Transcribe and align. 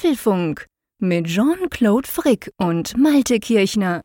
Apfelfunk 0.00 0.64
mit 0.98 1.26
Jean-Claude 1.26 2.08
Frick 2.08 2.50
und 2.56 2.96
Malte 2.96 3.38
Kirchner. 3.38 4.00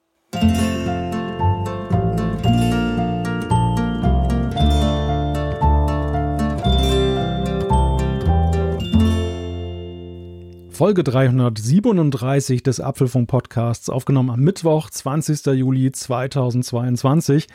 Folge 10.69 11.05
337 11.05 12.61
des 12.61 12.81
Apfelfunk 12.81 13.29
Podcasts, 13.29 13.89
aufgenommen 13.89 14.31
am 14.31 14.41
Mittwoch, 14.41 14.89
20. 14.89 15.45
Juli 15.45 15.93
2022. 15.93 17.47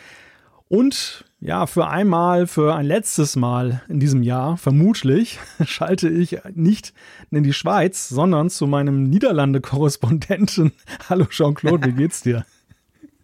Und 0.68 1.29
ja, 1.41 1.66
für 1.66 1.88
einmal, 1.88 2.46
für 2.46 2.75
ein 2.75 2.84
letztes 2.84 3.34
Mal 3.34 3.82
in 3.88 3.98
diesem 3.98 4.23
Jahr, 4.23 4.56
vermutlich, 4.59 5.38
schalte 5.64 6.09
ich 6.09 6.38
nicht 6.55 6.93
in 7.30 7.43
die 7.43 7.55
Schweiz, 7.55 8.09
sondern 8.09 8.50
zu 8.50 8.66
meinem 8.66 9.05
Niederlande-Korrespondenten. 9.05 10.73
Hallo 11.09 11.24
Jean-Claude, 11.24 11.88
wie 11.88 11.92
geht's 11.92 12.23
dir? 12.23 12.45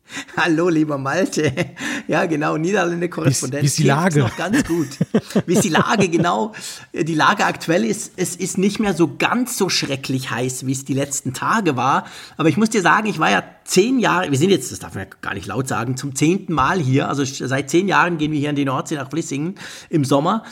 Hallo, 0.36 0.68
lieber 0.68 0.98
Malte. 0.98 1.52
Ja, 2.06 2.26
genau, 2.26 2.56
Niederlande-Korrespondent. 2.56 3.62
Wie 3.62 3.66
ist 3.66 3.78
die 3.78 3.84
Lage? 3.84 4.20
Noch 4.20 4.36
ganz 4.36 4.64
gut. 4.64 4.88
Wie 5.46 5.54
ist 5.54 5.64
die 5.64 5.70
Lage, 5.70 6.08
genau. 6.08 6.52
Die 6.92 7.14
Lage 7.14 7.44
aktuell 7.44 7.84
ist, 7.84 8.12
es 8.16 8.36
ist 8.36 8.58
nicht 8.58 8.78
mehr 8.78 8.94
so 8.94 9.16
ganz 9.18 9.58
so 9.58 9.68
schrecklich 9.68 10.30
heiß, 10.30 10.66
wie 10.66 10.72
es 10.72 10.84
die 10.84 10.94
letzten 10.94 11.34
Tage 11.34 11.76
war. 11.76 12.06
Aber 12.36 12.48
ich 12.48 12.56
muss 12.56 12.70
dir 12.70 12.82
sagen, 12.82 13.08
ich 13.08 13.18
war 13.18 13.30
ja 13.30 13.42
zehn 13.64 13.98
Jahre, 13.98 14.30
wir 14.30 14.38
sind 14.38 14.50
jetzt, 14.50 14.70
das 14.70 14.78
darf 14.78 14.94
man 14.94 15.04
ja 15.04 15.10
gar 15.20 15.34
nicht 15.34 15.46
laut 15.46 15.68
sagen, 15.68 15.96
zum 15.96 16.14
zehnten 16.14 16.52
Mal 16.52 16.78
hier. 16.78 17.08
Also 17.08 17.24
seit 17.24 17.70
zehn 17.70 17.88
Jahren 17.88 18.18
gehen 18.18 18.32
wir 18.32 18.38
hier 18.38 18.50
in 18.50 18.56
die 18.56 18.64
Nordsee 18.64 18.94
nach 18.94 19.10
Flissingen 19.10 19.56
im 19.90 20.04
Sommer. 20.04 20.44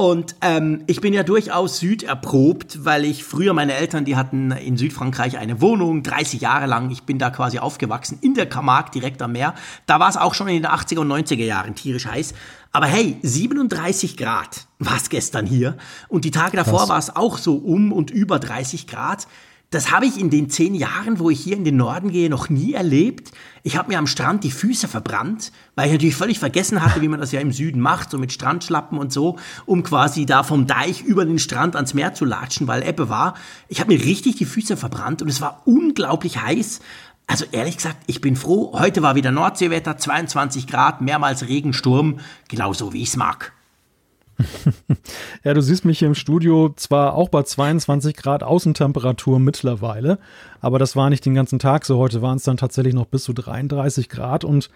Und 0.00 0.34
ähm, 0.40 0.82
ich 0.86 1.02
bin 1.02 1.12
ja 1.12 1.22
durchaus 1.22 1.78
süderprobt, 1.78 2.86
weil 2.86 3.04
ich 3.04 3.22
früher 3.22 3.52
meine 3.52 3.74
Eltern, 3.74 4.06
die 4.06 4.16
hatten 4.16 4.50
in 4.50 4.78
Südfrankreich 4.78 5.36
eine 5.36 5.60
Wohnung, 5.60 6.02
30 6.02 6.40
Jahre 6.40 6.64
lang. 6.64 6.90
Ich 6.90 7.02
bin 7.02 7.18
da 7.18 7.28
quasi 7.28 7.58
aufgewachsen, 7.58 8.16
in 8.22 8.32
der 8.32 8.48
Camargue, 8.48 8.92
direkt 8.92 9.20
am 9.20 9.32
Meer. 9.32 9.54
Da 9.84 10.00
war 10.00 10.08
es 10.08 10.16
auch 10.16 10.32
schon 10.32 10.48
in 10.48 10.62
den 10.62 10.72
80er 10.72 11.00
und 11.00 11.12
90er 11.12 11.44
Jahren 11.44 11.74
tierisch 11.74 12.06
heiß. 12.06 12.32
Aber 12.72 12.86
hey, 12.86 13.18
37 13.20 14.16
Grad 14.16 14.68
war 14.78 14.96
es 14.96 15.10
gestern 15.10 15.44
hier. 15.44 15.76
Und 16.08 16.24
die 16.24 16.30
Tage 16.30 16.56
davor 16.56 16.88
war 16.88 16.98
es 16.98 17.14
auch 17.14 17.36
so 17.36 17.56
um 17.56 17.92
und 17.92 18.10
über 18.10 18.38
30 18.38 18.86
Grad. 18.86 19.26
Das 19.72 19.92
habe 19.92 20.04
ich 20.04 20.18
in 20.18 20.30
den 20.30 20.50
zehn 20.50 20.74
Jahren, 20.74 21.20
wo 21.20 21.30
ich 21.30 21.38
hier 21.38 21.56
in 21.56 21.64
den 21.64 21.76
Norden 21.76 22.10
gehe, 22.10 22.28
noch 22.28 22.48
nie 22.48 22.72
erlebt. 22.72 23.30
Ich 23.62 23.76
habe 23.76 23.88
mir 23.88 24.00
am 24.00 24.08
Strand 24.08 24.42
die 24.42 24.50
Füße 24.50 24.88
verbrannt, 24.88 25.52
weil 25.76 25.86
ich 25.86 25.92
natürlich 25.92 26.16
völlig 26.16 26.40
vergessen 26.40 26.82
hatte, 26.82 27.00
wie 27.00 27.06
man 27.06 27.20
das 27.20 27.30
ja 27.30 27.40
im 27.40 27.52
Süden 27.52 27.80
macht, 27.80 28.10
so 28.10 28.18
mit 28.18 28.32
Strandschlappen 28.32 28.98
und 28.98 29.12
so, 29.12 29.38
um 29.66 29.84
quasi 29.84 30.26
da 30.26 30.42
vom 30.42 30.66
Deich 30.66 31.02
über 31.02 31.24
den 31.24 31.38
Strand 31.38 31.76
ans 31.76 31.94
Meer 31.94 32.14
zu 32.14 32.24
latschen, 32.24 32.66
weil 32.66 32.82
Ebbe 32.82 33.08
war. 33.08 33.34
Ich 33.68 33.78
habe 33.80 33.92
mir 33.92 34.04
richtig 34.04 34.34
die 34.34 34.44
Füße 34.44 34.76
verbrannt 34.76 35.22
und 35.22 35.28
es 35.28 35.40
war 35.40 35.62
unglaublich 35.66 36.42
heiß. 36.42 36.80
Also 37.28 37.44
ehrlich 37.52 37.76
gesagt, 37.76 37.98
ich 38.08 38.20
bin 38.20 38.34
froh. 38.34 38.76
Heute 38.76 39.02
war 39.02 39.14
wieder 39.14 39.30
Nordseewetter, 39.30 39.96
22 39.96 40.66
Grad, 40.66 41.00
mehrmals 41.00 41.46
Regensturm, 41.46 42.18
genauso 42.48 42.92
wie 42.92 43.02
ich 43.02 43.10
es 43.10 43.16
mag. 43.16 43.52
ja, 45.44 45.54
du 45.54 45.62
siehst 45.62 45.84
mich 45.84 45.98
hier 45.98 46.08
im 46.08 46.14
Studio 46.14 46.72
zwar 46.76 47.14
auch 47.14 47.28
bei 47.28 47.42
22 47.42 48.16
Grad 48.16 48.42
Außentemperatur 48.42 49.38
mittlerweile, 49.38 50.18
aber 50.60 50.78
das 50.78 50.96
war 50.96 51.10
nicht 51.10 51.24
den 51.24 51.34
ganzen 51.34 51.58
Tag 51.58 51.84
so. 51.84 51.98
Heute 51.98 52.22
waren 52.22 52.36
es 52.36 52.44
dann 52.44 52.56
tatsächlich 52.56 52.94
noch 52.94 53.06
bis 53.06 53.24
zu 53.24 53.32
33 53.32 54.08
Grad 54.08 54.44
und 54.44 54.70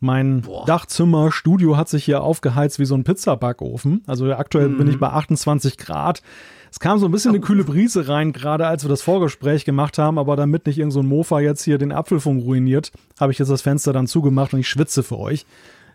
mein 0.00 0.42
Boah. 0.42 0.64
Dachzimmer, 0.64 1.32
Studio 1.32 1.76
hat 1.76 1.88
sich 1.88 2.04
hier 2.04 2.22
aufgeheizt 2.22 2.78
wie 2.78 2.84
so 2.84 2.94
ein 2.94 3.02
Pizzabackofen. 3.02 4.04
Also 4.06 4.32
aktuell 4.32 4.68
mhm. 4.68 4.78
bin 4.78 4.88
ich 4.88 4.98
bei 5.00 5.08
28 5.08 5.76
Grad. 5.76 6.22
Es 6.70 6.78
kam 6.78 6.98
so 6.98 7.06
ein 7.06 7.10
bisschen 7.10 7.30
eine 7.30 7.40
kühle 7.40 7.64
Brise 7.64 8.08
rein, 8.08 8.32
gerade 8.32 8.66
als 8.66 8.84
wir 8.84 8.90
das 8.90 9.02
Vorgespräch 9.02 9.64
gemacht 9.64 9.98
haben, 9.98 10.18
aber 10.18 10.36
damit 10.36 10.66
nicht 10.66 10.78
irgendein 10.78 11.02
so 11.02 11.02
Mofa 11.02 11.40
jetzt 11.40 11.64
hier 11.64 11.78
den 11.78 11.92
Apfelfunk 11.92 12.44
ruiniert, 12.44 12.92
habe 13.18 13.32
ich 13.32 13.38
jetzt 13.38 13.48
das 13.48 13.62
Fenster 13.62 13.92
dann 13.92 14.06
zugemacht 14.06 14.52
und 14.52 14.60
ich 14.60 14.68
schwitze 14.68 15.02
für 15.02 15.18
euch 15.18 15.46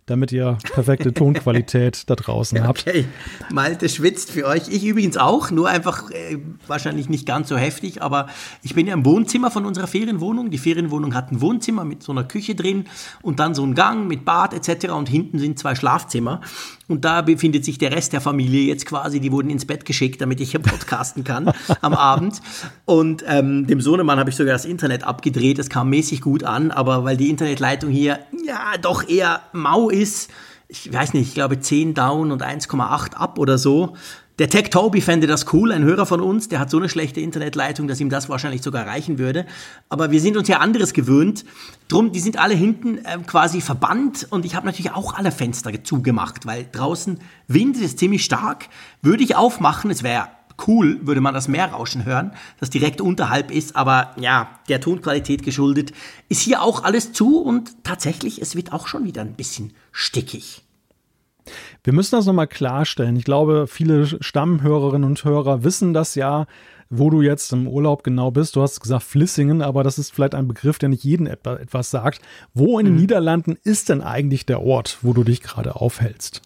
damit 0.05 0.31
ihr 0.31 0.57
perfekte 0.73 1.13
Tonqualität 1.13 2.09
da 2.09 2.15
draußen 2.15 2.61
habt. 2.63 2.87
Okay, 2.87 3.05
Malte 3.51 3.87
schwitzt 3.89 4.31
für 4.31 4.45
euch. 4.45 4.67
Ich 4.69 4.85
übrigens 4.85 5.17
auch, 5.17 5.51
nur 5.51 5.69
einfach 5.69 6.11
äh, 6.11 6.37
wahrscheinlich 6.67 7.09
nicht 7.09 7.25
ganz 7.25 7.49
so 7.49 7.57
heftig, 7.57 8.01
aber 8.01 8.27
ich 8.61 8.75
bin 8.75 8.87
ja 8.87 8.93
im 8.93 9.05
Wohnzimmer 9.05 9.51
von 9.51 9.65
unserer 9.65 9.87
Ferienwohnung. 9.87 10.51
Die 10.51 10.57
Ferienwohnung 10.57 11.13
hat 11.13 11.31
ein 11.31 11.41
Wohnzimmer 11.41 11.85
mit 11.85 12.03
so 12.03 12.11
einer 12.11 12.23
Küche 12.23 12.55
drin 12.55 12.85
und 13.21 13.39
dann 13.39 13.55
so 13.55 13.65
ein 13.65 13.75
Gang 13.75 14.07
mit 14.07 14.25
Bad 14.25 14.53
etc. 14.53 14.91
und 14.91 15.07
hinten 15.07 15.39
sind 15.39 15.57
zwei 15.59 15.75
Schlafzimmer. 15.75 16.41
Und 16.87 17.05
da 17.05 17.21
befindet 17.21 17.63
sich 17.63 17.77
der 17.77 17.91
Rest 17.91 18.13
der 18.13 18.21
Familie 18.21 18.63
jetzt 18.63 18.85
quasi, 18.85 19.19
die 19.19 19.31
wurden 19.31 19.49
ins 19.49 19.65
Bett 19.65 19.85
geschickt, 19.85 20.19
damit 20.21 20.41
ich 20.41 20.51
hier 20.51 20.59
podcasten 20.59 21.23
kann 21.23 21.51
am 21.81 21.93
Abend. 21.93 22.41
Und 22.85 23.23
ähm, 23.27 23.67
dem 23.67 23.79
Sohnemann 23.79 24.19
habe 24.19 24.29
ich 24.29 24.35
sogar 24.35 24.53
das 24.53 24.65
Internet 24.65 25.03
abgedreht, 25.03 25.59
das 25.59 25.69
kam 25.69 25.89
mäßig 25.89 26.21
gut 26.21 26.43
an, 26.43 26.71
aber 26.71 27.03
weil 27.03 27.17
die 27.17 27.29
Internetleitung 27.29 27.89
hier 27.89 28.19
ja 28.45 28.77
doch 28.81 29.07
eher 29.07 29.41
mau 29.53 29.89
ist, 29.89 30.29
ich 30.67 30.91
weiß 30.91 31.13
nicht, 31.13 31.27
ich 31.29 31.33
glaube 31.35 31.59
10 31.59 31.93
down 31.93 32.31
und 32.31 32.41
1,8 32.41 33.13
ab 33.13 33.37
oder 33.37 33.57
so, 33.57 33.95
der 34.39 34.49
Tech 34.49 34.71
Toby 34.71 34.99
fände 35.01 35.27
das 35.27 35.53
cool, 35.53 35.71
ein 35.71 35.83
Hörer 35.83 36.07
von 36.07 36.19
uns, 36.19 36.49
der 36.49 36.59
hat 36.59 36.71
so 36.71 36.77
eine 36.77 36.89
schlechte 36.89 37.21
Internetleitung, 37.21 37.87
dass 37.87 37.99
ihm 37.99 38.09
das 38.09 38.29
wahrscheinlich 38.29 38.63
sogar 38.63 38.87
reichen 38.87 39.19
würde. 39.19 39.45
Aber 39.89 40.09
wir 40.09 40.19
sind 40.19 40.37
uns 40.37 40.47
ja 40.47 40.57
anderes 40.57 40.93
gewöhnt. 40.93 41.45
Drum, 41.87 42.11
die 42.11 42.19
sind 42.19 42.37
alle 42.37 42.55
hinten 42.55 42.97
äh, 42.97 43.19
quasi 43.27 43.61
verbannt 43.61 44.27
und 44.31 44.43
ich 44.43 44.55
habe 44.55 44.65
natürlich 44.65 44.91
auch 44.91 45.13
alle 45.13 45.31
Fenster 45.31 45.71
zugemacht, 45.83 46.47
weil 46.47 46.65
draußen 46.71 47.19
Wind 47.47 47.77
ist 47.77 47.99
ziemlich 47.99 48.25
stark. 48.25 48.69
Würde 49.03 49.23
ich 49.23 49.35
aufmachen, 49.35 49.91
es 49.91 50.01
wäre 50.01 50.29
cool, 50.67 50.99
würde 51.03 51.21
man 51.21 51.33
das 51.33 51.47
Meerrauschen 51.47 52.05
hören, 52.05 52.31
das 52.59 52.69
direkt 52.69 53.01
unterhalb 53.01 53.51
ist, 53.51 53.75
aber 53.75 54.15
ja, 54.19 54.59
der 54.67 54.81
Tonqualität 54.81 55.43
geschuldet, 55.43 55.93
ist 56.29 56.41
hier 56.41 56.61
auch 56.61 56.83
alles 56.83 57.13
zu 57.13 57.39
und 57.39 57.83
tatsächlich, 57.83 58.41
es 58.41 58.55
wird 58.55 58.73
auch 58.73 58.87
schon 58.87 59.05
wieder 59.05 59.21
ein 59.21 59.35
bisschen 59.35 59.73
stickig. 59.91 60.63
Wir 61.83 61.93
müssen 61.93 62.15
das 62.15 62.25
nochmal 62.25 62.47
klarstellen. 62.47 63.15
Ich 63.15 63.25
glaube, 63.25 63.67
viele 63.67 64.05
Stammhörerinnen 64.05 65.09
und 65.09 65.23
Hörer 65.23 65.63
wissen 65.63 65.93
das 65.93 66.15
ja, 66.15 66.45
wo 66.89 67.09
du 67.09 67.21
jetzt 67.21 67.51
im 67.53 67.67
Urlaub 67.67 68.03
genau 68.03 68.31
bist. 68.31 68.55
Du 68.55 68.61
hast 68.61 68.79
gesagt 68.79 69.03
Flissingen, 69.03 69.61
aber 69.61 69.83
das 69.83 69.97
ist 69.97 70.11
vielleicht 70.11 70.35
ein 70.35 70.47
Begriff, 70.47 70.77
der 70.77 70.89
nicht 70.89 71.03
jeden 71.03 71.27
etwas 71.27 71.89
sagt. 71.89 72.21
Wo 72.53 72.79
in 72.79 72.85
den 72.85 72.95
mhm. 72.95 73.01
Niederlanden 73.01 73.57
ist 73.63 73.89
denn 73.89 74.01
eigentlich 74.01 74.45
der 74.45 74.61
Ort, 74.61 74.99
wo 75.01 75.13
du 75.13 75.23
dich 75.23 75.41
gerade 75.41 75.75
aufhältst? 75.75 76.41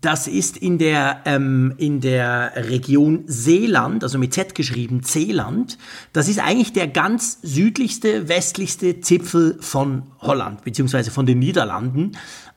Das 0.00 0.26
ist 0.26 0.56
in 0.56 0.78
der, 0.78 1.20
ähm, 1.26 1.74
in 1.76 2.00
der 2.00 2.52
Region 2.56 3.24
Seeland, 3.26 4.02
also 4.02 4.18
mit 4.18 4.32
Z 4.32 4.54
geschrieben, 4.54 5.02
Seeland. 5.04 5.76
Das 6.12 6.28
ist 6.28 6.38
eigentlich 6.38 6.72
der 6.72 6.88
ganz 6.88 7.38
südlichste, 7.42 8.28
westlichste 8.28 9.00
Zipfel 9.00 9.58
von 9.60 10.04
Holland, 10.20 10.64
beziehungsweise 10.64 11.10
von 11.10 11.26
den 11.26 11.38
Niederlanden. 11.38 12.12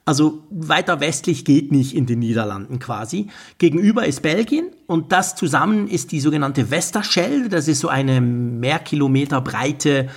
Also 0.05 0.43
weiter 0.49 0.99
westlich 0.99 1.45
geht 1.45 1.71
nicht 1.71 1.95
in 1.95 2.05
den 2.05 2.19
Niederlanden 2.19 2.79
quasi. 2.79 3.27
Gegenüber 3.57 4.05
ist 4.05 4.21
Belgien 4.21 4.67
und 4.85 5.13
das 5.13 5.35
zusammen 5.35 5.87
ist 5.87 6.11
die 6.11 6.19
sogenannte 6.19 6.71
Westerschelde. 6.71 7.47
Das 7.47 7.69
ist 7.69 7.79
so 7.79 7.87
eine 7.87 8.19
Mehrkilometer 8.19 9.39
breite 9.39 9.89
äh, 9.89 10.07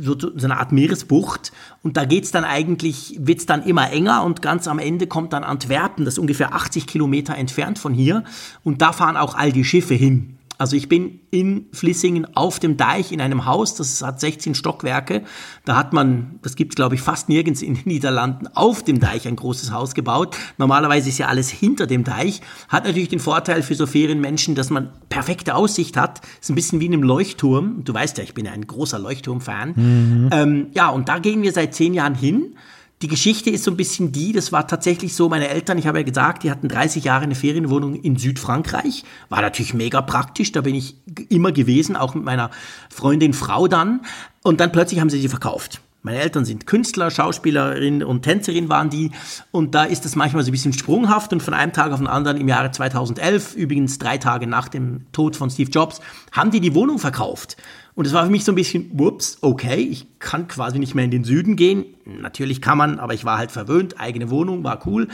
so, 0.00 0.18
so 0.18 0.30
eine 0.44 0.58
Art 0.58 0.72
Meeresbucht 0.72 1.52
und 1.82 1.96
da 1.96 2.04
geht's 2.04 2.30
dann 2.30 2.44
eigentlich, 2.44 3.16
wird's 3.20 3.46
dann 3.46 3.64
immer 3.64 3.90
enger 3.90 4.24
und 4.24 4.42
ganz 4.42 4.66
am 4.66 4.78
Ende 4.78 5.06
kommt 5.06 5.32
dann 5.32 5.44
Antwerpen, 5.44 6.04
das 6.04 6.14
ist 6.14 6.18
ungefähr 6.18 6.54
80 6.54 6.86
Kilometer 6.86 7.34
entfernt 7.34 7.78
von 7.78 7.92
hier 7.92 8.24
und 8.64 8.82
da 8.82 8.92
fahren 8.92 9.16
auch 9.16 9.34
all 9.34 9.52
die 9.52 9.64
Schiffe 9.64 9.94
hin. 9.94 10.35
Also 10.58 10.76
ich 10.76 10.88
bin 10.88 11.20
in 11.30 11.66
Flissingen 11.72 12.34
auf 12.34 12.58
dem 12.58 12.76
Deich 12.76 13.12
in 13.12 13.20
einem 13.20 13.44
Haus, 13.44 13.74
das 13.74 14.02
hat 14.02 14.20
16 14.20 14.54
Stockwerke. 14.54 15.22
Da 15.64 15.76
hat 15.76 15.92
man, 15.92 16.38
das 16.42 16.56
gibt 16.56 16.72
es 16.72 16.76
glaube 16.76 16.94
ich 16.94 17.02
fast 17.02 17.28
nirgends 17.28 17.62
in 17.62 17.74
den 17.74 17.82
Niederlanden, 17.86 18.48
auf 18.54 18.82
dem 18.82 19.00
Deich 19.00 19.28
ein 19.28 19.36
großes 19.36 19.72
Haus 19.72 19.94
gebaut. 19.94 20.36
Normalerweise 20.58 21.08
ist 21.08 21.18
ja 21.18 21.28
alles 21.28 21.50
hinter 21.50 21.86
dem 21.86 22.04
Deich. 22.04 22.40
Hat 22.68 22.84
natürlich 22.84 23.08
den 23.08 23.20
Vorteil 23.20 23.62
für 23.62 23.74
so 23.74 23.86
Ferienmenschen, 23.86 24.54
dass 24.54 24.70
man 24.70 24.90
perfekte 25.08 25.54
Aussicht 25.54 25.96
hat. 25.96 26.20
Ist 26.40 26.50
ein 26.50 26.54
bisschen 26.54 26.80
wie 26.80 26.86
in 26.86 26.94
einem 26.94 27.02
Leuchtturm. 27.02 27.84
Du 27.84 27.92
weißt 27.92 28.18
ja, 28.18 28.24
ich 28.24 28.34
bin 28.34 28.46
ja 28.46 28.52
ein 28.52 28.66
großer 28.66 28.98
Leuchtturm-Fan. 28.98 29.72
Mhm. 29.76 30.28
Ähm, 30.32 30.66
ja, 30.72 30.88
und 30.88 31.08
da 31.08 31.18
gehen 31.18 31.42
wir 31.42 31.52
seit 31.52 31.74
zehn 31.74 31.94
Jahren 31.94 32.14
hin. 32.14 32.56
Die 33.02 33.08
Geschichte 33.08 33.50
ist 33.50 33.64
so 33.64 33.70
ein 33.70 33.76
bisschen 33.76 34.10
die, 34.10 34.32
das 34.32 34.52
war 34.52 34.66
tatsächlich 34.66 35.14
so, 35.14 35.28
meine 35.28 35.48
Eltern, 35.48 35.76
ich 35.76 35.86
habe 35.86 35.98
ja 35.98 36.04
gesagt, 36.04 36.44
die 36.44 36.50
hatten 36.50 36.68
30 36.68 37.04
Jahre 37.04 37.24
eine 37.24 37.34
Ferienwohnung 37.34 37.94
in 37.94 38.16
Südfrankreich. 38.16 39.04
War 39.28 39.42
natürlich 39.42 39.74
mega 39.74 40.00
praktisch, 40.00 40.50
da 40.52 40.62
bin 40.62 40.74
ich 40.74 40.96
immer 41.28 41.52
gewesen, 41.52 41.94
auch 41.94 42.14
mit 42.14 42.24
meiner 42.24 42.50
Freundin 42.88 43.34
Frau 43.34 43.68
dann. 43.68 44.00
Und 44.42 44.60
dann 44.60 44.72
plötzlich 44.72 45.00
haben 45.00 45.10
sie 45.10 45.20
sie 45.20 45.28
verkauft. 45.28 45.82
Meine 46.06 46.20
Eltern 46.20 46.46
sind 46.46 46.66
Künstler, 46.66 47.10
Schauspielerin 47.10 48.02
und 48.02 48.22
Tänzerin 48.22 48.70
waren 48.70 48.88
die. 48.88 49.10
Und 49.50 49.74
da 49.74 49.84
ist 49.84 50.04
das 50.04 50.14
manchmal 50.16 50.44
so 50.44 50.50
ein 50.50 50.52
bisschen 50.52 50.72
sprunghaft. 50.72 51.32
Und 51.32 51.42
von 51.42 51.52
einem 51.52 51.72
Tag 51.72 51.92
auf 51.92 51.98
den 51.98 52.06
anderen 52.06 52.40
im 52.40 52.48
Jahre 52.48 52.70
2011, 52.70 53.56
übrigens 53.56 53.98
drei 53.98 54.16
Tage 54.16 54.46
nach 54.46 54.68
dem 54.68 55.04
Tod 55.12 55.36
von 55.36 55.50
Steve 55.50 55.70
Jobs, 55.70 56.00
haben 56.32 56.52
die 56.52 56.60
die 56.60 56.74
Wohnung 56.74 56.98
verkauft. 56.98 57.56
Und 57.96 58.06
es 58.06 58.12
war 58.12 58.24
für 58.26 58.30
mich 58.30 58.44
so 58.44 58.52
ein 58.52 58.56
bisschen, 58.56 58.90
whoops, 58.92 59.38
okay, 59.40 59.76
ich 59.76 60.06
kann 60.18 60.48
quasi 60.48 60.78
nicht 60.78 60.94
mehr 60.94 61.06
in 61.06 61.10
den 61.10 61.24
Süden 61.24 61.56
gehen. 61.56 61.86
Natürlich 62.04 62.60
kann 62.60 62.76
man, 62.76 62.98
aber 63.00 63.14
ich 63.14 63.24
war 63.24 63.38
halt 63.38 63.50
verwöhnt, 63.50 63.98
eigene 63.98 64.28
Wohnung, 64.28 64.62
war 64.62 64.86
cool. 64.86 65.08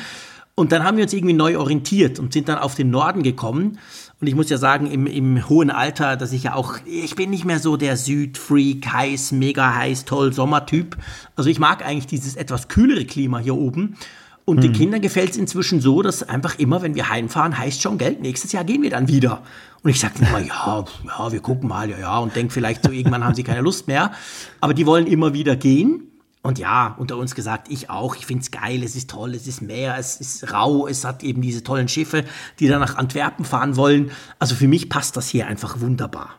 Und 0.56 0.72
dann 0.72 0.82
haben 0.82 0.96
wir 0.96 1.04
uns 1.04 1.12
irgendwie 1.12 1.32
neu 1.32 1.58
orientiert 1.58 2.18
und 2.18 2.32
sind 2.32 2.48
dann 2.48 2.58
auf 2.58 2.74
den 2.74 2.90
Norden 2.90 3.22
gekommen. 3.22 3.78
Und 4.20 4.26
ich 4.26 4.34
muss 4.34 4.50
ja 4.50 4.58
sagen, 4.58 4.90
im, 4.90 5.06
im 5.06 5.48
hohen 5.48 5.70
Alter, 5.70 6.16
dass 6.16 6.32
ich 6.32 6.42
ja 6.42 6.54
auch, 6.54 6.74
ich 6.84 7.14
bin 7.14 7.30
nicht 7.30 7.44
mehr 7.44 7.60
so 7.60 7.76
der 7.76 7.96
Südfreak, 7.96 8.92
heiß, 8.92 9.30
mega 9.30 9.76
heiß, 9.76 10.04
toll, 10.04 10.32
Sommertyp. 10.32 10.96
Also 11.36 11.50
ich 11.50 11.60
mag 11.60 11.86
eigentlich 11.86 12.08
dieses 12.08 12.34
etwas 12.34 12.66
kühlere 12.66 13.04
Klima 13.04 13.38
hier 13.38 13.54
oben. 13.54 13.96
Und 14.44 14.56
mhm. 14.56 14.62
den 14.62 14.72
Kindern 14.72 15.00
gefällt 15.00 15.30
es 15.30 15.36
inzwischen 15.36 15.80
so, 15.80 16.02
dass 16.02 16.24
einfach 16.24 16.58
immer, 16.58 16.82
wenn 16.82 16.96
wir 16.96 17.08
heimfahren, 17.08 17.56
heißt 17.56 17.80
schon 17.80 17.96
Geld, 17.96 18.20
nächstes 18.20 18.50
Jahr 18.50 18.64
gehen 18.64 18.82
wir 18.82 18.90
dann 18.90 19.06
wieder. 19.06 19.42
Und 19.82 19.90
ich 19.90 19.98
sage 19.98 20.14
immer, 20.20 20.38
ja, 20.38 20.84
ja, 21.04 21.32
wir 21.32 21.40
gucken 21.40 21.68
mal, 21.68 21.90
ja, 21.90 21.98
ja, 21.98 22.18
und 22.18 22.36
denke 22.36 22.52
vielleicht 22.52 22.84
so, 22.84 22.92
irgendwann 22.92 23.24
haben 23.24 23.34
sie 23.34 23.42
keine 23.42 23.62
Lust 23.62 23.88
mehr. 23.88 24.12
Aber 24.60 24.74
die 24.74 24.86
wollen 24.86 25.06
immer 25.06 25.34
wieder 25.34 25.56
gehen. 25.56 26.08
Und 26.42 26.58
ja, 26.58 26.94
unter 26.98 27.16
uns 27.16 27.34
gesagt, 27.34 27.68
ich 27.70 27.88
auch. 27.88 28.16
Ich 28.16 28.26
finde 28.26 28.42
es 28.42 28.50
geil, 28.50 28.82
es 28.82 28.96
ist 28.96 29.10
toll, 29.10 29.34
es 29.34 29.46
ist 29.46 29.62
Meer, 29.62 29.96
es 29.98 30.16
ist 30.16 30.52
rau, 30.52 30.88
es 30.88 31.04
hat 31.04 31.22
eben 31.22 31.40
diese 31.40 31.62
tollen 31.62 31.88
Schiffe, 31.88 32.24
die 32.58 32.66
dann 32.68 32.80
nach 32.80 32.96
Antwerpen 32.96 33.44
fahren 33.44 33.76
wollen. 33.76 34.10
Also 34.40 34.56
für 34.56 34.66
mich 34.66 34.88
passt 34.88 35.16
das 35.16 35.28
hier 35.28 35.46
einfach 35.46 35.80
wunderbar. 35.80 36.30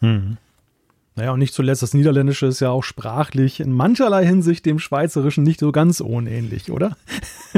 Hm. 0.00 0.36
Naja, 1.16 1.32
und 1.32 1.40
nicht 1.40 1.52
zuletzt, 1.52 1.82
das 1.82 1.94
Niederländische 1.94 2.46
ist 2.46 2.60
ja 2.60 2.70
auch 2.70 2.84
sprachlich 2.84 3.58
in 3.58 3.72
mancherlei 3.72 4.24
Hinsicht 4.24 4.64
dem 4.64 4.78
Schweizerischen 4.78 5.42
nicht 5.42 5.58
so 5.58 5.72
ganz 5.72 5.98
unähnlich, 5.98 6.70
oder? 6.70 6.96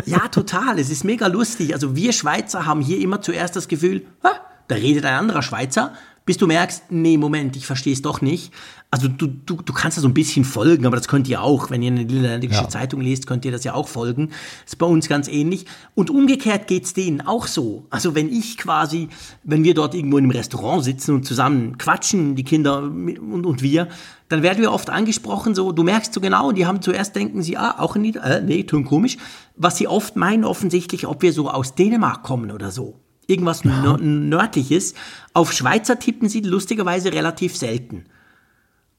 Ja, 0.06 0.28
total. 0.28 0.78
Es 0.78 0.88
ist 0.88 1.04
mega 1.04 1.26
lustig. 1.26 1.74
Also 1.74 1.94
wir 1.94 2.14
Schweizer 2.14 2.64
haben 2.64 2.80
hier 2.80 3.00
immer 3.00 3.20
zuerst 3.20 3.56
das 3.56 3.68
Gefühl, 3.68 4.06
ha, 4.24 4.30
da 4.70 4.76
redet 4.76 5.04
ein 5.04 5.14
anderer 5.14 5.42
Schweizer 5.42 5.92
bis 6.30 6.36
du 6.36 6.46
merkst, 6.46 6.84
nee, 6.90 7.16
Moment, 7.16 7.56
ich 7.56 7.66
verstehe 7.66 7.92
es 7.92 8.02
doch 8.02 8.20
nicht. 8.20 8.52
Also 8.90 9.08
du, 9.08 9.26
du, 9.26 9.56
du 9.56 9.72
kannst 9.72 9.96
da 9.96 10.00
so 10.00 10.06
ein 10.06 10.14
bisschen 10.14 10.44
folgen, 10.44 10.86
aber 10.86 10.96
das 10.96 11.08
könnt 11.08 11.26
ihr 11.28 11.42
auch. 11.42 11.70
Wenn 11.70 11.82
ihr 11.82 11.90
eine 11.90 12.04
niederländische 12.04 12.62
ja. 12.62 12.68
Zeitung 12.68 13.00
lest, 13.00 13.26
könnt 13.26 13.44
ihr 13.44 13.50
das 13.50 13.64
ja 13.64 13.74
auch 13.74 13.88
folgen. 13.88 14.28
Das 14.28 14.74
ist 14.74 14.76
bei 14.76 14.86
uns 14.86 15.08
ganz 15.08 15.26
ähnlich. 15.26 15.66
Und 15.96 16.08
umgekehrt 16.08 16.68
geht's 16.68 16.92
denen 16.92 17.20
auch 17.20 17.48
so. 17.48 17.86
Also 17.90 18.14
wenn 18.14 18.28
ich 18.32 18.58
quasi, 18.58 19.08
wenn 19.42 19.64
wir 19.64 19.74
dort 19.74 19.94
irgendwo 19.94 20.18
in 20.18 20.24
einem 20.24 20.30
Restaurant 20.30 20.84
sitzen 20.84 21.16
und 21.16 21.24
zusammen 21.24 21.78
quatschen, 21.78 22.36
die 22.36 22.44
Kinder 22.44 22.82
und, 22.82 23.44
und 23.44 23.62
wir, 23.62 23.88
dann 24.28 24.44
werden 24.44 24.60
wir 24.60 24.72
oft 24.72 24.88
angesprochen, 24.90 25.56
so, 25.56 25.72
du 25.72 25.82
merkst 25.82 26.14
so 26.14 26.20
genau, 26.20 26.52
die 26.52 26.64
haben 26.64 26.80
zuerst 26.80 27.16
denken 27.16 27.42
sie, 27.42 27.56
ah, 27.56 27.76
auch 27.78 27.96
in 27.96 28.02
Nieder 28.02 28.22
äh, 28.22 28.40
nee, 28.40 28.62
tun 28.62 28.84
komisch. 28.84 29.16
Was 29.56 29.78
sie 29.78 29.88
oft 29.88 30.14
meinen 30.14 30.44
offensichtlich, 30.44 31.08
ob 31.08 31.22
wir 31.22 31.32
so 31.32 31.50
aus 31.50 31.74
Dänemark 31.74 32.22
kommen 32.22 32.52
oder 32.52 32.70
so 32.70 33.00
irgendwas 33.30 33.62
ja. 33.64 33.96
nördliches. 33.98 34.94
Auf 35.32 35.52
Schweizer 35.52 35.98
tippen 35.98 36.28
sie 36.28 36.40
lustigerweise 36.40 37.12
relativ 37.12 37.56
selten. 37.56 38.04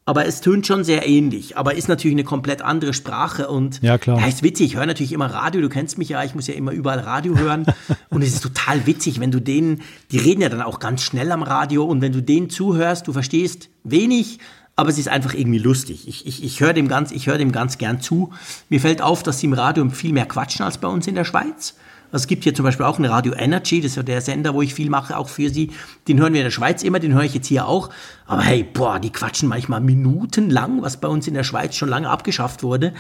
Aber 0.04 0.26
es 0.26 0.42
tönt 0.42 0.66
schon 0.66 0.84
sehr 0.84 1.08
ähnlich, 1.08 1.58
aber 1.58 1.76
ist 1.76 1.88
natürlich 1.88 2.16
eine 2.16 2.24
komplett 2.24 2.64
andere 2.64 2.94
Sprache 2.94 3.48
und 3.48 3.82
ja, 3.84 4.00
klar. 4.00 4.20
Ja, 4.20 4.26
ist 4.26 4.42
witzig. 4.42 4.72
Ich 4.72 4.76
höre 4.76 4.88
natürlich 4.88 5.14
immer 5.14 5.28
Radio, 5.28 5.62
du 5.62 5.70
kennst 5.70 6.00
mich 6.00 6.10
ja, 6.10 6.24
ich 6.24 6.34
muss 6.34 6.48
ja 6.48 6.56
immer 6.56 6.72
überall 6.72 7.00
Radio 7.00 7.38
hören 7.38 7.68
und 8.10 8.24
es 8.24 8.34
ist 8.34 8.42
total 8.42 8.88
witzig, 8.88 9.20
wenn 9.20 9.30
du 9.30 9.40
denen, 9.40 9.82
die 10.12 10.18
reden 10.18 10.42
ja 10.42 10.50
dann 10.50 10.64
auch 10.64 10.80
ganz 10.80 11.04
schnell 11.04 11.32
am 11.32 11.44
Radio 11.44 11.86
und 11.86 12.02
wenn 12.02 12.12
du 12.12 12.22
denen 12.24 12.50
zuhörst, 12.50 13.08
du 13.08 13.14
verstehst 13.14 13.70
wenig, 13.84 14.40
aber 14.76 14.90
es 14.90 14.98
ist 14.98 15.08
einfach 15.08 15.36
irgendwie 15.36 15.60
lustig. 15.60 16.08
Ich, 16.08 16.26
ich, 16.26 16.44
ich 16.44 16.60
höre 16.60 16.74
dem, 16.74 16.88
ganz, 16.88 17.12
hör 17.12 17.38
dem 17.38 17.52
ganz 17.52 17.78
gern 17.78 18.02
zu. 18.02 18.32
Mir 18.70 18.82
fällt 18.82 19.04
auf, 19.04 19.22
dass 19.22 19.40
sie 19.40 19.46
im 19.46 19.54
Radio 19.54 19.88
viel 19.90 20.14
mehr 20.14 20.26
quatschen 20.26 20.66
als 20.66 20.80
bei 20.80 20.88
uns 20.88 21.06
in 21.06 21.14
der 21.14 21.26
Schweiz. 21.26 21.76
Also 22.12 22.24
es 22.24 22.28
gibt 22.28 22.44
hier 22.44 22.54
zum 22.54 22.66
Beispiel 22.66 22.86
auch 22.86 23.00
eine 23.00 23.10
Radio 23.10 23.34
Energy, 23.34 23.80
das 23.80 23.92
ist 23.92 23.96
ja 23.96 24.04
der 24.04 24.22
Sender, 24.22 24.54
wo 24.54 24.62
ich 24.62 24.74
viel 24.74 24.90
mache, 24.90 25.18
auch 25.18 25.30
für 25.30 25.50
Sie. 25.50 25.72
Den 26.08 26.20
hören 26.20 26.34
wir 26.34 26.42
in 26.42 26.46
der 26.46 26.52
Schweiz 26.52 26.84
immer, 26.84 27.00
den 27.00 27.14
höre 27.14 27.24
ich 27.24 27.34
jetzt 27.34 27.48
hier 27.48 27.68
auch. 27.68 27.90
Aber 28.26 28.42
hey, 28.42 28.64
boah, 28.64 29.00
die 29.00 29.12
quatschen 29.12 29.48
manchmal 29.48 29.82
minutenlang, 29.82 30.82
was 30.82 30.98
bei 30.98 31.08
uns 31.08 31.28
in 31.28 31.34
der 31.34 31.44
Schweiz 31.44 31.76
schon 31.76 31.90
lange 31.90 32.10
abgeschafft 32.10 32.64
wurde. 32.64 32.94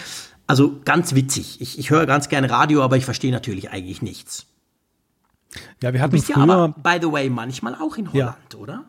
Also 0.48 0.80
ganz 0.86 1.13
witzig. 1.13 1.62
Ich, 1.62 1.78
ich 1.78 1.90
höre 1.90 2.06
ganz 2.06 2.30
gerne 2.30 2.50
Radio, 2.50 2.84
aber 2.84 2.98
ich 2.98 3.06
verstehe 3.06 3.31
natürlich 3.31 3.72
eigentlich 3.72 4.02
nichts. 4.02 4.48
Ja, 5.81 5.94
wir 5.94 6.02
hatten 6.02 6.12
du 6.12 6.18
bist 6.18 6.31
früher, 6.31 6.46
ja 6.46 6.54
aber, 6.54 6.69
by 6.69 7.00
the 7.02 7.12
way, 7.12 7.30
manchmal 7.30 7.75
auch 7.75 7.98
in 7.98 8.12
Holland, 8.12 8.36
ja. 8.54 8.60
oder? 8.60 8.86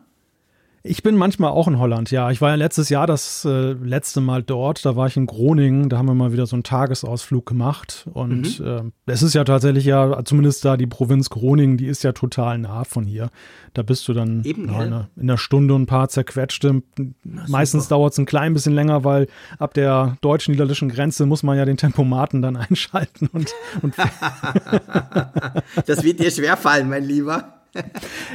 Ich 0.85 1.01
bin 1.01 1.15
manchmal 1.15 1.51
auch 1.51 1.69
in 1.69 1.79
Holland, 1.79 2.11
ja. 2.11 2.29
Ich 2.29 2.41
war 2.41 2.49
ja 2.49 2.55
letztes 2.55 2.89
Jahr 2.89 3.07
das 3.07 3.45
äh, 3.45 3.71
letzte 3.71 4.19
Mal 4.19 4.43
dort. 4.43 4.85
Da 4.85 4.97
war 4.97 5.07
ich 5.07 5.15
in 5.15 5.27
Groningen. 5.27 5.87
Da 5.87 5.97
haben 5.97 6.07
wir 6.07 6.13
mal 6.13 6.33
wieder 6.33 6.45
so 6.45 6.57
einen 6.57 6.63
Tagesausflug 6.63 7.45
gemacht. 7.45 8.05
Und 8.11 8.59
mhm. 8.59 8.91
äh, 9.07 9.11
es 9.11 9.23
ist 9.23 9.33
ja 9.33 9.45
tatsächlich 9.45 9.85
ja, 9.85 10.25
zumindest 10.25 10.65
da 10.65 10.75
die 10.75 10.85
Provinz 10.85 11.29
Groningen, 11.29 11.77
die 11.77 11.85
ist 11.85 12.03
ja 12.03 12.11
total 12.11 12.57
nah 12.57 12.83
von 12.83 13.05
hier. 13.05 13.29
Da 13.73 13.81
bist 13.81 14.05
du 14.09 14.13
dann 14.13 14.43
Eben, 14.43 14.67
ja, 14.67 14.83
in, 14.83 14.93
in 15.15 15.29
einer 15.29 15.37
Stunde 15.37 15.73
und 15.73 15.83
ein 15.83 15.85
paar 15.85 16.09
zerquetschte. 16.09 16.83
Na, 17.23 17.45
Meistens 17.47 17.87
dauert 17.87 18.11
es 18.11 18.19
ein 18.19 18.25
klein 18.25 18.53
bisschen 18.53 18.73
länger, 18.73 19.05
weil 19.05 19.27
ab 19.59 19.73
der 19.73 20.17
deutsch-niederländischen 20.19 20.89
Grenze 20.89 21.25
muss 21.25 21.43
man 21.43 21.57
ja 21.57 21.63
den 21.63 21.77
Tempomaten 21.77 22.41
dann 22.41 22.57
einschalten. 22.57 23.29
Und, 23.31 23.53
und 23.81 23.93
das 25.85 26.03
wird 26.03 26.19
dir 26.19 26.29
schwerfallen, 26.29 26.89
mein 26.89 27.05
Lieber. 27.05 27.62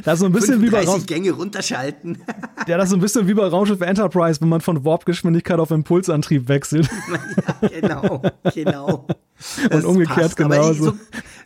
Das 0.05 0.15
ist 0.15 0.21
so 0.21 0.27
ein 0.27 0.33
bisschen 0.33 0.61
wie 0.63 0.71
bei 0.71 0.85
Raum 0.85 1.07
Gänge 1.07 1.31
runterschalten. 1.31 2.19
Ja, 2.67 2.77
das 2.77 2.87
ist 2.87 2.91
so 2.91 2.97
ein 2.97 3.01
bisschen 3.01 3.29
wie 3.29 3.35
bei 3.35 3.47
Raumschiff 3.47 3.81
Enterprise, 3.81 4.41
wenn 4.41 4.49
man 4.49 4.61
von 4.61 4.85
Warpgeschwindigkeit 4.85 5.59
auf 5.59 5.71
Impulsantrieb 5.71 6.49
wechselt. 6.49 6.89
Ja, 7.61 7.69
genau, 7.69 8.23
genau. 8.55 9.07
Und 9.71 9.85
umgekehrt 9.85 10.37
genauso. 10.37 10.85
So, 10.85 10.95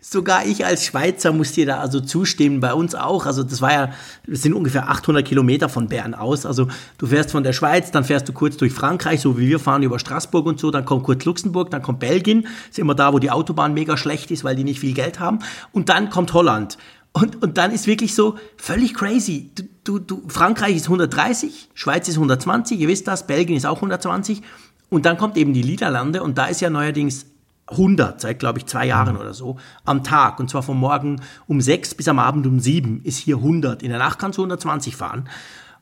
sogar 0.00 0.47
ich 0.47 0.65
als 0.65 0.85
Schweizer 0.85 1.33
muss 1.33 1.53
dir 1.53 1.67
da 1.67 1.79
also 1.79 2.00
zustimmen, 2.00 2.61
bei 2.61 2.73
uns 2.75 2.94
auch. 2.94 3.27
Also 3.27 3.43
das 3.43 3.61
war 3.61 3.73
ja, 3.73 3.93
das 4.27 4.43
sind 4.43 4.55
ungefähr 4.55 4.89
800 4.89 5.25
Kilometer 5.25 5.69
von 5.69 5.89
Bern 5.89 6.15
aus. 6.15 6.47
Also 6.47 6.69
du 6.99 7.06
fährst 7.06 7.31
von 7.31 7.43
der 7.43 7.53
Schweiz, 7.53 7.91
dann 7.91 8.05
fährst 8.05 8.29
du 8.29 8.33
kurz 8.33 8.56
durch 8.56 8.73
Frankreich, 8.73 9.21
so 9.21 9.39
wie 9.39 9.49
wir 9.49 9.59
fahren 9.59 9.83
über 9.83 9.99
Straßburg 9.99 10.47
und 10.47 10.59
so, 10.59 10.71
dann 10.71 10.85
kommt 10.85 11.05
kurz 11.05 11.25
Luxemburg, 11.25 11.71
dann 11.71 11.83
kommt 11.83 12.00
Belgien, 12.00 12.47
ist 12.71 12.79
immer 12.79 12.94
da, 12.94 13.12
wo 13.12 13.19
die 13.19 13.31
Autobahn 13.31 13.75
mega 13.75 13.97
schlecht 13.97 14.31
ist, 14.31 14.44
weil 14.44 14.56
die 14.56 14.65
nicht 14.65 14.81
viel 14.81 14.94
Geld 14.94 15.21
haben. 15.21 15.41
Und 15.73 15.89
dann 15.89 16.11
kommt 16.11 16.33
Holland. 16.33 16.79
Und, 17.12 17.43
und 17.43 17.59
dann 17.59 17.73
ist 17.73 17.87
wirklich 17.87 18.14
so 18.14 18.37
völlig 18.56 18.94
crazy. 18.94 19.50
Du, 19.55 19.64
du, 19.85 19.99
du, 19.99 20.29
Frankreich 20.29 20.76
ist 20.76 20.85
130, 20.85 21.70
Schweiz 21.75 22.09
ist 22.09 22.14
120, 22.14 22.81
ihr 22.81 22.88
wisst 22.88 23.06
das, 23.06 23.26
Belgien 23.26 23.56
ist 23.56 23.67
auch 23.67 23.76
120. 23.76 24.43
Und 24.88 25.05
dann 25.06 25.19
kommt 25.19 25.37
eben 25.37 25.53
die 25.53 25.64
Niederlande 25.64 26.23
und 26.23 26.38
da 26.38 26.47
ist 26.47 26.61
ja 26.61 26.70
neuerdings 26.70 27.26
100, 27.69 28.20
seit 28.20 28.38
glaube 28.38 28.59
ich 28.59 28.67
zwei 28.67 28.87
Jahren 28.87 29.17
oder 29.17 29.35
so, 29.35 29.56
am 29.85 30.05
Tag. 30.05 30.41
Und 30.41 30.50
zwar 30.50 30.62
von 30.62 30.76
morgen 30.76 31.20
um 31.47 31.61
sechs 31.61 31.94
bis 31.94 32.09
am 32.09 32.19
Abend 32.19 32.47
um 32.47 32.61
sieben 32.61 33.00
ist 33.05 33.19
hier 33.19 33.37
100. 33.37 33.82
In 33.82 33.91
der 33.91 33.99
Nacht 33.99 34.19
kannst 34.19 34.38
du 34.38 34.43
120 34.43 34.97
fahren. 34.97 35.29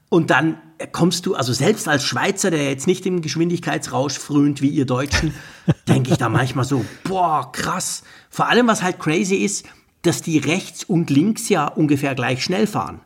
Und 0.09 0.31
dann 0.31 0.59
kommst 0.91 1.25
du, 1.27 1.37
also 1.37 1.53
selbst 1.53 1.87
als 1.87 2.05
Schweizer, 2.05 2.51
der 2.51 2.69
jetzt 2.69 2.89
nicht 2.89 3.07
im 3.07 3.23
Geschwindigkeitsrausch 3.23 4.19
frönt 4.19 4.61
wie 4.61 4.69
ihr 4.69 4.85
Deutschen, 4.85 5.35
denke 5.89 6.11
ich 6.11 6.19
da 6.19 6.29
manchmal 6.29 6.65
so, 6.65 6.85
boah, 7.05 7.51
krass. 7.53 8.03
Vor 8.29 8.49
allem, 8.49 8.67
was 8.67 8.83
halt 8.83 8.99
crazy 8.99 9.37
ist, 9.37 9.67
dass 10.03 10.23
die 10.23 10.39
rechts 10.39 10.85
und 10.85 11.11
links 11.11 11.49
ja 11.49 11.67
ungefähr 11.67 12.15
gleich 12.15 12.43
schnell 12.43 12.67
fahren. 12.67 13.01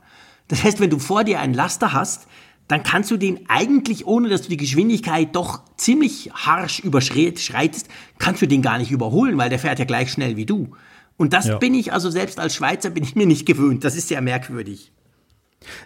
Das 0.49 0.63
heißt, 0.63 0.81
wenn 0.81 0.91
du 0.91 0.99
vor 0.99 1.25
dir 1.25 1.41
einen 1.41 1.55
Laster 1.55 1.93
hast, 1.93 2.27
dann 2.69 2.83
kannst 2.83 3.11
du 3.11 3.17
den 3.17 3.49
eigentlich, 3.49 4.07
ohne 4.07 4.29
dass 4.29 4.43
du 4.43 4.49
die 4.49 4.57
Geschwindigkeit 4.57 5.35
doch 5.37 5.63
ziemlich 5.77 6.31
harsch 6.33 6.81
überschreitest, 6.81 7.89
kannst 8.19 8.43
du 8.43 8.47
den 8.47 8.63
gar 8.63 8.79
nicht 8.79 8.91
überholen, 8.91 9.37
weil 9.37 9.51
der 9.51 9.59
fährt 9.59 9.79
ja 9.79 9.85
gleich 9.85 10.11
schnell 10.11 10.37
wie 10.37 10.47
du. 10.47 10.71
Und 11.17 11.33
das 11.33 11.47
ja. 11.47 11.59
bin 11.59 11.75
ich, 11.75 11.93
also 11.93 12.11
selbst 12.11 12.41
als 12.41 12.55
Schweizer 12.55 12.91
bin 12.91 13.05
ich 13.05 13.15
mir 13.15 13.27
nicht 13.27 13.47
gewöhnt. 13.47 13.85
Das 13.85 13.97
ist 13.97 14.09
sehr 14.09 14.21
merkwürdig. 14.21 14.93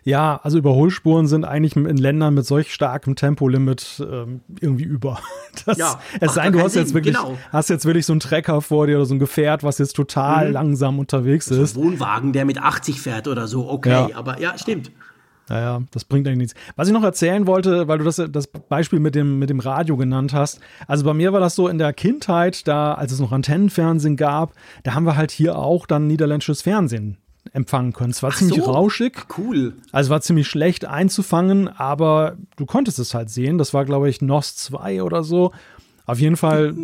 Ja, 0.05 0.41
also 0.43 0.59
Überholspuren 0.59 1.27
sind 1.27 1.45
eigentlich 1.45 1.77
in 1.77 1.97
Ländern 1.97 2.35
mit 2.35 2.47
solch 2.47 2.73
starkem 2.73 3.17
Tempolimit 3.17 4.05
ähm, 4.11 4.41
irgendwie 4.61 4.85
über. 4.85 5.19
Das, 5.67 5.77
ja, 5.77 5.99
es 6.21 6.35
sei 6.35 6.45
denn, 6.45 6.53
du 6.53 6.61
hast 6.61 6.77
jetzt 6.77 6.95
wirklich, 6.95 7.17
genau. 7.17 7.37
hast 7.51 7.69
jetzt 7.69 7.85
wirklich 7.85 8.07
so 8.07 8.13
einen 8.13 8.21
Trecker 8.21 8.61
vor 8.61 8.87
dir 8.87 8.97
oder 8.97 9.07
so 9.07 9.15
ein 9.15 9.19
Gefährt, 9.19 9.65
was 9.65 9.79
jetzt 9.79 9.97
total 9.97 10.49
mhm. 10.49 10.53
langsam 10.53 11.01
unterwegs 11.01 11.49
ist. 11.49 11.77
Ein 11.77 11.83
Wohnwagen, 11.83 12.33
der 12.33 12.45
mit 12.45 12.63
80 12.63 13.01
fährt 13.01 13.27
oder 13.27 13.49
so, 13.49 13.69
okay, 13.69 13.91
ja. 13.91 14.09
aber 14.15 14.41
ja, 14.41 14.57
stimmt. 14.57 14.93
Naja, 15.49 15.83
das 15.91 16.05
bringt 16.05 16.27
eigentlich 16.29 16.39
nichts. 16.39 16.55
Was 16.77 16.89
ich 16.89 16.95
noch 16.95 17.03
erzählen 17.03 17.47
wollte, 17.47 17.89
weil 17.89 17.99
du 17.99 18.05
das, 18.05 18.23
das 18.31 18.47
Beispiel 18.47 19.01
mit 19.01 19.15
dem, 19.15 19.39
mit 19.39 19.51
dem 19.51 19.61
Radio 19.61 19.97
genannt 19.97 20.33
hast. 20.33 20.61
Also 20.87 21.05
bei 21.05 21.15
mir 21.15 21.33
war 21.33 21.41
das 21.41 21.55
so 21.55 21.69
in 21.69 21.79
der 21.79 21.93
Kindheit, 21.93 22.69
da, 22.69 22.95
als 22.95 23.13
es 23.13 23.21
noch 23.21 23.33
Antennenfernsehen 23.33 24.17
gab, 24.17 24.53
da 24.85 24.95
haben 24.95 25.05
wir 25.05 25.17
halt 25.17 25.31
hier 25.31 25.59
auch 25.59 25.87
dann 25.87 26.07
niederländisches 26.07 26.63
Fernsehen 26.63 27.19
empfangen 27.53 27.93
können. 27.93 28.11
Es 28.11 28.23
war 28.23 28.31
Ach 28.33 28.37
ziemlich 28.37 28.63
so. 28.63 28.71
rauschig. 28.71 29.27
Cool. 29.37 29.75
Also 29.93 30.11
war 30.11 30.21
ziemlich 30.21 30.47
schlecht 30.49 30.85
einzufangen, 30.85 31.69
aber 31.69 32.37
du 32.57 32.67
konntest 32.67 32.99
es 32.99 33.15
halt 33.15 33.31
sehen. 33.31 33.59
Das 33.59 33.75
war, 33.75 33.85
glaube 33.85 34.09
ich, 34.09 34.21
NOS 34.21 34.57
2 34.57 35.03
oder 35.03 35.23
so. 35.23 35.53
Auf 36.07 36.21
jeden 36.21 36.37
Fall, 36.37 36.75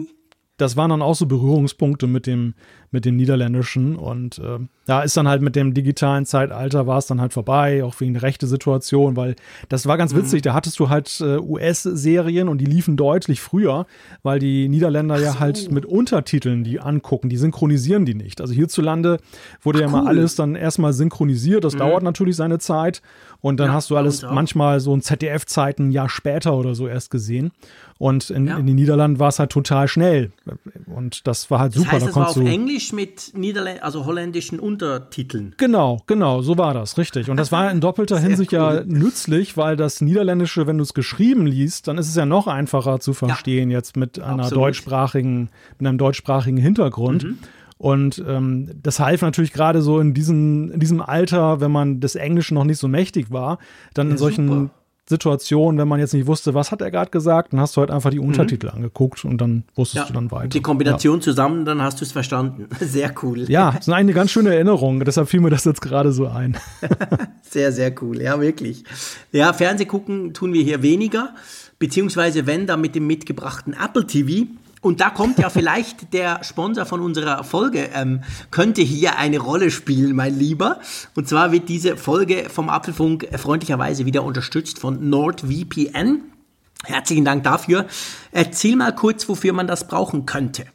das 0.56 0.76
waren 0.76 0.90
dann 0.90 1.02
auch 1.02 1.14
so 1.14 1.26
Berührungspunkte 1.26 2.06
mit 2.06 2.26
dem, 2.26 2.54
mit 2.95 3.05
dem 3.05 3.17
Niederländischen. 3.17 3.97
Und 3.97 4.39
äh, 4.39 4.61
ja, 4.87 5.03
ist 5.03 5.17
dann 5.17 5.29
halt 5.29 5.43
mit 5.43 5.57
dem 5.57 5.75
digitalen 5.75 6.25
Zeitalter 6.25 6.87
war 6.87 6.97
es 6.97 7.07
dann 7.07 7.21
halt 7.21 7.33
vorbei, 7.33 7.85
auch 7.85 8.01
wegen 8.01 8.15
der 8.15 8.23
rechte 8.23 8.47
Situation, 8.47 9.17
weil 9.17 9.35
das 9.69 9.87
war 9.87 9.99
ganz 9.99 10.15
mhm. 10.15 10.19
witzig. 10.19 10.43
Da 10.43 10.55
hattest 10.55 10.79
du 10.79 10.89
halt 10.89 11.21
äh, 11.21 11.39
US-Serien 11.39 12.49
und 12.49 12.59
die 12.59 12.65
liefen 12.65 12.97
deutlich 12.97 13.41
früher, 13.41 13.87
weil 14.23 14.39
die 14.39 14.69
Niederländer 14.69 15.19
so. 15.19 15.25
ja 15.25 15.41
halt 15.41 15.71
mit 15.71 15.85
Untertiteln 15.85 16.65
die 16.65 16.81
angucken, 16.81 17.29
die 17.29 17.37
synchronisieren 17.37 18.07
die 18.07 18.15
nicht. 18.15 18.41
Also 18.41 18.55
hierzulande 18.55 19.19
wurde 19.61 19.79
Ach, 19.79 19.83
ja 19.83 19.87
cool. 19.89 20.05
mal 20.05 20.07
alles 20.09 20.37
dann 20.37 20.55
erstmal 20.55 20.93
synchronisiert. 20.93 21.65
Das 21.65 21.75
mhm. 21.75 21.79
dauert 21.79 22.03
natürlich 22.05 22.37
seine 22.37 22.59
Zeit. 22.59 23.03
Und 23.41 23.61
dann 23.61 23.69
ja, 23.69 23.75
hast 23.75 23.91
du 23.91 23.97
alles 23.97 24.23
manchmal 24.23 24.81
so 24.81 24.97
ein 24.97 25.03
ZDF-Zeiten 25.03 25.89
ein 25.89 25.91
Jahr 25.91 26.09
später 26.09 26.57
oder 26.57 26.75
so 26.75 26.89
erst 26.89 27.11
gesehen. 27.11 27.51
Und 27.99 28.31
in, 28.31 28.47
ja. 28.47 28.57
in 28.59 28.67
den 28.67 28.75
Niederlanden 28.75 29.19
war 29.19 29.29
es 29.29 29.39
halt 29.39 29.51
total 29.51 29.87
schnell. 29.87 30.33
Und 30.87 31.27
das 31.27 31.51
war 31.51 31.61
halt 31.61 31.75
das 31.75 31.83
super. 31.83 31.93
Heißt, 31.93 32.07
da 32.07 32.11
es 32.11 32.17
war 32.17 32.29
auf 32.29 32.37
Englisch 32.37 32.84
Englisch 32.85 32.93
mit 32.93 33.38
Niederländ 33.38 33.83
also 33.83 34.05
holländischen 34.05 34.61
Untertiteln. 34.61 35.55
Genau, 35.57 36.03
genau, 36.07 36.43
so 36.43 36.59
war 36.59 36.75
das, 36.75 36.99
richtig. 36.99 37.31
Und 37.31 37.37
das 37.37 37.53
war 37.53 37.71
in 37.71 37.81
doppelter 37.81 38.19
Hinsicht 38.21 38.53
cool. 38.53 38.59
ja 38.59 38.85
nützlich, 38.85 39.57
weil 39.57 39.76
das 39.76 40.00
Niederländische, 40.00 40.67
wenn 40.67 40.79
du 40.79 40.83
es 40.83 40.95
geschrieben 40.95 41.47
liest, 41.47 41.88
dann 41.88 41.99
ist 41.99 42.09
es 42.09 42.17
ja 42.17 42.26
noch 42.26 42.47
einfacher 42.47 43.00
zu 43.00 43.14
verstehen 43.14 43.71
ja, 43.71 43.79
jetzt 43.79 43.97
mit 43.97 44.19
einer 44.19 44.45
absolut. 44.45 44.64
deutschsprachigen, 44.64 45.49
mit 45.79 45.88
einem 45.88 45.99
deutschsprachigen 45.99 46.59
Hintergrund. 46.59 47.25
Mhm. 47.25 47.38
Und 47.76 48.25
ähm, 48.26 48.71
das 48.83 49.00
half 49.00 49.23
natürlich 49.23 49.53
gerade 49.53 49.83
so 49.83 50.00
in 50.00 50.14
diesem, 50.14 50.71
in 50.71 50.81
diesem 50.81 51.03
Alter, 51.03 51.61
wenn 51.61 51.73
man 51.73 52.00
des 52.00 52.14
Englischen 52.14 52.55
noch 52.55 52.64
nicht 52.64 52.79
so 52.79 52.88
mächtig 52.88 53.31
war, 53.31 53.59
dann 53.95 54.07
ja, 54.07 54.12
in 54.12 54.19
solchen 54.19 54.49
super. 54.49 54.71
Situation, 55.07 55.77
wenn 55.77 55.87
man 55.87 56.01
jetzt 56.01 56.15
nicht 56.15 56.27
wusste, 56.27 56.55
was 56.55 56.73
hat 56.73 56.81
er 56.81 56.91
gerade 56.91 57.11
gesagt, 57.11 57.53
dann 57.53 57.61
hast 57.61 57.77
du 57.77 57.81
halt 57.81 57.91
einfach 57.91 58.11
die 58.11 58.19
mhm. 58.19 58.29
Untertitel 58.29 58.69
mhm. 58.69 58.77
angeguckt 58.77 59.25
und 59.25 59.39
dann 59.39 59.65
wusstest 59.75 60.05
ja, 60.05 60.07
du 60.07 60.15
dann 60.15 60.31
weiter. 60.31 60.49
Die 60.49 60.63
Kombination 60.63 61.17
ja. 61.17 61.21
zusammen, 61.21 61.65
dann 61.67 61.83
hast 61.83 62.01
du 62.01 62.05
es 62.05 62.13
verstanden. 62.13 62.69
Sehr 62.81 63.13
cool. 63.23 63.45
Ja, 63.51 63.73
das 63.73 63.87
ist 63.87 63.93
eine 63.93 64.15
ganz 64.15 64.31
schöne 64.31 64.55
Erinnerung. 64.55 65.05
Deshalb 65.05 65.29
fiel 65.29 65.41
mir 65.41 65.51
das 65.51 65.65
jetzt 65.65 65.83
gerade 65.83 66.13
so 66.13 66.27
ein. 66.27 66.57
sehr, 67.43 67.73
sehr 67.73 67.95
cool. 68.03 68.21
Ja, 68.21 68.41
wirklich. 68.41 68.85
Ja, 69.33 69.53
Fernseh 69.53 69.85
gucken 69.85 70.33
tun 70.33 70.53
wir 70.53 70.63
hier 70.63 70.83
weniger, 70.83 71.35
beziehungsweise 71.79 72.47
wenn, 72.47 72.67
dann 72.67 72.81
mit 72.81 72.95
dem 72.95 73.07
mitgebrachten 73.07 73.75
Apple 73.75 74.07
TV. 74.07 74.47
Und 74.85 75.00
da 75.00 75.09
kommt 75.09 75.38
ja 75.38 75.49
vielleicht 75.49 76.12
der 76.12 76.45
Sponsor 76.45 76.85
von 76.85 77.00
unserer 77.00 77.43
Folge, 77.43 77.88
ähm, 77.95 78.21
könnte 78.50 78.83
hier 78.83 79.17
eine 79.17 79.38
Rolle 79.38 79.71
spielen, 79.71 80.14
mein 80.14 80.38
Lieber. 80.38 80.79
Und 81.14 81.26
zwar 81.26 81.53
wird 81.53 81.71
diese 81.71 81.97
Folge 81.97 82.50
vom 82.50 82.69
Apfelfunk 82.69 83.26
freundlicherweise 83.35 84.05
wieder 84.05 84.23
unterstützt 84.25 84.79
von 84.79 85.09
NordVPN. 85.09 86.21
Herzlichen 86.85 87.25
Dank 87.25 87.45
dafür. 87.45 87.87
Erzähl 88.31 88.76
mal 88.76 88.95
kurz, 88.95 89.26
wofür 89.26 89.55
man 89.55 89.67
das 89.67 89.88
brauchen 89.88 90.26
könnte. 90.26 90.67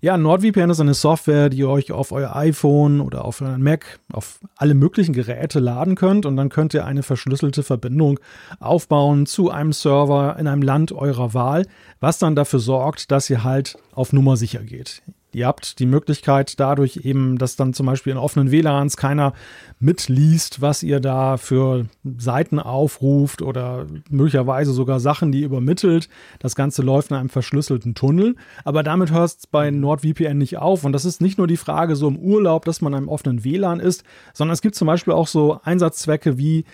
Ja, 0.00 0.16
NordVPN 0.16 0.70
ist 0.70 0.80
eine 0.80 0.94
Software, 0.94 1.48
die 1.48 1.58
ihr 1.58 1.68
euch 1.68 1.92
auf 1.92 2.12
euer 2.12 2.34
iPhone 2.36 3.00
oder 3.00 3.24
auf 3.24 3.40
euren 3.40 3.62
Mac, 3.62 4.00
auf 4.12 4.40
alle 4.56 4.74
möglichen 4.74 5.12
Geräte 5.12 5.60
laden 5.60 5.94
könnt 5.94 6.26
und 6.26 6.36
dann 6.36 6.48
könnt 6.48 6.74
ihr 6.74 6.84
eine 6.84 7.02
verschlüsselte 7.02 7.62
Verbindung 7.62 8.20
aufbauen 8.60 9.26
zu 9.26 9.50
einem 9.50 9.72
Server 9.72 10.36
in 10.38 10.46
einem 10.46 10.62
Land 10.62 10.92
eurer 10.92 11.34
Wahl, 11.34 11.66
was 12.00 12.18
dann 12.18 12.34
dafür 12.34 12.58
sorgt, 12.58 13.10
dass 13.10 13.30
ihr 13.30 13.44
halt 13.44 13.76
auf 13.92 14.12
Nummer 14.12 14.36
sicher 14.36 14.62
geht. 14.62 15.02
Ihr 15.34 15.46
habt 15.46 15.78
die 15.78 15.86
Möglichkeit 15.86 16.60
dadurch 16.60 16.98
eben, 17.04 17.38
dass 17.38 17.56
dann 17.56 17.72
zum 17.72 17.86
Beispiel 17.86 18.12
in 18.12 18.18
offenen 18.18 18.50
WLANs 18.50 18.96
keiner 18.96 19.32
mitliest, 19.80 20.60
was 20.60 20.82
ihr 20.82 21.00
da 21.00 21.36
für 21.36 21.86
Seiten 22.18 22.58
aufruft 22.58 23.42
oder 23.42 23.86
möglicherweise 24.10 24.72
sogar 24.72 25.00
Sachen, 25.00 25.32
die 25.32 25.40
ihr 25.40 25.46
übermittelt. 25.46 26.08
Das 26.38 26.54
Ganze 26.54 26.82
läuft 26.82 27.10
in 27.10 27.16
einem 27.16 27.28
verschlüsselten 27.30 27.94
Tunnel. 27.94 28.36
Aber 28.64 28.82
damit 28.82 29.10
hört 29.10 29.30
es 29.30 29.46
bei 29.46 29.70
NordVPN 29.70 30.38
nicht 30.38 30.58
auf. 30.58 30.84
Und 30.84 30.92
das 30.92 31.04
ist 31.04 31.20
nicht 31.20 31.38
nur 31.38 31.46
die 31.46 31.56
Frage 31.56 31.96
so 31.96 32.08
im 32.08 32.18
Urlaub, 32.18 32.64
dass 32.64 32.80
man 32.80 32.92
in 32.92 32.98
einem 32.98 33.08
offenen 33.08 33.44
WLAN 33.44 33.80
ist, 33.80 34.04
sondern 34.34 34.52
es 34.52 34.62
gibt 34.62 34.74
zum 34.74 34.86
Beispiel 34.86 35.14
auch 35.14 35.26
so 35.26 35.60
Einsatzzwecke 35.64 36.38
wie 36.38 36.64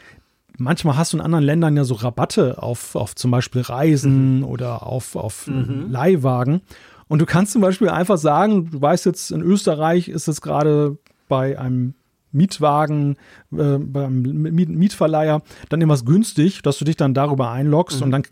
manchmal 0.59 0.97
hast 0.97 1.13
du 1.13 1.17
in 1.17 1.23
anderen 1.23 1.45
Ländern 1.45 1.77
ja 1.77 1.85
so 1.85 1.95
Rabatte 1.95 2.63
auf, 2.63 2.95
auf 2.95 3.15
zum 3.15 3.31
Beispiel 3.31 3.63
Reisen 3.63 4.39
mhm. 4.39 4.45
oder 4.45 4.87
auf, 4.87 5.17
auf 5.17 5.47
mhm. 5.47 5.87
Leihwagen. 5.91 6.61
Und 7.09 7.21
du 7.21 7.27
kannst 7.27 7.53
zum 7.53 7.63
Beispiel 7.63 7.89
einfach 7.89 8.19
sagen, 8.19 8.71
du 8.71 8.81
weißt 8.81 9.07
jetzt, 9.07 9.31
in 9.31 9.43
Österreich 9.43 10.09
ist 10.09 10.29
es 10.29 10.41
gerade 10.41 10.99
bei 11.29 11.59
einem 11.59 11.95
Mietwagen, 12.33 13.17
äh, 13.53 13.79
beim 13.79 14.23
Mietverleiher 14.23 15.43
dann 15.69 15.81
immer 15.81 15.97
günstig, 15.99 16.63
dass 16.63 16.79
du 16.79 16.85
dich 16.85 16.97
dann 16.97 17.15
darüber 17.15 17.51
einloggst 17.51 17.99
mhm. 17.99 18.05
und 18.05 18.11
dann 18.11 18.23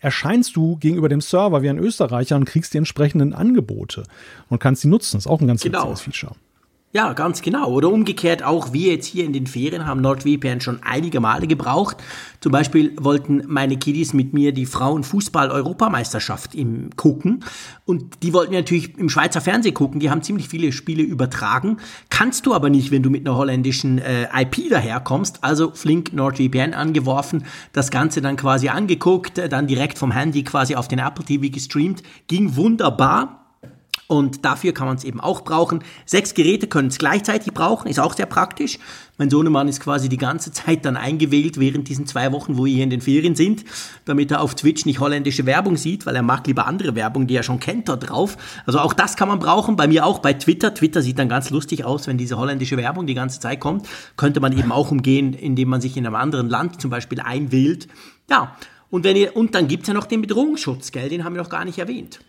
erscheinst 0.00 0.56
du 0.56 0.76
gegenüber 0.76 1.08
dem 1.08 1.20
Server 1.20 1.62
wie 1.62 1.68
ein 1.68 1.78
Österreicher 1.78 2.36
und 2.36 2.46
kriegst 2.46 2.74
die 2.74 2.78
entsprechenden 2.78 3.32
Angebote 3.32 4.04
und 4.48 4.58
kannst 4.58 4.82
sie 4.82 4.88
nutzen. 4.88 5.16
Das 5.16 5.26
ist 5.26 5.30
auch 5.30 5.40
ein 5.40 5.46
ganz 5.46 5.62
genau. 5.62 5.94
Feature. 5.94 6.34
Ja, 6.92 7.12
ganz 7.12 7.42
genau. 7.42 7.68
Oder 7.72 7.92
umgekehrt 7.92 8.42
auch 8.42 8.72
wir 8.72 8.92
jetzt 8.92 9.06
hier 9.06 9.24
in 9.24 9.34
den 9.34 9.46
Ferien 9.46 9.86
haben 9.86 10.00
NordVPN 10.00 10.62
schon 10.62 10.82
einige 10.82 11.20
Male 11.20 11.46
gebraucht. 11.46 11.98
Zum 12.40 12.52
Beispiel 12.52 12.94
wollten 12.98 13.42
meine 13.48 13.76
Kiddies 13.76 14.14
mit 14.14 14.32
mir 14.32 14.52
die 14.52 14.64
Frauenfußball-Europameisterschaft 14.64 16.54
im 16.54 16.88
gucken. 16.96 17.44
Und 17.84 18.22
die 18.22 18.32
wollten 18.32 18.52
wir 18.52 18.60
natürlich 18.60 18.96
im 18.96 19.10
Schweizer 19.10 19.42
Fernsehen 19.42 19.74
gucken. 19.74 20.00
Die 20.00 20.08
haben 20.08 20.22
ziemlich 20.22 20.48
viele 20.48 20.72
Spiele 20.72 21.02
übertragen. 21.02 21.78
Kannst 22.08 22.46
du 22.46 22.54
aber 22.54 22.70
nicht, 22.70 22.90
wenn 22.90 23.02
du 23.02 23.10
mit 23.10 23.26
einer 23.26 23.36
holländischen 23.36 23.98
äh, 23.98 24.28
IP 24.40 24.70
daherkommst. 24.70 25.44
Also 25.44 25.72
flink 25.72 26.14
NordVPN 26.14 26.72
angeworfen, 26.72 27.44
das 27.72 27.90
Ganze 27.90 28.22
dann 28.22 28.36
quasi 28.36 28.68
angeguckt, 28.68 29.36
dann 29.50 29.66
direkt 29.66 29.98
vom 29.98 30.12
Handy 30.12 30.44
quasi 30.44 30.76
auf 30.76 30.88
den 30.88 31.00
Apple 31.00 31.24
TV 31.24 31.52
gestreamt. 31.52 32.02
Ging 32.26 32.56
wunderbar. 32.56 33.45
Und 34.08 34.44
dafür 34.44 34.72
kann 34.72 34.86
man 34.86 34.96
es 34.96 35.04
eben 35.04 35.20
auch 35.20 35.42
brauchen. 35.42 35.82
Sechs 36.04 36.34
Geräte 36.34 36.68
können 36.68 36.88
es 36.88 36.98
gleichzeitig 36.98 37.52
brauchen, 37.52 37.88
ist 37.88 37.98
auch 37.98 38.14
sehr 38.14 38.26
praktisch. 38.26 38.78
Mein 39.18 39.30
Sohnemann 39.30 39.66
ist 39.66 39.80
quasi 39.80 40.08
die 40.08 40.16
ganze 40.16 40.52
Zeit 40.52 40.84
dann 40.84 40.96
eingewählt 40.96 41.58
während 41.58 41.88
diesen 41.88 42.06
zwei 42.06 42.30
Wochen, 42.32 42.56
wo 42.56 42.66
wir 42.66 42.74
hier 42.74 42.84
in 42.84 42.90
den 42.90 43.00
Ferien 43.00 43.34
sind, 43.34 43.64
damit 44.04 44.30
er 44.30 44.42
auf 44.42 44.54
Twitch 44.54 44.84
nicht 44.84 45.00
holländische 45.00 45.46
Werbung 45.46 45.76
sieht, 45.76 46.06
weil 46.06 46.14
er 46.14 46.22
mag 46.22 46.46
lieber 46.46 46.66
andere 46.66 46.94
Werbung, 46.94 47.26
die 47.26 47.34
er 47.34 47.42
schon 47.42 47.58
kennt, 47.58 47.88
da 47.88 47.96
drauf. 47.96 48.36
Also 48.64 48.78
auch 48.78 48.92
das 48.92 49.16
kann 49.16 49.28
man 49.28 49.40
brauchen. 49.40 49.74
Bei 49.74 49.88
mir 49.88 50.06
auch 50.06 50.20
bei 50.20 50.34
Twitter. 50.34 50.72
Twitter 50.72 51.02
sieht 51.02 51.18
dann 51.18 51.28
ganz 51.28 51.50
lustig 51.50 51.84
aus, 51.84 52.06
wenn 52.06 52.18
diese 52.18 52.38
holländische 52.38 52.76
Werbung 52.76 53.06
die 53.06 53.14
ganze 53.14 53.40
Zeit 53.40 53.58
kommt. 53.58 53.88
Könnte 54.16 54.38
man 54.40 54.56
eben 54.56 54.70
auch 54.70 54.90
umgehen, 54.92 55.32
indem 55.32 55.70
man 55.70 55.80
sich 55.80 55.96
in 55.96 56.06
einem 56.06 56.14
anderen 56.14 56.48
Land 56.48 56.80
zum 56.80 56.90
Beispiel 56.90 57.20
einwählt. 57.20 57.88
Ja. 58.30 58.56
Und, 58.88 59.02
wenn 59.02 59.16
ihr, 59.16 59.34
und 59.34 59.56
dann 59.56 59.66
gibt's 59.66 59.88
ja 59.88 59.94
noch 59.94 60.06
den 60.06 60.22
Bedrohungsschutz, 60.22 60.92
gell? 60.92 61.08
Den 61.08 61.24
haben 61.24 61.34
wir 61.34 61.42
noch 61.42 61.50
gar 61.50 61.64
nicht 61.64 61.78
erwähnt. 61.78 62.20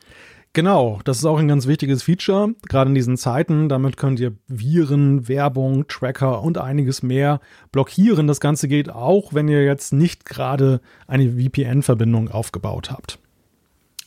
Genau, 0.57 0.99
das 1.03 1.19
ist 1.19 1.25
auch 1.25 1.37
ein 1.37 1.47
ganz 1.47 1.67
wichtiges 1.67 2.01
Feature, 2.01 2.55
gerade 2.67 2.89
in 2.89 2.95
diesen 2.95 3.15
Zeiten. 3.15 3.69
Damit 3.69 3.95
könnt 3.95 4.19
ihr 4.19 4.31
Viren, 4.47 5.27
Werbung, 5.27 5.87
Tracker 5.87 6.41
und 6.41 6.57
einiges 6.57 7.03
mehr 7.03 7.41
blockieren. 7.71 8.25
Das 8.25 8.39
Ganze 8.39 8.67
geht 8.67 8.89
auch, 8.89 9.35
wenn 9.35 9.47
ihr 9.49 9.63
jetzt 9.63 9.93
nicht 9.93 10.25
gerade 10.25 10.81
eine 11.05 11.33
VPN-Verbindung 11.33 12.31
aufgebaut 12.31 12.89
habt. 12.89 13.19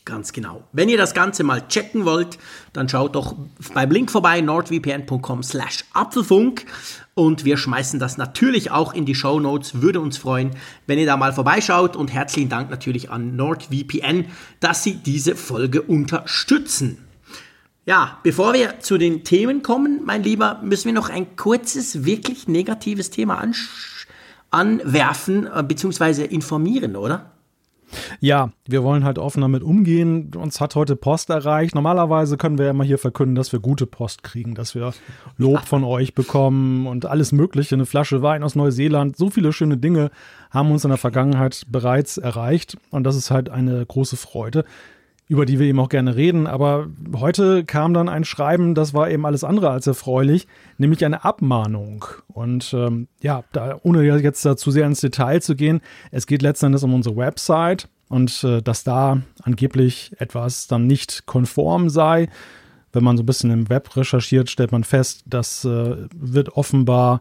Ganz 0.05 0.33
genau. 0.33 0.65
Wenn 0.73 0.89
ihr 0.89 0.99
das 0.99 1.15
Ganze 1.15 1.45
mal 1.45 1.69
checken 1.69 2.05
wollt, 2.05 2.37
dann 2.73 2.89
schaut 2.89 3.15
doch 3.15 3.37
beim 3.73 3.93
Link 3.93 4.11
vorbei, 4.11 4.41
nordvpn.com 4.41 5.45
slash 5.45 5.85
Apfelfunk. 5.93 6.67
Und 7.21 7.45
wir 7.45 7.59
schmeißen 7.59 8.01
das 8.01 8.17
natürlich 8.17 8.71
auch 8.71 8.95
in 8.95 9.05
die 9.05 9.15
Show 9.15 9.41
Notes. 9.41 9.83
Würde 9.83 10.01
uns 10.01 10.17
freuen, 10.17 10.53
wenn 10.87 10.99
ihr 10.99 11.05
da 11.05 11.19
mal 11.19 11.35
vorbeischaut. 11.35 11.95
Und 11.95 12.11
herzlichen 12.11 12.49
Dank 12.49 12.71
natürlich 12.71 13.11
an 13.11 13.37
NordVPN, 13.37 14.25
dass 14.59 14.85
sie 14.85 14.95
diese 14.95 15.37
Folge 15.37 15.83
unterstützen. 15.83 16.97
Ja, 17.85 18.19
bevor 18.23 18.55
wir 18.55 18.81
zu 18.81 18.97
den 18.97 19.23
Themen 19.23 19.63
kommen, 19.63 20.01
mein 20.03 20.23
Lieber, 20.23 20.61
müssen 20.63 20.87
wir 20.87 20.95
noch 20.95 21.11
ein 21.11 21.37
kurzes, 21.37 22.07
wirklich 22.07 22.49
negatives 22.49 23.11
Thema 23.11 23.47
anwerfen 24.51 25.47
äh, 25.47 25.63
bzw. 25.63 26.25
informieren, 26.25 26.97
oder? 26.97 27.33
Ja, 28.21 28.51
wir 28.67 28.83
wollen 28.83 29.05
halt 29.05 29.19
offen 29.19 29.41
damit 29.41 29.63
umgehen. 29.63 30.31
Uns 30.35 30.61
hat 30.61 30.75
heute 30.75 30.97
Post 30.97 31.31
erreicht. 31.31 31.75
Normalerweise 31.75 32.37
können 32.37 32.59
wir 32.59 32.67
ja 32.67 32.71
immer 32.71 32.85
hier 32.85 32.99
verkünden, 32.99 33.35
dass 33.35 33.53
wir 33.53 33.61
gute 33.61 33.87
Post 33.87 34.23
kriegen, 34.23 34.55
dass 34.55 34.75
wir 34.75 34.93
Lob 35.37 35.61
von 35.61 35.85
euch 35.85 36.15
bekommen 36.15 36.87
und 36.87 37.07
alles 37.07 37.33
Mögliche. 37.33 37.75
Eine 37.75 37.87
Flasche 37.87 38.23
Wein 38.23 38.43
aus 38.43 38.55
Neuseeland. 38.55 39.17
So 39.17 39.31
viele 39.31 39.53
schöne 39.53 39.77
Dinge 39.77 40.11
haben 40.51 40.71
uns 40.71 40.85
in 40.85 40.91
der 40.91 40.99
Vergangenheit 40.99 41.65
bereits 41.69 42.19
erreicht. 42.19 42.77
Und 42.91 43.05
das 43.05 43.17
ist 43.17 43.31
halt 43.31 43.49
eine 43.49 43.85
große 43.85 44.17
Freude 44.17 44.65
über 45.31 45.47
die 45.47 45.61
wir 45.61 45.69
eben 45.69 45.79
auch 45.79 45.89
gerne 45.89 46.17
reden. 46.17 46.49
Aber 46.49 46.89
heute 47.15 47.65
kam 47.65 47.95
dann 47.95 48.09
ein 48.09 48.25
Schreiben, 48.25 48.75
das 48.75 48.95
war 48.95 49.09
eben 49.09 49.25
alles 49.25 49.45
andere 49.45 49.71
als 49.71 49.87
erfreulich, 49.87 50.49
nämlich 50.77 51.05
eine 51.05 51.25
Abmahnung. 51.25 52.05
Und 52.27 52.75
ähm, 52.75 53.07
ja, 53.23 53.45
da, 53.53 53.79
ohne 53.85 54.03
jetzt 54.03 54.45
da 54.45 54.57
zu 54.57 54.73
sehr 54.73 54.87
ins 54.87 55.01
Detail 55.01 55.41
zu 55.41 55.55
gehen, 55.55 55.83
es 56.11 56.27
geht 56.27 56.43
letztendlich 56.43 56.83
um 56.83 56.95
unsere 56.95 57.17
Website 57.17 57.89
und 58.09 58.43
äh, 58.43 58.61
dass 58.61 58.83
da 58.83 59.23
angeblich 59.45 60.11
etwas 60.19 60.67
dann 60.67 60.89
nicht 60.89 61.27
konform 61.27 61.91
sei. 61.91 62.29
Wenn 62.93 63.05
man 63.05 63.17
so 63.17 63.23
ein 63.23 63.27
bisschen 63.27 63.53
im 63.53 63.69
Web 63.69 63.95
recherchiert, 63.97 64.51
stellt 64.51 64.73
man 64.73 64.83
fest, 64.83 65.23
das 65.27 65.65
äh, 65.65 66.09
wird 66.13 66.57
offenbar 66.57 67.21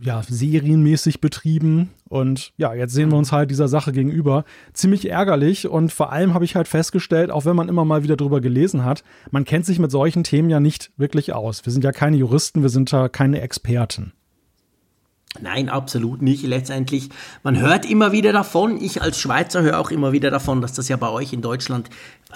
ja, 0.00 0.22
serienmäßig 0.22 1.20
betrieben. 1.20 1.90
Und 2.08 2.52
ja, 2.56 2.74
jetzt 2.74 2.94
sehen 2.94 3.10
wir 3.10 3.18
uns 3.18 3.32
halt 3.32 3.50
dieser 3.50 3.68
Sache 3.68 3.92
gegenüber. 3.92 4.44
Ziemlich 4.72 5.08
ärgerlich 5.10 5.68
und 5.68 5.92
vor 5.92 6.12
allem 6.12 6.34
habe 6.34 6.44
ich 6.44 6.56
halt 6.56 6.68
festgestellt, 6.68 7.30
auch 7.30 7.44
wenn 7.44 7.56
man 7.56 7.68
immer 7.68 7.84
mal 7.84 8.02
wieder 8.02 8.16
drüber 8.16 8.40
gelesen 8.40 8.84
hat, 8.84 9.02
man 9.30 9.44
kennt 9.44 9.66
sich 9.66 9.78
mit 9.78 9.90
solchen 9.90 10.24
Themen 10.24 10.50
ja 10.50 10.60
nicht 10.60 10.92
wirklich 10.96 11.32
aus. 11.32 11.64
Wir 11.64 11.72
sind 11.72 11.84
ja 11.84 11.92
keine 11.92 12.16
Juristen, 12.16 12.62
wir 12.62 12.68
sind 12.68 12.90
ja 12.92 13.08
keine 13.08 13.40
Experten. 13.40 14.12
Nein, 15.40 15.68
absolut 15.68 16.22
nicht. 16.22 16.42
Letztendlich, 16.44 17.10
man 17.42 17.58
hört 17.58 17.88
immer 17.88 18.12
wieder 18.12 18.32
davon, 18.32 18.80
ich 18.80 19.02
als 19.02 19.20
Schweizer 19.20 19.62
höre 19.62 19.78
auch 19.78 19.90
immer 19.90 20.12
wieder 20.12 20.30
davon, 20.30 20.60
dass 20.60 20.72
das 20.72 20.88
ja 20.88 20.96
bei 20.96 21.08
euch 21.08 21.32
in 21.32 21.42
Deutschland 21.42 21.90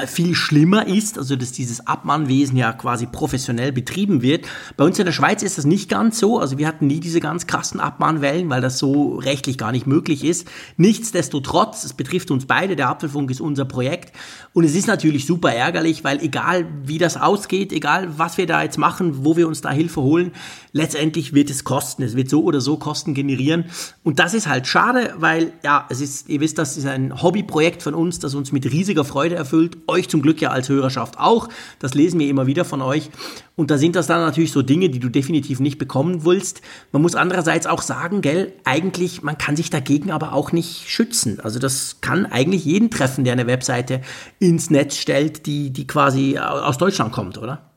viel 0.06 0.34
schlimmer 0.36 0.86
ist, 0.86 1.18
also 1.18 1.34
dass 1.34 1.50
dieses 1.50 1.86
Abmahnwesen 1.86 2.56
ja 2.56 2.72
quasi 2.72 3.06
professionell 3.06 3.72
betrieben 3.72 4.22
wird. 4.22 4.46
Bei 4.76 4.84
uns 4.84 4.98
in 4.98 5.04
der 5.04 5.12
Schweiz 5.12 5.42
ist 5.42 5.58
das 5.58 5.64
nicht 5.64 5.88
ganz 5.88 6.20
so, 6.20 6.38
also 6.38 6.58
wir 6.58 6.68
hatten 6.68 6.86
nie 6.86 7.00
diese 7.00 7.20
ganz 7.20 7.48
krassen 7.48 7.80
Abmahnwellen, 7.80 8.48
weil 8.50 8.60
das 8.60 8.78
so 8.78 9.16
rechtlich 9.16 9.58
gar 9.58 9.72
nicht 9.72 9.88
möglich 9.88 10.24
ist. 10.24 10.46
Nichtsdestotrotz, 10.76 11.84
es 11.84 11.92
betrifft 11.92 12.30
uns 12.30 12.46
beide, 12.46 12.76
der 12.76 12.88
Apfelfunk 12.88 13.30
ist 13.32 13.40
unser 13.40 13.64
Projekt 13.64 14.14
und 14.52 14.62
es 14.64 14.76
ist 14.76 14.86
natürlich 14.86 15.26
super 15.26 15.52
ärgerlich, 15.52 16.04
weil 16.04 16.20
egal 16.22 16.66
wie 16.84 16.98
das 16.98 17.16
ausgeht, 17.16 17.72
egal 17.72 18.16
was 18.16 18.38
wir 18.38 18.46
da 18.46 18.62
jetzt 18.62 18.78
machen, 18.78 19.24
wo 19.24 19.36
wir 19.36 19.48
uns 19.48 19.60
da 19.60 19.72
Hilfe 19.72 20.02
holen, 20.02 20.32
letztendlich 20.72 21.34
wird 21.34 21.50
es 21.50 21.64
kosten, 21.64 22.04
es 22.04 22.14
wird 22.14 22.30
so 22.30 22.44
oder 22.44 22.60
so 22.60 22.76
Kosten 22.76 22.89
generieren 23.14 23.64
und 24.02 24.18
das 24.18 24.34
ist 24.34 24.48
halt 24.48 24.66
schade, 24.66 25.14
weil 25.18 25.52
ja, 25.62 25.86
es 25.90 26.00
ist, 26.00 26.28
ihr 26.28 26.40
wisst, 26.40 26.58
das 26.58 26.76
ist 26.76 26.86
ein 26.86 27.22
Hobbyprojekt 27.22 27.82
von 27.82 27.94
uns, 27.94 28.18
das 28.18 28.34
uns 28.34 28.52
mit 28.52 28.64
riesiger 28.66 29.04
Freude 29.04 29.34
erfüllt 29.34 29.76
euch 29.86 30.08
zum 30.08 30.22
Glück 30.22 30.40
ja 30.40 30.50
als 30.50 30.68
Hörerschaft 30.68 31.18
auch. 31.18 31.48
Das 31.78 31.94
lesen 31.94 32.20
wir 32.20 32.28
immer 32.28 32.46
wieder 32.46 32.64
von 32.64 32.82
euch. 32.82 33.10
Und 33.56 33.70
da 33.70 33.78
sind 33.78 33.96
das 33.96 34.06
dann 34.06 34.20
natürlich 34.20 34.52
so 34.52 34.62
Dinge, 34.62 34.88
die 34.88 35.00
du 35.00 35.08
definitiv 35.08 35.60
nicht 35.60 35.78
bekommen 35.78 36.24
willst. 36.24 36.62
Man 36.92 37.02
muss 37.02 37.14
andererseits 37.14 37.66
auch 37.66 37.82
sagen, 37.82 38.22
gell, 38.22 38.52
eigentlich, 38.64 39.22
man 39.22 39.36
kann 39.36 39.56
sich 39.56 39.70
dagegen 39.70 40.10
aber 40.10 40.32
auch 40.32 40.52
nicht 40.52 40.88
schützen. 40.88 41.40
Also 41.40 41.58
das 41.58 41.96
kann 42.00 42.26
eigentlich 42.26 42.64
jeden 42.64 42.90
treffen, 42.90 43.24
der 43.24 43.34
eine 43.34 43.46
Webseite 43.46 44.00
ins 44.38 44.70
Netz 44.70 44.96
stellt, 44.96 45.46
die, 45.46 45.70
die 45.70 45.86
quasi 45.86 46.38
aus 46.38 46.78
Deutschland 46.78 47.12
kommt, 47.12 47.38
oder? 47.38 47.69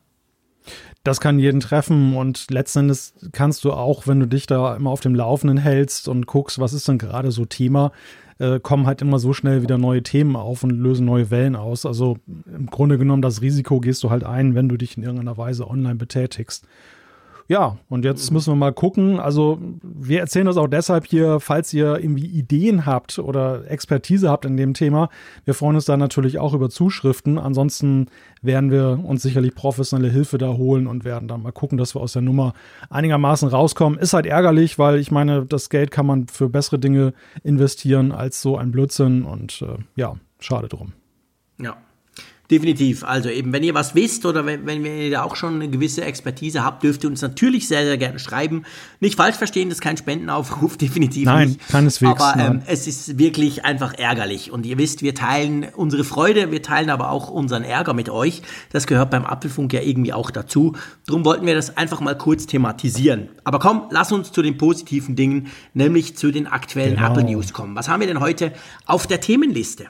Das 1.04 1.20
kann 1.20 1.38
jeden 1.38 1.60
treffen 1.60 2.16
und 2.16 2.50
letzten 2.50 2.80
Endes 2.80 3.14
kannst 3.34 3.66
du 3.66 3.74
auch, 3.74 4.08
wenn 4.08 4.22
du 4.22 4.26
dich 4.26 4.48
da 4.48 4.76
immer 4.76 4.90
auf 4.90 5.02
dem 5.02 5.16
Laufenden 5.16 5.58
hältst 5.58 6.08
und 6.08 6.28
guckst, 6.28 6.60
was 6.60 6.72
ist 6.72 6.88
denn 6.88 6.98
gerade 6.98 7.32
so 7.32 7.44
Thema, 7.44 7.92
äh, 8.40 8.62
kommen 8.62 8.88
halt 8.88 9.02
immer 9.02 9.20
so 9.20 9.34
schnell 9.34 9.62
wieder 9.62 9.78
neue 9.78 10.02
Themen 10.02 10.38
auf 10.38 10.64
und 10.64 10.72
lösen 10.72 11.06
neue 11.06 11.30
Wellen 11.30 11.58
aus. 11.58 11.86
Also 11.86 12.18
im 12.46 12.68
Grunde 12.68 12.98
genommen 12.98 13.22
das 13.22 13.42
Risiko 13.42 13.82
gehst 13.82 14.02
du 14.04 14.12
halt 14.12 14.24
ein, 14.24 14.56
wenn 14.56 14.70
du 14.70 14.78
dich 14.78 14.96
in 14.96 15.04
irgendeiner 15.04 15.38
Weise 15.38 15.68
online 15.68 15.96
betätigst. 15.96 16.66
Ja, 17.50 17.78
und 17.90 18.06
jetzt 18.06 18.32
müssen 18.32 18.52
wir 18.52 18.56
mal 18.56 18.72
gucken. 18.72 19.20
Also, 19.20 19.60
wir 19.82 20.22
erzählen 20.22 20.46
das 20.46 20.58
auch 20.58 20.68
deshalb 20.68 21.06
hier, 21.06 21.40
falls 21.40 21.74
ihr 21.74 22.00
irgendwie 22.00 22.26
Ideen 22.26 22.86
habt 22.86 23.20
oder 23.20 23.70
Expertise 23.70 24.30
habt 24.30 24.46
in 24.46 24.56
dem 24.56 24.74
Thema. 24.74 25.10
Wir 25.44 25.54
freuen 25.54 25.76
uns 25.76 25.86
da 25.86 25.98
natürlich 25.98 26.40
auch 26.40 26.54
über 26.54 26.70
Zuschriften. 26.70 27.38
Ansonsten 27.38 28.08
werden 28.42 28.72
wir 28.72 29.02
uns 29.04 29.24
sicherlich 29.24 29.56
professionelle 29.56 30.12
Hilfe 30.12 30.38
da 30.38 30.54
holen 30.54 30.88
und 30.88 31.04
werden 31.04 31.28
dann 31.28 31.42
mal 31.42 31.52
gucken, 31.52 31.78
dass 31.78 31.96
wir 31.96 32.02
aus 32.02 32.14
der 32.14 32.22
Nummer 32.22 32.54
einigermaßen 32.90 33.50
rauskommen. 33.50 34.00
Ist 34.00 34.14
halt 34.14 34.26
ärgerlich, 34.26 34.80
weil 34.80 34.98
ich 34.98 35.12
meine, 35.12 35.46
das 35.46 35.70
Geld 35.70 35.92
kann 35.92 36.06
man 36.06 36.28
für 36.28 36.50
bessere 36.50 36.80
Dinge 36.80 37.14
investieren 37.44 38.14
als 38.14 38.42
so 38.42 38.58
ein 38.58 38.72
Blödsinn 38.72 39.24
und 39.24 39.62
äh, 39.62 39.78
ja, 39.96 40.16
schade 40.40 40.70
drum. 40.70 40.94
Ja, 41.60 41.78
Definitiv. 42.54 43.04
Also 43.04 43.30
eben, 43.30 43.52
wenn 43.52 43.64
ihr 43.64 43.74
was 43.74 43.96
wisst 43.96 44.28
oder 44.28 44.46
wenn, 44.46 44.68
wenn 44.68 44.86
ihr 44.86 45.10
da 45.10 45.24
auch 45.24 45.36
schon 45.36 45.56
eine 45.56 45.70
gewisse 45.70 46.04
Expertise 46.04 46.64
habt, 46.64 46.84
dürft 46.84 47.04
ihr 47.04 47.10
uns 47.10 47.24
natürlich 47.24 47.68
sehr, 47.68 47.84
sehr 47.84 47.98
gerne 47.98 48.20
schreiben. 48.20 48.64
Nicht 49.00 49.16
falsch 49.16 49.38
verstehen, 49.38 49.70
das 49.70 49.78
ist 49.78 49.82
kein 49.82 49.98
Spendenaufruf, 49.98 50.78
definitiv 50.78 51.26
nein, 51.26 51.48
nicht. 51.48 51.68
keineswegs. 51.70 52.22
Aber 52.22 52.40
ähm, 52.40 52.62
es 52.68 52.86
ist 52.86 53.18
wirklich 53.18 53.66
einfach 53.66 53.96
ärgerlich. 53.96 54.52
Und 54.52 54.68
ihr 54.68 54.78
wisst, 54.78 55.02
wir 55.02 55.16
teilen 55.16 55.66
unsere 55.76 56.04
Freude, 56.04 56.52
wir 56.52 56.62
teilen 56.62 56.92
aber 56.92 57.10
auch 57.10 57.28
unseren 57.28 57.64
Ärger 57.64 57.96
mit 57.96 58.10
euch. 58.10 58.44
Das 58.72 58.86
gehört 58.86 59.10
beim 59.10 59.26
Apfelfunk 59.26 59.74
ja 59.74 59.82
irgendwie 59.82 60.14
auch 60.14 60.30
dazu. 60.30 60.76
Darum 61.08 61.26
wollten 61.26 61.48
wir 61.48 61.56
das 61.56 61.76
einfach 61.76 62.02
mal 62.02 62.16
kurz 62.16 62.46
thematisieren. 62.46 63.30
Aber 63.44 63.58
komm, 63.58 63.88
lass 63.90 64.12
uns 64.12 64.32
zu 64.32 64.44
den 64.44 64.60
positiven 64.60 65.16
Dingen, 65.16 65.48
nämlich 65.74 66.18
zu 66.18 66.32
den 66.32 66.46
aktuellen 66.46 66.98
genau. 66.98 67.10
Apple 67.10 67.24
News 67.24 67.52
kommen. 67.52 67.76
Was 67.76 67.90
haben 67.90 68.02
wir 68.02 68.08
denn 68.08 68.20
heute 68.20 68.54
auf 68.86 69.08
der 69.08 69.22
Themenliste? 69.22 69.88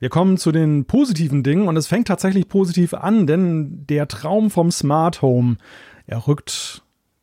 Wir 0.00 0.10
kommen 0.10 0.38
zu 0.38 0.52
den 0.52 0.84
positiven 0.84 1.42
Dingen 1.42 1.66
und 1.66 1.76
es 1.76 1.88
fängt 1.88 2.06
tatsächlich 2.06 2.48
positiv 2.48 2.94
an, 2.94 3.26
denn 3.26 3.84
der 3.88 4.06
Traum 4.06 4.50
vom 4.50 4.70
Smart 4.70 5.22
Home, 5.22 5.56
er 6.06 6.28
rückt 6.28 6.82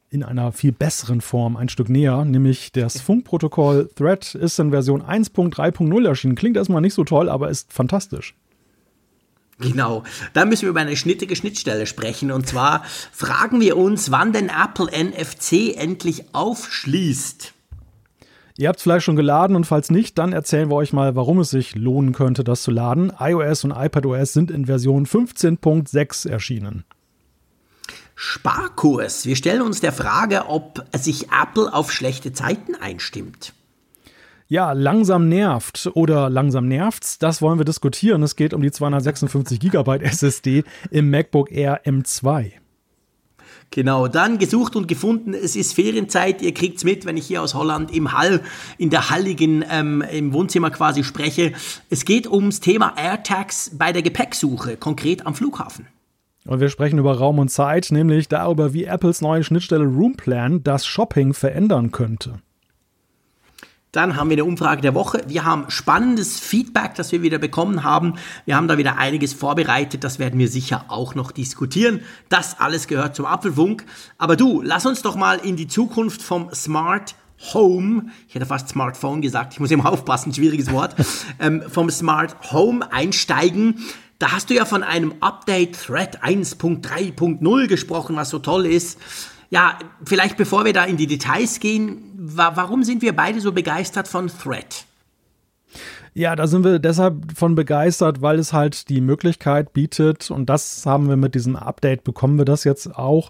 in 0.10 0.24
einer 0.24 0.52
viel 0.52 0.72
besseren 0.72 1.22
Form 1.22 1.56
ein 1.56 1.70
Stück 1.70 1.90
näher, 1.90 2.26
nämlich 2.26 2.72
das 2.74 3.00
Funkprotokoll 3.02 3.90
Thread 3.96 4.36
ist 4.36 4.60
in 4.60 4.72
Version 4.72 5.02
1.3.0 5.02 6.08
erschienen. 6.08 6.36
Klingt 6.36 6.58
erstmal 6.58 6.82
nicht 6.82 6.94
so 6.94 7.04
toll, 7.04 7.30
aber 7.30 7.50
ist 7.50 7.72
fantastisch. 7.72 8.36
Genau, 9.60 10.04
da 10.34 10.44
müssen 10.44 10.64
wir 10.64 10.70
über 10.70 10.82
eine 10.82 10.98
schnittige 10.98 11.36
Schnittstelle 11.36 11.86
sprechen. 11.86 12.32
Und 12.32 12.46
zwar 12.46 12.84
fragen 13.14 13.62
wir 13.62 13.78
uns, 13.78 14.12
wann 14.12 14.34
denn 14.34 14.50
Apple 14.50 14.88
NFC 14.88 15.78
endlich 15.78 16.26
aufschließt. 16.34 17.55
Ihr 18.58 18.70
habt 18.70 18.78
es 18.78 18.84
vielleicht 18.84 19.04
schon 19.04 19.18
geladen 19.18 19.56
und 19.56 19.66
falls 19.66 19.92
nicht, 19.92 20.18
dann 20.18 20.32
erzählen 20.32 20.70
wir 20.70 20.76
euch 20.76 20.94
mal, 20.94 21.16
warum 21.16 21.40
es 21.40 21.50
sich 21.50 21.76
lohnen 21.76 22.14
könnte, 22.14 22.46
das 22.46 22.64
zu 22.64 22.72
laden. 22.72 23.12
iOS 23.20 23.66
und 23.66 23.72
iPadOS 23.72 24.32
sind 24.32 24.50
in 24.50 24.66
Version 24.66 25.06
15.6 25.06 26.30
erschienen. 26.30 26.86
Sparkurs. 28.16 29.26
Wir 29.26 29.36
stellen 29.36 29.62
uns 29.62 29.82
der 29.82 29.92
Frage, 29.92 30.46
ob 30.48 30.86
sich 30.96 31.28
Apple 31.32 31.74
auf 31.74 31.92
schlechte 31.92 32.32
Zeiten 32.32 32.76
einstimmt. 32.76 33.54
Ja, 34.48 34.72
langsam 34.72 35.28
nervt 35.28 35.90
oder 35.94 36.30
langsam 36.30 36.68
nervt's, 36.68 37.18
das 37.20 37.42
wollen 37.42 37.60
wir 37.60 37.66
diskutieren. 37.66 38.24
Es 38.24 38.38
geht 38.38 38.54
um 38.54 38.62
die 38.62 38.72
256 38.72 39.60
GB 39.60 39.98
SSD 40.02 40.64
im 40.92 41.10
MacBook 41.10 41.52
Air 41.52 41.84
M2. 41.84 42.54
Genau, 43.76 44.08
dann 44.08 44.38
gesucht 44.38 44.78
und 44.78 44.88
gefunden. 44.88 45.34
Es 45.34 45.58
ist 45.58 45.74
Ferienzeit. 45.74 46.42
Ihr 46.42 46.54
kriegt's 46.54 46.86
mit, 46.86 47.06
wenn 47.06 47.18
ich 47.18 47.28
hier 47.28 47.42
aus 47.42 47.56
Holland 47.56 47.94
im 47.94 48.14
Hall, 48.14 48.40
in 48.78 48.90
der 48.90 49.10
Halligen, 49.10 49.66
ähm, 49.70 50.02
im 50.02 50.32
Wohnzimmer 50.32 50.72
quasi 50.72 51.04
spreche. 51.04 51.52
Es 51.90 52.06
geht 52.06 52.26
ums 52.26 52.62
Thema 52.62 52.94
AirTags 52.96 53.72
bei 53.78 53.92
der 53.92 54.02
Gepäcksuche, 54.02 54.78
konkret 54.78 55.28
am 55.28 55.36
Flughafen. 55.36 55.88
Und 56.46 56.62
wir 56.62 56.70
sprechen 56.70 57.00
über 57.00 57.18
Raum 57.18 57.38
und 57.38 57.50
Zeit, 57.50 57.90
nämlich 57.92 58.30
darüber, 58.30 58.72
wie 58.72 58.86
Apples 58.86 59.20
neue 59.20 59.44
Schnittstelle 59.44 59.84
Roomplan 59.84 60.64
das 60.64 60.86
Shopping 60.86 61.34
verändern 61.34 61.92
könnte. 61.92 62.40
Dann 63.96 64.18
haben 64.18 64.30
wir 64.30 64.36
eine 64.36 64.44
Umfrage 64.44 64.82
der 64.82 64.94
Woche. 64.94 65.24
Wir 65.28 65.46
haben 65.46 65.70
spannendes 65.70 66.38
Feedback, 66.38 66.96
das 66.96 67.14
wir 67.14 67.22
wieder 67.22 67.38
bekommen 67.38 67.84
haben. 67.84 68.16
Wir 68.44 68.58
haben 68.58 68.68
da 68.68 68.78
wieder 68.78 68.98
einiges 68.98 69.34
vorbereitet. 69.34 70.04
Das 70.04 70.20
werden 70.20 70.38
wir 70.38 70.50
sicher 70.50 70.86
auch 70.90 71.16
noch 71.16 71.32
diskutieren. 71.32 72.02
Das 72.28 72.60
alles 72.60 72.88
gehört 72.88 73.16
zum 73.16 73.26
Apfelfunk. 73.26 73.86
Aber 74.18 74.36
du, 74.36 74.62
lass 74.62 74.86
uns 74.86 75.02
doch 75.02 75.16
mal 75.16 75.38
in 75.38 75.56
die 75.56 75.68
Zukunft 75.68 76.22
vom 76.22 76.54
Smart 76.54 77.16
Home, 77.54 78.08
ich 78.28 78.36
hätte 78.36 78.46
fast 78.46 78.70
Smartphone 78.70 79.22
gesagt, 79.22 79.54
ich 79.54 79.60
muss 79.60 79.72
immer 79.72 79.90
aufpassen, 79.92 80.34
schwieriges 80.34 80.72
Wort, 80.72 80.96
ähm, 81.40 81.64
vom 81.68 81.90
Smart 81.90 82.52
Home 82.52 82.92
einsteigen. 82.92 83.80
Da 84.20 84.32
hast 84.32 84.50
du 84.50 84.56
ja 84.56 84.66
von 84.66 84.84
einem 84.84 85.16
Update 85.20 85.86
Thread 85.86 86.24
1.3.0 86.24 87.68
gesprochen, 87.68 88.16
was 88.16 88.30
so 88.30 88.40
toll 88.40 88.66
ist. 88.66 89.00
Ja, 89.56 89.80
vielleicht 90.04 90.36
bevor 90.36 90.66
wir 90.66 90.74
da 90.74 90.84
in 90.84 90.98
die 90.98 91.08
Details 91.08 91.62
gehen, 91.62 92.12
wa 92.18 92.58
warum 92.58 92.84
sind 92.84 93.02
wir 93.02 93.16
beide 93.16 93.40
so 93.40 93.54
begeistert 93.54 94.06
von 94.06 94.28
Thread? 94.28 94.84
Ja, 96.14 96.36
da 96.36 96.46
sind 96.46 96.66
wir 96.66 96.78
deshalb 96.78 97.38
von 97.38 97.56
begeistert, 97.56 98.22
weil 98.22 98.38
es 98.38 98.52
halt 98.52 98.90
die 98.90 99.00
Möglichkeit 99.00 99.72
bietet, 99.72 100.30
und 100.30 100.50
das 100.50 100.86
haben 100.86 101.08
wir 101.08 101.16
mit 101.16 101.36
diesem 101.36 101.56
Update, 101.56 102.04
bekommen 102.04 102.38
wir 102.38 102.44
das 102.44 102.66
jetzt 102.66 102.98
auch, 102.98 103.30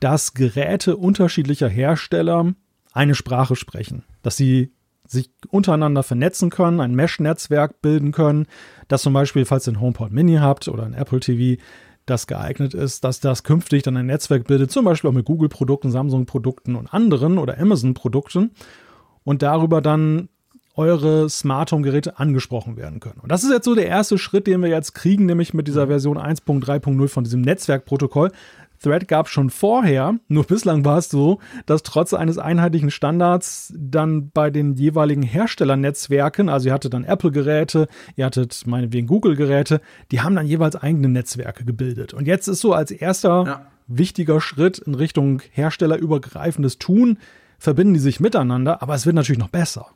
dass 0.00 0.34
Geräte 0.34 0.96
unterschiedlicher 0.96 1.68
Hersteller 1.68 2.52
eine 2.92 3.14
Sprache 3.14 3.54
sprechen. 3.54 4.02
Dass 4.22 4.36
sie 4.36 4.72
sich 5.06 5.30
untereinander 5.50 6.02
vernetzen 6.02 6.50
können, 6.50 6.80
ein 6.80 6.96
Mesh-Netzwerk 6.96 7.80
bilden 7.80 8.10
können, 8.10 8.46
dass 8.88 9.02
zum 9.02 9.12
Beispiel, 9.12 9.44
falls 9.44 9.68
ihr 9.68 9.74
ein 9.74 9.80
HomePod 9.80 10.10
Mini 10.10 10.38
habt 10.38 10.66
oder 10.66 10.82
ein 10.82 10.94
Apple 10.94 11.20
TV, 11.20 11.62
das 12.10 12.26
geeignet 12.26 12.74
ist, 12.74 13.04
dass 13.04 13.20
das 13.20 13.42
künftig 13.44 13.82
dann 13.82 13.96
ein 13.96 14.06
Netzwerk 14.06 14.46
bildet, 14.46 14.70
zum 14.70 14.84
Beispiel 14.84 15.08
auch 15.08 15.14
mit 15.14 15.24
Google-Produkten, 15.24 15.90
Samsung-Produkten 15.90 16.76
und 16.76 16.92
anderen 16.92 17.38
oder 17.38 17.58
Amazon-Produkten 17.58 18.50
und 19.24 19.42
darüber 19.42 19.80
dann 19.80 20.28
eure 20.76 21.28
Smart 21.28 21.72
Home 21.72 21.82
Geräte 21.82 22.18
angesprochen 22.18 22.76
werden 22.76 23.00
können. 23.00 23.20
Und 23.20 23.30
das 23.30 23.44
ist 23.44 23.50
jetzt 23.50 23.64
so 23.64 23.74
der 23.74 23.86
erste 23.86 24.18
Schritt, 24.18 24.46
den 24.46 24.62
wir 24.62 24.68
jetzt 24.68 24.94
kriegen, 24.94 25.26
nämlich 25.26 25.52
mit 25.54 25.68
dieser 25.68 25.88
Version 25.88 26.18
1.3.0 26.18 27.08
von 27.08 27.24
diesem 27.24 27.40
Netzwerkprotokoll. 27.42 28.30
Thread 28.82 29.08
gab 29.08 29.26
es 29.26 29.32
schon 29.32 29.50
vorher, 29.50 30.14
nur 30.28 30.44
bislang 30.44 30.84
war 30.84 30.98
es 30.98 31.10
so, 31.10 31.38
dass 31.66 31.82
trotz 31.82 32.14
eines 32.14 32.38
einheitlichen 32.38 32.90
Standards 32.90 33.72
dann 33.76 34.30
bei 34.30 34.50
den 34.50 34.74
jeweiligen 34.74 35.22
Herstellernetzwerken, 35.22 36.48
also 36.48 36.68
ihr 36.68 36.72
hattet 36.72 36.94
dann 36.94 37.04
Apple-Geräte, 37.04 37.88
ihr 38.16 38.24
hattet 38.24 38.66
meinetwegen 38.66 39.06
Google-Geräte, 39.06 39.82
die 40.10 40.22
haben 40.22 40.34
dann 40.34 40.46
jeweils 40.46 40.76
eigene 40.76 41.08
Netzwerke 41.08 41.64
gebildet. 41.64 42.14
Und 42.14 42.26
jetzt 42.26 42.48
ist 42.48 42.60
so 42.60 42.72
als 42.72 42.90
erster 42.90 43.44
ja. 43.46 43.66
wichtiger 43.86 44.40
Schritt 44.40 44.78
in 44.78 44.94
Richtung 44.94 45.42
herstellerübergreifendes 45.52 46.78
Tun, 46.78 47.18
verbinden 47.58 47.94
die 47.94 48.00
sich 48.00 48.18
miteinander, 48.18 48.82
aber 48.82 48.94
es 48.94 49.04
wird 49.04 49.14
natürlich 49.14 49.38
noch 49.38 49.50
besser. 49.50 49.88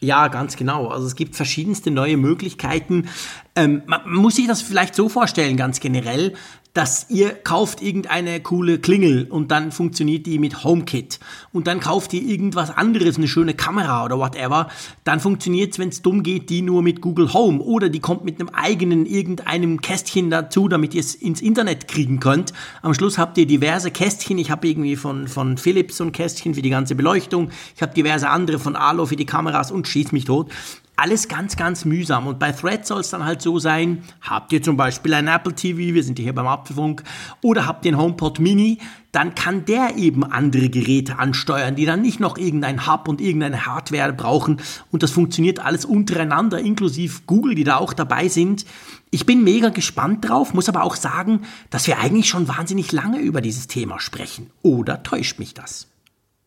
Ja, 0.00 0.28
ganz 0.28 0.56
genau. 0.56 0.88
Also 0.88 1.06
es 1.06 1.16
gibt 1.16 1.36
verschiedenste 1.36 1.90
neue 1.90 2.16
Möglichkeiten. 2.16 3.08
Ähm, 3.54 3.82
man 3.86 4.02
muss 4.12 4.36
sich 4.36 4.46
das 4.46 4.60
vielleicht 4.60 4.94
so 4.94 5.08
vorstellen, 5.08 5.56
ganz 5.56 5.80
generell 5.80 6.34
dass 6.76 7.06
ihr 7.08 7.30
kauft 7.30 7.80
irgendeine 7.80 8.40
coole 8.40 8.78
Klingel 8.78 9.26
und 9.30 9.50
dann 9.50 9.72
funktioniert 9.72 10.26
die 10.26 10.38
mit 10.38 10.62
HomeKit 10.62 11.18
und 11.52 11.66
dann 11.66 11.80
kauft 11.80 12.12
ihr 12.12 12.20
irgendwas 12.20 12.70
anderes, 12.70 13.16
eine 13.16 13.28
schöne 13.28 13.54
Kamera 13.54 14.04
oder 14.04 14.18
whatever, 14.18 14.68
dann 15.02 15.18
funktioniert 15.18 15.72
es, 15.72 15.78
wenn 15.78 15.88
es 15.88 16.02
dumm 16.02 16.22
geht, 16.22 16.50
die 16.50 16.60
nur 16.60 16.82
mit 16.82 17.00
Google 17.00 17.32
Home 17.32 17.60
oder 17.60 17.88
die 17.88 18.00
kommt 18.00 18.26
mit 18.26 18.38
einem 18.38 18.50
eigenen 18.50 19.06
irgendeinem 19.06 19.80
Kästchen 19.80 20.28
dazu, 20.28 20.68
damit 20.68 20.92
ihr 20.92 21.00
es 21.00 21.14
ins 21.14 21.40
Internet 21.40 21.88
kriegen 21.88 22.20
könnt. 22.20 22.52
Am 22.82 22.92
Schluss 22.92 23.16
habt 23.16 23.38
ihr 23.38 23.46
diverse 23.46 23.90
Kästchen. 23.90 24.36
Ich 24.36 24.50
habe 24.50 24.68
irgendwie 24.68 24.96
von, 24.96 25.28
von 25.28 25.56
Philips 25.56 25.96
so 25.96 26.04
ein 26.04 26.12
Kästchen 26.12 26.54
für 26.54 26.62
die 26.62 26.70
ganze 26.70 26.94
Beleuchtung. 26.94 27.50
Ich 27.74 27.80
habe 27.80 27.94
diverse 27.94 28.28
andere 28.28 28.58
von 28.58 28.76
Alo 28.76 29.06
für 29.06 29.16
die 29.16 29.24
Kameras 29.24 29.70
und 29.72 29.88
schieß 29.88 30.12
mich 30.12 30.26
tot. 30.26 30.50
Alles 30.98 31.28
ganz, 31.28 31.56
ganz 31.56 31.84
mühsam. 31.84 32.26
Und 32.26 32.38
bei 32.38 32.52
Thread 32.52 32.86
soll 32.86 33.00
es 33.00 33.10
dann 33.10 33.22
halt 33.22 33.42
so 33.42 33.58
sein, 33.58 34.02
habt 34.22 34.50
ihr 34.52 34.62
zum 34.62 34.78
Beispiel 34.78 35.12
ein 35.12 35.28
Apple 35.28 35.54
TV, 35.54 35.94
wir 35.94 36.02
sind 36.02 36.18
hier 36.18 36.34
beim 36.34 36.46
Apfelfunk, 36.46 37.02
oder 37.42 37.66
habt 37.66 37.84
ihr 37.84 37.92
einen 37.92 38.00
HomePod 38.00 38.38
Mini, 38.38 38.78
dann 39.12 39.34
kann 39.34 39.66
der 39.66 39.96
eben 39.96 40.24
andere 40.24 40.70
Geräte 40.70 41.18
ansteuern, 41.18 41.76
die 41.76 41.84
dann 41.84 42.00
nicht 42.00 42.18
noch 42.18 42.38
irgendein 42.38 42.86
Hub 42.86 43.08
und 43.08 43.20
irgendeine 43.20 43.66
Hardware 43.66 44.14
brauchen. 44.14 44.60
Und 44.90 45.02
das 45.02 45.10
funktioniert 45.10 45.58
alles 45.58 45.84
untereinander, 45.84 46.60
inklusive 46.60 47.20
Google, 47.26 47.54
die 47.54 47.64
da 47.64 47.76
auch 47.76 47.92
dabei 47.92 48.28
sind. 48.28 48.64
Ich 49.10 49.26
bin 49.26 49.44
mega 49.44 49.68
gespannt 49.68 50.26
drauf, 50.26 50.54
muss 50.54 50.68
aber 50.68 50.82
auch 50.82 50.96
sagen, 50.96 51.42
dass 51.68 51.86
wir 51.86 51.98
eigentlich 51.98 52.28
schon 52.28 52.48
wahnsinnig 52.48 52.90
lange 52.92 53.20
über 53.20 53.42
dieses 53.42 53.66
Thema 53.66 54.00
sprechen. 54.00 54.50
Oder 54.62 55.02
täuscht 55.02 55.38
mich 55.38 55.52
das? 55.52 55.88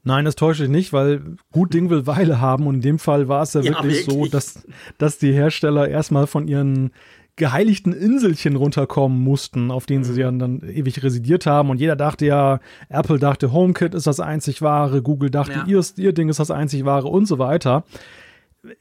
Nein, 0.09 0.25
das 0.25 0.35
täusche 0.35 0.63
ich 0.63 0.71
nicht, 0.71 0.91
weil 0.91 1.21
gut 1.51 1.71
Ding 1.71 1.91
will 1.91 2.07
Weile 2.07 2.41
haben 2.41 2.65
und 2.65 2.75
in 2.75 2.81
dem 2.81 2.97
Fall 2.97 3.27
war 3.27 3.43
es 3.43 3.53
ja, 3.53 3.61
ja 3.61 3.73
wirklich, 3.73 4.07
wirklich, 4.07 4.25
so, 4.25 4.25
dass, 4.25 4.67
dass 4.97 5.19
die 5.19 5.31
Hersteller 5.31 5.87
erstmal 5.87 6.25
von 6.25 6.47
ihren 6.47 6.89
geheiligten 7.35 7.93
Inselchen 7.93 8.55
runterkommen 8.55 9.21
mussten, 9.21 9.69
auf 9.69 9.85
denen 9.85 10.03
sie 10.03 10.13
mhm. 10.13 10.39
dann, 10.39 10.39
dann 10.39 10.61
ewig 10.67 11.03
residiert 11.03 11.45
haben. 11.45 11.69
Und 11.69 11.79
jeder 11.79 11.95
dachte 11.95 12.25
ja, 12.25 12.59
Apple 12.89 13.19
dachte, 13.19 13.51
HomeKit 13.53 13.93
ist 13.93 14.07
das 14.07 14.19
einzig 14.19 14.63
wahre, 14.63 15.03
Google 15.03 15.29
dachte, 15.29 15.53
ja. 15.53 15.65
ihr, 15.67 15.83
ihr 15.97 16.13
Ding 16.13 16.27
ist 16.27 16.39
das 16.39 16.49
einzig 16.49 16.85
wahre 16.85 17.07
und 17.07 17.27
so 17.27 17.37
weiter 17.37 17.83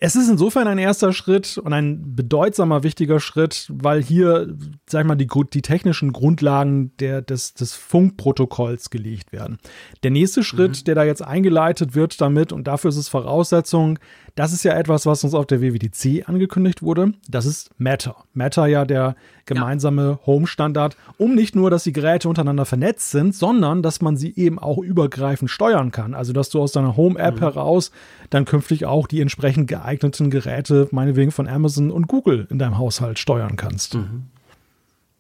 es 0.01 0.17
ist 0.17 0.29
insofern 0.29 0.67
ein 0.67 0.79
erster 0.79 1.13
Schritt 1.13 1.57
und 1.57 1.73
ein 1.73 2.17
bedeutsamer, 2.17 2.83
wichtiger 2.83 3.21
Schritt, 3.21 3.67
weil 3.73 4.03
hier, 4.03 4.57
sag 4.87 5.03
ich 5.03 5.07
mal, 5.07 5.15
die, 5.15 5.29
die 5.53 5.63
technischen 5.63 6.13
Grundlagen 6.13 6.97
der, 6.99 7.23
des, 7.23 7.55
des 7.55 7.75
Funkprotokolls 7.75 8.91
gelegt 8.91 9.33
werden. 9.33 9.59
Der 10.03 10.11
nächste 10.11 10.43
Schritt, 10.43 10.81
mhm. 10.81 10.85
der 10.85 10.95
da 10.97 11.05
jetzt 11.05 11.23
eingeleitet 11.23 11.95
wird 11.95 12.21
damit, 12.21 12.53
und 12.53 12.67
dafür 12.67 12.89
ist 12.89 12.97
es 12.97 13.09
Voraussetzung, 13.09 14.01
das 14.35 14.53
ist 14.53 14.63
ja 14.63 14.75
etwas, 14.75 15.05
was 15.05 15.25
uns 15.25 15.35
auf 15.35 15.47
der 15.47 15.61
WWDC 15.61 16.29
angekündigt 16.29 16.83
wurde. 16.83 17.13
Das 17.29 17.45
ist 17.45 17.71
Matter. 17.77 18.15
Matter 18.35 18.67
ja 18.67 18.85
der 18.85 19.17
gemeinsame 19.47 20.03
ja. 20.03 20.27
Home-Standard, 20.27 20.97
um 21.17 21.35
nicht 21.35 21.57
nur, 21.57 21.71
dass 21.71 21.83
die 21.83 21.93
Geräte 21.93 22.29
untereinander 22.29 22.65
vernetzt 22.65 23.11
sind, 23.11 23.35
sondern 23.35 23.83
dass 23.83 24.01
man 24.01 24.17
sie 24.17 24.33
eben 24.37 24.61
auch 24.61 24.79
übergreifend 24.79 25.51
steuern 25.51 25.91
kann. 25.91 26.15
Also, 26.15 26.33
dass 26.33 26.51
du 26.51 26.61
aus 26.61 26.71
deiner 26.71 26.97
Home-App 26.97 27.37
mhm. 27.37 27.41
heraus 27.41 27.91
dann 28.31 28.45
künftig 28.45 28.87
auch 28.87 29.09
die 29.09 29.21
entsprechend 29.21 29.67
geeigneten 29.79 30.31
Geräte, 30.31 30.89
meinetwegen 30.91 31.33
von 31.33 31.49
Amazon 31.49 31.91
und 31.91 32.09
Google 32.09 32.47
in 32.51 32.59
deinem 32.59 32.79
Haushalt 32.79 33.19
steuern 33.19 33.57
kannst. 33.57 33.95
Mhm. 33.95 34.25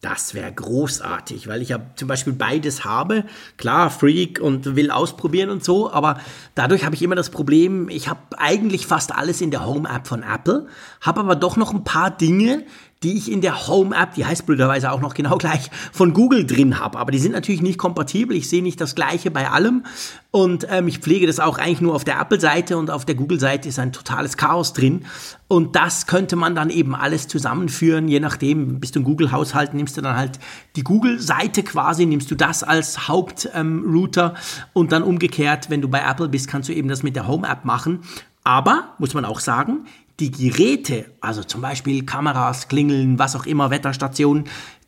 Das 0.01 0.33
wäre 0.33 0.53
großartig, 0.53 1.49
weil 1.49 1.61
ich 1.61 1.71
ja 1.71 1.81
zum 1.97 2.07
Beispiel 2.07 2.33
beides 2.33 2.85
habe. 2.85 3.25
Klar, 3.57 3.91
Freak 3.91 4.39
und 4.41 4.77
will 4.77 4.93
ausprobieren 4.93 5.51
und 5.51 5.65
so, 5.65 5.91
aber 5.91 6.21
dadurch 6.55 6.85
habe 6.85 6.95
ich 6.95 7.03
immer 7.03 7.17
das 7.17 7.31
Problem, 7.31 7.89
ich 7.89 8.09
habe 8.09 8.21
eigentlich 8.37 8.87
fast 8.87 9.13
alles 9.13 9.41
in 9.41 9.51
der 9.51 9.67
Home-App 9.67 10.07
von 10.07 10.23
Apple, 10.23 10.69
habe 11.01 11.19
aber 11.19 11.35
doch 11.35 11.57
noch 11.57 11.75
ein 11.75 11.83
paar 11.83 12.13
Dinge, 12.13 12.63
die 13.03 13.17
ich 13.17 13.31
in 13.31 13.41
der 13.41 13.69
Home-App, 13.69 14.15
die 14.15 14.27
heißt 14.27 14.45
blöderweise 14.45 14.91
auch 14.91 15.01
noch 15.01 15.15
genau 15.15 15.37
gleich, 15.39 15.71
von 15.93 16.13
Google 16.13 16.47
drin 16.47 16.81
habe. 16.81 16.99
Aber 16.99 17.13
die 17.13 17.19
sind 17.19 17.33
natürlich 17.33 17.63
nicht 17.63 17.79
kompatibel. 17.79 18.37
Ich 18.37 18.49
sehe 18.49 18.63
nicht 18.63 18.81
das 18.81 18.95
Gleiche 18.95 19.31
bei 19.31 19.51
allem. 19.51 19.85
Und 20.31 20.67
ähm, 20.71 20.89
ich 20.89 20.99
pflege 20.99 21.27
das 21.27 21.41
auch 21.41 21.59
eigentlich 21.59 21.81
nur 21.81 21.95
auf 21.95 22.05
der 22.05 22.21
Apple-Seite 22.21 22.77
und 22.77 22.91
auf 22.91 23.05
der 23.05 23.15
Google-Seite 23.15 23.69
ist 23.69 23.79
ein 23.79 23.93
totales 23.93 24.37
Chaos 24.37 24.73
drin. 24.73 25.07
Und 25.47 25.75
das 25.77 26.07
könnte 26.07 26.37
man 26.37 26.55
dann 26.55 26.69
eben 26.69 26.95
alles 26.95 27.29
zusammenführen, 27.29 28.09
je 28.09 28.21
nachdem, 28.21 28.81
bist 28.81 28.97
du 28.97 29.01
ein 29.01 29.05
Google-Haushalt, 29.05 29.73
nimmst 29.73 29.97
du 29.97 30.03
dann 30.03 30.17
halt 30.17 30.39
die 30.77 30.85
Google-Seite 30.85 31.63
quasi, 31.63 32.05
nimmst 32.05 32.31
du 32.31 32.35
das 32.35 32.63
als 32.63 33.09
Hauptrouter 33.09 34.35
ähm, 34.35 34.69
und 34.75 34.93
dann 34.93 35.03
umgekehrt, 35.03 35.71
wenn 35.71 35.81
du 35.81 35.89
bei 35.89 36.01
Apple 36.01 36.29
bist, 36.29 36.49
kannst 36.49 36.69
du 36.69 36.75
eben 36.75 36.89
das 36.89 37.03
mit 37.03 37.17
der 37.17 37.27
Home-App 37.27 37.65
machen. 37.65 38.01
Aber, 38.45 38.95
muss 38.99 39.15
man 39.15 39.25
auch 39.25 39.41
sagen, 39.41 39.87
die 40.21 40.31
Geräte, 40.31 41.07
also 41.21 41.43
zum 41.43 41.61
Beispiel 41.61 42.05
Kameras, 42.05 42.69
Klingeln, 42.69 43.19
was 43.19 43.37
auch 43.37 43.47
immer, 43.47 43.71
Wetterstationen, 43.71 44.45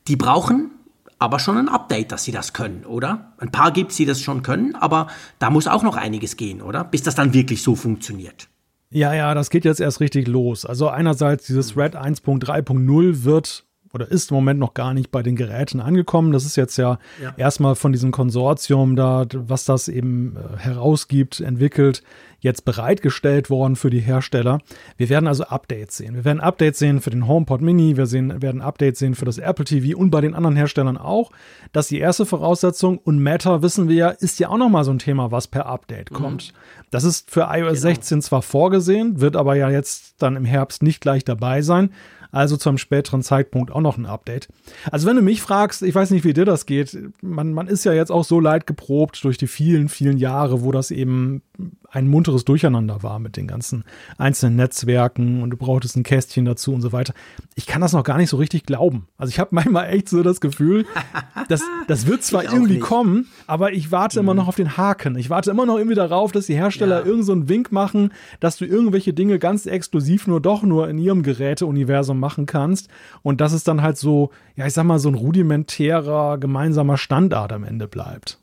die 0.08 0.16
brauchen 0.16 0.72
aber 1.20 1.38
schon 1.38 1.58
ein 1.58 1.68
Update, 1.68 2.12
dass 2.12 2.24
sie 2.24 2.32
das 2.32 2.54
können, 2.54 2.84
oder? 2.86 3.34
Ein 3.36 3.52
paar 3.52 3.72
gibt 3.72 3.90
es, 3.90 3.98
die 3.98 4.06
das 4.06 4.22
schon 4.22 4.42
können, 4.42 4.74
aber 4.74 5.06
da 5.38 5.50
muss 5.50 5.68
auch 5.68 5.82
noch 5.82 5.96
einiges 5.96 6.36
gehen, 6.36 6.62
oder? 6.62 6.82
Bis 6.82 7.02
das 7.02 7.14
dann 7.14 7.34
wirklich 7.34 7.62
so 7.62 7.76
funktioniert. 7.76 8.48
Ja, 8.88 9.12
ja, 9.12 9.34
das 9.34 9.50
geht 9.50 9.66
jetzt 9.66 9.80
erst 9.80 10.00
richtig 10.00 10.26
los. 10.26 10.64
Also 10.64 10.88
einerseits 10.88 11.46
dieses 11.46 11.76
Red 11.76 11.94
1.3.0 11.94 13.24
wird 13.24 13.66
oder 13.92 14.10
ist 14.10 14.30
im 14.30 14.36
Moment 14.36 14.60
noch 14.60 14.72
gar 14.72 14.94
nicht 14.94 15.10
bei 15.10 15.22
den 15.22 15.36
Geräten 15.36 15.80
angekommen. 15.80 16.32
Das 16.32 16.44
ist 16.44 16.56
jetzt 16.56 16.76
ja, 16.78 16.98
ja. 17.22 17.34
erstmal 17.36 17.74
von 17.74 17.92
diesem 17.92 18.12
Konsortium 18.12 18.96
da, 18.96 19.26
was 19.34 19.64
das 19.64 19.88
eben 19.88 20.36
äh, 20.36 20.58
herausgibt, 20.58 21.40
entwickelt, 21.40 22.02
jetzt 22.40 22.64
bereitgestellt 22.64 23.50
worden 23.50 23.76
für 23.76 23.90
die 23.90 24.00
Hersteller. 24.00 24.60
Wir 24.96 25.08
werden 25.08 25.26
also 25.26 25.44
Updates 25.44 25.96
sehen. 25.96 26.14
Wir 26.14 26.24
werden 26.24 26.40
Updates 26.40 26.78
sehen 26.78 27.00
für 27.00 27.10
den 27.10 27.26
HomePod 27.26 27.60
Mini, 27.60 27.96
wir 27.96 28.06
sehen, 28.06 28.42
werden 28.42 28.60
Updates 28.60 28.98
sehen 28.98 29.14
für 29.14 29.24
das 29.24 29.38
Apple 29.38 29.64
TV 29.64 29.96
und 29.96 30.10
bei 30.10 30.20
den 30.20 30.34
anderen 30.34 30.56
Herstellern 30.56 30.96
auch. 30.96 31.30
Das 31.72 31.86
ist 31.86 31.90
die 31.90 31.98
erste 31.98 32.26
Voraussetzung. 32.26 32.98
Und 32.98 33.18
Meta, 33.18 33.62
wissen 33.62 33.88
wir 33.88 33.96
ja, 33.96 34.08
ist 34.08 34.38
ja 34.38 34.48
auch 34.48 34.58
nochmal 34.58 34.84
so 34.84 34.90
ein 34.90 34.98
Thema, 34.98 35.30
was 35.30 35.48
per 35.48 35.66
Update 35.66 36.10
mhm. 36.10 36.16
kommt. 36.16 36.52
Das 36.90 37.04
ist 37.04 37.30
für 37.30 37.42
iOS 37.42 37.80
genau. 37.80 37.94
16 37.94 38.22
zwar 38.22 38.42
vorgesehen, 38.42 39.20
wird 39.20 39.36
aber 39.36 39.54
ja 39.54 39.70
jetzt 39.70 40.14
dann 40.18 40.36
im 40.36 40.44
Herbst 40.44 40.82
nicht 40.82 41.00
gleich 41.00 41.24
dabei 41.24 41.62
sein 41.62 41.90
also 42.32 42.56
zu 42.56 42.68
einem 42.68 42.78
späteren 42.78 43.22
Zeitpunkt 43.22 43.70
auch 43.70 43.80
noch 43.80 43.98
ein 43.98 44.06
Update. 44.06 44.48
Also 44.90 45.08
wenn 45.08 45.16
du 45.16 45.22
mich 45.22 45.42
fragst, 45.42 45.82
ich 45.82 45.94
weiß 45.94 46.10
nicht, 46.10 46.24
wie 46.24 46.32
dir 46.32 46.44
das 46.44 46.66
geht, 46.66 46.96
man, 47.22 47.52
man 47.52 47.66
ist 47.66 47.84
ja 47.84 47.92
jetzt 47.92 48.10
auch 48.10 48.24
so 48.24 48.40
leid 48.40 48.66
geprobt 48.66 49.22
durch 49.24 49.38
die 49.38 49.46
vielen, 49.46 49.88
vielen 49.88 50.16
Jahre, 50.16 50.62
wo 50.62 50.72
das 50.72 50.90
eben 50.90 51.42
ein 51.90 52.08
munteres 52.08 52.44
Durcheinander 52.44 53.02
war 53.02 53.18
mit 53.18 53.36
den 53.36 53.46
ganzen 53.46 53.84
einzelnen 54.16 54.56
Netzwerken 54.56 55.42
und 55.42 55.50
du 55.50 55.56
brauchtest 55.56 55.96
ein 55.96 56.02
Kästchen 56.02 56.44
dazu 56.44 56.72
und 56.72 56.80
so 56.80 56.92
weiter. 56.92 57.14
Ich 57.54 57.66
kann 57.66 57.80
das 57.80 57.92
noch 57.92 58.04
gar 58.04 58.16
nicht 58.16 58.30
so 58.30 58.36
richtig 58.36 58.64
glauben. 58.64 59.08
Also 59.18 59.30
ich 59.30 59.38
habe 59.38 59.50
manchmal 59.54 59.90
echt 59.90 60.08
so 60.08 60.22
das 60.22 60.40
Gefühl, 60.40 60.86
dass 61.48 61.62
das 61.88 62.06
wird 62.06 62.22
zwar 62.22 62.44
irgendwie 62.44 62.74
nicht. 62.74 62.82
kommen, 62.82 63.26
aber 63.46 63.72
ich 63.72 63.90
warte 63.90 64.18
mhm. 64.18 64.26
immer 64.26 64.34
noch 64.34 64.48
auf 64.48 64.56
den 64.56 64.76
Haken. 64.76 65.16
Ich 65.16 65.30
warte 65.30 65.50
immer 65.50 65.66
noch 65.66 65.76
irgendwie 65.76 65.96
darauf, 65.96 66.32
dass 66.32 66.46
die 66.46 66.54
Hersteller 66.54 67.00
ja. 67.00 67.06
irgend 67.06 67.24
so 67.24 67.32
einen 67.32 67.48
Wink 67.48 67.72
machen, 67.72 68.12
dass 68.38 68.56
du 68.56 68.64
irgendwelche 68.64 69.12
Dinge 69.12 69.38
ganz 69.38 69.66
exklusiv 69.66 70.26
nur 70.26 70.40
doch 70.40 70.62
nur 70.62 70.88
in 70.88 70.98
ihrem 70.98 71.22
Geräteuniversum 71.22 72.18
machen 72.18 72.46
kannst 72.46 72.88
und 73.22 73.40
dass 73.40 73.52
es 73.52 73.64
dann 73.64 73.82
halt 73.82 73.98
so, 73.98 74.30
ja, 74.56 74.66
ich 74.66 74.72
sag 74.72 74.84
mal, 74.84 74.98
so 74.98 75.08
ein 75.08 75.14
rudimentärer 75.14 76.38
gemeinsamer 76.38 76.96
Standard 76.96 77.52
am 77.52 77.64
Ende 77.64 77.88
bleibt. 77.88 78.39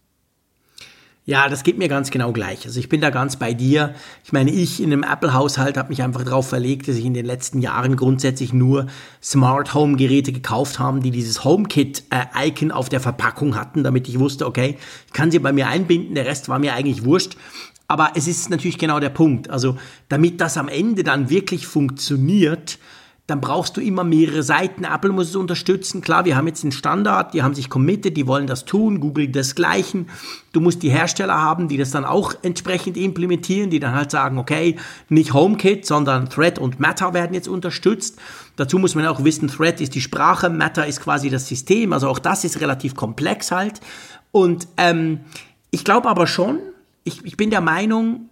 Ja, 1.29 1.49
das 1.49 1.63
geht 1.63 1.77
mir 1.77 1.89
ganz 1.89 2.09
genau 2.09 2.31
gleich. 2.31 2.65
Also 2.65 2.79
ich 2.79 2.87
bin 2.87 3.01
da 3.01 3.09
ganz 3.09 3.35
bei 3.35 3.53
dir. 3.53 3.93
Ich 4.23 4.31
meine, 4.31 4.49
ich 4.49 4.81
in 4.81 4.93
einem 4.93 5.03
Apple-Haushalt 5.03 5.75
habe 5.75 5.89
mich 5.89 6.01
einfach 6.01 6.23
darauf 6.23 6.47
verlegt, 6.47 6.87
dass 6.87 6.95
ich 6.95 7.03
in 7.03 7.13
den 7.13 7.25
letzten 7.25 7.61
Jahren 7.61 7.97
grundsätzlich 7.97 8.53
nur 8.53 8.87
Smart 9.21 9.73
Home-Geräte 9.73 10.31
gekauft 10.31 10.79
habe, 10.79 11.01
die 11.01 11.11
dieses 11.11 11.43
HomeKit-Icon 11.43 12.71
auf 12.71 12.87
der 12.87 13.01
Verpackung 13.01 13.57
hatten, 13.57 13.83
damit 13.83 14.07
ich 14.07 14.19
wusste, 14.19 14.47
okay, 14.47 14.77
ich 15.05 15.11
kann 15.11 15.29
sie 15.29 15.39
bei 15.39 15.51
mir 15.51 15.67
einbinden, 15.67 16.15
der 16.15 16.25
Rest 16.25 16.47
war 16.47 16.59
mir 16.59 16.73
eigentlich 16.75 17.03
wurscht. 17.03 17.35
Aber 17.89 18.11
es 18.15 18.29
ist 18.29 18.49
natürlich 18.49 18.77
genau 18.77 19.01
der 19.01 19.09
Punkt. 19.09 19.49
Also 19.49 19.77
damit 20.07 20.39
das 20.39 20.55
am 20.55 20.69
Ende 20.69 21.03
dann 21.03 21.29
wirklich 21.29 21.67
funktioniert, 21.67 22.79
dann 23.27 23.41
brauchst 23.41 23.75
du 23.75 23.81
immer 23.81 24.05
mehrere 24.05 24.41
Seiten. 24.41 24.85
Apple 24.85 25.11
muss 25.11 25.27
es 25.27 25.35
unterstützen. 25.35 25.99
Klar, 25.99 26.23
wir 26.23 26.37
haben 26.37 26.47
jetzt 26.47 26.63
einen 26.63 26.71
Standard, 26.71 27.33
die 27.33 27.43
haben 27.43 27.53
sich 27.53 27.69
committed, 27.69 28.15
die 28.15 28.25
wollen 28.25 28.47
das 28.47 28.63
tun, 28.63 29.01
Google 29.01 29.27
desgleichen. 29.27 30.09
Du 30.53 30.61
musst 30.61 30.81
die 30.81 30.89
Hersteller 30.89 31.37
haben, 31.37 31.67
die 31.67 31.75
das 31.75 31.91
dann 31.91 32.05
auch 32.05 32.33
entsprechend 32.41 32.95
implementieren, 32.95 33.69
die 33.69 33.81
dann 33.81 33.93
halt 33.93 34.11
sagen, 34.11 34.37
okay, 34.37 34.77
nicht 35.09 35.33
HomeKit, 35.33 35.85
sondern 35.85 36.29
Thread 36.29 36.57
und 36.57 36.79
Matter 36.79 37.13
werden 37.13 37.33
jetzt 37.33 37.49
unterstützt. 37.49 38.17
Dazu 38.55 38.79
muss 38.79 38.95
man 38.95 39.05
auch 39.05 39.21
wissen, 39.21 39.49
Thread 39.49 39.81
ist 39.81 39.93
die 39.93 40.01
Sprache, 40.01 40.49
Matter 40.49 40.87
ist 40.87 41.01
quasi 41.01 41.29
das 41.29 41.49
System, 41.49 41.91
also 41.91 42.07
auch 42.07 42.19
das 42.19 42.45
ist 42.45 42.61
relativ 42.61 42.95
komplex 42.95 43.51
halt. 43.51 43.81
Und 44.31 44.69
ähm, 44.77 45.19
ich 45.69 45.83
glaube 45.83 46.07
aber 46.07 46.27
schon, 46.27 46.59
ich, 47.03 47.25
ich 47.25 47.35
bin 47.35 47.49
der 47.49 47.61
Meinung, 47.61 48.29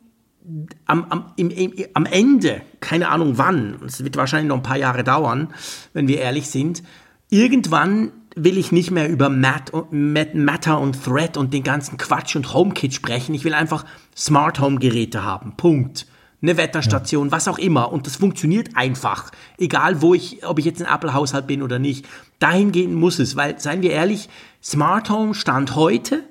am, 0.86 1.06
am, 1.10 1.26
im, 1.36 1.50
im, 1.50 1.74
am 1.94 2.06
Ende, 2.06 2.62
keine 2.80 3.10
Ahnung 3.10 3.38
wann, 3.38 3.78
es 3.86 4.04
wird 4.04 4.18
wahrscheinlich 4.18 4.50
noch 4.50 4.58
ein 4.58 4.64
paar 4.64 4.78
Jahre 4.78 5.04
dauern, 5.04 5.54
wenn 5.94 6.08
wir 6.08 6.20
ehrlich 6.20 6.50
sind, 6.50 6.84
irgendwann 7.30 8.12
will 8.36 8.58
ich 8.58 8.72
nicht 8.72 8.92
mehr 8.92 9.10
über 9.10 9.30
Mat, 9.30 9.72
Matter 9.92 10.80
und 10.80 11.04
Thread 11.04 11.38
und 11.38 11.54
den 11.54 11.64
ganzen 11.64 11.98
Quatsch 11.98 12.36
und 12.36 12.54
HomeKit 12.54 12.94
sprechen. 12.94 13.34
Ich 13.34 13.46
will 13.46 13.54
einfach 13.54 13.86
Smart 14.16 14.60
Home 14.60 14.80
Geräte 14.80 15.24
haben. 15.24 15.56
Punkt. 15.56 16.06
eine 16.42 16.58
Wetterstation, 16.58 17.28
ja. 17.28 17.32
was 17.32 17.48
auch 17.48 17.58
immer. 17.58 17.94
Und 17.94 18.08
das 18.08 18.18
funktioniert 18.18 18.76
einfach. 18.76 19.32
Egal, 19.58 20.02
wo 20.02 20.14
ich, 20.14 20.46
ob 20.46 20.60
ich 20.60 20.66
jetzt 20.66 20.82
ein 20.82 20.94
Apple-Haushalt 20.94 21.48
bin 21.48 21.64
oder 21.64 21.80
nicht. 21.80 22.06
Dahin 22.40 22.74
gehen 22.74 22.94
muss 22.94 23.20
es, 23.20 23.38
weil, 23.38 23.58
seien 23.60 23.82
wir 23.82 23.92
ehrlich, 23.92 24.28
Smart 24.62 25.10
Home 25.10 25.34
Stand 25.34 25.76
heute 25.76 26.24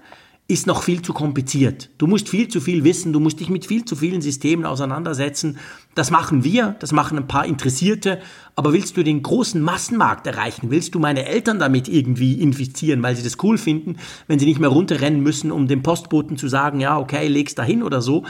ist 0.47 0.67
noch 0.67 0.83
viel 0.83 1.01
zu 1.01 1.15
kompliziert. 1.15 1.89
Du 1.97 2.07
musst 2.07 2.29
viel 2.29 2.49
zu 2.49 2.61
viel 2.61 2.85
wissen, 2.85 3.15
du 3.15 3.21
musst 3.21 3.41
dich 3.41 3.49
mit 3.49 3.65
viel 3.65 3.87
zu 3.87 3.97
vielen 3.97 4.21
Systemen 4.21 4.67
auseinandersetzen. 4.67 5.59
Das 5.95 6.11
machen 6.11 6.45
wir, 6.45 6.77
das 6.81 6.93
machen 6.93 7.17
ein 7.17 7.27
paar 7.27 7.47
Interessierte. 7.47 8.21
Aber 8.55 8.75
willst 8.75 8.95
du 8.97 9.03
den 9.03 9.23
großen 9.23 9.63
Massenmarkt 9.63 10.27
erreichen? 10.27 10.71
Willst 10.71 10.95
du 10.95 10.99
meine 10.99 11.25
Eltern 11.25 11.59
damit 11.59 11.89
irgendwie 11.89 12.35
infizieren, 12.35 13.03
weil 13.03 13.17
sie 13.17 13.23
das 13.23 13.43
cool 13.43 13.57
finden, 13.57 13.97
wenn 14.27 14.39
sie 14.39 14.45
nicht 14.45 14.61
mehr 14.61 14.69
runterrennen 14.69 15.23
müssen, 15.23 15.51
um 15.51 15.67
dem 15.67 15.83
Postboten 15.83 16.37
zu 16.37 16.49
sagen, 16.49 16.79
ja, 16.79 16.99
okay, 16.99 17.27
leg's 17.27 17.55
dahin 17.55 17.83
oder 17.83 18.03
so? 18.03 18.25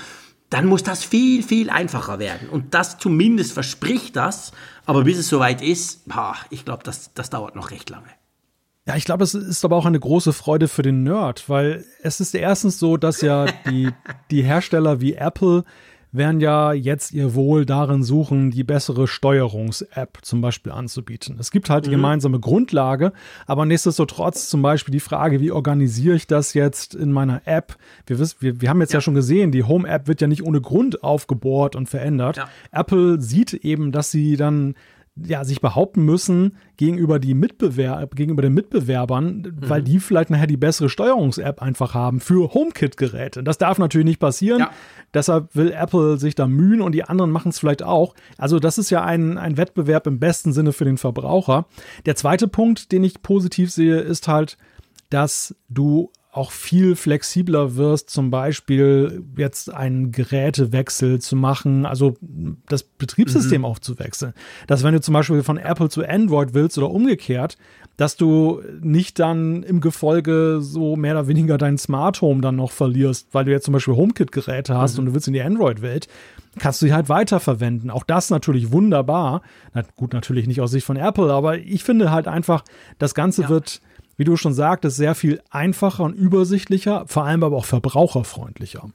Dann 0.51 0.67
muss 0.67 0.85
das 0.85 1.03
viel, 1.03 1.43
viel 1.43 1.69
einfacher 1.69 2.21
werden. 2.21 2.49
Und 2.49 2.75
das 2.75 2.99
zumindest 2.99 3.53
verspricht 3.53 4.15
das. 4.15 4.53
Aber 4.87 5.03
bis 5.03 5.19
es 5.19 5.29
soweit 5.29 5.63
ist, 5.63 6.05
ich 6.51 6.65
glaube, 6.65 6.85
das, 6.85 7.13
das 7.13 7.29
dauert 7.29 7.57
noch 7.57 7.73
recht 7.73 7.91
lange. 7.91 8.07
Ja, 8.87 8.97
ich 8.97 9.07
glaube, 9.07 9.25
es 9.25 9.35
ist 9.35 9.65
aber 9.65 9.77
auch 9.77 9.87
eine 9.87 9.99
große 9.99 10.35
Freude 10.35 10.69
für 10.69 10.83
den 10.83 11.05
Nerd, 11.05 11.49
weil 11.49 11.85
es 12.03 12.21
ist 12.21 12.35
erstens 12.35 12.79
so, 12.79 12.99
dass 12.99 13.23
ja 13.23 13.47
die, 13.69 13.91
die 14.31 14.43
Hersteller 14.43 15.01
wie 15.01 15.15
Apple 15.15 15.65
werden 16.15 16.41
ja 16.41 16.73
jetzt 16.73 17.13
ihr 17.13 17.35
Wohl 17.35 17.67
darin 17.67 18.05
suchen, 18.05 18.53
die 18.53 18.63
bessere 18.63 19.09
Steuerungs-App 19.09 20.19
zum 20.23 20.41
Beispiel 20.41 20.71
anzubieten. 20.71 21.39
Es 21.41 21.51
gibt 21.51 21.69
halt 21.71 21.87
die 21.87 21.91
mhm. 21.91 21.95
gemeinsame 21.95 22.39
Grundlage, 22.39 23.13
aber 23.47 23.67
nichtsdestotrotz 23.67 24.49
zum 24.49 24.63
Beispiel 24.63 24.93
die 24.93 25.01
Frage, 25.01 25.41
wie 25.41 25.51
organisiere 25.51 26.15
ich 26.15 26.29
das 26.29 26.55
jetzt 26.55 26.95
in 26.95 27.11
meiner 27.11 27.43
App? 27.47 27.77
Wir, 28.07 28.21
wissen, 28.21 28.37
wir, 28.39 28.61
wir 28.61 28.71
haben 28.71 28.81
jetzt 28.81 28.93
ja. 28.93 28.99
ja 28.99 29.01
schon 29.01 29.15
gesehen, 29.15 29.51
die 29.51 29.65
Home-App 29.65 30.07
wird 30.07 30.21
ja 30.21 30.29
nicht 30.29 30.45
ohne 30.45 30.61
Grund 30.61 31.03
aufgebohrt 31.03 31.75
und 31.75 31.89
verändert. 31.89 32.37
Ja. 32.37 32.49
Apple 32.71 33.21
sieht 33.21 33.53
eben, 33.53 33.91
dass 33.91 34.13
sie 34.13 34.37
dann 34.37 34.77
ja, 35.17 35.45
sich 35.45 35.61
behaupten 35.61 36.05
müssen 36.05 36.57
gegenüber, 36.77 37.21
die 37.21 37.35
Mitbewerb, 37.35 38.17
gegenüber 38.17 38.43
den 38.43 38.53
Mitbewerbern, 38.53 39.43
mhm. 39.43 39.57
weil 39.69 39.83
die 39.83 40.01
vielleicht 40.01 40.31
nachher 40.31 40.49
die 40.49 40.57
bessere 40.57 40.89
Steuerungs-App 40.89 41.63
einfach 41.63 41.95
haben 41.95 42.19
für 42.19 42.53
HomeKit-Geräte. 42.53 43.45
Das 43.45 43.59
darf 43.59 43.79
natürlich 43.79 44.07
nicht 44.07 44.19
passieren. 44.19 44.61
Ja. 44.61 44.71
Deshalb 45.13 45.55
will 45.55 45.71
Apple 45.71 46.19
sich 46.19 46.35
da 46.35 46.49
mühen 46.49 46.81
und 46.81 46.93
die 46.93 47.05
anderen 47.05 47.31
machen 47.31 47.51
es 47.51 47.61
vielleicht 47.61 47.85
auch. 47.85 48.15
Also 48.39 48.59
das 48.59 48.77
ist 48.77 48.91
ja 48.91 49.05
ein, 49.05 49.39
ein 49.39 49.57
Wettbewerb 49.57 50.09
im 50.09 50.19
besten 50.19 50.53
Sinne 50.53 50.73
für 50.73 50.85
den 50.85 50.99
Verbraucher. 50.99 51.67
Der 52.07 52.17
zweite 52.17 52.49
Punkt, 52.49 52.91
den 52.91 53.05
ich 53.05 53.23
positiv 53.23 53.71
sehe, 53.71 54.01
ist 54.01 54.27
halt, 54.27 54.57
dass 55.11 55.55
du 55.69 56.11
auch 56.35 56.51
viel 56.51 56.97
flexibler 56.97 57.77
wirst, 57.77 58.11
zum 58.11 58.31
Beispiel 58.31 59.23
jetzt 59.37 59.73
einen 59.73 60.11
Gerätewechsel 60.11 61.21
zu 61.21 61.37
machen, 61.37 61.87
also 61.87 62.17
das 62.69 62.83
Betriebssystem 62.83 63.61
mhm. 63.61 63.67
aufzuwechseln. 63.67 64.35
Dass 64.67 64.83
wenn 64.83 64.95
du 64.95 65.01
zum 65.01 65.15
Beispiel 65.15 65.45
von 65.45 65.59
Apple 65.59 65.89
zu 65.91 66.05
Android 66.05 66.53
willst 66.53 66.77
oder 66.77 66.91
umgekehrt, 66.91 67.57
dass 67.97 68.17
du 68.17 68.61
nicht 68.81 69.21
dann 69.21 69.63
im 69.63 69.81
Gefolge 69.81 70.59
so 70.61 70.97
mehr 70.97 71.13
oder 71.13 71.29
weniger 71.29 71.57
dein 71.57 71.79
Smart 71.79 72.21
Home 72.21 72.41
dann 72.41 72.57
noch 72.57 72.73
verlierst, 72.73 73.29
weil 73.31 73.45
du 73.45 73.53
jetzt 73.53 73.67
zum 73.67 73.73
Beispiel 73.73 73.95
HomeKit-Geräte 73.95 74.77
hast 74.77 74.95
mhm. 74.95 75.01
und 75.01 75.07
du 75.07 75.15
willst 75.15 75.29
in 75.29 75.35
die 75.35 75.43
Android-Welt, 75.43 76.09
kannst 76.59 76.83
du 76.83 76.87
sie 76.87 76.93
halt 76.93 77.09
weiterverwenden. 77.09 77.91
Auch 77.91 78.03
das 78.03 78.31
natürlich 78.31 78.73
wunderbar. 78.73 79.43
Na, 79.73 79.83
gut, 79.95 80.13
natürlich 80.13 80.49
nicht 80.49 80.61
aus 80.61 80.73
Sicht 80.73 80.85
von 80.85 80.97
Apple, 80.97 81.33
aber 81.33 81.59
ich 81.59 81.85
finde 81.85 82.11
halt 82.11 82.27
einfach, 82.27 82.65
das 82.99 83.15
Ganze 83.15 83.43
ja. 83.43 83.49
wird 83.51 83.81
wie 84.17 84.25
du 84.25 84.37
schon 84.37 84.55
sagtest, 84.55 84.97
sehr 84.97 85.15
viel 85.15 85.41
einfacher 85.51 86.05
und 86.05 86.15
übersichtlicher, 86.15 87.05
vor 87.07 87.25
allem 87.25 87.43
aber 87.43 87.57
auch 87.57 87.65
verbraucherfreundlicher. 87.65 88.91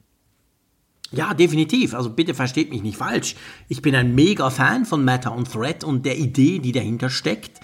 Ja, 1.12 1.34
definitiv. 1.34 1.94
Also 1.94 2.12
bitte 2.12 2.34
versteht 2.34 2.70
mich 2.70 2.84
nicht 2.84 2.98
falsch. 2.98 3.36
Ich 3.68 3.82
bin 3.82 3.96
ein 3.96 4.14
mega 4.14 4.50
Fan 4.50 4.86
von 4.86 5.04
Matter 5.04 5.34
und 5.34 5.52
Thread 5.52 5.84
und 5.84 6.06
der 6.06 6.18
Idee, 6.18 6.60
die 6.60 6.72
dahinter 6.72 7.10
steckt. 7.10 7.60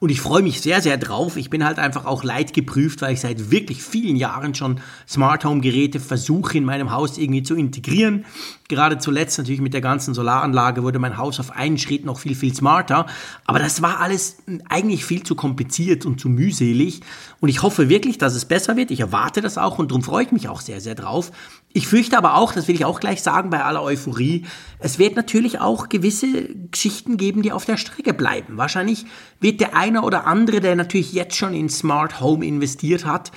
Und 0.00 0.10
ich 0.10 0.20
freue 0.20 0.42
mich 0.42 0.60
sehr, 0.60 0.80
sehr 0.80 0.96
drauf. 0.96 1.36
Ich 1.36 1.50
bin 1.50 1.64
halt 1.64 1.80
einfach 1.80 2.04
auch 2.04 2.22
leidgeprüft, 2.22 3.02
weil 3.02 3.14
ich 3.14 3.20
seit 3.20 3.50
wirklich 3.50 3.82
vielen 3.82 4.14
Jahren 4.14 4.54
schon 4.54 4.80
Smart 5.08 5.44
Home 5.44 5.60
Geräte 5.60 5.98
versuche 5.98 6.56
in 6.56 6.64
meinem 6.64 6.92
Haus 6.92 7.18
irgendwie 7.18 7.42
zu 7.42 7.56
integrieren. 7.56 8.24
Gerade 8.68 8.98
zuletzt 8.98 9.38
natürlich 9.38 9.60
mit 9.60 9.74
der 9.74 9.80
ganzen 9.80 10.14
Solaranlage 10.14 10.84
wurde 10.84 11.00
mein 11.00 11.16
Haus 11.16 11.40
auf 11.40 11.50
einen 11.50 11.78
Schritt 11.78 12.04
noch 12.04 12.20
viel, 12.20 12.36
viel 12.36 12.54
smarter. 12.54 13.06
Aber 13.44 13.58
das 13.58 13.82
war 13.82 14.00
alles 14.00 14.36
eigentlich 14.68 15.04
viel 15.04 15.24
zu 15.24 15.34
kompliziert 15.34 16.06
und 16.06 16.20
zu 16.20 16.28
mühselig. 16.28 17.00
Und 17.40 17.48
ich 17.48 17.62
hoffe 17.62 17.88
wirklich, 17.88 18.18
dass 18.18 18.34
es 18.34 18.44
besser 18.44 18.76
wird. 18.76 18.92
Ich 18.92 19.00
erwarte 19.00 19.40
das 19.40 19.58
auch 19.58 19.78
und 19.80 19.90
darum 19.90 20.04
freue 20.04 20.24
ich 20.24 20.32
mich 20.32 20.48
auch 20.48 20.60
sehr, 20.60 20.80
sehr 20.80 20.94
drauf. 20.94 21.32
Ich 21.72 21.86
fürchte 21.86 22.16
aber 22.16 22.34
auch, 22.34 22.52
das 22.52 22.66
will 22.66 22.74
ich 22.74 22.84
auch 22.84 22.98
gleich 22.98 23.22
sagen 23.22 23.50
bei 23.50 23.62
aller 23.62 23.82
Euphorie, 23.82 24.46
es 24.78 24.98
wird 24.98 25.16
natürlich 25.16 25.60
auch 25.60 25.88
gewisse 25.88 26.48
Geschichten 26.70 27.16
geben, 27.18 27.42
die 27.42 27.52
auf 27.52 27.66
der 27.66 27.76
Strecke 27.76 28.14
bleiben. 28.14 28.56
Wahrscheinlich 28.56 29.04
wird 29.40 29.60
der 29.60 29.76
eine 29.76 30.02
oder 30.02 30.26
andere, 30.26 30.60
der 30.60 30.76
natürlich 30.76 31.12
jetzt 31.12 31.36
schon 31.36 31.54
in 31.54 31.68
Smart 31.68 32.20
Home 32.20 32.44
investiert 32.44 33.04
hat, 33.04 33.32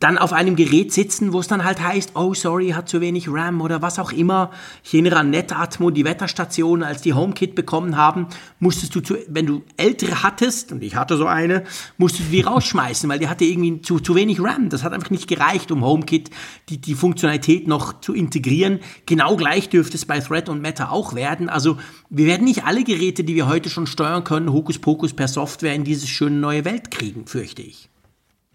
dann 0.00 0.16
auf 0.16 0.32
einem 0.32 0.54
Gerät 0.54 0.92
sitzen, 0.92 1.32
wo 1.32 1.40
es 1.40 1.48
dann 1.48 1.64
halt 1.64 1.80
heißt, 1.80 2.12
oh 2.14 2.32
sorry, 2.32 2.70
hat 2.70 2.88
zu 2.88 3.00
wenig 3.00 3.28
RAM 3.28 3.60
oder 3.60 3.82
was 3.82 3.98
auch 3.98 4.12
immer. 4.12 4.50
Ich 4.84 4.94
erinnere 4.94 5.16
an 5.16 5.30
Netatmo, 5.30 5.90
die 5.90 6.04
Wetterstation, 6.04 6.84
als 6.84 7.02
die 7.02 7.14
HomeKit 7.14 7.56
bekommen 7.56 7.96
haben, 7.96 8.28
musstest 8.60 8.94
du, 8.94 9.00
zu, 9.00 9.16
wenn 9.28 9.46
du 9.46 9.62
ältere 9.76 10.22
hattest, 10.22 10.70
und 10.70 10.82
ich 10.84 10.94
hatte 10.94 11.16
so 11.16 11.26
eine, 11.26 11.64
musstest 11.96 12.28
du 12.28 12.32
die 12.32 12.42
rausschmeißen, 12.42 13.08
weil 13.08 13.18
die 13.18 13.28
hatte 13.28 13.44
irgendwie 13.44 13.82
zu, 13.82 13.98
zu 13.98 14.14
wenig 14.14 14.40
RAM. 14.40 14.68
Das 14.68 14.84
hat 14.84 14.92
einfach 14.92 15.10
nicht 15.10 15.26
gereicht, 15.26 15.72
um 15.72 15.84
HomeKit 15.84 16.30
die, 16.68 16.78
die 16.80 16.94
Funktionalität 16.94 17.66
noch 17.66 18.00
zu 18.00 18.14
integrieren. 18.14 18.78
Genau 19.06 19.36
gleich 19.36 19.68
dürfte 19.68 19.96
es 19.96 20.04
bei 20.04 20.20
Thread 20.20 20.48
und 20.48 20.62
Meta 20.62 20.90
auch 20.90 21.14
werden. 21.14 21.48
Also 21.48 21.76
wir 22.08 22.26
werden 22.26 22.44
nicht 22.44 22.64
alle 22.64 22.84
Geräte, 22.84 23.24
die 23.24 23.34
wir 23.34 23.48
heute 23.48 23.68
schon 23.68 23.88
steuern 23.88 24.22
können, 24.22 24.52
Hokuspokus 24.52 25.14
per 25.14 25.26
Software 25.26 25.74
in 25.74 25.84
diese 25.84 26.06
schöne 26.06 26.36
neue 26.36 26.64
Welt 26.64 26.92
kriegen, 26.92 27.26
fürchte 27.26 27.62
ich. 27.62 27.88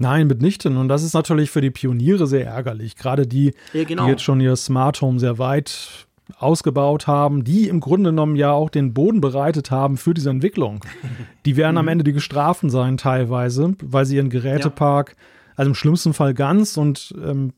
Nein, 0.04 0.28
mitnichten. 0.28 0.78
Und 0.78 0.90
das 0.90 1.02
ist 1.02 1.14
natürlich 1.14 1.50
für 1.50 1.62
die 1.62 1.72
Pioniere 1.72 2.28
sehr 2.28 2.46
ärgerlich. 2.46 2.96
Gerade 2.98 3.26
die, 3.26 3.54
ja, 3.74 3.84
genau. 3.86 4.06
die 4.06 4.12
jetzt 4.12 4.22
schon 4.22 4.40
ihr 4.42 4.56
Smart 4.56 5.02
Home 5.02 5.20
sehr 5.20 5.38
weit 5.38 6.08
ausgebaut 6.38 7.08
haben, 7.08 7.44
die 7.44 7.68
im 7.68 7.80
Grunde 7.80 8.10
genommen 8.10 8.36
ja 8.36 8.52
auch 8.52 8.70
den 8.70 8.94
Boden 8.94 9.22
bereitet 9.22 9.72
haben 9.72 9.98
für 9.98 10.14
diese 10.14 10.30
Entwicklung. 10.30 10.84
Die 11.46 11.58
werden 11.58 11.78
am 11.78 11.86
mhm. 11.86 11.90
Ende 11.90 12.04
die 12.06 12.14
Gestrafen 12.14 12.70
sein 12.70 12.96
teilweise, 12.96 13.76
weil 13.82 14.06
sie 14.06 14.16
ihren 14.16 14.30
Gerätepark, 14.30 15.10
ja. 15.10 15.16
also 15.58 15.70
im 15.72 15.76
schlimmsten 15.76 16.14
Fall 16.14 16.34
ganz 16.34 16.78
und 16.78 17.14
ähm, 17.22 17.52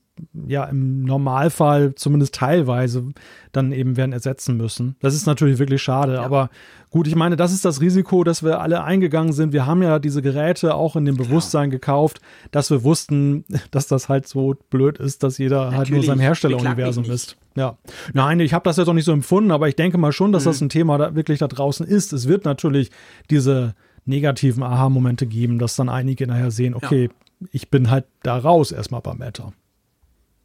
ja 0.47 0.63
im 0.65 1.03
Normalfall 1.03 1.95
zumindest 1.95 2.35
teilweise 2.35 3.09
dann 3.51 3.71
eben 3.71 3.97
werden 3.97 4.13
ersetzen 4.13 4.57
müssen. 4.57 4.95
Das 5.01 5.13
ist 5.13 5.25
natürlich 5.25 5.59
wirklich 5.59 5.81
schade, 5.81 6.13
ja. 6.15 6.21
aber 6.23 6.49
gut, 6.89 7.07
ich 7.07 7.15
meine, 7.15 7.35
das 7.35 7.51
ist 7.51 7.65
das 7.65 7.81
Risiko, 7.81 8.23
dass 8.23 8.43
wir 8.43 8.61
alle 8.61 8.83
eingegangen 8.83 9.33
sind. 9.33 9.53
Wir 9.53 9.65
haben 9.65 9.83
ja 9.83 9.99
diese 9.99 10.21
Geräte 10.21 10.75
auch 10.75 10.95
in 10.95 11.05
dem 11.05 11.17
Bewusstsein 11.17 11.69
Klar. 11.69 11.79
gekauft, 11.79 12.21
dass 12.51 12.71
wir 12.71 12.83
wussten, 12.83 13.43
dass 13.71 13.87
das 13.87 14.07
halt 14.07 14.27
so 14.27 14.55
blöd 14.69 14.97
ist, 14.97 15.23
dass 15.23 15.37
jeder 15.37 15.65
natürlich. 15.65 15.77
halt 15.77 15.91
nur 15.91 16.03
seinem 16.03 16.19
Herstelleruniversum 16.21 17.05
ist. 17.05 17.37
Ja. 17.55 17.77
Nein, 18.13 18.39
ich 18.39 18.53
habe 18.53 18.63
das 18.63 18.77
jetzt 18.77 18.87
auch 18.87 18.93
nicht 18.93 19.05
so 19.05 19.13
empfunden, 19.13 19.51
aber 19.51 19.67
ich 19.67 19.75
denke 19.75 19.97
mal 19.97 20.11
schon, 20.11 20.31
dass 20.31 20.43
mhm. 20.43 20.49
das 20.49 20.61
ein 20.61 20.69
Thema 20.69 20.97
da 20.97 21.15
wirklich 21.15 21.39
da 21.39 21.47
draußen 21.47 21.85
ist. 21.85 22.13
Es 22.13 22.27
wird 22.27 22.45
natürlich 22.45 22.91
diese 23.29 23.75
negativen 24.05 24.63
Aha-Momente 24.63 25.25
geben, 25.25 25.59
dass 25.59 25.75
dann 25.75 25.89
einige 25.89 26.27
nachher 26.27 26.51
sehen, 26.51 26.75
okay, 26.75 27.09
ja. 27.09 27.47
ich 27.51 27.69
bin 27.69 27.89
halt 27.89 28.05
da 28.23 28.37
raus 28.37 28.71
erstmal 28.71 29.01
beim 29.01 29.17
Meta. 29.17 29.51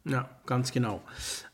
Ja, 0.03 0.29
ganz 0.47 0.71
genau. 0.71 1.01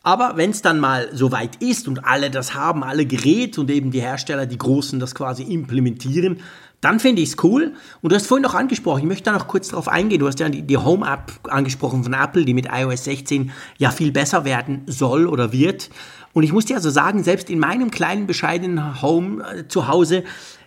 Aber 0.04 0.38
wenn 0.38 0.52
es 0.52 0.62
dann 0.62 0.80
mal 0.80 1.10
soweit 1.12 1.62
ist 1.62 1.88
und 1.88 2.06
alle 2.06 2.32
das 2.32 2.54
haben, 2.54 2.84
alle 2.84 3.06
Geräte 3.06 3.60
und 3.60 3.70
eben 3.70 3.92
die 3.92 4.00
Hersteller, 4.00 4.46
die 4.46 4.58
Großen, 4.58 5.00
das 5.00 5.16
quasi 5.16 5.44
implementieren, 5.44 6.40
dann 6.80 7.00
finde 7.00 7.22
ich 7.22 7.30
es 7.30 7.44
cool. 7.44 7.74
Und 8.02 8.12
du 8.12 8.16
hast 8.16 8.28
vorhin 8.28 8.44
noch 8.44 8.54
angesprochen, 8.54 9.00
ich 9.00 9.06
möchte 9.06 9.26
da 9.26 9.34
noch 9.34 9.48
kurz 9.48 9.70
drauf 9.70 9.88
eingehen. 9.88 10.20
Du 10.20 10.28
hast 10.28 10.40
ja 10.40 10.48
die, 10.48 10.78
Home-App 10.78 11.32
angesprochen 11.50 12.04
von 12.04 12.14
Apple, 12.14 12.46
die 12.46 12.54
mit 12.54 12.68
iOS 12.72 13.04
16 13.04 13.52
ja 13.78 13.92
viel 13.92 14.12
besser 14.12 14.46
werden 14.46 14.84
soll 14.86 15.28
oder 15.28 15.52
wird. 15.52 15.90
Und 16.34 16.44
ich 16.44 16.54
muss 16.54 16.66
dir 16.66 16.76
also 16.76 16.90
sagen, 16.90 17.24
selbst 17.24 17.50
in 17.50 17.60
meinem 17.60 17.92
kleinen, 17.92 18.28
bescheidenen 18.28 19.02
Home 19.02 19.44
äh, 19.44 19.68
zu 19.68 19.88
Hause, 19.88 20.24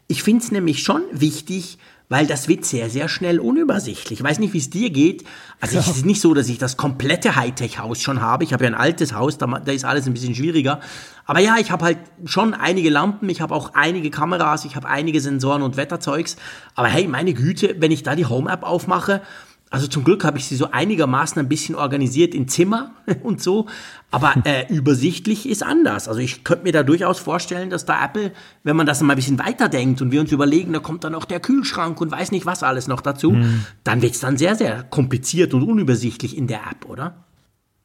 ich 0.08 0.24
finde 0.24 0.44
es 0.44 0.50
nämlich 0.50 0.82
schon 0.82 1.02
wichtig, 1.12 1.78
weil 2.10 2.26
das 2.26 2.48
wird 2.48 2.64
sehr, 2.64 2.90
sehr 2.90 3.08
schnell 3.08 3.38
unübersichtlich. 3.38 4.18
Ich 4.18 4.24
weiß 4.24 4.40
nicht, 4.40 4.52
wie 4.52 4.58
es 4.58 4.68
dir 4.68 4.90
geht. 4.90 5.24
Also 5.60 5.76
ja. 5.76 5.80
es 5.80 5.86
ist 5.86 6.04
nicht 6.04 6.20
so, 6.20 6.34
dass 6.34 6.48
ich 6.48 6.58
das 6.58 6.76
komplette 6.76 7.36
Hightech-Haus 7.36 8.02
schon 8.02 8.20
habe. 8.20 8.42
Ich 8.42 8.52
habe 8.52 8.64
ja 8.64 8.70
ein 8.70 8.74
altes 8.74 9.14
Haus, 9.14 9.38
da, 9.38 9.46
da 9.46 9.70
ist 9.70 9.84
alles 9.84 10.06
ein 10.06 10.12
bisschen 10.12 10.34
schwieriger. 10.34 10.80
Aber 11.24 11.38
ja, 11.38 11.56
ich 11.58 11.70
habe 11.70 11.84
halt 11.84 11.98
schon 12.24 12.52
einige 12.52 12.90
Lampen, 12.90 13.28
ich 13.28 13.40
habe 13.40 13.54
auch 13.54 13.74
einige 13.74 14.10
Kameras, 14.10 14.64
ich 14.64 14.74
habe 14.74 14.88
einige 14.88 15.20
Sensoren 15.20 15.62
und 15.62 15.76
Wetterzeugs. 15.76 16.34
Aber 16.74 16.88
hey, 16.88 17.06
meine 17.06 17.32
Güte, 17.32 17.76
wenn 17.78 17.92
ich 17.92 18.02
da 18.02 18.16
die 18.16 18.26
Home-App 18.26 18.64
aufmache, 18.64 19.22
also 19.70 19.86
zum 19.86 20.02
Glück 20.02 20.24
habe 20.24 20.36
ich 20.36 20.46
sie 20.46 20.56
so 20.56 20.72
einigermaßen 20.72 21.38
ein 21.38 21.48
bisschen 21.48 21.76
organisiert 21.76 22.34
in 22.34 22.48
Zimmer 22.48 22.90
und 23.22 23.40
so, 23.40 23.66
aber 24.10 24.34
äh, 24.44 24.66
übersichtlich 24.68 25.48
ist 25.48 25.62
anders. 25.62 26.08
Also 26.08 26.20
ich 26.20 26.42
könnte 26.42 26.64
mir 26.64 26.72
da 26.72 26.82
durchaus 26.82 27.20
vorstellen, 27.20 27.70
dass 27.70 27.84
da 27.84 28.04
Apple, 28.04 28.32
wenn 28.64 28.74
man 28.74 28.86
das 28.86 29.00
mal 29.00 29.12
ein 29.12 29.16
bisschen 29.16 29.38
weiterdenkt 29.38 30.02
und 30.02 30.10
wir 30.10 30.20
uns 30.20 30.32
überlegen, 30.32 30.72
da 30.72 30.80
kommt 30.80 31.04
dann 31.04 31.12
noch 31.12 31.24
der 31.24 31.38
Kühlschrank 31.38 32.00
und 32.00 32.10
weiß 32.10 32.32
nicht 32.32 32.46
was 32.46 32.64
alles 32.64 32.88
noch 32.88 33.00
dazu, 33.00 33.30
mhm. 33.30 33.64
dann 33.84 34.02
wird 34.02 34.14
es 34.14 34.20
dann 34.20 34.36
sehr, 34.36 34.56
sehr 34.56 34.82
kompliziert 34.82 35.54
und 35.54 35.62
unübersichtlich 35.62 36.36
in 36.36 36.48
der 36.48 36.62
App, 36.68 36.86
oder? 36.86 37.24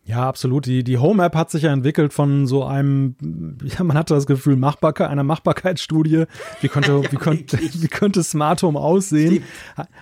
Ja, 0.08 0.28
absolut. 0.28 0.68
Die, 0.68 0.84
die 0.84 1.00
Home 1.00 1.24
App 1.24 1.36
hat 1.36 1.50
sich 1.50 1.64
ja 1.64 1.74
entwickelt 1.74 2.14
von 2.14 2.46
so 2.46 2.64
einem, 2.64 3.16
ja, 3.64 3.84
man 3.84 3.98
hatte 3.98 4.14
das 4.14 4.28
Gefühl, 4.28 4.56
Machbarkeit, 4.56 5.10
einer 5.10 5.24
Machbarkeitsstudie. 5.24 6.26
Wie 6.62 6.68
könnte, 6.68 7.02
wie 7.12 7.16
könnte, 7.16 7.58
wie 7.60 7.88
könnte 7.88 8.22
Smart 8.22 8.62
Home 8.62 8.80
aussehen? 8.80 9.44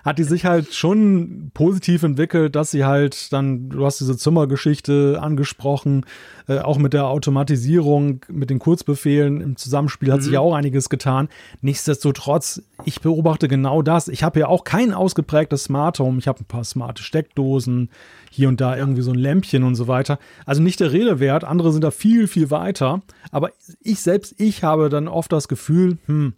Hat 0.03 0.19
die 0.19 0.25
sich 0.25 0.43
halt 0.43 0.73
schon 0.73 1.51
positiv 1.53 2.03
entwickelt, 2.03 2.53
dass 2.55 2.71
sie 2.71 2.83
halt 2.83 3.31
dann, 3.31 3.69
du 3.69 3.85
hast 3.85 4.01
diese 4.01 4.17
Zimmergeschichte 4.17 5.19
angesprochen, 5.21 6.05
äh, 6.49 6.59
auch 6.59 6.77
mit 6.77 6.91
der 6.91 7.07
Automatisierung, 7.07 8.25
mit 8.27 8.49
den 8.49 8.59
Kurzbefehlen 8.59 9.39
im 9.39 9.55
Zusammenspiel 9.55 10.11
hat 10.11 10.19
mhm. 10.19 10.23
sich 10.23 10.37
auch 10.37 10.53
einiges 10.53 10.89
getan. 10.89 11.29
Nichtsdestotrotz, 11.61 12.61
ich 12.83 12.99
beobachte 12.99 13.47
genau 13.47 13.81
das. 13.81 14.09
Ich 14.09 14.23
habe 14.23 14.41
ja 14.41 14.47
auch 14.47 14.65
kein 14.65 14.93
ausgeprägtes 14.93 15.63
Smart 15.63 15.99
Home. 15.99 16.19
Ich 16.19 16.27
habe 16.27 16.41
ein 16.41 16.45
paar 16.45 16.65
smarte 16.65 17.03
Steckdosen, 17.03 17.89
hier 18.34 18.48
und 18.48 18.60
da 18.60 18.76
irgendwie 18.76 19.04
so 19.04 19.12
ein 19.12 19.19
Lämpchen 19.19 19.63
und 19.63 19.76
so 19.76 19.88
weiter. 19.88 20.17
Also 20.46 20.62
nicht 20.62 20.80
der 20.80 20.91
Rede 20.91 21.19
wert, 21.19 21.43
andere 21.43 21.72
sind 21.72 21.84
da 21.84 21.91
viel, 21.91 22.28
viel 22.28 22.50
weiter. 22.50 23.02
Aber 23.32 23.52
ich 23.82 24.02
selbst, 24.02 24.34
ich 24.39 24.63
habe 24.63 24.89
dann 24.89 25.08
oft 25.08 25.32
das 25.32 25.48
Gefühl, 25.48 26.00
hm, 26.08 26.34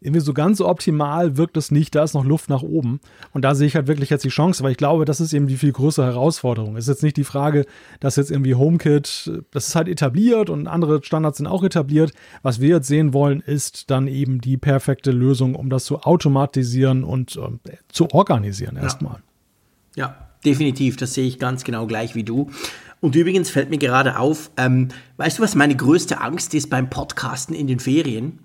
irgendwie 0.00 0.20
so 0.20 0.34
ganz 0.34 0.60
optimal 0.60 1.38
wirkt 1.38 1.56
es 1.56 1.70
nicht, 1.70 1.94
da 1.94 2.04
ist 2.04 2.12
noch 2.12 2.24
Luft 2.24 2.50
nach 2.50 2.62
oben. 2.62 3.00
Und 3.32 3.42
da 3.42 3.54
sehe 3.54 3.66
ich 3.66 3.74
halt 3.74 3.86
wirklich 3.86 4.10
jetzt 4.10 4.24
die 4.24 4.28
Chance, 4.28 4.62
weil 4.62 4.72
ich 4.72 4.76
glaube, 4.76 5.06
das 5.06 5.20
ist 5.20 5.32
eben 5.32 5.46
die 5.46 5.56
viel 5.56 5.72
größere 5.72 6.04
Herausforderung. 6.04 6.76
Es 6.76 6.84
ist 6.84 6.88
jetzt 6.88 7.02
nicht 7.02 7.16
die 7.16 7.24
Frage, 7.24 7.64
dass 7.98 8.16
jetzt 8.16 8.30
irgendwie 8.30 8.54
HomeKit, 8.54 9.32
das 9.50 9.68
ist 9.68 9.74
halt 9.74 9.88
etabliert 9.88 10.50
und 10.50 10.68
andere 10.68 11.02
Standards 11.02 11.38
sind 11.38 11.46
auch 11.46 11.64
etabliert. 11.64 12.12
Was 12.42 12.60
wir 12.60 12.76
jetzt 12.76 12.88
sehen 12.88 13.14
wollen, 13.14 13.40
ist 13.40 13.90
dann 13.90 14.06
eben 14.06 14.40
die 14.40 14.58
perfekte 14.58 15.10
Lösung, 15.12 15.54
um 15.54 15.70
das 15.70 15.86
zu 15.86 16.02
automatisieren 16.02 17.04
und 17.04 17.36
äh, 17.36 17.78
zu 17.88 18.10
organisieren 18.10 18.76
erstmal. 18.76 19.22
Ja. 19.96 20.06
ja 20.06 20.27
definitiv, 20.44 20.96
das 20.96 21.14
sehe 21.14 21.26
ich 21.26 21.38
ganz 21.38 21.64
genau 21.64 21.86
gleich 21.86 22.14
wie 22.14 22.24
du. 22.24 22.50
Und 23.00 23.14
übrigens 23.14 23.50
fällt 23.50 23.70
mir 23.70 23.78
gerade 23.78 24.18
auf, 24.18 24.50
ähm, 24.56 24.88
weißt 25.16 25.38
du, 25.38 25.42
was 25.42 25.54
meine 25.54 25.76
größte 25.76 26.20
Angst 26.20 26.54
ist 26.54 26.68
beim 26.68 26.90
Podcasten 26.90 27.54
in 27.54 27.66
den 27.66 27.78
Ferien? 27.78 28.40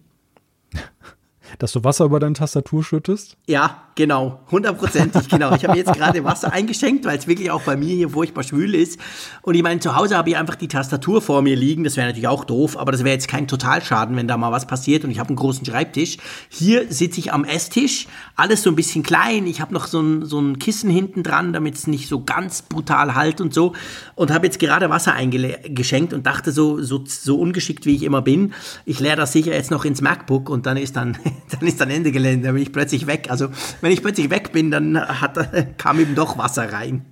Dass 1.59 1.71
du 1.71 1.83
Wasser 1.83 2.05
über 2.05 2.19
deine 2.19 2.33
Tastatur 2.33 2.83
schüttest? 2.83 3.37
Ja, 3.47 3.83
genau, 3.95 4.39
hundertprozentig, 4.51 5.27
genau. 5.29 5.55
Ich 5.55 5.65
habe 5.65 5.77
jetzt 5.77 5.93
gerade 5.93 6.23
Wasser 6.23 6.51
eingeschenkt, 6.51 7.05
weil 7.05 7.17
es 7.17 7.27
wirklich 7.27 7.51
auch 7.51 7.61
bei 7.61 7.77
mir 7.77 7.95
hier 7.95 8.09
furchtbar 8.09 8.43
schwül 8.43 8.75
ist. 8.75 8.99
Und 9.41 9.55
ich 9.55 9.63
meine, 9.63 9.79
zu 9.79 9.95
Hause 9.95 10.17
habe 10.17 10.29
ich 10.29 10.37
einfach 10.37 10.55
die 10.55 10.67
Tastatur 10.67 11.21
vor 11.21 11.41
mir 11.41 11.55
liegen. 11.55 11.83
Das 11.83 11.97
wäre 11.97 12.07
natürlich 12.07 12.27
auch 12.27 12.45
doof, 12.45 12.77
aber 12.77 12.91
das 12.91 13.03
wäre 13.03 13.13
jetzt 13.13 13.27
kein 13.27 13.47
Totalschaden, 13.47 14.15
wenn 14.15 14.27
da 14.27 14.37
mal 14.37 14.51
was 14.51 14.67
passiert. 14.67 15.03
Und 15.03 15.11
ich 15.11 15.19
habe 15.19 15.29
einen 15.29 15.35
großen 15.35 15.65
Schreibtisch. 15.65 16.17
Hier 16.49 16.91
sitze 16.91 17.19
ich 17.19 17.33
am 17.33 17.45
Esstisch, 17.45 18.07
alles 18.35 18.63
so 18.63 18.69
ein 18.69 18.75
bisschen 18.75 19.03
klein. 19.03 19.47
Ich 19.47 19.61
habe 19.61 19.73
noch 19.73 19.87
so 19.87 20.01
ein, 20.01 20.25
so 20.25 20.39
ein 20.39 20.59
Kissen 20.59 20.89
hinten 20.89 21.23
dran, 21.23 21.53
damit 21.53 21.75
es 21.75 21.87
nicht 21.87 22.07
so 22.07 22.23
ganz 22.23 22.63
brutal 22.63 23.15
halt 23.15 23.41
und 23.41 23.53
so. 23.53 23.73
Und 24.15 24.31
habe 24.31 24.45
jetzt 24.45 24.59
gerade 24.59 24.89
Wasser 24.89 25.13
eingeschenkt 25.13 26.13
und 26.13 26.25
dachte 26.25 26.51
so, 26.51 26.81
so, 26.81 27.03
so 27.05 27.39
ungeschickt 27.39 27.85
wie 27.85 27.95
ich 27.95 28.03
immer 28.03 28.21
bin, 28.21 28.53
ich 28.85 28.99
leere 28.99 29.17
das 29.17 29.33
sicher 29.33 29.53
jetzt 29.53 29.71
noch 29.71 29.85
ins 29.85 30.01
MacBook 30.01 30.49
und 30.49 30.65
dann 30.65 30.77
ist 30.77 30.95
dann, 30.95 31.17
dann 31.51 31.67
ist 31.67 31.79
dann 31.79 31.89
Ende 31.89 32.11
Gelände, 32.11 32.47
dann 32.47 32.55
bin 32.55 32.63
ich 32.63 32.71
plötzlich 32.71 33.07
weg. 33.07 33.27
Also 33.29 33.49
wenn 33.81 33.91
ich 33.91 34.01
plötzlich 34.01 34.29
weg 34.29 34.51
bin, 34.51 34.71
dann 34.71 34.99
hat, 34.99 35.77
kam 35.77 35.99
eben 35.99 36.15
doch 36.15 36.37
Wasser 36.37 36.71
rein. 36.71 37.05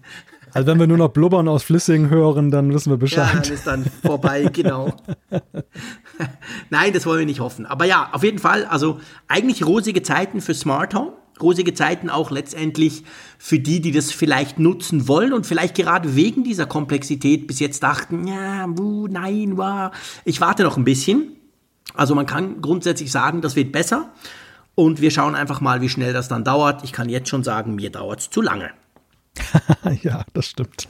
Also 0.53 0.67
wenn 0.67 0.79
wir 0.79 0.87
nur 0.87 0.97
noch 0.97 1.09
Blubbern 1.09 1.47
aus 1.47 1.63
Flüssigen 1.63 2.09
hören, 2.09 2.51
dann 2.51 2.73
wissen 2.73 2.91
wir 2.91 2.97
Bescheid. 2.97 3.33
Ja, 3.33 3.41
dann 3.41 3.53
ist 3.53 3.67
dann 3.67 3.85
vorbei, 4.05 4.49
genau. 4.53 4.93
Nein, 6.69 6.93
das 6.93 7.05
wollen 7.05 7.19
wir 7.19 7.25
nicht 7.25 7.39
hoffen. 7.39 7.65
Aber 7.65 7.85
ja, 7.85 8.09
auf 8.11 8.23
jeden 8.23 8.39
Fall, 8.39 8.65
also 8.65 8.99
eigentlich 9.27 9.65
rosige 9.65 10.03
Zeiten 10.03 10.41
für 10.41 10.53
Smart 10.53 10.93
Home. 10.93 11.13
Rosige 11.41 11.73
Zeiten 11.73 12.09
auch 12.09 12.29
letztendlich 12.29 13.03
für 13.39 13.57
die, 13.57 13.81
die 13.81 13.91
das 13.91 14.11
vielleicht 14.11 14.59
nutzen 14.59 15.07
wollen 15.07 15.33
und 15.33 15.47
vielleicht 15.47 15.75
gerade 15.75 16.15
wegen 16.15 16.43
dieser 16.43 16.67
Komplexität 16.67 17.47
bis 17.47 17.59
jetzt 17.59 17.81
dachten, 17.81 18.27
ja, 18.27 18.67
wuh, 18.67 19.07
nein, 19.07 19.53
wow, 19.55 19.89
ich 20.23 20.39
warte 20.39 20.61
noch 20.61 20.77
ein 20.77 20.83
bisschen. 20.83 21.37
Also 21.93 22.15
man 22.15 22.25
kann 22.25 22.61
grundsätzlich 22.61 23.11
sagen, 23.11 23.41
das 23.41 23.55
wird 23.55 23.71
besser. 23.71 24.09
Und 24.75 25.01
wir 25.01 25.11
schauen 25.11 25.35
einfach 25.35 25.61
mal, 25.61 25.81
wie 25.81 25.89
schnell 25.89 26.13
das 26.13 26.27
dann 26.27 26.43
dauert. 26.43 26.83
Ich 26.83 26.93
kann 26.93 27.09
jetzt 27.09 27.29
schon 27.29 27.43
sagen, 27.43 27.75
mir 27.75 27.91
dauert 27.91 28.21
es 28.21 28.29
zu 28.29 28.41
lange. 28.41 28.71
ja, 30.01 30.23
das 30.33 30.47
stimmt. 30.47 30.87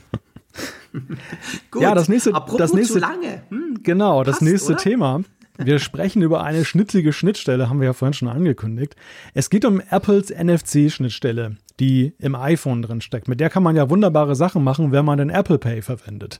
Gut, 1.71 1.81
ja, 1.81 1.95
das 1.95 2.09
nächste, 2.09 2.33
apropos 2.33 2.57
das 2.57 2.73
nächste, 2.73 2.93
zu 2.93 2.99
lange. 2.99 3.43
Hm, 3.49 3.79
genau, 3.81 4.23
das 4.23 4.41
nächste 4.41 4.73
oder? 4.73 4.81
Thema. 4.81 5.21
Wir 5.57 5.79
sprechen 5.79 6.21
über 6.21 6.43
eine 6.43 6.65
schnittige 6.65 7.13
Schnittstelle, 7.13 7.69
haben 7.69 7.79
wir 7.79 7.87
ja 7.87 7.93
vorhin 7.93 8.13
schon 8.13 8.27
angekündigt. 8.27 8.95
Es 9.33 9.49
geht 9.49 9.63
um 9.63 9.79
Apples 9.79 10.31
NFC-Schnittstelle, 10.31 11.57
die 11.79 12.13
im 12.17 12.35
iPhone 12.35 12.81
drin 12.81 13.01
steckt. 13.01 13.27
Mit 13.27 13.39
der 13.39 13.49
kann 13.49 13.63
man 13.63 13.75
ja 13.75 13.89
wunderbare 13.89 14.35
Sachen 14.35 14.63
machen, 14.63 14.91
wenn 14.91 15.05
man 15.05 15.17
den 15.17 15.29
Apple 15.29 15.59
Pay 15.59 15.81
verwendet 15.81 16.39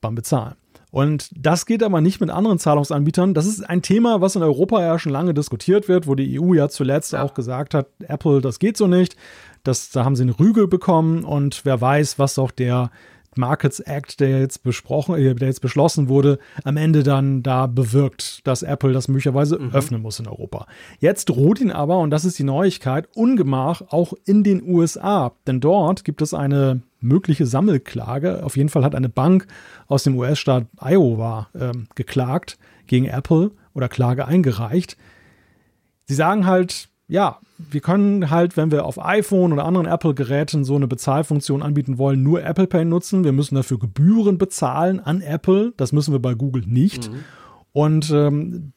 beim 0.00 0.14
Bezahlen. 0.14 0.56
Und 0.92 1.30
das 1.34 1.64
geht 1.64 1.82
aber 1.82 2.02
nicht 2.02 2.20
mit 2.20 2.28
anderen 2.28 2.58
Zahlungsanbietern. 2.58 3.32
Das 3.32 3.46
ist 3.46 3.66
ein 3.66 3.80
Thema, 3.80 4.20
was 4.20 4.36
in 4.36 4.42
Europa 4.42 4.82
ja 4.82 4.98
schon 4.98 5.10
lange 5.10 5.32
diskutiert 5.32 5.88
wird, 5.88 6.06
wo 6.06 6.14
die 6.14 6.38
EU 6.38 6.52
ja 6.52 6.68
zuletzt 6.68 7.14
ja. 7.14 7.22
auch 7.22 7.32
gesagt 7.32 7.72
hat, 7.72 7.86
Apple, 8.00 8.42
das 8.42 8.58
geht 8.58 8.76
so 8.76 8.86
nicht. 8.86 9.16
Das, 9.64 9.90
da 9.90 10.04
haben 10.04 10.16
sie 10.16 10.24
eine 10.24 10.38
Rüge 10.38 10.68
bekommen 10.68 11.24
und 11.24 11.64
wer 11.64 11.80
weiß, 11.80 12.18
was 12.18 12.38
auch 12.38 12.50
der 12.50 12.90
Markets 13.36 13.80
Act, 13.80 14.20
der 14.20 14.40
jetzt 14.40 14.62
besprochen, 14.62 15.16
äh, 15.16 15.34
der 15.34 15.48
jetzt 15.48 15.60
beschlossen 15.60 16.08
wurde, 16.08 16.38
am 16.64 16.76
Ende 16.76 17.02
dann 17.02 17.42
da 17.42 17.66
bewirkt, 17.66 18.46
dass 18.46 18.62
Apple 18.62 18.92
das 18.92 19.08
möglicherweise 19.08 19.58
mhm. 19.58 19.72
öffnen 19.72 20.02
muss 20.02 20.20
in 20.20 20.28
Europa. 20.28 20.66
Jetzt 20.98 21.28
droht 21.28 21.60
ihn 21.60 21.70
aber, 21.70 21.98
und 21.98 22.10
das 22.10 22.24
ist 22.24 22.38
die 22.38 22.44
Neuigkeit, 22.44 23.08
Ungemach 23.14 23.82
auch 23.88 24.12
in 24.24 24.44
den 24.44 24.62
USA. 24.62 25.32
Denn 25.46 25.60
dort 25.60 26.04
gibt 26.04 26.22
es 26.22 26.34
eine 26.34 26.82
mögliche 27.00 27.46
Sammelklage. 27.46 28.44
Auf 28.44 28.56
jeden 28.56 28.68
Fall 28.68 28.84
hat 28.84 28.94
eine 28.94 29.08
Bank 29.08 29.46
aus 29.88 30.04
dem 30.04 30.16
US-Staat 30.16 30.66
Iowa 30.80 31.48
äh, 31.54 31.72
geklagt 31.94 32.58
gegen 32.86 33.06
Apple 33.06 33.50
oder 33.74 33.88
Klage 33.88 34.26
eingereicht. 34.26 34.96
Sie 36.04 36.14
sagen 36.14 36.46
halt, 36.46 36.88
ja, 37.12 37.40
wir 37.58 37.82
können 37.82 38.30
halt, 38.30 38.56
wenn 38.56 38.70
wir 38.70 38.86
auf 38.86 38.98
iPhone 38.98 39.52
oder 39.52 39.66
anderen 39.66 39.86
Apple-Geräten 39.86 40.64
so 40.64 40.76
eine 40.76 40.88
Bezahlfunktion 40.88 41.62
anbieten 41.62 41.98
wollen, 41.98 42.22
nur 42.22 42.42
Apple 42.42 42.66
Pay 42.66 42.86
nutzen. 42.86 43.22
Wir 43.22 43.32
müssen 43.32 43.54
dafür 43.54 43.78
Gebühren 43.78 44.38
bezahlen 44.38 44.98
an 44.98 45.20
Apple. 45.20 45.74
Das 45.76 45.92
müssen 45.92 46.12
wir 46.12 46.20
bei 46.20 46.32
Google 46.32 46.64
nicht. 46.66 47.10
Mhm. 47.10 47.16
Und 47.72 48.10
ähm, 48.10 48.72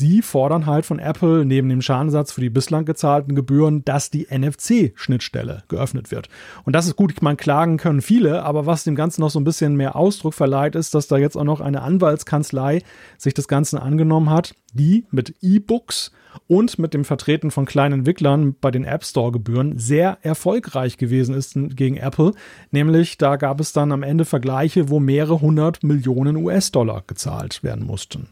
sie 0.00 0.22
fordern 0.22 0.66
halt 0.66 0.84
von 0.84 0.98
Apple 0.98 1.44
neben 1.44 1.68
dem 1.68 1.82
Schadensersatz 1.82 2.32
für 2.32 2.40
die 2.40 2.50
bislang 2.50 2.84
gezahlten 2.84 3.36
Gebühren, 3.36 3.84
dass 3.84 4.10
die 4.10 4.26
NFC-Schnittstelle 4.26 5.62
geöffnet 5.68 6.10
wird. 6.10 6.28
Und 6.64 6.74
das 6.74 6.86
ist 6.86 6.96
gut, 6.96 7.12
ich 7.12 7.22
meine, 7.22 7.36
klagen 7.36 7.76
können 7.76 8.02
viele, 8.02 8.42
aber 8.42 8.66
was 8.66 8.82
dem 8.82 8.96
Ganzen 8.96 9.20
noch 9.20 9.30
so 9.30 9.38
ein 9.38 9.44
bisschen 9.44 9.76
mehr 9.76 9.94
Ausdruck 9.94 10.34
verleiht, 10.34 10.74
ist, 10.74 10.94
dass 10.94 11.06
da 11.06 11.16
jetzt 11.18 11.36
auch 11.36 11.44
noch 11.44 11.60
eine 11.60 11.82
Anwaltskanzlei 11.82 12.82
sich 13.18 13.34
das 13.34 13.46
Ganze 13.46 13.80
angenommen 13.80 14.30
hat, 14.30 14.56
die 14.72 15.06
mit 15.10 15.34
E-Books 15.40 16.10
und 16.46 16.78
mit 16.78 16.94
dem 16.94 17.04
Vertreten 17.04 17.50
von 17.50 17.66
kleinen 17.66 18.00
Entwicklern 18.00 18.56
bei 18.60 18.70
den 18.70 18.84
App 18.84 19.04
Store-Gebühren 19.04 19.78
sehr 19.78 20.18
erfolgreich 20.22 20.96
gewesen 20.96 21.34
ist 21.34 21.56
gegen 21.76 21.96
Apple. 21.96 22.32
Nämlich 22.70 23.18
da 23.18 23.36
gab 23.36 23.60
es 23.60 23.72
dann 23.72 23.92
am 23.92 24.02
Ende 24.02 24.24
Vergleiche, 24.24 24.88
wo 24.88 25.00
mehrere 25.00 25.40
hundert 25.40 25.82
Millionen 25.82 26.36
US-Dollar 26.36 27.04
gezahlt 27.06 27.62
werden 27.62 27.86
mussten. 27.86 28.28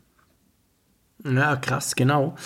Ja, 1.25 1.57
krass, 1.57 1.97
genau. 1.97 2.37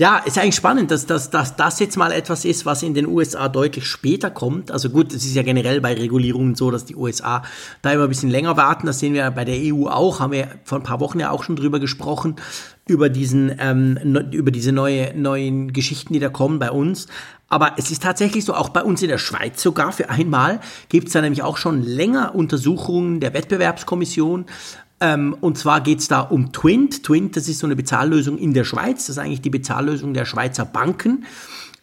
Ja, 0.00 0.16
ist 0.16 0.38
eigentlich 0.38 0.54
spannend, 0.54 0.90
dass, 0.90 1.04
dass, 1.04 1.28
dass 1.28 1.56
das 1.56 1.78
jetzt 1.78 1.98
mal 1.98 2.10
etwas 2.10 2.46
ist, 2.46 2.64
was 2.64 2.82
in 2.82 2.94
den 2.94 3.06
USA 3.06 3.50
deutlich 3.50 3.86
später 3.86 4.30
kommt. 4.30 4.70
Also 4.70 4.88
gut, 4.88 5.12
es 5.12 5.26
ist 5.26 5.34
ja 5.34 5.42
generell 5.42 5.82
bei 5.82 5.92
Regulierungen 5.92 6.54
so, 6.54 6.70
dass 6.70 6.86
die 6.86 6.96
USA 6.96 7.42
da 7.82 7.92
immer 7.92 8.04
ein 8.04 8.08
bisschen 8.08 8.30
länger 8.30 8.56
warten. 8.56 8.86
Das 8.86 8.98
sehen 8.98 9.12
wir 9.12 9.30
bei 9.30 9.44
der 9.44 9.56
EU 9.58 9.88
auch, 9.88 10.20
haben 10.20 10.32
wir 10.32 10.48
vor 10.64 10.78
ein 10.78 10.84
paar 10.84 11.00
Wochen 11.00 11.20
ja 11.20 11.30
auch 11.30 11.42
schon 11.42 11.54
drüber 11.54 11.80
gesprochen, 11.80 12.36
über 12.88 13.10
diesen, 13.10 13.54
ähm, 13.58 13.98
über 14.32 14.50
diese 14.50 14.72
neue, 14.72 15.12
neuen 15.14 15.74
Geschichten, 15.74 16.14
die 16.14 16.18
da 16.18 16.30
kommen 16.30 16.58
bei 16.58 16.70
uns. 16.70 17.06
Aber 17.50 17.72
es 17.76 17.90
ist 17.90 18.02
tatsächlich 18.02 18.46
so, 18.46 18.54
auch 18.54 18.70
bei 18.70 18.82
uns 18.82 19.02
in 19.02 19.08
der 19.08 19.18
Schweiz 19.18 19.60
sogar 19.60 19.92
für 19.92 20.08
einmal 20.08 20.60
gibt 20.88 21.08
es 21.08 21.12
da 21.12 21.20
nämlich 21.20 21.42
auch 21.42 21.58
schon 21.58 21.82
länger 21.82 22.34
Untersuchungen 22.34 23.20
der 23.20 23.34
Wettbewerbskommission, 23.34 24.46
ähm, 25.00 25.34
und 25.40 25.56
zwar 25.56 25.80
geht 25.80 26.00
es 26.00 26.08
da 26.08 26.20
um 26.20 26.52
Twint. 26.52 27.04
Twint, 27.04 27.36
das 27.36 27.48
ist 27.48 27.58
so 27.58 27.66
eine 27.66 27.76
Bezahllösung 27.76 28.38
in 28.38 28.52
der 28.52 28.64
Schweiz. 28.64 29.06
Das 29.06 29.16
ist 29.16 29.18
eigentlich 29.18 29.40
die 29.40 29.50
Bezahllösung 29.50 30.12
der 30.12 30.26
Schweizer 30.26 30.64
Banken. 30.64 31.24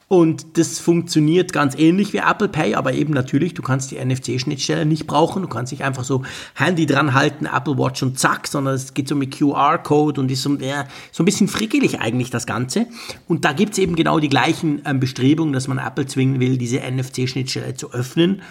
Und 0.10 0.58
das 0.58 0.80
funktioniert 0.80 1.52
ganz 1.52 1.76
ähnlich 1.76 2.14
wie 2.14 2.20
Apple 2.20 2.48
Pay, 2.48 2.76
aber 2.76 2.94
eben 2.94 3.12
natürlich, 3.12 3.56
du 3.56 3.62
kannst 3.62 3.92
die 3.92 3.98
NFC-Schnittstelle 3.98 4.86
nicht 4.86 5.06
brauchen. 5.06 5.42
Du 5.42 5.50
kannst 5.50 5.74
nicht 5.74 5.84
einfach 5.84 6.06
so 6.06 6.24
Handy 6.54 6.86
dran 6.86 7.14
halten, 7.14 7.46
Apple 7.46 7.78
Watch 7.78 8.04
und 8.04 8.18
zack, 8.18 8.48
sondern 8.48 8.76
es 8.76 8.94
geht 8.94 9.10
so 9.10 9.16
mit 9.16 9.38
QR-Code 9.38 10.22
und 10.22 10.32
ist 10.32 10.44
so, 10.44 10.56
ja, 10.56 10.86
so 11.12 11.24
ein 11.24 11.26
bisschen 11.26 11.50
frickelig 11.50 12.00
eigentlich 12.00 12.30
das 12.30 12.46
Ganze. 12.46 12.86
Und 13.28 13.44
da 13.44 13.52
gibt's 13.52 13.80
eben 13.80 13.98
genau 13.98 14.20
die 14.20 14.30
gleichen 14.30 14.82
ähm, 14.86 15.02
Bestrebungen, 15.02 15.52
dass 15.52 15.68
man 15.68 15.78
Apple 15.78 16.06
zwingen 16.06 16.40
will, 16.40 16.58
diese 16.58 16.80
NFC-Schnittstelle 16.80 17.74
zu 17.74 17.92
öffnen. 17.92 18.44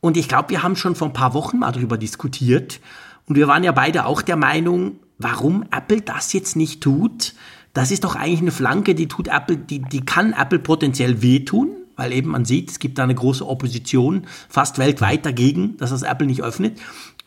Und 0.00 0.16
ich 0.16 0.28
glaube, 0.28 0.50
wir 0.50 0.62
haben 0.62 0.76
schon 0.76 0.94
vor 0.94 1.08
ein 1.08 1.14
paar 1.14 1.34
Wochen 1.34 1.58
mal 1.58 1.72
darüber 1.72 1.98
diskutiert. 1.98 2.78
Und 3.26 3.36
wir 3.36 3.48
waren 3.48 3.64
ja 3.64 3.72
beide 3.72 4.06
auch 4.06 4.22
der 4.22 4.36
Meinung, 4.36 4.96
warum 5.18 5.64
Apple 5.70 6.00
das 6.00 6.32
jetzt 6.32 6.56
nicht 6.56 6.82
tut. 6.82 7.34
Das 7.72 7.90
ist 7.90 8.04
doch 8.04 8.14
eigentlich 8.14 8.40
eine 8.40 8.52
Flanke, 8.52 8.94
die 8.94 9.08
tut 9.08 9.28
Apple, 9.28 9.56
die, 9.56 9.80
die 9.80 10.04
kann 10.04 10.32
Apple 10.32 10.58
potenziell 10.58 11.22
wehtun, 11.22 11.70
weil 11.96 12.12
eben 12.12 12.30
man 12.30 12.44
sieht, 12.44 12.70
es 12.70 12.78
gibt 12.78 12.98
da 12.98 13.04
eine 13.04 13.14
große 13.14 13.46
Opposition 13.46 14.26
fast 14.48 14.78
weltweit 14.78 15.26
dagegen, 15.26 15.76
dass 15.78 15.90
das 15.90 16.02
Apple 16.02 16.26
nicht 16.26 16.42
öffnet. 16.42 16.78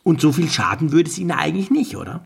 Und 0.04 0.20
so 0.20 0.32
viel 0.32 0.48
Schaden 0.48 0.92
würde 0.92 1.10
es 1.10 1.18
ihnen 1.18 1.32
eigentlich 1.32 1.70
nicht, 1.70 1.96
oder? 1.96 2.24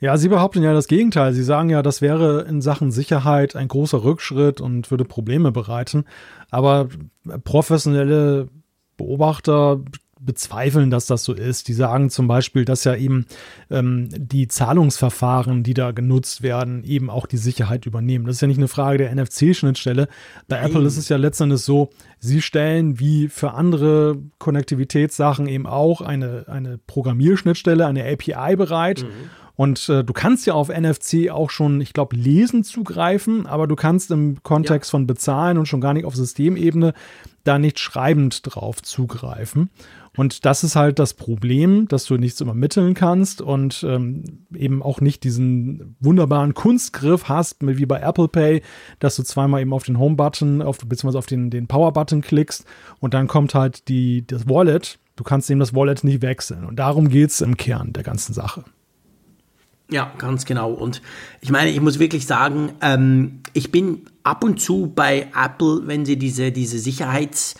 Ja, 0.00 0.16
Sie 0.16 0.28
behaupten 0.28 0.62
ja 0.62 0.72
das 0.72 0.86
Gegenteil. 0.86 1.32
Sie 1.32 1.42
sagen 1.42 1.70
ja, 1.70 1.82
das 1.82 2.02
wäre 2.02 2.42
in 2.42 2.60
Sachen 2.60 2.90
Sicherheit 2.90 3.56
ein 3.56 3.68
großer 3.68 4.04
Rückschritt 4.04 4.60
und 4.60 4.90
würde 4.90 5.04
Probleme 5.04 5.52
bereiten. 5.52 6.04
Aber 6.50 6.88
professionelle 7.44 8.48
Beobachter 8.96 9.80
bezweifeln, 10.24 10.90
dass 10.90 11.06
das 11.06 11.24
so 11.24 11.32
ist. 11.32 11.68
Die 11.68 11.72
sagen 11.72 12.10
zum 12.10 12.28
Beispiel, 12.28 12.64
dass 12.64 12.84
ja 12.84 12.94
eben 12.94 13.26
ähm, 13.70 14.08
die 14.10 14.48
Zahlungsverfahren, 14.48 15.62
die 15.62 15.74
da 15.74 15.92
genutzt 15.92 16.42
werden, 16.42 16.84
eben 16.84 17.10
auch 17.10 17.26
die 17.26 17.36
Sicherheit 17.36 17.86
übernehmen. 17.86 18.26
Das 18.26 18.36
ist 18.36 18.40
ja 18.40 18.48
nicht 18.48 18.58
eine 18.58 18.68
Frage 18.68 18.98
der 18.98 19.14
NFC-Schnittstelle. 19.14 20.08
Bei 20.48 20.56
Nein. 20.56 20.70
Apple 20.70 20.86
ist 20.86 20.96
es 20.96 21.08
ja 21.08 21.16
letztendlich 21.16 21.60
so, 21.60 21.90
sie 22.18 22.42
stellen 22.42 22.98
wie 23.00 23.28
für 23.28 23.52
andere 23.52 24.18
Konnektivitätssachen 24.38 25.46
eben 25.46 25.66
auch 25.66 26.00
eine, 26.00 26.44
eine 26.48 26.78
Programmierschnittstelle, 26.78 27.86
eine 27.86 28.04
API 28.04 28.56
bereit. 28.56 29.02
Mhm. 29.02 29.30
Und 29.54 29.88
äh, 29.88 30.02
du 30.02 30.12
kannst 30.12 30.46
ja 30.46 30.54
auf 30.54 30.68
NFC 30.68 31.30
auch 31.30 31.50
schon, 31.50 31.80
ich 31.80 31.92
glaube, 31.92 32.16
lesen 32.16 32.64
zugreifen, 32.64 33.46
aber 33.46 33.66
du 33.66 33.76
kannst 33.76 34.10
im 34.10 34.42
Kontext 34.42 34.90
ja. 34.90 34.92
von 34.92 35.06
bezahlen 35.06 35.58
und 35.58 35.66
schon 35.66 35.80
gar 35.80 35.92
nicht 35.92 36.06
auf 36.06 36.16
Systemebene 36.16 36.94
da 37.44 37.58
nicht 37.58 37.78
schreibend 37.78 38.40
drauf 38.44 38.82
zugreifen. 38.82 39.70
Und 40.16 40.44
das 40.44 40.62
ist 40.62 40.76
halt 40.76 40.98
das 40.98 41.14
Problem, 41.14 41.88
dass 41.88 42.04
du 42.04 42.16
nichts 42.16 42.40
übermitteln 42.40 42.92
kannst 42.92 43.40
und 43.40 43.82
ähm, 43.88 44.44
eben 44.54 44.82
auch 44.82 45.00
nicht 45.00 45.24
diesen 45.24 45.96
wunderbaren 46.00 46.52
Kunstgriff 46.52 47.28
hast, 47.28 47.56
wie 47.60 47.86
bei 47.86 48.00
Apple 48.00 48.28
Pay, 48.28 48.62
dass 48.98 49.16
du 49.16 49.22
zweimal 49.22 49.62
eben 49.62 49.72
auf 49.72 49.84
den 49.84 49.98
Home-Button, 49.98 50.60
auf, 50.60 50.78
beziehungsweise 50.78 51.18
auf 51.18 51.26
den, 51.26 51.48
den 51.48 51.66
Power-Button 51.66 52.20
klickst 52.20 52.66
und 53.00 53.14
dann 53.14 53.26
kommt 53.26 53.54
halt 53.54 53.88
die, 53.88 54.26
das 54.26 54.46
Wallet. 54.46 54.98
Du 55.16 55.24
kannst 55.24 55.50
eben 55.50 55.60
das 55.60 55.74
Wallet 55.74 56.04
nicht 56.04 56.20
wechseln. 56.20 56.64
Und 56.64 56.76
darum 56.76 57.08
geht 57.08 57.30
es 57.30 57.40
im 57.40 57.56
Kern 57.56 57.92
der 57.92 58.02
ganzen 58.02 58.34
Sache. 58.34 58.64
Ja, 59.90 60.12
ganz 60.18 60.46
genau. 60.46 60.72
Und 60.72 61.02
ich 61.40 61.50
meine, 61.50 61.70
ich 61.70 61.80
muss 61.80 61.98
wirklich 61.98 62.26
sagen, 62.26 62.72
ähm, 62.80 63.40
ich 63.52 63.70
bin 63.70 64.06
ab 64.22 64.42
und 64.42 64.60
zu 64.60 64.90
bei 64.94 65.28
Apple, 65.34 65.82
wenn 65.86 66.04
sie 66.04 66.18
diese, 66.18 66.52
diese 66.52 66.78
Sicherheits- 66.78 67.56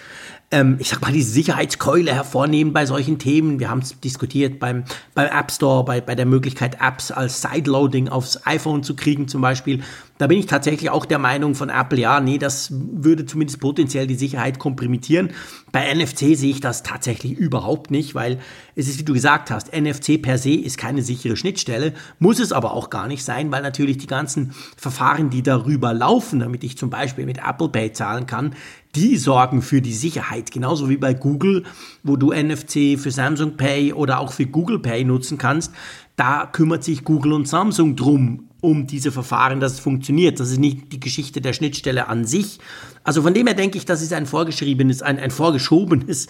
ähm, 0.52 0.76
ich 0.78 0.90
sag 0.90 1.00
mal, 1.00 1.10
diese 1.10 1.32
Sicherheitskeule 1.32 2.14
hervornehmen 2.14 2.72
bei 2.72 2.84
solchen 2.86 3.18
Themen. 3.18 3.58
Wir 3.58 3.70
haben 3.70 3.80
es 3.80 3.98
diskutiert 4.00 4.60
beim, 4.60 4.84
beim 5.14 5.28
App 5.28 5.50
Store, 5.50 5.84
bei, 5.84 6.00
bei 6.00 6.14
der 6.14 6.26
Möglichkeit, 6.26 6.76
Apps 6.80 7.10
als 7.10 7.40
Sideloading 7.40 8.08
aufs 8.08 8.46
iPhone 8.46 8.82
zu 8.82 8.94
kriegen 8.94 9.26
zum 9.28 9.40
Beispiel. 9.40 9.82
Da 10.18 10.28
bin 10.28 10.38
ich 10.38 10.46
tatsächlich 10.46 10.90
auch 10.90 11.04
der 11.04 11.18
Meinung 11.18 11.56
von 11.56 11.68
Apple, 11.68 11.98
ja, 11.98 12.20
nee, 12.20 12.38
das 12.38 12.68
würde 12.70 13.26
zumindest 13.26 13.58
potenziell 13.58 14.06
die 14.06 14.14
Sicherheit 14.14 14.60
kompromittieren. 14.60 15.30
Bei 15.72 15.92
NFC 15.92 16.36
sehe 16.36 16.50
ich 16.50 16.60
das 16.60 16.82
tatsächlich 16.84 17.32
überhaupt 17.32 17.90
nicht, 17.90 18.14
weil 18.14 18.38
es 18.76 18.88
ist, 18.88 19.00
wie 19.00 19.04
du 19.04 19.14
gesagt 19.14 19.50
hast, 19.50 19.74
NFC 19.74 20.20
per 20.20 20.38
se 20.38 20.52
ist 20.52 20.78
keine 20.78 21.02
sichere 21.02 21.36
Schnittstelle, 21.36 21.94
muss 22.18 22.38
es 22.38 22.52
aber 22.52 22.74
auch 22.74 22.88
gar 22.90 23.08
nicht 23.08 23.24
sein, 23.24 23.50
weil 23.50 23.62
natürlich 23.62 23.98
die 23.98 24.06
ganzen 24.06 24.52
Verfahren, 24.76 25.30
die 25.30 25.42
darüber 25.42 25.92
laufen, 25.92 26.38
damit 26.38 26.62
ich 26.62 26.78
zum 26.78 26.90
Beispiel 26.90 27.26
mit 27.26 27.38
Apple 27.38 27.70
Pay 27.70 27.92
zahlen 27.92 28.26
kann, 28.26 28.54
die 28.94 29.16
sorgen 29.16 29.62
für 29.62 29.80
die 29.80 29.92
Sicherheit. 29.92 30.50
Genauso 30.50 30.88
wie 30.88 30.96
bei 30.96 31.14
Google, 31.14 31.64
wo 32.02 32.16
du 32.16 32.32
NFC 32.32 32.98
für 32.98 33.10
Samsung 33.10 33.56
Pay 33.56 33.92
oder 33.92 34.20
auch 34.20 34.32
für 34.32 34.46
Google 34.46 34.78
Pay 34.78 35.04
nutzen 35.04 35.38
kannst. 35.38 35.72
Da 36.16 36.46
kümmert 36.46 36.84
sich 36.84 37.04
Google 37.04 37.32
und 37.32 37.48
Samsung 37.48 37.96
drum, 37.96 38.48
um 38.60 38.86
diese 38.86 39.10
Verfahren, 39.10 39.60
dass 39.60 39.72
es 39.72 39.80
funktioniert. 39.80 40.40
Das 40.40 40.50
ist 40.50 40.58
nicht 40.58 40.92
die 40.92 41.00
Geschichte 41.00 41.40
der 41.40 41.54
Schnittstelle 41.54 42.08
an 42.08 42.26
sich. 42.26 42.60
Also 43.02 43.22
von 43.22 43.34
dem 43.34 43.46
her 43.46 43.56
denke 43.56 43.78
ich, 43.78 43.86
das 43.86 44.02
ist 44.02 44.12
ein 44.12 44.26
vorgeschriebenes, 44.26 45.02
ein, 45.02 45.18
ein 45.18 45.30
vorgeschobenes, 45.30 46.28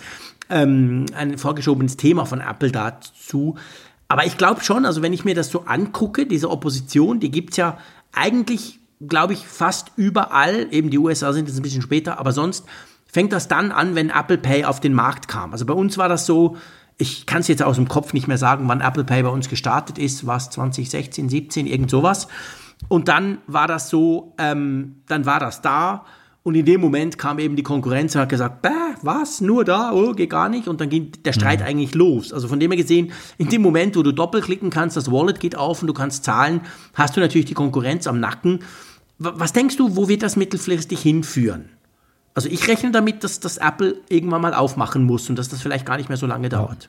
ähm, 0.49 1.07
ein 1.17 1.39
vorgeschobenes 1.39 1.97
Thema 1.97 2.25
von 2.25 2.41
Apple 2.41 2.71
dazu. 2.71 3.57
Aber 4.07 4.25
ich 4.25 4.39
glaube 4.39 4.63
schon, 4.63 4.87
also 4.87 5.03
wenn 5.03 5.13
ich 5.13 5.25
mir 5.25 5.35
das 5.35 5.51
so 5.51 5.65
angucke, 5.65 6.27
diese 6.27 6.51
Opposition, 6.51 7.19
die 7.19 7.31
gibt's 7.31 7.57
ja 7.57 7.79
eigentlich, 8.13 8.79
glaube 9.09 9.33
ich, 9.33 9.47
fast 9.47 9.93
überall. 9.97 10.67
Eben 10.71 10.91
die 10.91 10.99
USA 10.99 11.33
sind 11.33 11.49
jetzt 11.49 11.59
ein 11.59 11.63
bisschen 11.63 11.83
später, 11.83 12.19
aber 12.19 12.33
sonst 12.33 12.65
fängt 13.07 13.33
das 13.33 13.49
dann 13.49 13.73
an, 13.73 13.95
wenn 13.95 14.11
Apple 14.11 14.39
Pay 14.39 14.65
auf 14.65 14.81
den 14.81 14.95
Markt 14.95 15.29
kam. 15.29 15.53
Also 15.53 15.67
bei 15.67 15.75
uns 15.75 15.99
war 15.99 16.09
das 16.09 16.27
so, 16.27 16.57
ich 16.99 17.27
kann 17.27 17.41
es 17.41 17.49
jetzt 17.49 17.63
aus 17.63 17.77
dem 17.77 17.89
Kopf 17.89 18.13
nicht 18.13 18.29
mehr 18.29 18.39
sagen, 18.39 18.69
wann 18.69 18.81
Apple 18.81 19.05
Pay 19.05 19.23
bei 19.23 19.29
uns 19.29 19.49
gestartet 19.49 19.99
ist, 19.99 20.27
was 20.27 20.51
2016, 20.51 21.29
17, 21.29 21.67
irgend 21.67 21.91
sowas. 21.91 22.29
Und 22.89 23.09
dann 23.09 23.39
war 23.47 23.69
das 23.69 23.89
so, 23.89 24.35
ähm, 24.39 25.03
dann 25.07 25.27
war 25.27 25.41
das 25.41 25.63
da. 25.63 26.05
Und 26.45 26.57
in 26.57 26.65
dem 26.65 26.81
Moment 26.81 27.19
kam 27.19 27.39
eben 27.39 27.55
die 27.55 27.63
Konkurrenz 27.63 28.15
und 28.15 28.21
hat 28.21 28.29
gesagt, 28.29 28.63
Bäh, 28.63 28.71
was, 29.03 29.41
nur 29.41 29.65
da, 29.65 29.93
oh, 29.93 30.13
geht 30.13 30.31
gar 30.31 30.49
nicht. 30.49 30.67
Und 30.67 30.81
dann 30.81 30.89
ging 30.89 31.13
der 31.25 31.33
Streit 31.33 31.61
mhm. 31.61 31.67
eigentlich 31.67 31.95
los. 31.95 32.33
Also 32.33 32.49
von 32.49 32.59
dem 32.59 32.73
her 32.73 32.81
gesehen, 32.81 33.13
in 33.39 33.49
dem 33.49 33.63
Moment, 33.63 33.97
wo 33.97 34.03
du 34.03 34.11
doppelklicken 34.11 34.71
kannst, 34.71 34.97
das 34.97 35.11
Wallet 35.13 35.39
geht 35.39 35.57
auf 35.57 35.83
und 35.83 35.87
du 35.87 35.95
kannst 35.95 36.25
zahlen, 36.25 36.63
hast 36.95 37.17
du 37.17 37.21
natürlich 37.21 37.47
die 37.47 37.55
Konkurrenz 37.55 38.09
am 38.09 38.19
Nacken. 38.19 38.61
Was 39.25 39.53
denkst 39.53 39.77
du, 39.77 39.97
wo 39.97 40.09
wird 40.09 40.23
das 40.23 40.37
mittelfristig 40.37 41.01
hinführen? 41.01 41.69
Also 42.35 42.49
ich 42.49 42.67
rechne 42.69 42.91
damit, 42.91 43.25
dass 43.25 43.41
das 43.41 43.59
Apple 43.59 43.97
irgendwann 44.09 44.41
mal 44.41 44.55
aufmachen 44.55 45.05
muss 45.05 45.29
und 45.29 45.39
dass 45.39 45.49
das 45.49 45.61
vielleicht 45.61 45.85
gar 45.85 45.99
nicht 45.99 46.09
mehr 46.09 46.19
so 46.19 46.27
lange 46.27 46.49
dauert. 46.49 46.89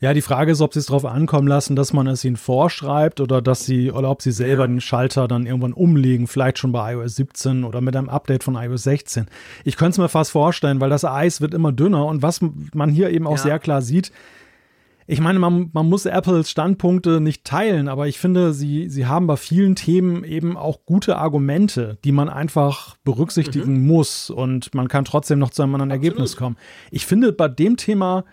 Ja, 0.00 0.14
die 0.14 0.22
Frage 0.22 0.52
ist, 0.52 0.60
ob 0.60 0.74
sie 0.74 0.78
es 0.78 0.86
darauf 0.86 1.04
ankommen 1.04 1.48
lassen, 1.48 1.74
dass 1.74 1.92
man 1.92 2.06
es 2.06 2.24
ihnen 2.24 2.36
vorschreibt 2.36 3.20
oder 3.20 3.42
dass 3.42 3.64
sie 3.64 3.90
oder 3.90 4.10
ob 4.10 4.22
sie 4.22 4.30
selber 4.30 4.66
den 4.68 4.80
Schalter 4.80 5.26
dann 5.26 5.44
irgendwann 5.44 5.72
umlegen, 5.72 6.28
vielleicht 6.28 6.58
schon 6.58 6.70
bei 6.70 6.92
iOS 6.92 7.16
17 7.16 7.64
oder 7.64 7.80
mit 7.80 7.96
einem 7.96 8.08
Update 8.08 8.44
von 8.44 8.54
iOS 8.54 8.84
16. 8.84 9.26
Ich 9.64 9.76
könnte 9.76 9.92
es 9.92 9.98
mir 9.98 10.08
fast 10.08 10.30
vorstellen, 10.30 10.80
weil 10.80 10.90
das 10.90 11.04
Eis 11.04 11.40
wird 11.40 11.52
immer 11.52 11.72
dünner 11.72 12.06
und 12.06 12.22
was 12.22 12.40
man 12.74 12.90
hier 12.90 13.10
eben 13.10 13.26
auch 13.26 13.38
ja. 13.38 13.42
sehr 13.42 13.58
klar 13.58 13.82
sieht, 13.82 14.12
ich 15.10 15.20
meine, 15.20 15.38
man, 15.38 15.70
man 15.72 15.88
muss 15.88 16.04
Apples 16.04 16.50
Standpunkte 16.50 17.22
nicht 17.22 17.42
teilen, 17.42 17.88
aber 17.88 18.08
ich 18.08 18.18
finde, 18.18 18.52
sie, 18.52 18.90
sie 18.90 19.06
haben 19.06 19.26
bei 19.26 19.36
vielen 19.36 19.74
Themen 19.74 20.22
eben 20.22 20.58
auch 20.58 20.84
gute 20.84 21.16
Argumente, 21.16 21.96
die 22.04 22.12
man 22.12 22.28
einfach 22.28 22.94
berücksichtigen 23.04 23.80
mhm. 23.80 23.86
muss 23.86 24.28
und 24.28 24.74
man 24.74 24.86
kann 24.88 25.06
trotzdem 25.06 25.38
noch 25.38 25.48
zu 25.48 25.62
einem 25.62 25.74
anderen 25.74 25.92
Absolut. 25.92 26.04
Ergebnis 26.04 26.36
kommen. 26.36 26.56
Ich 26.90 27.06
finde 27.06 27.32
bei 27.32 27.48
dem 27.48 27.78
Thema, 27.78 28.26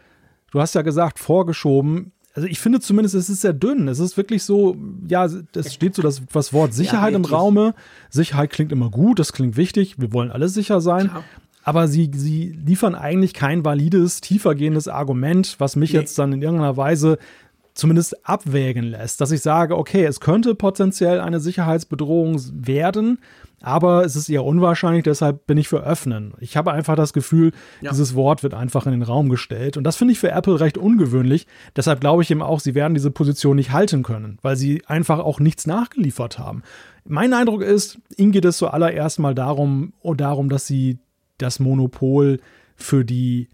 du 0.52 0.60
hast 0.60 0.76
ja 0.76 0.82
gesagt, 0.82 1.18
vorgeschoben, 1.18 2.12
also 2.34 2.50
ich 2.50 2.60
finde 2.60 2.82
zumindest, 2.82 3.16
es 3.16 3.30
ist 3.30 3.40
sehr 3.40 3.54
dünn. 3.54 3.88
Es 3.88 4.00
ist 4.00 4.18
wirklich 4.18 4.44
so, 4.44 4.76
ja, 5.08 5.24
es 5.24 5.74
steht 5.74 5.96
so 5.96 6.02
das, 6.02 6.22
das 6.34 6.52
Wort 6.52 6.74
Sicherheit 6.74 7.14
ja, 7.14 7.16
im 7.16 7.24
Raume. 7.24 7.74
Sicherheit 8.10 8.50
klingt 8.50 8.74
immer 8.74 8.90
gut, 8.90 9.20
das 9.20 9.32
klingt 9.32 9.56
wichtig. 9.56 10.02
Wir 10.02 10.12
wollen 10.12 10.32
alle 10.32 10.50
sicher 10.50 10.82
sein. 10.82 11.08
Klar 11.08 11.24
aber 11.66 11.88
sie, 11.88 12.12
sie 12.14 12.56
liefern 12.64 12.94
eigentlich 12.94 13.34
kein 13.34 13.66
valides, 13.66 14.22
tiefergehendes 14.22 14.88
Argument, 14.88 15.56
was 15.58 15.76
mich 15.76 15.94
nee. 15.94 16.00
jetzt 16.00 16.18
dann 16.20 16.32
in 16.32 16.42
irgendeiner 16.44 16.78
Weise 16.78 17.18
zumindest 17.74 18.26
abwägen 18.26 18.86
lässt, 18.86 19.20
dass 19.20 19.32
ich 19.32 19.42
sage, 19.42 19.76
okay, 19.76 20.06
es 20.06 20.20
könnte 20.20 20.54
potenziell 20.54 21.20
eine 21.20 21.40
Sicherheitsbedrohung 21.40 22.40
werden, 22.54 23.18
aber 23.62 24.06
es 24.06 24.16
ist 24.16 24.30
eher 24.30 24.46
unwahrscheinlich, 24.46 25.04
deshalb 25.04 25.48
bin 25.48 25.58
ich 25.58 25.68
für 25.68 25.84
öffnen. 25.84 26.36
Ich 26.40 26.56
habe 26.56 26.72
einfach 26.72 26.96
das 26.96 27.14
Gefühl, 27.14 27.52
ja. 27.82 27.90
dieses 27.90 28.14
Wort 28.14 28.44
wird 28.44 28.54
einfach 28.54 28.86
in 28.86 28.92
den 28.92 29.02
Raum 29.02 29.28
gestellt 29.28 29.76
und 29.76 29.84
das 29.84 29.96
finde 29.96 30.12
ich 30.12 30.20
für 30.20 30.32
Apple 30.32 30.60
recht 30.60 30.78
ungewöhnlich. 30.78 31.48
Deshalb 31.76 32.00
glaube 32.00 32.22
ich 32.22 32.30
eben 32.30 32.44
auch, 32.44 32.60
sie 32.60 32.76
werden 32.76 32.94
diese 32.94 33.12
Position 33.12 33.56
nicht 33.56 33.72
halten 33.72 34.04
können, 34.04 34.38
weil 34.44 34.56
sie 34.56 34.84
einfach 34.86 35.18
auch 35.18 35.40
nichts 35.40 35.66
nachgeliefert 35.66 36.38
haben. 36.38 36.62
Mein 37.06 37.34
Eindruck 37.34 37.64
ist, 37.64 37.98
ihnen 38.16 38.32
geht 38.32 38.46
es 38.46 38.58
zuallererst 38.58 39.18
mal 39.20 39.34
darum, 39.34 39.94
darum, 40.04 40.48
dass 40.48 40.68
sie 40.68 41.00
das 41.38 41.60
Monopol 41.60 42.40
für 42.76 43.06
die 43.06 43.48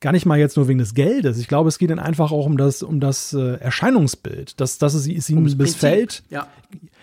gar 0.00 0.12
nicht 0.12 0.26
mal 0.26 0.38
jetzt 0.38 0.56
nur 0.56 0.66
wegen 0.66 0.78
des 0.78 0.94
Geldes. 0.94 1.38
Ich 1.38 1.46
glaube, 1.46 1.68
es 1.68 1.78
geht 1.78 1.90
ihnen 1.90 1.98
einfach 1.98 2.32
auch 2.32 2.46
um 2.46 2.56
das, 2.56 2.82
um 2.82 3.00
das 3.00 3.34
äh, 3.34 3.56
Erscheinungsbild, 3.56 4.58
dass, 4.60 4.78
dass 4.78 4.94
es, 4.94 5.06
es 5.06 5.28
ihnen 5.28 5.42
missfällt. 5.56 6.22
Ja. 6.30 6.46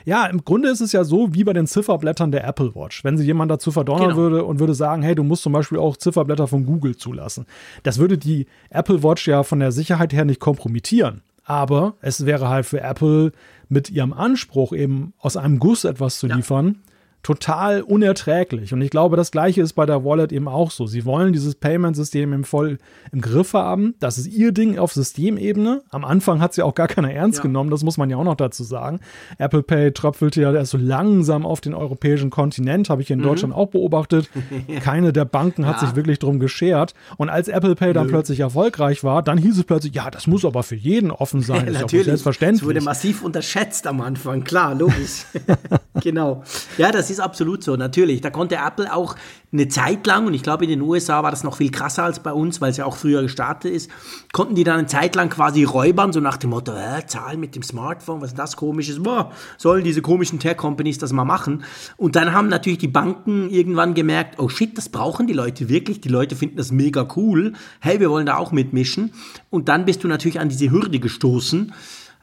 ja, 0.03 0.25
im 0.25 0.43
Grunde 0.43 0.69
ist 0.69 0.81
es 0.81 0.91
ja 0.93 1.03
so 1.03 1.33
wie 1.33 1.43
bei 1.43 1.53
den 1.53 1.67
Zifferblättern 1.67 2.31
der 2.31 2.45
Apple 2.45 2.73
Watch. 2.75 3.03
Wenn 3.03 3.17
sie 3.17 3.25
jemand 3.25 3.51
dazu 3.51 3.71
verdonnern 3.71 4.09
genau. 4.09 4.17
würde 4.17 4.43
und 4.45 4.59
würde 4.59 4.73
sagen, 4.73 5.03
hey, 5.03 5.13
du 5.13 5.23
musst 5.23 5.43
zum 5.43 5.53
Beispiel 5.53 5.77
auch 5.77 5.95
Zifferblätter 5.95 6.47
von 6.47 6.65
Google 6.65 6.97
zulassen. 6.97 7.45
Das 7.83 7.99
würde 7.99 8.17
die 8.17 8.47
Apple 8.71 9.03
Watch 9.03 9.27
ja 9.27 9.43
von 9.43 9.59
der 9.59 9.71
Sicherheit 9.71 10.11
her 10.11 10.25
nicht 10.25 10.39
kompromittieren. 10.39 11.21
Aber 11.43 11.93
es 12.01 12.25
wäre 12.25 12.49
halt 12.49 12.65
für 12.65 12.81
Apple 12.81 13.31
mit 13.69 13.89
ihrem 13.89 14.11
Anspruch, 14.11 14.73
eben 14.73 15.13
aus 15.19 15.37
einem 15.37 15.59
Guss 15.59 15.85
etwas 15.85 16.19
zu 16.19 16.27
liefern, 16.27 16.81
total 17.23 17.81
unerträglich. 17.81 18.73
Und 18.73 18.81
ich 18.81 18.89
glaube, 18.89 19.17
das 19.17 19.31
gleiche 19.31 19.61
ist 19.61 19.73
bei 19.73 19.85
der 19.85 20.05
Wallet 20.05 20.31
eben 20.31 20.47
auch 20.47 20.71
so. 20.71 20.87
Sie 20.87 21.03
wollen 21.03 21.33
dieses 21.33 21.55
Payment-System 21.55 22.31
im 22.31 22.43
voll 22.43 22.77
im 23.11 23.21
Griff 23.21 23.53
haben. 23.53 23.95
Das 23.99 24.17
ist 24.17 24.27
ihr 24.27 24.51
Ding 24.51 24.77
auf 24.79 24.93
Systemebene. 24.93 25.83
Am 25.89 26.05
Anfang 26.05 26.39
hat 26.39 26.53
sie 26.53 26.61
auch 26.61 26.75
gar 26.75 26.87
keiner 26.87 27.11
ernst 27.11 27.39
ja. 27.39 27.43
genommen, 27.43 27.69
das 27.69 27.83
muss 27.83 27.97
man 27.97 28.09
ja 28.09 28.17
auch 28.17 28.23
noch 28.23 28.35
dazu 28.35 28.63
sagen. 28.63 28.99
Apple 29.37 29.63
Pay 29.63 29.91
tröpfelte 29.91 30.41
ja 30.41 30.53
erst 30.53 30.71
so 30.71 30.77
langsam 30.77 31.45
auf 31.45 31.59
den 31.59 31.73
europäischen 31.73 32.29
Kontinent, 32.29 32.89
habe 32.89 33.01
ich 33.01 33.11
in 33.11 33.19
mhm. 33.19 33.23
Deutschland 33.23 33.53
auch 33.53 33.67
beobachtet. 33.67 34.29
Keine 34.81 35.11
der 35.11 35.25
Banken 35.25 35.65
hat 35.65 35.81
ja. 35.81 35.87
sich 35.87 35.95
wirklich 35.95 36.19
drum 36.19 36.39
geschert. 36.39 36.93
Und 37.17 37.29
als 37.29 37.47
Apple 37.47 37.75
Pay 37.75 37.93
dann 37.93 38.05
Nö. 38.05 38.11
plötzlich 38.11 38.39
erfolgreich 38.39 39.03
war, 39.03 39.21
dann 39.21 39.37
hieß 39.37 39.57
es 39.57 39.63
plötzlich, 39.63 39.93
ja, 39.93 40.09
das 40.09 40.27
muss 40.27 40.45
aber 40.45 40.63
für 40.63 40.75
jeden 40.75 41.11
offen 41.11 41.41
sein. 41.41 41.57
Ja, 41.67 41.81
natürlich. 41.81 42.05
selbstverständlich. 42.05 42.61
Es 42.61 42.67
wurde 42.67 42.81
massiv 42.81 43.23
unterschätzt 43.23 43.87
am 43.87 43.99
Anfang, 43.99 44.43
klar, 44.43 44.73
logisch. 44.75 45.25
genau. 46.01 46.43
Ja, 46.77 46.91
das 46.91 47.06
das 47.07 47.17
ist 47.17 47.19
absolut 47.21 47.63
so, 47.63 47.77
natürlich. 47.77 48.19
Da 48.19 48.29
konnte 48.29 48.55
Apple 48.55 48.93
auch 48.93 49.15
eine 49.53 49.69
Zeit 49.69 50.05
lang, 50.05 50.27
und 50.27 50.33
ich 50.33 50.43
glaube 50.43 50.65
in 50.65 50.69
den 50.69 50.81
USA 50.81 51.23
war 51.23 51.31
das 51.31 51.45
noch 51.45 51.55
viel 51.55 51.71
krasser 51.71 52.03
als 52.03 52.19
bei 52.19 52.33
uns, 52.33 52.59
weil 52.59 52.71
es 52.71 52.77
ja 52.77 52.85
auch 52.85 52.97
früher 52.97 53.21
gestartet 53.21 53.71
ist, 53.71 53.89
konnten 54.33 54.55
die 54.55 54.65
dann 54.65 54.79
eine 54.79 54.87
Zeit 54.87 55.15
lang 55.15 55.29
quasi 55.29 55.63
räubern, 55.63 56.11
so 56.11 56.19
nach 56.19 56.35
dem 56.35 56.49
Motto, 56.49 56.73
äh, 56.73 57.05
zahlen 57.05 57.39
mit 57.39 57.55
dem 57.55 57.63
Smartphone, 57.63 58.19
was 58.19 58.31
ist 58.31 58.39
das 58.39 58.57
komisches, 58.57 59.01
boah, 59.01 59.31
sollen 59.57 59.85
diese 59.85 60.01
komischen 60.01 60.39
Tech-Companies 60.39 60.97
das 60.97 61.13
mal 61.13 61.23
machen. 61.23 61.63
Und 61.95 62.17
dann 62.17 62.33
haben 62.33 62.49
natürlich 62.49 62.79
die 62.79 62.89
Banken 62.89 63.49
irgendwann 63.49 63.93
gemerkt, 63.93 64.37
oh 64.37 64.49
shit, 64.49 64.77
das 64.77 64.89
brauchen 64.89 65.27
die 65.27 65.33
Leute 65.33 65.69
wirklich, 65.69 66.01
die 66.01 66.09
Leute 66.09 66.35
finden 66.35 66.57
das 66.57 66.71
mega 66.71 67.07
cool, 67.15 67.53
hey, 67.79 68.01
wir 68.01 68.09
wollen 68.09 68.25
da 68.25 68.35
auch 68.35 68.51
mitmischen. 68.51 69.13
Und 69.49 69.69
dann 69.69 69.85
bist 69.85 70.03
du 70.03 70.09
natürlich 70.09 70.41
an 70.41 70.49
diese 70.49 70.71
Hürde 70.71 70.99
gestoßen. 70.99 71.73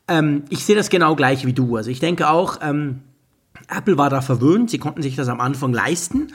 Ähm, 0.09 0.43
ich 0.51 0.67
sehe 0.67 0.77
das 0.77 0.91
genau 0.91 1.17
gleich 1.17 1.47
wie 1.47 1.55
du. 1.55 1.77
Also 1.77 1.91
ich 1.91 2.01
denke 2.01 2.29
auch, 2.29 2.59
ähm, 2.61 3.01
Apple 3.69 3.99
war 3.99 4.11
da 4.11 4.21
verwöhnt, 4.21 4.71
sie 4.71 4.79
konnten 4.79 5.03
sich 5.03 5.17
das 5.17 5.29
am 5.29 5.41
Anfang 5.41 5.73
leisten. 5.73 6.29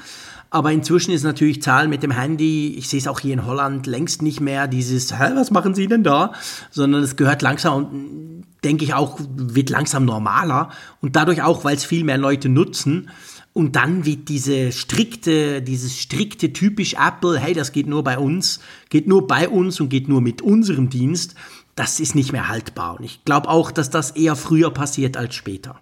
Aber 0.51 0.71
inzwischen 0.71 1.11
ist 1.11 1.23
natürlich 1.23 1.61
Zahlen 1.61 1.91
mit 1.91 2.01
dem 2.01 2.11
Handy, 2.11 2.73
ich 2.75 2.89
sehe 2.89 2.99
es 2.99 3.07
auch 3.07 3.19
hier 3.19 3.34
in 3.34 3.45
Holland, 3.45 3.86
längst 3.86 4.23
nicht 4.23 4.39
mehr 4.41 4.67
dieses, 4.67 5.13
Hä, 5.13 5.32
was 5.36 5.51
machen 5.51 5.75
Sie 5.75 5.88
denn 5.88 6.03
da? 6.03 6.34
Sondern 6.71 7.03
es 7.03 7.15
gehört 7.15 7.43
langsam 7.43 7.75
und 7.75 8.45
denke 8.63 8.84
ich 8.84 8.93
auch, 8.93 9.19
wird 9.19 9.69
langsam 9.69 10.05
normaler. 10.05 10.69
Und 11.01 11.15
dadurch 11.15 11.43
auch, 11.43 11.63
weil 11.65 11.75
es 11.75 11.86
viel 11.86 12.03
mehr 12.03 12.17
Leute 12.17 12.49
nutzen. 12.49 13.09
Und 13.53 13.75
dann 13.75 14.05
wird 14.05 14.30
diese 14.30 14.71
strikte, 14.71 15.61
dieses 15.61 15.99
strikte 15.99 16.53
typisch 16.53 16.95
Apple, 16.95 17.38
hey, 17.38 17.53
das 17.53 17.71
geht 17.71 17.88
nur 17.88 18.03
bei 18.03 18.17
uns, 18.17 18.59
geht 18.89 19.07
nur 19.07 19.27
bei 19.27 19.49
uns 19.49 19.80
und 19.80 19.89
geht 19.89 20.07
nur 20.07 20.21
mit 20.21 20.41
unserem 20.41 20.89
Dienst, 20.89 21.36
das 21.75 21.99
ist 21.99 22.15
nicht 22.15 22.32
mehr 22.32 22.47
haltbar. 22.47 22.97
Und 22.99 23.05
ich 23.05 23.23
glaube 23.23 23.49
auch, 23.49 23.71
dass 23.71 23.89
das 23.89 24.11
eher 24.11 24.36
früher 24.36 24.71
passiert 24.71 25.17
als 25.17 25.36
später. 25.36 25.80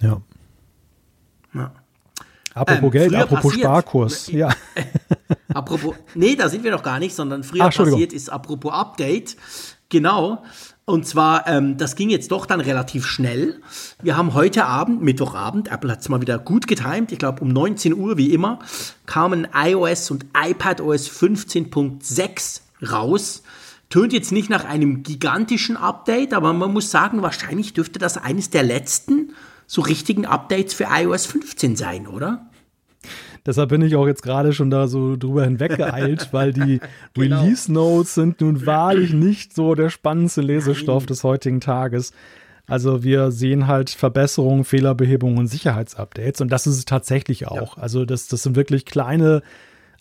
Ja. 0.00 0.20
Ja. 1.54 1.72
Apropos 2.54 2.84
ähm, 2.84 2.90
Geld, 2.90 3.14
apropos 3.14 3.42
passiert, 3.50 3.64
Sparkurs. 3.64 4.28
Ja. 4.32 4.48
apropos, 5.54 5.94
nee, 6.14 6.36
da 6.36 6.48
sind 6.48 6.62
wir 6.62 6.70
noch 6.70 6.82
gar 6.82 7.00
nicht, 7.00 7.14
sondern 7.14 7.42
früher 7.42 7.64
Ach, 7.64 7.74
passiert 7.74 8.12
ist 8.12 8.28
apropos 8.28 8.72
Update. 8.72 9.36
Genau. 9.88 10.42
Und 10.86 11.06
zwar, 11.06 11.46
ähm, 11.48 11.78
das 11.78 11.96
ging 11.96 12.10
jetzt 12.10 12.30
doch 12.30 12.46
dann 12.46 12.60
relativ 12.60 13.06
schnell. 13.06 13.60
Wir 14.02 14.16
haben 14.16 14.34
heute 14.34 14.66
Abend, 14.66 15.02
Mittwochabend, 15.02 15.70
Apple 15.70 15.90
hat 15.90 16.00
es 16.00 16.08
mal 16.08 16.20
wieder 16.20 16.38
gut 16.38 16.66
getimt, 16.66 17.10
ich 17.10 17.18
glaube 17.18 17.40
um 17.40 17.48
19 17.48 17.94
Uhr 17.94 18.18
wie 18.18 18.34
immer, 18.34 18.58
kamen 19.06 19.48
iOS 19.54 20.10
und 20.10 20.26
iPadOS 20.36 21.08
15.6 21.08 22.60
raus. 22.90 23.42
Tönt 23.88 24.12
jetzt 24.12 24.32
nicht 24.32 24.50
nach 24.50 24.64
einem 24.64 25.02
gigantischen 25.02 25.76
Update, 25.76 26.34
aber 26.34 26.52
man 26.52 26.72
muss 26.72 26.90
sagen, 26.90 27.22
wahrscheinlich 27.22 27.72
dürfte 27.72 27.98
das 27.98 28.18
eines 28.18 28.50
der 28.50 28.62
letzten 28.62 29.30
so 29.66 29.82
richtigen 29.82 30.26
Updates 30.26 30.74
für 30.74 30.88
iOS 30.90 31.26
15 31.26 31.76
sein, 31.76 32.06
oder? 32.06 32.50
Deshalb 33.46 33.68
bin 33.68 33.82
ich 33.82 33.94
auch 33.94 34.06
jetzt 34.06 34.22
gerade 34.22 34.54
schon 34.54 34.70
da 34.70 34.88
so 34.88 35.16
drüber 35.16 35.44
hinweggeeilt, 35.44 36.28
weil 36.32 36.52
die 36.52 36.80
genau. 37.12 37.40
Release 37.42 37.70
Notes 37.70 38.14
sind 38.14 38.40
nun 38.40 38.64
wahrlich 38.64 39.12
nicht 39.12 39.54
so 39.54 39.74
der 39.74 39.90
spannendste 39.90 40.40
Lesestoff 40.40 41.02
Nein. 41.02 41.08
des 41.08 41.24
heutigen 41.24 41.60
Tages. 41.60 42.12
Also 42.66 43.04
wir 43.04 43.30
sehen 43.30 43.66
halt 43.66 43.90
Verbesserungen, 43.90 44.64
Fehlerbehebungen 44.64 45.38
und 45.38 45.48
Sicherheitsupdates 45.48 46.40
und 46.40 46.50
das 46.50 46.66
ist 46.66 46.78
es 46.78 46.84
tatsächlich 46.86 47.46
auch. 47.46 47.76
Ja. 47.76 47.82
Also 47.82 48.06
das, 48.06 48.28
das 48.28 48.42
sind 48.42 48.56
wirklich 48.56 48.86
kleine 48.86 49.42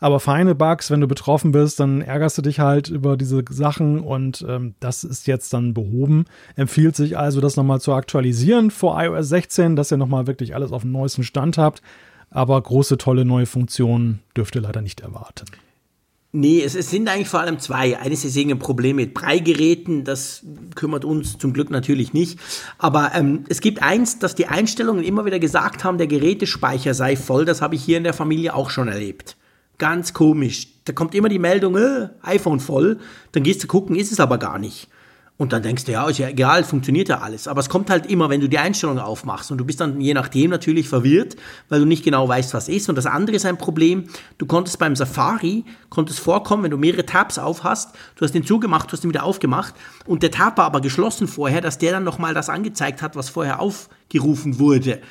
aber 0.03 0.19
feine 0.19 0.53
Bugs, 0.53 0.91
wenn 0.91 0.99
du 0.99 1.07
betroffen 1.07 1.53
bist, 1.53 1.79
dann 1.79 2.01
ärgerst 2.01 2.37
du 2.37 2.41
dich 2.41 2.59
halt 2.59 2.89
über 2.89 3.15
diese 3.15 3.41
Sachen 3.49 4.01
und 4.01 4.45
ähm, 4.49 4.75
das 4.81 5.05
ist 5.05 5.27
jetzt 5.27 5.53
dann 5.53 5.73
behoben. 5.73 6.25
Empfiehlt 6.57 6.97
sich 6.97 7.17
also, 7.17 7.39
das 7.39 7.55
nochmal 7.55 7.79
zu 7.79 7.93
aktualisieren 7.93 8.69
vor 8.69 9.01
iOS 9.01 9.29
16, 9.29 9.77
dass 9.77 9.93
ihr 9.93 9.97
nochmal 9.97 10.27
wirklich 10.27 10.55
alles 10.55 10.73
auf 10.73 10.81
dem 10.81 10.91
neuesten 10.91 11.23
Stand 11.23 11.57
habt. 11.57 11.81
Aber 12.29 12.61
große, 12.61 12.97
tolle 12.97 13.23
neue 13.23 13.45
Funktionen 13.45 14.19
dürft 14.35 14.55
ihr 14.55 14.61
leider 14.61 14.81
nicht 14.81 14.99
erwarten. 14.99 15.45
Nee, 16.33 16.61
es, 16.61 16.75
es, 16.75 16.89
sind 16.89 17.07
eigentlich 17.07 17.29
vor 17.29 17.39
allem 17.39 17.59
zwei. 17.59 17.97
Eines 17.97 18.25
ist 18.25 18.35
irgendein 18.35 18.59
Problem 18.59 18.97
mit 18.97 19.13
Breigeräten, 19.13 20.03
das 20.03 20.45
kümmert 20.75 21.05
uns 21.05 21.37
zum 21.37 21.53
Glück 21.53 21.69
natürlich 21.69 22.11
nicht. 22.11 22.39
Aber 22.77 23.11
ähm, 23.15 23.45
es 23.47 23.61
gibt 23.61 23.81
eins, 23.81 24.19
dass 24.19 24.35
die 24.35 24.47
Einstellungen 24.47 25.05
immer 25.05 25.23
wieder 25.23 25.39
gesagt 25.39 25.85
haben, 25.85 25.97
der 25.97 26.07
Gerätespeicher 26.07 26.93
sei 26.93 27.15
voll. 27.15 27.45
Das 27.45 27.61
habe 27.61 27.75
ich 27.75 27.83
hier 27.85 27.95
in 27.95 28.03
der 28.03 28.13
Familie 28.13 28.53
auch 28.53 28.69
schon 28.69 28.89
erlebt. 28.89 29.37
Ganz 29.77 30.13
komisch. 30.13 30.67
Da 30.85 30.93
kommt 30.93 31.15
immer 31.15 31.29
die 31.29 31.39
Meldung, 31.39 31.75
äh, 31.77 32.09
iPhone 32.21 32.59
voll. 32.59 32.99
Dann 33.31 33.43
gehst 33.43 33.63
du 33.63 33.67
gucken, 33.67 33.95
ist 33.95 34.11
es 34.11 34.19
aber 34.19 34.37
gar 34.37 34.59
nicht. 34.59 34.87
Und 35.35 35.51
dann 35.51 35.63
denkst 35.63 35.85
du, 35.85 35.91
ja, 35.91 36.07
ist 36.07 36.19
ja 36.19 36.27
egal, 36.27 36.63
funktioniert 36.63 37.09
ja 37.09 37.21
alles. 37.21 37.47
Aber 37.47 37.59
es 37.59 37.67
kommt 37.67 37.89
halt 37.89 38.05
immer, 38.05 38.29
wenn 38.29 38.39
du 38.39 38.47
die 38.47 38.59
Einstellung 38.59 38.99
aufmachst. 38.99 39.51
Und 39.51 39.57
du 39.57 39.65
bist 39.65 39.81
dann 39.81 39.99
je 39.99 40.13
nachdem 40.13 40.51
natürlich 40.51 40.87
verwirrt, 40.87 41.35
weil 41.69 41.79
du 41.79 41.87
nicht 41.87 42.03
genau 42.03 42.27
weißt, 42.27 42.53
was 42.53 42.69
ist. 42.69 42.87
Und 42.87 42.95
das 42.95 43.07
andere 43.07 43.35
ist 43.35 43.45
ein 43.45 43.57
Problem. 43.57 44.05
Du 44.37 44.45
konntest 44.45 44.77
beim 44.77 44.95
Safari, 44.95 45.65
konntest 45.89 46.19
vorkommen, 46.19 46.63
wenn 46.63 46.71
du 46.71 46.77
mehrere 46.77 47.05
Tabs 47.05 47.39
auf 47.39 47.63
hast, 47.63 47.95
du 48.15 48.23
hast 48.23 48.33
den 48.33 48.45
zugemacht, 48.45 48.89
du 48.89 48.93
hast 48.93 49.03
ihn 49.03 49.09
wieder 49.09 49.23
aufgemacht. 49.23 49.73
Und 50.05 50.21
der 50.21 50.29
Tab 50.29 50.57
war 50.57 50.65
aber 50.65 50.81
geschlossen 50.81 51.27
vorher, 51.27 51.61
dass 51.61 51.79
der 51.79 51.93
dann 51.93 52.03
nochmal 52.03 52.35
das 52.35 52.49
angezeigt 52.49 53.01
hat, 53.01 53.15
was 53.15 53.29
vorher 53.29 53.59
aufgerufen 53.59 54.59
wurde 54.59 55.01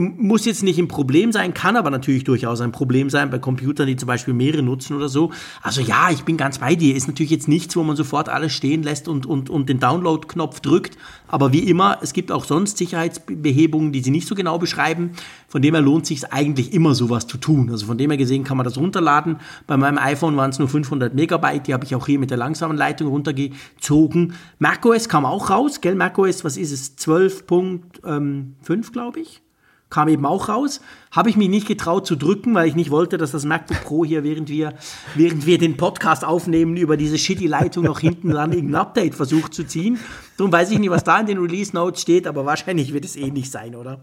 muss 0.00 0.44
jetzt 0.44 0.62
nicht 0.62 0.78
ein 0.78 0.88
Problem 0.88 1.32
sein, 1.32 1.54
kann 1.54 1.76
aber 1.76 1.90
natürlich 1.90 2.24
durchaus 2.24 2.60
ein 2.60 2.72
Problem 2.72 3.08
sein 3.08 3.30
bei 3.30 3.38
Computern, 3.38 3.86
die 3.86 3.96
zum 3.96 4.06
Beispiel 4.06 4.34
mehrere 4.34 4.62
nutzen 4.62 4.96
oder 4.96 5.08
so. 5.08 5.30
Also 5.62 5.80
ja, 5.80 6.10
ich 6.10 6.24
bin 6.24 6.36
ganz 6.36 6.58
bei 6.58 6.74
dir. 6.74 6.94
Ist 6.94 7.08
natürlich 7.08 7.30
jetzt 7.30 7.48
nichts, 7.48 7.76
wo 7.76 7.82
man 7.82 7.96
sofort 7.96 8.28
alles 8.28 8.52
stehen 8.52 8.82
lässt 8.82 9.08
und, 9.08 9.24
und, 9.26 9.48
und 9.48 9.68
den 9.68 9.80
Download-Knopf 9.80 10.60
drückt. 10.60 10.98
Aber 11.28 11.52
wie 11.52 11.60
immer, 11.60 11.98
es 12.02 12.12
gibt 12.12 12.30
auch 12.30 12.44
sonst 12.44 12.78
Sicherheitsbehebungen, 12.78 13.92
die 13.92 14.02
sie 14.02 14.10
nicht 14.10 14.28
so 14.28 14.34
genau 14.34 14.58
beschreiben. 14.58 15.12
Von 15.48 15.62
dem 15.62 15.74
her 15.74 15.82
lohnt 15.82 16.06
sich 16.06 16.30
eigentlich 16.32 16.72
immer 16.72 16.94
sowas 16.94 17.26
zu 17.26 17.38
tun. 17.38 17.70
Also 17.70 17.86
von 17.86 17.96
dem 17.96 18.10
her 18.10 18.18
gesehen 18.18 18.44
kann 18.44 18.56
man 18.56 18.64
das 18.64 18.76
runterladen. 18.76 19.38
Bei 19.66 19.76
meinem 19.76 19.98
iPhone 19.98 20.36
waren 20.36 20.50
es 20.50 20.58
nur 20.58 20.68
500 20.68 21.14
Megabyte. 21.14 21.66
Die 21.68 21.74
habe 21.74 21.84
ich 21.84 21.94
auch 21.94 22.06
hier 22.06 22.18
mit 22.18 22.30
der 22.30 22.38
langsamen 22.38 22.76
Leitung 22.76 23.08
runtergezogen. 23.08 24.34
macOS 24.58 25.08
kam 25.08 25.24
auch 25.24 25.48
raus, 25.50 25.80
gell? 25.80 25.94
macOS, 25.94 26.44
was 26.44 26.56
ist 26.56 26.72
es? 26.72 26.98
12.5, 26.98 28.92
glaube 28.92 29.20
ich 29.20 29.45
kam 29.90 30.08
eben 30.08 30.26
auch 30.26 30.48
raus. 30.48 30.80
Habe 31.10 31.30
ich 31.30 31.36
mich 31.36 31.48
nicht 31.48 31.68
getraut 31.68 32.06
zu 32.06 32.16
drücken, 32.16 32.54
weil 32.54 32.68
ich 32.68 32.74
nicht 32.74 32.90
wollte, 32.90 33.18
dass 33.18 33.30
das 33.30 33.44
MacBook 33.44 33.84
Pro 33.84 34.04
hier, 34.04 34.24
während 34.24 34.48
wir, 34.48 34.74
während 35.14 35.46
wir 35.46 35.58
den 35.58 35.76
Podcast 35.76 36.24
aufnehmen, 36.24 36.76
über 36.76 36.96
diese 36.96 37.18
shitty 37.18 37.46
Leitung 37.46 37.84
noch 37.84 38.00
hinten 38.00 38.30
dran 38.30 38.52
irgendein 38.52 38.80
Update 38.80 39.14
versucht 39.14 39.54
zu 39.54 39.64
ziehen. 39.64 39.98
Darum 40.36 40.52
weiß 40.52 40.70
ich 40.70 40.78
nicht, 40.78 40.90
was 40.90 41.04
da 41.04 41.20
in 41.20 41.26
den 41.26 41.38
Release 41.38 41.74
Notes 41.74 42.02
steht, 42.02 42.26
aber 42.26 42.44
wahrscheinlich 42.44 42.92
wird 42.92 43.04
es 43.04 43.16
eh 43.16 43.30
nicht 43.30 43.50
sein, 43.50 43.74
oder? 43.74 44.00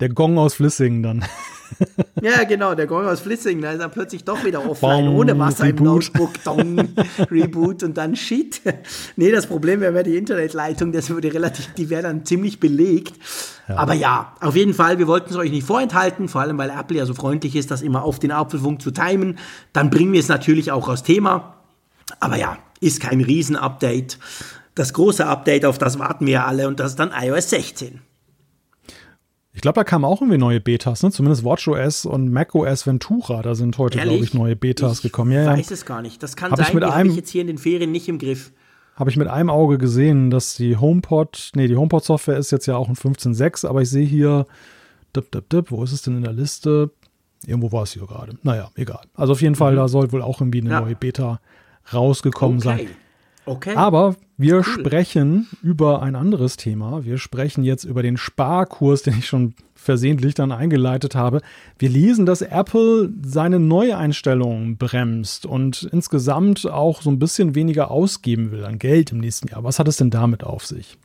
Der 0.00 0.08
Gong 0.08 0.38
aus 0.38 0.54
Flissingen 0.54 1.02
dann. 1.02 1.24
Ja, 2.22 2.44
genau, 2.44 2.74
der 2.74 2.86
Gong 2.86 3.06
aus 3.06 3.20
Flissingen, 3.20 3.62
da 3.62 3.72
ist 3.72 3.80
er 3.80 3.88
plötzlich 3.88 4.24
doch 4.24 4.44
wieder 4.44 4.68
offline, 4.68 5.06
Bong, 5.06 5.16
ohne 5.16 5.38
Wasser 5.38 5.64
Reboot. 5.64 5.78
im 5.78 5.84
Notebook, 5.84 6.44
Dong, 6.44 6.88
Reboot 7.30 7.82
und 7.82 7.96
dann 7.96 8.16
Shit. 8.16 8.62
Nee, 9.16 9.30
das 9.30 9.46
Problem 9.46 9.80
wäre 9.80 10.02
die 10.02 10.16
Internetleitung, 10.16 10.92
das 10.92 11.10
würde 11.10 11.32
relativ, 11.32 11.74
die 11.74 11.90
wäre 11.90 12.02
dann 12.02 12.24
ziemlich 12.24 12.60
belegt. 12.60 13.14
Ja. 13.68 13.76
Aber 13.76 13.94
ja, 13.94 14.34
auf 14.40 14.56
jeden 14.56 14.74
Fall, 14.74 14.98
wir 14.98 15.06
wollten 15.06 15.30
es 15.30 15.36
euch 15.36 15.50
nicht 15.50 15.66
vorenthalten, 15.66 16.28
vor 16.28 16.40
allem 16.40 16.56
weil 16.58 16.70
Apple 16.70 16.96
ja 16.96 17.06
so 17.06 17.14
freundlich 17.14 17.56
ist, 17.56 17.70
das 17.70 17.82
immer 17.82 18.04
auf 18.04 18.18
den 18.18 18.30
Apfelfunk 18.30 18.80
zu 18.80 18.90
timen. 18.90 19.38
Dann 19.72 19.90
bringen 19.90 20.12
wir 20.12 20.20
es 20.20 20.28
natürlich 20.28 20.72
auch 20.72 20.88
aus 20.88 21.02
Thema. 21.02 21.54
Aber 22.20 22.36
ja, 22.36 22.56
ist 22.80 23.00
kein 23.00 23.20
Riesen-Update. 23.20 24.18
Das 24.74 24.92
große 24.92 25.26
Update, 25.26 25.64
auf 25.64 25.78
das 25.78 25.98
warten 25.98 26.26
wir 26.26 26.46
alle 26.46 26.68
und 26.68 26.80
das 26.80 26.92
ist 26.92 26.98
dann 26.98 27.12
iOS 27.14 27.50
16. 27.50 28.00
Ich 29.54 29.60
glaube, 29.60 29.76
da 29.76 29.84
kamen 29.84 30.04
auch 30.04 30.20
irgendwie 30.20 30.38
neue 30.38 30.60
Betas, 30.60 31.04
ne? 31.04 31.12
Zumindest 31.12 31.44
WatchOS 31.44 32.06
und 32.06 32.30
macOS 32.30 32.88
Ventura, 32.88 33.40
da 33.40 33.54
sind 33.54 33.78
heute, 33.78 34.00
glaube 34.00 34.24
ich, 34.24 34.34
neue 34.34 34.56
Betas 34.56 34.96
ich 34.96 35.02
gekommen. 35.02 35.30
Ja, 35.30 35.46
weiß 35.46 35.70
ja. 35.70 35.74
es 35.74 35.86
gar 35.86 36.02
nicht. 36.02 36.22
Das 36.22 36.34
kann 36.34 36.50
hab 36.50 36.58
sein, 36.58 36.66
ich 36.68 36.74
mit 36.74 36.82
die 36.82 36.88
habe 36.88 37.08
ich 37.08 37.16
jetzt 37.16 37.30
hier 37.30 37.40
in 37.40 37.46
den 37.46 37.58
Ferien 37.58 37.92
nicht 37.92 38.08
im 38.08 38.18
Griff. 38.18 38.50
Habe 38.96 39.10
ich 39.10 39.16
mit 39.16 39.28
einem 39.28 39.50
Auge 39.50 39.78
gesehen, 39.78 40.30
dass 40.30 40.56
die 40.56 40.76
HomePod, 40.76 41.52
nee, 41.54 41.68
die 41.68 41.76
HomePod-Software 41.76 42.36
ist 42.36 42.50
jetzt 42.50 42.66
ja 42.66 42.76
auch 42.76 42.88
ein 42.88 42.96
15.6, 42.96 43.66
aber 43.66 43.82
ich 43.82 43.90
sehe 43.90 44.06
hier, 44.06 44.46
dip, 45.14 45.30
dip, 45.30 45.48
dip, 45.48 45.70
wo 45.70 45.84
ist 45.84 45.92
es 45.92 46.02
denn 46.02 46.16
in 46.16 46.22
der 46.24 46.32
Liste? 46.32 46.90
Irgendwo 47.46 47.70
war 47.70 47.84
es 47.84 47.92
hier 47.92 48.06
gerade. 48.06 48.36
Naja, 48.42 48.70
egal. 48.74 49.02
Also 49.14 49.34
auf 49.34 49.42
jeden 49.42 49.54
Fall, 49.54 49.72
mhm. 49.72 49.76
da 49.76 49.88
soll 49.88 50.10
wohl 50.10 50.22
auch 50.22 50.40
irgendwie 50.40 50.62
eine 50.62 50.70
ja. 50.70 50.80
neue 50.80 50.96
Beta 50.96 51.40
rausgekommen 51.92 52.58
okay. 52.58 52.64
sein. 52.64 52.88
Okay. 53.46 53.76
Aber 53.76 54.16
wir 54.36 54.56
cool. 54.56 54.64
sprechen 54.64 55.48
über 55.62 56.02
ein 56.02 56.16
anderes 56.16 56.56
Thema. 56.56 57.04
Wir 57.04 57.18
sprechen 57.18 57.62
jetzt 57.62 57.84
über 57.84 58.02
den 58.02 58.16
Sparkurs, 58.16 59.02
den 59.02 59.18
ich 59.18 59.26
schon 59.26 59.54
versehentlich 59.74 60.34
dann 60.34 60.50
eingeleitet 60.50 61.14
habe. 61.14 61.40
Wir 61.78 61.88
lesen, 61.88 62.26
dass 62.26 62.42
Apple 62.42 63.12
seine 63.24 63.60
Neueinstellungen 63.60 64.76
bremst 64.76 65.46
und 65.46 65.88
insgesamt 65.92 66.66
auch 66.66 67.02
so 67.02 67.10
ein 67.10 67.18
bisschen 67.18 67.54
weniger 67.54 67.90
ausgeben 67.90 68.50
will 68.50 68.64
an 68.64 68.78
Geld 68.78 69.12
im 69.12 69.18
nächsten 69.18 69.48
Jahr. 69.48 69.62
Was 69.62 69.78
hat 69.78 69.88
es 69.88 69.98
denn 69.98 70.10
damit 70.10 70.42
auf 70.42 70.66
sich? 70.66 70.98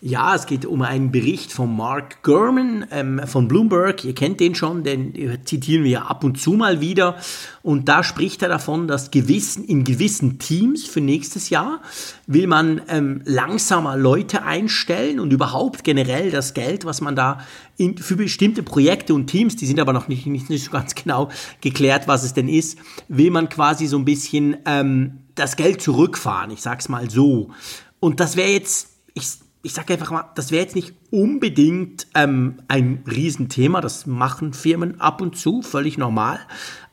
Ja, 0.00 0.36
es 0.36 0.46
geht 0.46 0.64
um 0.64 0.82
einen 0.82 1.10
Bericht 1.10 1.52
von 1.52 1.76
Mark 1.76 2.22
Gurman 2.22 2.86
ähm, 2.92 3.20
von 3.26 3.48
Bloomberg. 3.48 4.04
Ihr 4.04 4.14
kennt 4.14 4.38
den 4.38 4.54
schon, 4.54 4.84
den 4.84 5.12
zitieren 5.44 5.82
wir 5.82 5.90
ja 5.90 6.02
ab 6.02 6.22
und 6.22 6.40
zu 6.40 6.52
mal 6.52 6.80
wieder. 6.80 7.16
Und 7.62 7.88
da 7.88 8.04
spricht 8.04 8.42
er 8.42 8.48
davon, 8.48 8.86
dass 8.86 9.10
gewissen, 9.10 9.64
in 9.64 9.82
gewissen 9.82 10.38
Teams 10.38 10.84
für 10.84 11.00
nächstes 11.00 11.50
Jahr 11.50 11.82
will 12.28 12.46
man 12.46 12.80
ähm, 12.86 13.22
langsamer 13.24 13.96
Leute 13.96 14.44
einstellen 14.44 15.18
und 15.18 15.32
überhaupt 15.32 15.82
generell 15.82 16.30
das 16.30 16.54
Geld, 16.54 16.84
was 16.84 17.00
man 17.00 17.16
da 17.16 17.40
in, 17.76 17.98
für 17.98 18.14
bestimmte 18.14 18.62
Projekte 18.62 19.14
und 19.14 19.26
Teams, 19.26 19.56
die 19.56 19.66
sind 19.66 19.80
aber 19.80 19.92
noch 19.92 20.06
nicht, 20.06 20.26
nicht, 20.26 20.48
nicht 20.48 20.64
so 20.64 20.70
ganz 20.70 20.94
genau 20.94 21.28
geklärt, 21.60 22.06
was 22.06 22.22
es 22.22 22.34
denn 22.34 22.48
ist, 22.48 22.78
will 23.08 23.32
man 23.32 23.48
quasi 23.48 23.88
so 23.88 23.98
ein 23.98 24.04
bisschen 24.04 24.58
ähm, 24.64 25.24
das 25.34 25.56
Geld 25.56 25.82
zurückfahren. 25.82 26.52
Ich 26.52 26.62
sag's 26.62 26.88
mal 26.88 27.10
so. 27.10 27.50
Und 27.98 28.20
das 28.20 28.36
wäre 28.36 28.50
jetzt, 28.50 28.90
ich 29.14 29.26
ich 29.62 29.74
sage 29.74 29.92
einfach 29.94 30.10
mal, 30.10 30.24
das 30.34 30.50
wäre 30.50 30.62
jetzt 30.62 30.76
nicht 30.76 30.94
unbedingt 31.10 32.06
ähm, 32.14 32.56
ein 32.68 33.02
Riesenthema. 33.06 33.80
Das 33.80 34.06
machen 34.06 34.52
Firmen 34.52 35.00
ab 35.00 35.20
und 35.20 35.36
zu, 35.36 35.62
völlig 35.62 35.98
normal. 35.98 36.38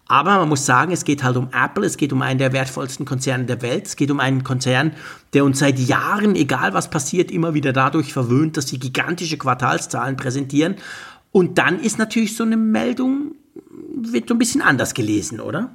Aber 0.07 0.37
man 0.37 0.49
muss 0.49 0.65
sagen, 0.65 0.91
es 0.91 1.03
geht 1.03 1.23
halt 1.23 1.35
um 1.35 1.49
Apple, 1.51 1.85
es 1.85 1.97
geht 1.97 2.13
um 2.13 2.21
einen 2.21 2.37
der 2.37 2.53
wertvollsten 2.53 3.05
Konzerne 3.05 3.45
der 3.45 3.61
Welt, 3.63 3.87
es 3.87 3.95
geht 3.95 4.11
um 4.11 4.19
einen 4.19 4.43
Konzern, 4.43 4.91
der 5.33 5.43
uns 5.45 5.59
seit 5.59 5.79
Jahren, 5.79 6.35
egal 6.35 6.73
was 6.73 6.91
passiert, 6.91 7.31
immer 7.31 7.55
wieder 7.55 7.73
dadurch 7.73 8.13
verwöhnt, 8.13 8.55
dass 8.55 8.67
sie 8.67 8.77
gigantische 8.77 9.37
Quartalszahlen 9.37 10.15
präsentieren. 10.15 10.75
Und 11.31 11.57
dann 11.57 11.79
ist 11.79 11.97
natürlich 11.97 12.35
so 12.35 12.43
eine 12.43 12.55
Meldung, 12.55 13.33
wird 13.95 14.29
so 14.29 14.35
ein 14.35 14.39
bisschen 14.39 14.61
anders 14.61 14.93
gelesen, 14.93 15.39
oder? 15.39 15.71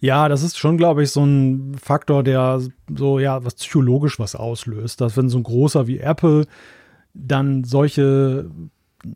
Ja, 0.00 0.28
das 0.28 0.42
ist 0.42 0.58
schon, 0.58 0.76
glaube 0.76 1.02
ich, 1.02 1.10
so 1.10 1.24
ein 1.24 1.76
Faktor, 1.80 2.22
der 2.22 2.60
so, 2.94 3.18
ja, 3.18 3.44
was 3.44 3.54
psychologisch 3.54 4.18
was 4.18 4.34
auslöst. 4.34 5.00
Dass 5.00 5.16
wenn 5.16 5.28
so 5.28 5.38
ein 5.38 5.44
großer 5.44 5.86
wie 5.86 5.98
Apple 5.98 6.46
dann 7.14 7.64
solche 7.64 8.50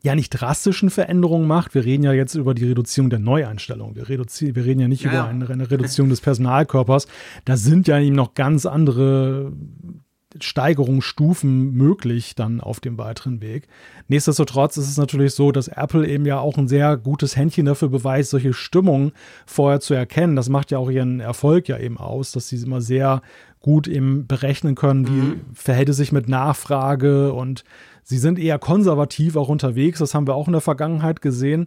ja 0.03 0.15
nicht 0.15 0.31
drastischen 0.31 0.91
Veränderungen 0.91 1.47
macht. 1.47 1.75
Wir 1.75 1.85
reden 1.85 2.05
ja 2.05 2.13
jetzt 2.13 2.35
über 2.35 2.55
die 2.55 2.65
Reduzierung 2.65 3.11
der 3.11 3.19
Neueinstellung. 3.19 3.95
Wir, 3.95 4.09
wir 4.09 4.65
reden 4.65 4.81
ja 4.81 4.89
nicht 4.89 5.05
ja, 5.05 5.11
über 5.11 5.25
eine, 5.25 5.49
eine, 5.49 5.71
Reduzierung 5.71 6.09
des 6.09 6.21
Personalkörpers. 6.21 7.07
Da 7.45 7.57
sind 7.57 7.87
ja 7.87 7.99
eben 8.01 8.17
noch 8.17 8.35
ganz 8.35 8.67
andere 8.67 9.53
Steigerungsstufen 10.41 11.73
möglich 11.73 12.35
dann 12.35 12.61
auf 12.61 12.81
dem 12.81 12.99
weiteren 12.99 13.41
Weg. 13.41 13.69
Nichtsdestotrotz 14.09 14.77
ist 14.77 14.89
es 14.89 14.97
natürlich 14.97 15.35
so, 15.35 15.53
dass 15.53 15.69
Apple 15.69 16.07
eben 16.09 16.27
ja 16.27 16.39
auch 16.39 16.59
ein 16.59 16.69
sehr 16.69 16.97
gutes 16.97 17.37
Händchen 17.37 17.67
dafür 17.67 17.89
beweist, 17.89 18.31
solche 18.31 18.53
Stimmungen 18.53 19.13
vorher 19.47 19.81
zu 19.81 19.95
erkennen. 19.95 20.37
Das 20.37 20.49
macht 20.49 20.71
ja 20.71 20.79
auch 20.79 20.91
ihren 20.91 21.21
Erfolg 21.21 21.69
ja 21.69 21.79
eben 21.79 21.99
aus, 21.99 22.33
dass 22.33 22.49
sie 22.49 22.57
immer 22.57 22.81
sehr 22.81 23.23
gut 23.61 23.89
eben 23.89 24.27
berechnen 24.27 24.75
können, 24.75 25.07
wie 25.09 25.11
mhm. 25.11 25.41
verhält 25.55 25.89
es 25.89 25.97
sich 25.97 26.13
mit 26.13 26.29
Nachfrage 26.29 27.33
und 27.33 27.65
sie 28.03 28.19
sind 28.19 28.39
eher 28.39 28.59
konservativ 28.59 29.37
auch 29.37 29.49
unterwegs. 29.49 30.01
Das 30.01 30.15
haben 30.15 30.27
wir 30.27 30.35
auch 30.35 30.49
in 30.49 30.53
der 30.53 30.61
Vergangenheit 30.61 31.23
gesehen. 31.23 31.67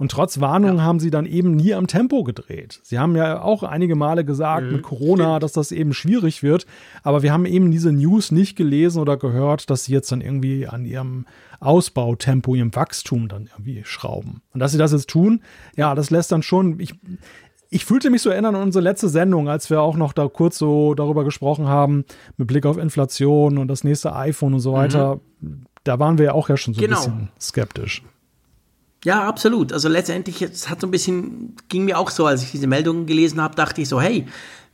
Und 0.00 0.10
trotz 0.10 0.40
Warnung 0.40 0.78
ja. 0.78 0.82
haben 0.82 0.98
sie 0.98 1.10
dann 1.10 1.26
eben 1.26 1.54
nie 1.54 1.74
am 1.74 1.86
Tempo 1.86 2.24
gedreht. 2.24 2.80
Sie 2.82 2.98
haben 2.98 3.14
ja 3.16 3.42
auch 3.42 3.62
einige 3.62 3.96
Male 3.96 4.24
gesagt 4.24 4.64
mhm, 4.64 4.72
mit 4.72 4.82
Corona, 4.82 5.24
stimmt. 5.24 5.42
dass 5.42 5.52
das 5.52 5.72
eben 5.72 5.92
schwierig 5.92 6.42
wird. 6.42 6.64
Aber 7.02 7.20
wir 7.20 7.34
haben 7.34 7.44
eben 7.44 7.70
diese 7.70 7.92
News 7.92 8.32
nicht 8.32 8.56
gelesen 8.56 8.98
oder 8.98 9.18
gehört, 9.18 9.68
dass 9.68 9.84
sie 9.84 9.92
jetzt 9.92 10.10
dann 10.10 10.22
irgendwie 10.22 10.66
an 10.66 10.86
ihrem 10.86 11.26
Ausbautempo, 11.60 12.54
ihrem 12.54 12.74
Wachstum 12.74 13.28
dann 13.28 13.50
irgendwie 13.52 13.82
schrauben. 13.84 14.40
Und 14.54 14.60
dass 14.60 14.72
sie 14.72 14.78
das 14.78 14.92
jetzt 14.92 15.10
tun, 15.10 15.42
ja, 15.76 15.94
das 15.94 16.08
lässt 16.08 16.32
dann 16.32 16.42
schon, 16.42 16.80
ich, 16.80 16.94
ich 17.68 17.84
fühlte 17.84 18.08
mich 18.08 18.22
so 18.22 18.30
erinnern 18.30 18.54
an 18.54 18.62
unsere 18.62 18.82
letzte 18.82 19.10
Sendung, 19.10 19.50
als 19.50 19.68
wir 19.68 19.82
auch 19.82 19.98
noch 19.98 20.14
da 20.14 20.28
kurz 20.28 20.56
so 20.56 20.94
darüber 20.94 21.24
gesprochen 21.24 21.68
haben, 21.68 22.06
mit 22.38 22.48
Blick 22.48 22.64
auf 22.64 22.78
Inflation 22.78 23.58
und 23.58 23.68
das 23.68 23.84
nächste 23.84 24.16
iPhone 24.16 24.54
und 24.54 24.60
so 24.60 24.72
weiter. 24.72 25.20
Mhm. 25.42 25.66
Da 25.84 25.98
waren 25.98 26.16
wir 26.16 26.24
ja 26.24 26.32
auch 26.32 26.48
ja 26.48 26.56
schon 26.56 26.72
so 26.72 26.80
genau. 26.80 26.96
ein 26.96 27.02
bisschen 27.02 27.28
skeptisch. 27.38 28.02
Ja, 29.04 29.26
absolut. 29.26 29.72
Also 29.72 29.88
letztendlich, 29.88 30.42
es 30.42 30.68
hat 30.68 30.80
so 30.80 30.86
ein 30.86 30.90
bisschen, 30.90 31.56
ging 31.68 31.86
mir 31.86 31.98
auch 31.98 32.10
so, 32.10 32.26
als 32.26 32.42
ich 32.42 32.50
diese 32.50 32.66
Meldungen 32.66 33.06
gelesen 33.06 33.40
habe, 33.40 33.54
dachte 33.54 33.80
ich 33.80 33.88
so, 33.88 34.00
hey, 34.00 34.26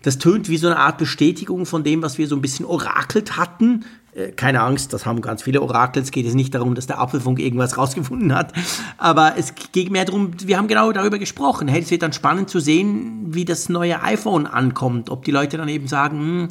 das 0.03 0.19
tönt 0.19 0.49
wie 0.49 0.57
so 0.57 0.67
eine 0.67 0.79
Art 0.79 0.99
Bestätigung 0.99 1.65
von 1.65 1.85
dem, 1.85 2.03
was 2.03 2.19
wir 2.19 2.27
so 2.27 2.35
ein 2.37 2.43
bisschen 2.43 2.67
orakelt 2.67 3.37
hatten. 3.37 3.85
Äh, 4.15 4.33
keine 4.33 4.63
Angst, 4.63 4.93
das 4.93 5.07
haben 5.07 5.21
ganz 5.21 5.43
viele 5.43 5.63
Orakel. 5.63 6.03
Es 6.03 6.11
geht 6.11 6.25
jetzt 6.25 6.35
nicht 6.35 6.55
darum, 6.55 6.75
dass 6.75 6.89
der 6.89 6.99
Apfelfunk 6.99 7.39
irgendwas 7.39 7.79
rausgefunden 7.79 8.35
hat. 8.35 8.53
Aber 8.99 9.35
es 9.37 9.55
geht 9.73 9.91
mehr 9.91 10.05
darum, 10.05 10.33
wir 10.43 10.59
haben 10.59 10.69
genau 10.69 10.91
darüber 10.91 11.19
gesprochen. 11.19 11.69
Hey, 11.69 11.83
es 11.83 11.91
wird 11.91 12.03
dann 12.03 12.13
spannend 12.13 12.51
zu 12.51 12.59
sehen, 12.59 13.27
wie 13.35 13.45
das 13.45 13.69
neue 13.69 14.03
iPhone 14.03 14.47
ankommt. 14.47 15.09
Ob 15.09 15.25
die 15.25 15.31
Leute 15.31 15.57
dann 15.57 15.69
eben 15.69 15.87
sagen, 15.87 16.19
hm, 16.19 16.49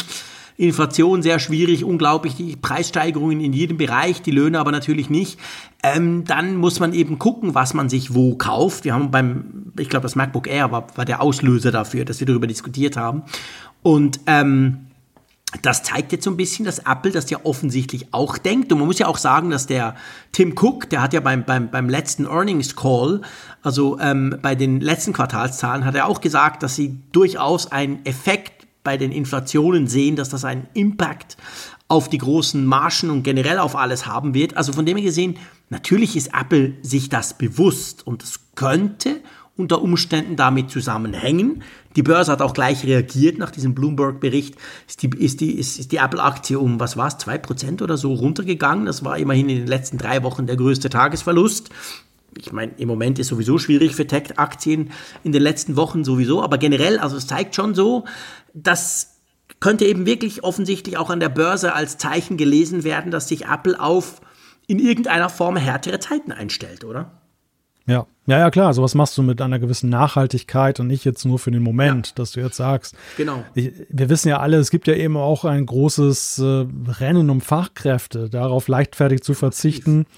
Inflation 0.57 1.21
sehr 1.21 1.39
schwierig, 1.39 1.83
unglaublich, 1.83 2.35
die 2.35 2.55
Preissteigerungen 2.55 3.41
in 3.41 3.51
jedem 3.51 3.77
Bereich, 3.77 4.21
die 4.21 4.31
Löhne 4.31 4.59
aber 4.59 4.71
natürlich 4.71 5.09
nicht. 5.09 5.39
Ähm, 5.83 6.23
dann 6.25 6.55
muss 6.55 6.79
man 6.79 6.93
eben 6.93 7.19
gucken, 7.19 7.55
was 7.55 7.73
man 7.73 7.89
sich 7.89 8.13
wo 8.13 8.35
kauft. 8.35 8.85
Wir 8.85 8.93
haben 8.93 9.11
beim, 9.11 9.71
ich 9.77 9.89
glaube, 9.89 10.03
das 10.03 10.15
MacBook 10.15 10.47
Air 10.47 10.71
war, 10.71 10.87
war 10.95 11.05
der 11.05 11.21
Auslöser 11.21 11.71
dafür, 11.71 12.05
dass 12.05 12.19
wir 12.19 12.27
darüber 12.27 12.47
diskutiert 12.47 12.95
haben. 12.95 13.23
Und 13.83 14.21
ähm, 14.27 14.87
das 15.61 15.83
zeigt 15.83 16.11
jetzt 16.11 16.23
so 16.23 16.31
ein 16.31 16.37
bisschen, 16.37 16.65
dass 16.65 16.79
Apple 16.79 17.11
das 17.11 17.29
ja 17.29 17.39
offensichtlich 17.43 18.13
auch 18.13 18.37
denkt. 18.37 18.71
Und 18.71 18.79
man 18.79 18.87
muss 18.87 18.99
ja 18.99 19.07
auch 19.07 19.17
sagen, 19.17 19.49
dass 19.49 19.67
der 19.67 19.95
Tim 20.31 20.55
Cook, 20.57 20.89
der 20.89 21.01
hat 21.01 21.13
ja 21.13 21.19
beim, 21.19 21.43
beim, 21.43 21.69
beim 21.69 21.89
letzten 21.89 22.25
Earnings 22.25 22.75
Call, 22.75 23.21
also 23.61 23.99
ähm, 23.99 24.37
bei 24.41 24.55
den 24.55 24.81
letzten 24.81 25.13
Quartalszahlen, 25.13 25.85
hat 25.85 25.95
er 25.95 26.07
auch 26.07 26.21
gesagt, 26.21 26.63
dass 26.63 26.75
sie 26.75 26.99
durchaus 27.11 27.71
einen 27.71 28.05
Effekt 28.05 28.54
bei 28.85 28.95
den 28.95 29.11
Inflationen 29.11 29.87
sehen, 29.87 30.15
dass 30.15 30.29
das 30.29 30.45
einen 30.45 30.67
Impact 30.73 31.35
auf 31.89 32.07
die 32.07 32.19
großen 32.19 32.65
Margen 32.65 33.09
und 33.09 33.23
generell 33.23 33.59
auf 33.59 33.75
alles 33.75 34.05
haben 34.05 34.33
wird. 34.33 34.55
Also 34.55 34.71
von 34.71 34.85
dem 34.85 34.95
her 34.95 35.05
gesehen, 35.05 35.35
natürlich 35.69 36.15
ist 36.15 36.31
Apple 36.33 36.75
sich 36.81 37.09
das 37.09 37.37
bewusst 37.37 38.07
und 38.07 38.23
es 38.23 38.39
könnte 38.55 39.21
unter 39.57 39.81
Umständen 39.81 40.35
damit 40.35 40.69
zusammenhängen. 40.69 41.63
Die 41.95 42.03
Börse 42.03 42.31
hat 42.31 42.41
auch 42.41 42.53
gleich 42.53 42.85
reagiert 42.85 43.37
nach 43.37 43.51
diesem 43.51 43.73
Bloomberg-Bericht. 43.73 44.55
Ist 44.87 45.01
die, 45.01 45.09
ist 45.09 45.39
die, 45.39 45.51
ist, 45.51 45.79
ist 45.79 45.91
die 45.91 45.97
Apple-Aktie 45.97 46.59
um, 46.59 46.79
was 46.79 46.97
war 46.97 47.07
es, 47.07 47.15
2% 47.15 47.81
oder 47.81 47.97
so 47.97 48.13
runtergegangen. 48.13 48.85
Das 48.85 49.05
war 49.05 49.17
immerhin 49.17 49.49
in 49.49 49.57
den 49.59 49.67
letzten 49.67 49.97
drei 49.97 50.23
Wochen 50.23 50.47
der 50.47 50.57
größte 50.57 50.89
Tagesverlust 50.89 51.69
ich 52.37 52.51
meine, 52.51 52.73
im 52.77 52.87
Moment 52.87 53.19
ist 53.19 53.29
sowieso 53.29 53.57
schwierig 53.57 53.95
für 53.95 54.07
Tech-Aktien 54.07 54.91
in 55.23 55.31
den 55.31 55.41
letzten 55.41 55.75
Wochen 55.75 56.03
sowieso, 56.03 56.43
aber 56.43 56.57
generell, 56.57 56.99
also 56.99 57.15
es 57.17 57.27
zeigt 57.27 57.55
schon 57.55 57.75
so, 57.75 58.05
dass 58.55 59.11
könnte 59.59 59.85
eben 59.85 60.05
wirklich 60.05 60.43
offensichtlich 60.43 60.97
auch 60.97 61.09
an 61.09 61.19
der 61.19 61.29
Börse 61.29 61.73
als 61.73 61.97
Zeichen 61.97 62.37
gelesen 62.37 62.83
werden, 62.83 63.11
dass 63.11 63.27
sich 63.27 63.45
Apple 63.45 63.79
auf 63.79 64.21
in 64.67 64.79
irgendeiner 64.79 65.29
Form 65.29 65.55
härtere 65.55 65.99
Zeiten 65.99 66.31
einstellt, 66.31 66.83
oder? 66.83 67.11
Ja, 67.87 68.07
ja, 68.25 68.39
ja, 68.39 68.49
klar. 68.49 68.73
Sowas 68.73 68.95
machst 68.95 69.15
du 69.17 69.21
mit 69.21 69.41
einer 69.41 69.59
gewissen 69.59 69.89
Nachhaltigkeit 69.91 70.79
und 70.79 70.87
nicht 70.87 71.05
jetzt 71.05 71.23
nur 71.23 71.37
für 71.37 71.51
den 71.51 71.61
Moment, 71.61 72.07
ja. 72.07 72.13
dass 72.15 72.31
du 72.31 72.39
jetzt 72.39 72.57
sagst. 72.57 72.95
Genau. 73.15 73.43
Ich, 73.53 73.71
wir 73.89 74.09
wissen 74.09 74.29
ja 74.29 74.39
alle, 74.39 74.57
es 74.57 74.71
gibt 74.71 74.87
ja 74.87 74.95
eben 74.95 75.17
auch 75.17 75.45
ein 75.45 75.65
großes 75.67 76.39
äh, 76.39 76.65
Rennen 76.99 77.29
um 77.29 77.41
Fachkräfte, 77.41 78.29
darauf 78.29 78.67
leichtfertig 78.67 79.21
zu 79.21 79.35
verzichten. 79.35 79.99
Aktiv 79.99 80.15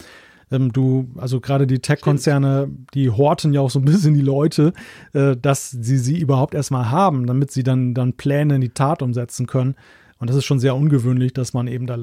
ähm, 0.52 0.72
du, 0.72 1.08
also 1.18 1.40
gerade 1.40 1.68
die 1.68 1.80
Tech-Konzerne, 1.80 2.70
die 2.94 3.10
horten 3.10 3.54
ja 3.54 3.62
auch 3.62 3.70
so 3.70 3.80
ein 3.80 3.86
bisschen 3.86 4.14
die 4.14 4.22
Leute, 4.22 4.74
äh, 5.14 5.36
dass 5.36 5.72
sie 5.72 5.98
sie 5.98 6.20
überhaupt 6.20 6.54
erstmal 6.54 6.90
haben, 6.90 7.26
damit 7.26 7.52
sie 7.52 7.64
dann, 7.64 7.94
dann 7.94 8.14
Pläne 8.14 8.56
in 8.56 8.62
die 8.62 8.70
Tat 8.70 9.02
umsetzen 9.02 9.48
können. 9.48 9.76
Und 10.20 10.30
das 10.30 10.38
ist 10.38 10.46
schon 10.46 10.60
sehr 10.60 10.76
ungewöhnlich, 10.76 11.34
dass 11.34 11.54
man 11.54 11.68
eben 11.68 11.86
da 11.88 11.98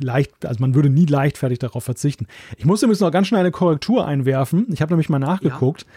leicht, 0.00 0.44
also 0.44 0.60
man 0.60 0.74
würde 0.74 0.90
nie 0.90 1.06
leichtfertig 1.06 1.58
darauf 1.58 1.84
verzichten. 1.84 2.26
Ich 2.56 2.64
muss 2.64 2.82
übrigens 2.82 3.00
noch 3.00 3.10
ganz 3.10 3.28
schnell 3.28 3.40
eine 3.40 3.50
Korrektur 3.50 4.06
einwerfen. 4.06 4.66
Ich 4.72 4.82
habe 4.82 4.92
nämlich 4.92 5.08
mal 5.08 5.18
nachgeguckt. 5.18 5.82
Ja. 5.82 5.88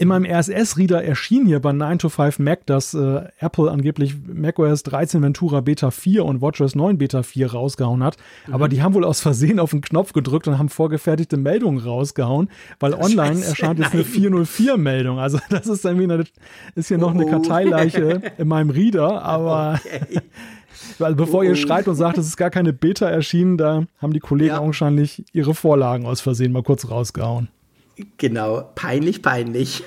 In 0.00 0.08
meinem 0.08 0.24
RSS-Reader 0.24 1.04
erschien 1.04 1.44
hier 1.44 1.60
bei 1.60 1.72
9 1.72 1.98
to 1.98 2.08
5 2.08 2.38
Mac, 2.38 2.64
dass 2.64 2.94
äh, 2.94 3.24
Apple 3.38 3.70
angeblich 3.70 4.14
macOS 4.26 4.82
13 4.84 5.22
Ventura 5.22 5.60
Beta 5.60 5.90
4 5.90 6.24
und 6.24 6.40
WatchOS 6.40 6.74
9 6.74 6.96
Beta 6.96 7.22
4 7.22 7.52
rausgehauen 7.52 8.02
hat. 8.02 8.16
Mhm. 8.46 8.54
Aber 8.54 8.70
die 8.70 8.82
haben 8.82 8.94
wohl 8.94 9.04
aus 9.04 9.20
Versehen 9.20 9.60
auf 9.60 9.72
den 9.72 9.82
Knopf 9.82 10.14
gedrückt 10.14 10.48
und 10.48 10.58
haben 10.58 10.70
vorgefertigte 10.70 11.36
Meldungen 11.36 11.80
rausgehauen, 11.80 12.48
weil 12.78 12.94
online 12.94 13.44
erscheint 13.44 13.78
jetzt 13.78 13.92
eine 13.92 14.04
404-Meldung. 14.04 15.18
Also 15.18 15.38
das 15.50 15.66
ist 15.66 15.84
irgendwie 15.84 16.10
eine, 16.10 16.24
ist 16.76 16.88
hier 16.88 16.96
noch 16.96 17.12
eine 17.12 17.26
oh. 17.26 17.30
Karteileiche 17.30 18.22
in 18.38 18.48
meinem 18.48 18.70
Reader, 18.70 19.22
aber 19.22 19.80
okay. 19.84 20.20
Also 20.98 21.14
bevor 21.14 21.44
ihr 21.44 21.56
schreit 21.56 21.88
und 21.88 21.96
sagt, 21.96 22.16
es 22.16 22.26
ist 22.26 22.38
gar 22.38 22.48
keine 22.48 22.72
Beta 22.72 23.06
erschienen, 23.06 23.58
da 23.58 23.84
haben 23.98 24.14
die 24.14 24.20
Kollegen 24.20 24.54
ja. 24.54 24.64
wahrscheinlich 24.64 25.24
ihre 25.34 25.52
Vorlagen 25.52 26.06
aus 26.06 26.22
Versehen 26.22 26.52
mal 26.52 26.62
kurz 26.62 26.88
rausgehauen. 26.88 27.48
Genau, 28.18 28.70
peinlich, 28.74 29.22
peinlich. 29.22 29.84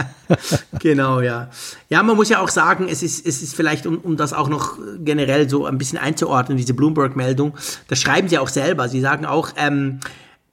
genau, 0.80 1.20
ja. 1.20 1.50
Ja, 1.88 2.02
man 2.02 2.16
muss 2.16 2.28
ja 2.28 2.40
auch 2.40 2.48
sagen, 2.48 2.88
es 2.88 3.02
ist, 3.02 3.26
es 3.26 3.42
ist 3.42 3.54
vielleicht, 3.54 3.86
um, 3.86 3.98
um 3.98 4.16
das 4.16 4.32
auch 4.32 4.48
noch 4.48 4.78
generell 4.98 5.48
so 5.48 5.66
ein 5.66 5.78
bisschen 5.78 5.98
einzuordnen, 5.98 6.56
diese 6.58 6.74
Bloomberg-Meldung, 6.74 7.54
das 7.88 8.00
schreiben 8.00 8.28
sie 8.28 8.38
auch 8.38 8.48
selber. 8.48 8.88
Sie 8.88 9.00
sagen 9.00 9.26
auch, 9.26 9.50
ähm, 9.56 10.00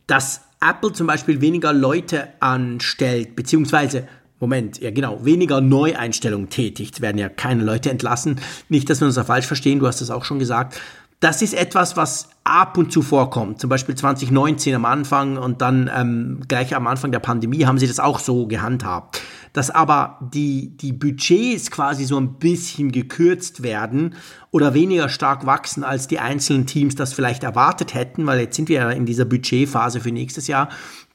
dass 0.07 0.41
Apple 0.59 0.93
zum 0.93 1.07
Beispiel 1.07 1.41
weniger 1.41 1.73
Leute 1.73 2.27
anstellt, 2.39 3.35
beziehungsweise 3.35 4.07
Moment, 4.41 4.81
ja 4.81 4.89
genau, 4.89 5.23
weniger 5.23 5.61
Neueinstellungen 5.61 6.49
tätigt, 6.49 6.99
werden 6.99 7.19
ja 7.19 7.29
keine 7.29 7.63
Leute 7.63 7.91
entlassen. 7.91 8.39
Nicht, 8.69 8.89
dass 8.89 8.99
wir 8.99 9.05
uns 9.05 9.13
da 9.13 9.23
falsch 9.23 9.45
verstehen, 9.45 9.77
du 9.77 9.85
hast 9.85 10.01
das 10.01 10.09
auch 10.09 10.25
schon 10.25 10.39
gesagt. 10.39 10.81
Das 11.21 11.43
ist 11.43 11.53
etwas, 11.53 11.95
was 11.95 12.29
ab 12.43 12.79
und 12.79 12.91
zu 12.91 13.03
vorkommt. 13.03 13.61
Zum 13.61 13.69
Beispiel 13.69 13.93
2019 13.93 14.73
am 14.73 14.85
Anfang 14.85 15.37
und 15.37 15.61
dann 15.61 15.89
ähm, 15.95 16.41
gleich 16.47 16.75
am 16.75 16.87
Anfang 16.87 17.11
der 17.11 17.19
Pandemie 17.19 17.65
haben 17.65 17.77
sie 17.77 17.87
das 17.87 17.99
auch 17.99 18.17
so 18.17 18.47
gehandhabt. 18.47 19.21
Dass 19.53 19.69
aber 19.69 20.17
die, 20.33 20.75
die 20.75 20.93
Budgets 20.93 21.69
quasi 21.69 22.05
so 22.05 22.19
ein 22.19 22.39
bisschen 22.39 22.91
gekürzt 22.91 23.61
werden 23.61 24.15
oder 24.49 24.73
weniger 24.73 25.09
stark 25.09 25.45
wachsen, 25.45 25.83
als 25.83 26.07
die 26.07 26.17
einzelnen 26.17 26.65
Teams 26.65 26.95
das 26.95 27.13
vielleicht 27.13 27.43
erwartet 27.43 27.93
hätten, 27.93 28.25
weil 28.25 28.39
jetzt 28.39 28.55
sind 28.55 28.67
wir 28.67 28.77
ja 28.77 28.89
in 28.89 29.05
dieser 29.05 29.25
Budgetphase 29.25 29.99
für 29.99 30.11
nächstes 30.11 30.47
Jahr. 30.47 30.69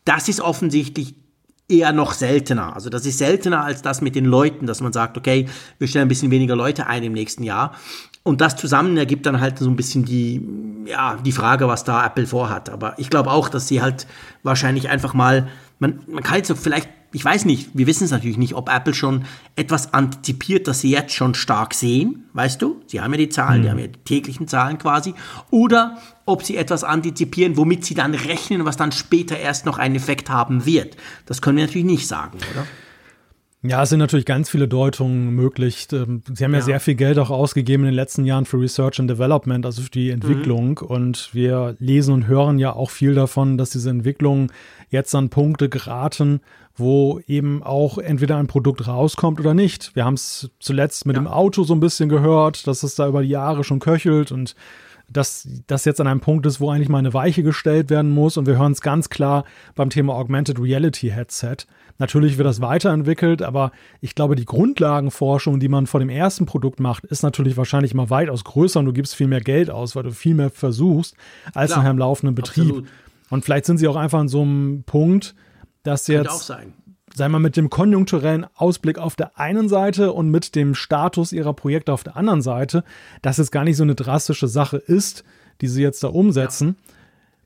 Das 0.04 0.28
ist 0.28 0.40
offensichtlich 0.40 1.16
eher 1.68 1.92
noch 1.92 2.12
seltener. 2.12 2.74
Also 2.74 2.90
das 2.90 3.06
ist 3.06 3.18
seltener 3.18 3.64
als 3.64 3.82
das 3.82 4.00
mit 4.00 4.14
den 4.14 4.24
Leuten, 4.24 4.68
dass 4.68 4.80
man 4.80 4.92
sagt, 4.92 5.18
okay, 5.18 5.48
wir 5.78 5.88
stellen 5.88 6.06
ein 6.06 6.08
bisschen 6.08 6.30
weniger 6.30 6.54
Leute 6.54 6.86
ein 6.86 7.02
im 7.02 7.12
nächsten 7.12 7.42
Jahr. 7.42 7.74
Und 8.26 8.40
das 8.40 8.56
zusammen 8.56 8.96
ergibt 8.96 9.24
dann 9.24 9.40
halt 9.40 9.60
so 9.60 9.70
ein 9.70 9.76
bisschen 9.76 10.04
die, 10.04 10.44
ja, 10.86 11.16
die 11.24 11.30
Frage, 11.30 11.68
was 11.68 11.84
da 11.84 12.04
Apple 12.04 12.26
vorhat. 12.26 12.70
Aber 12.70 12.98
ich 12.98 13.08
glaube 13.08 13.30
auch, 13.30 13.48
dass 13.48 13.68
sie 13.68 13.80
halt 13.80 14.08
wahrscheinlich 14.42 14.88
einfach 14.88 15.14
mal, 15.14 15.46
man, 15.78 16.00
man 16.08 16.24
kann 16.24 16.38
jetzt 16.38 16.48
so 16.48 16.56
vielleicht, 16.56 16.88
ich 17.12 17.24
weiß 17.24 17.44
nicht, 17.44 17.70
wir 17.74 17.86
wissen 17.86 18.02
es 18.02 18.10
natürlich 18.10 18.36
nicht, 18.36 18.54
ob 18.54 18.68
Apple 18.68 18.94
schon 18.94 19.26
etwas 19.54 19.94
antizipiert, 19.94 20.66
das 20.66 20.80
sie 20.80 20.90
jetzt 20.90 21.14
schon 21.14 21.34
stark 21.34 21.72
sehen, 21.72 22.24
weißt 22.32 22.60
du? 22.60 22.80
Sie 22.88 23.00
haben 23.00 23.12
ja 23.12 23.18
die 23.18 23.28
Zahlen, 23.28 23.60
mhm. 23.60 23.62
die 23.62 23.70
haben 23.70 23.78
ja 23.78 23.86
die 23.86 24.04
täglichen 24.04 24.48
Zahlen 24.48 24.78
quasi. 24.78 25.14
Oder 25.52 25.96
ob 26.24 26.42
sie 26.42 26.56
etwas 26.56 26.82
antizipieren, 26.82 27.56
womit 27.56 27.84
sie 27.84 27.94
dann 27.94 28.12
rechnen, 28.12 28.64
was 28.64 28.76
dann 28.76 28.90
später 28.90 29.38
erst 29.38 29.66
noch 29.66 29.78
einen 29.78 29.94
Effekt 29.94 30.30
haben 30.30 30.66
wird. 30.66 30.96
Das 31.26 31.40
können 31.40 31.58
wir 31.58 31.66
natürlich 31.66 31.86
nicht 31.86 32.08
sagen, 32.08 32.38
oder? 32.52 32.66
Ja, 33.62 33.82
es 33.82 33.88
sind 33.88 33.98
natürlich 33.98 34.26
ganz 34.26 34.50
viele 34.50 34.68
Deutungen 34.68 35.30
möglich. 35.30 35.88
Ähm, 35.92 36.22
sie 36.32 36.44
haben 36.44 36.52
ja. 36.52 36.58
ja, 36.58 36.64
sehr 36.64 36.80
viel 36.80 36.94
Geld 36.94 37.18
auch 37.18 37.30
ausgegeben 37.30 37.84
in 37.84 37.90
den 37.90 37.94
letzten 37.94 38.24
Jahren 38.24 38.44
für 38.44 38.60
Research 38.60 39.00
and 39.00 39.10
Development, 39.10 39.64
also 39.64 39.82
für 39.82 39.90
die 39.90 40.10
Entwicklung. 40.10 40.78
Mhm. 40.80 40.86
Und 40.86 41.34
wir 41.34 41.76
lesen 41.78 42.14
und 42.14 42.26
hören 42.26 42.58
ja 42.58 42.74
auch 42.74 42.90
viel 42.90 43.14
davon, 43.14 43.58
dass 43.58 43.70
diese 43.70 43.90
Entwicklungen 43.90 44.52
jetzt 44.90 45.14
an 45.14 45.30
Punkte 45.30 45.68
geraten, 45.68 46.40
wo 46.76 47.20
eben 47.26 47.62
auch 47.62 47.98
entweder 47.98 48.36
ein 48.36 48.46
Produkt 48.46 48.86
rauskommt 48.86 49.40
oder 49.40 49.54
nicht. 49.54 49.96
Wir 49.96 50.04
haben 50.04 50.14
es 50.14 50.50
zuletzt 50.60 51.06
mit 51.06 51.16
ja. 51.16 51.22
dem 51.22 51.26
Auto 51.26 51.64
so 51.64 51.74
ein 51.74 51.80
bisschen 51.80 52.08
gehört, 52.08 52.66
dass 52.66 52.82
es 52.82 52.94
da 52.94 53.08
über 53.08 53.22
die 53.22 53.30
Jahre 53.30 53.64
schon 53.64 53.80
köchelt 53.80 54.30
und 54.30 54.54
dass 55.08 55.48
das 55.66 55.84
jetzt 55.84 56.00
an 56.00 56.06
einem 56.06 56.20
Punkt 56.20 56.46
ist, 56.46 56.60
wo 56.60 56.70
eigentlich 56.70 56.88
mal 56.88 56.98
eine 56.98 57.14
Weiche 57.14 57.42
gestellt 57.42 57.90
werden 57.90 58.10
muss. 58.10 58.36
Und 58.36 58.46
wir 58.46 58.58
hören 58.58 58.72
es 58.72 58.80
ganz 58.80 59.08
klar 59.08 59.44
beim 59.74 59.90
Thema 59.90 60.14
Augmented 60.14 60.60
Reality 60.60 61.10
Headset. 61.10 61.56
Natürlich 61.98 62.36
wird 62.36 62.46
das 62.46 62.60
weiterentwickelt, 62.60 63.40
aber 63.40 63.72
ich 64.00 64.14
glaube, 64.14 64.36
die 64.36 64.44
Grundlagenforschung, 64.44 65.60
die 65.60 65.68
man 65.68 65.86
vor 65.86 66.00
dem 66.00 66.10
ersten 66.10 66.44
Produkt 66.44 66.80
macht, 66.80 67.04
ist 67.04 67.22
natürlich 67.22 67.56
wahrscheinlich 67.56 67.94
mal 67.94 68.10
weitaus 68.10 68.44
größer 68.44 68.80
und 68.80 68.86
du 68.86 68.92
gibst 68.92 69.14
viel 69.14 69.28
mehr 69.28 69.40
Geld 69.40 69.70
aus, 69.70 69.96
weil 69.96 70.02
du 70.02 70.12
viel 70.12 70.34
mehr 70.34 70.50
versuchst, 70.50 71.14
als 71.54 71.70
Klar, 71.70 71.78
nachher 71.78 71.92
im 71.92 71.98
laufenden 71.98 72.34
Betrieb. 72.34 72.64
Absolut. 72.64 72.88
Und 73.30 73.44
vielleicht 73.44 73.64
sind 73.64 73.78
sie 73.78 73.88
auch 73.88 73.96
einfach 73.96 74.18
an 74.18 74.28
so 74.28 74.42
einem 74.42 74.82
Punkt, 74.84 75.34
dass 75.82 76.06
jetzt. 76.06 76.18
Könnte 76.18 76.32
auch 76.32 76.42
sein 76.42 76.74
sei 77.16 77.30
mal 77.30 77.38
mit 77.38 77.56
dem 77.56 77.70
konjunkturellen 77.70 78.46
Ausblick 78.56 78.98
auf 78.98 79.16
der 79.16 79.38
einen 79.40 79.70
Seite 79.70 80.12
und 80.12 80.30
mit 80.30 80.54
dem 80.54 80.74
Status 80.74 81.32
ihrer 81.32 81.54
Projekte 81.54 81.94
auf 81.94 82.04
der 82.04 82.14
anderen 82.14 82.42
Seite, 82.42 82.84
dass 83.22 83.38
es 83.38 83.50
gar 83.50 83.64
nicht 83.64 83.78
so 83.78 83.84
eine 83.84 83.94
drastische 83.94 84.48
Sache 84.48 84.76
ist, 84.76 85.24
die 85.62 85.68
sie 85.68 85.80
jetzt 85.80 86.04
da 86.04 86.08
umsetzen. 86.08 86.76
Ja. 86.76 86.94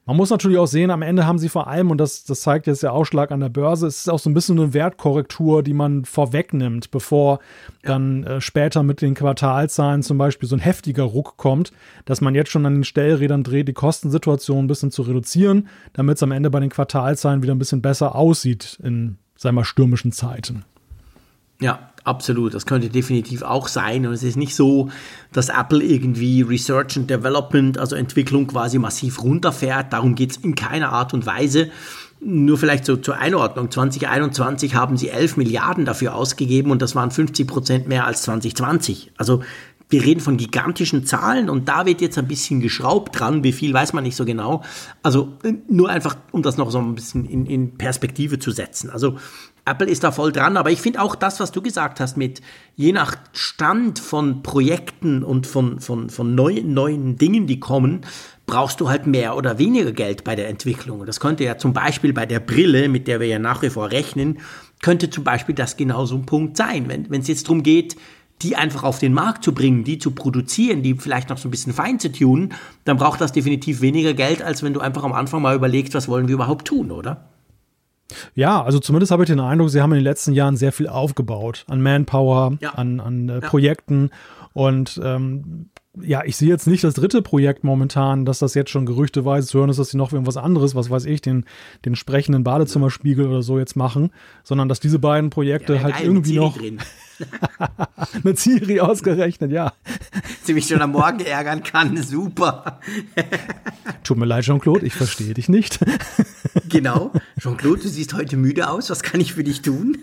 Man 0.07 0.16
muss 0.16 0.31
natürlich 0.31 0.59
auch 0.59 0.66
sehen, 0.66 0.91
am 0.91 1.03
Ende 1.03 1.25
haben 1.25 1.39
sie 1.39 1.49
vor 1.49 1.68
allem, 1.68 1.93
und 1.93 1.99
das, 1.99 2.25
das 2.25 2.41
zeigt 2.41 2.66
jetzt 2.66 2.83
der 2.83 2.93
Ausschlag 2.93 3.31
an 3.31 3.39
der 3.39 3.49
Börse, 3.49 3.87
es 3.87 3.99
ist 3.99 4.09
auch 4.09 4.18
so 4.18 4.29
ein 4.29 4.35
bisschen 4.35 4.59
eine 4.59 4.75
Wertkorrektur, 4.75 5.62
die 5.62 5.75
man 5.75 6.05
vorwegnimmt, 6.05 6.91
bevor 6.91 7.39
dann 7.85 8.25
äh, 8.25 8.41
später 8.41 8.83
mit 8.83 9.03
den 9.03 9.14
Quartalzahlen 9.14 10.03
zum 10.03 10.18
Beispiel 10.18 10.49
so 10.49 10.57
ein 10.57 10.61
heftiger 10.61 11.05
Ruck 11.05 11.37
kommt, 11.37 11.71
dass 12.07 12.21
man 12.21 12.35
jetzt 12.35 12.51
schon 12.51 12.66
an 12.66 12.75
den 12.75 12.85
Stellrädern 12.85 13.45
dreht, 13.45 13.68
die 13.68 13.73
Kostensituation 13.73 14.64
ein 14.64 14.66
bisschen 14.66 14.91
zu 14.91 15.03
reduzieren, 15.03 15.68
damit 15.93 16.16
es 16.16 16.25
am 16.25 16.33
Ende 16.33 16.51
bei 16.51 16.59
den 16.59 16.71
Quartalzahlen 16.71 17.45
wieder 17.45 17.55
ein 17.55 17.61
bisschen 17.61 17.83
besser 17.83 18.16
aussieht 18.16 18.81
in, 18.83 19.16
sagen 19.41 19.57
wir 19.57 19.64
stürmischen 19.64 20.12
Zeiten. 20.12 20.64
Ja, 21.62 21.91
absolut. 22.05 22.53
Das 22.53 22.66
könnte 22.66 22.91
definitiv 22.91 23.43
auch 23.43 23.68
sein. 23.68 24.07
Und 24.07 24.12
es 24.12 24.22
ist 24.22 24.36
nicht 24.36 24.55
so, 24.55 24.91
dass 25.32 25.49
Apple 25.49 25.82
irgendwie 25.82 26.43
Research 26.43 26.99
and 26.99 27.09
Development, 27.09 27.78
also 27.78 27.97
Entwicklung 27.97 28.47
quasi 28.47 28.78
massiv 28.78 29.22
runterfährt. 29.22 29.95
Darum 29.95 30.14
geht 30.14 30.32
es 30.32 30.36
in 30.38 30.55
keiner 30.55 30.93
Art 30.93 31.14
und 31.14 31.24
Weise. 31.24 31.70
Nur 32.20 32.59
vielleicht 32.59 32.84
so 32.84 32.99
zur 32.99 33.16
Einordnung. 33.16 33.70
2021 33.70 34.74
haben 34.74 34.99
sie 34.99 35.09
11 35.09 35.38
Milliarden 35.38 35.86
dafür 35.86 36.14
ausgegeben 36.14 36.70
und 36.70 36.82
das 36.82 36.95
waren 36.95 37.11
50 37.11 37.47
Prozent 37.47 37.88
mehr 37.88 38.07
als 38.07 38.22
2020. 38.22 39.12
Also 39.16 39.43
wir 39.91 40.05
reden 40.05 40.20
von 40.20 40.36
gigantischen 40.36 41.05
Zahlen 41.05 41.51
und 41.51 41.68
da 41.68 41.84
wird 41.84 42.01
jetzt 42.01 42.16
ein 42.16 42.28
bisschen 42.28 42.61
geschraubt 42.61 43.18
dran. 43.18 43.45
Wie 43.45 43.53
viel 43.53 43.74
weiß 43.74 43.93
man 43.93 44.05
nicht 44.05 44.16
so 44.16 44.24
genau. 44.24 44.62
Also 45.03 45.36
nur 45.68 45.91
einfach, 45.91 46.16
um 46.30 46.43
das 46.43 46.57
noch 46.57 46.70
so 46.70 46.78
ein 46.78 46.95
bisschen 46.95 47.26
in, 47.26 47.45
in 47.45 47.76
Perspektive 47.76 48.38
zu 48.38 48.53
setzen. 48.53 48.91
Also 48.91 49.16
Apple 49.64 49.88
ist 49.88 50.05
da 50.05 50.12
voll 50.12 50.32
dran, 50.32 50.57
aber 50.57 50.70
ich 50.70 50.80
finde 50.80 51.03
auch 51.03 51.14
das, 51.14 51.41
was 51.41 51.53
du 51.53 51.61
gesagt 51.61 52.01
hast, 52.01 52.16
mit 52.16 52.41
je 52.76 52.93
nach 52.93 53.16
Stand 53.32 53.99
von 53.99 54.43
Projekten 54.43 55.22
und 55.22 55.47
von, 55.47 55.80
von, 55.80 56.09
von 56.09 56.34
neuen, 56.34 56.72
neuen 56.72 57.16
Dingen, 57.16 57.47
die 57.47 57.61
kommen, 57.61 58.01
brauchst 58.47 58.80
du 58.80 58.88
halt 58.88 59.07
mehr 59.07 59.36
oder 59.36 59.59
weniger 59.59 59.93
Geld 59.93 60.24
bei 60.24 60.34
der 60.34 60.49
Entwicklung. 60.49 61.05
Das 61.05 61.20
könnte 61.20 61.45
ja 61.45 61.59
zum 61.59 61.72
Beispiel 61.72 62.12
bei 62.12 62.26
der 62.26 62.41
Brille, 62.41 62.88
mit 62.88 63.07
der 63.07 63.20
wir 63.20 63.26
ja 63.26 63.38
nach 63.38 63.62
wie 63.62 63.70
vor 63.70 63.91
rechnen, 63.91 64.38
könnte 64.82 65.11
zum 65.11 65.24
Beispiel 65.24 65.55
das 65.55 65.76
genau 65.76 66.07
so 66.07 66.16
ein 66.16 66.26
Punkt 66.26 66.57
sein. 66.57 66.86
Wenn 66.88 67.20
es 67.20 67.28
jetzt 67.28 67.47
darum 67.47 67.62
geht, 67.62 67.97
die 68.43 68.57
einfach 68.57 68.84
auf 68.84 68.99
den 68.99 69.12
Markt 69.12 69.45
zu 69.45 69.53
bringen, 69.53 69.84
die 69.84 69.99
zu 69.99 70.12
produzieren, 70.12 70.82
die 70.82 70.95
vielleicht 70.95 71.28
noch 71.28 71.38
so 71.38 71.49
ein 71.49 71.51
bisschen 71.51 71.72
fein 71.72 71.99
zu 71.99 72.11
tunen, 72.11 72.55
dann 72.84 72.97
braucht 72.97 73.20
das 73.20 73.32
definitiv 73.32 73.80
weniger 73.80 74.14
Geld, 74.14 74.43
als 74.43 74.62
wenn 74.62 74.72
du 74.72 74.80
einfach 74.80 75.05
am 75.05 75.12
Anfang 75.12 75.43
mal 75.43 75.55
überlegst, 75.55 75.95
was 75.95 76.09
wollen 76.09 76.28
wir 76.28 76.34
überhaupt 76.34 76.66
tun, 76.66 76.91
oder? 76.91 77.28
Ja, 78.34 78.62
also 78.62 78.78
zumindest 78.78 79.12
habe 79.12 79.22
ich 79.22 79.28
den 79.28 79.41
Eindruck, 79.41 79.70
sie 79.70 79.80
haben 79.80 79.93
in 79.93 79.99
den 79.99 80.05
letzten 80.05 80.32
Jahren 80.32 80.57
sehr 80.57 80.72
viel 80.72 80.88
aufgebaut 80.88 81.64
an 81.68 81.80
Manpower, 81.80 82.57
ja. 82.61 82.70
an, 82.70 83.01
an 83.01 83.28
äh, 83.28 83.34
ja. 83.34 83.41
Projekten. 83.41 84.11
Und 84.53 85.01
ähm, 85.05 85.70
ja, 86.03 86.22
ich 86.24 86.36
sehe 86.36 86.48
jetzt 86.48 86.66
nicht 86.66 86.84
das 86.84 86.94
dritte 86.94 87.22
Projekt 87.22 87.64
momentan, 87.64 88.24
dass 88.24 88.38
das 88.38 88.55
jetzt 88.55 88.70
schon 88.70 88.86
gerüchteweise 88.86 89.46
zu 89.46 89.59
hören 89.59 89.70
ist, 89.70 89.78
dass 89.78 89.90
sie 89.90 89.96
noch 89.96 90.12
irgendwas 90.12 90.36
anderes, 90.36 90.74
was 90.74 90.90
weiß 90.90 91.05
ich, 91.07 91.20
den, 91.20 91.44
den 91.84 91.96
sprechenden 91.96 92.44
Badezimmerspiegel 92.44 93.26
oder 93.26 93.42
so 93.42 93.59
jetzt 93.59 93.76
machen, 93.76 94.11
sondern 94.42 94.68
dass 94.68 94.80
diese 94.80 94.98
beiden 94.98 95.30
Projekte 95.30 95.74
ja, 95.74 95.82
halt 95.82 96.01
irgendwie 96.03 96.36
noch. 96.36 96.59
Mit 98.22 98.38
Siri 98.38 98.80
ausgerechnet, 98.80 99.51
ja. 99.53 99.72
Sie 100.42 100.55
mich 100.55 100.66
schon 100.66 100.80
am 100.80 100.92
Morgen 100.92 101.20
ärgern 101.20 101.62
kann, 101.62 102.03
super. 102.03 102.80
Tut 104.03 104.16
mir 104.16 104.24
leid, 104.24 104.44
Jean-Claude, 104.44 104.86
ich 104.86 104.94
verstehe 104.94 105.34
dich 105.34 105.48
nicht. 105.48 105.78
genau. 106.68 107.12
Jean-Claude, 107.38 107.82
du 107.82 107.88
siehst 107.88 108.14
heute 108.14 108.36
müde 108.36 108.70
aus, 108.70 108.90
was 108.90 109.03
kann 109.03 109.20
ich 109.20 109.34
für 109.34 109.44
dich 109.44 109.62
tun? 109.62 109.98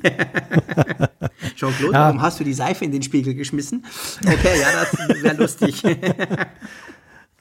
Jean-Claude, 1.55 1.93
ja. 1.93 2.05
warum 2.05 2.21
hast 2.21 2.39
du 2.39 2.43
die 2.43 2.53
Seife 2.53 2.85
in 2.85 2.91
den 2.91 3.01
Spiegel 3.01 3.33
geschmissen? 3.33 3.85
Okay, 4.23 4.59
ja, 4.61 4.67
das 4.73 5.23
wäre 5.23 5.35
lustig. 5.37 5.83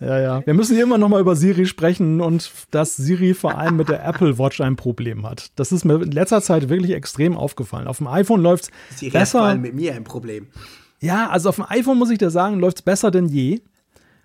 Ja, 0.01 0.21
ja. 0.21 0.47
Wir 0.47 0.55
müssen 0.55 0.75
hier 0.75 0.85
immer 0.85 0.99
noch 0.99 1.09
mal 1.09 1.21
über 1.21 1.37
Siri 1.37 1.65
sprechen 1.65 2.21
und 2.21 2.51
dass 2.71 2.97
Siri 2.97 3.33
vor 3.33 3.57
allem 3.57 3.77
mit 3.77 3.89
der 3.89 4.05
Apple 4.05 4.39
Watch 4.39 4.61
ein 4.61 4.77
Problem 4.77 5.27
hat. 5.27 5.51
Das 5.57 5.73
ist 5.73 5.85
mir 5.85 6.03
in 6.03 6.11
letzter 6.11 6.43
Zeit 6.43 6.69
wirklich 6.69 6.93
extrem 6.93 7.37
aufgefallen. 7.37 7.89
Auf 7.89 7.99
dem 7.99 8.07
iPhone 8.07 8.43
läuft 8.43 8.71
es 8.91 9.01
besser. 9.01 9.21
Hat 9.21 9.29
vor 9.29 9.41
allem 9.43 9.63
mit 9.63 9.75
mir 9.75 9.95
ein 9.95 10.05
Problem. 10.05 10.49
Ja, 11.01 11.31
also 11.31 11.49
auf 11.49 11.57
dem 11.57 11.65
iPhone 11.69 11.99
muss 11.99 12.11
ich 12.11 12.19
dir 12.19 12.31
sagen, 12.31 12.59
läuft 12.59 12.79
es 12.79 12.83
besser 12.83 13.11
denn 13.11 13.27
je. 13.27 13.61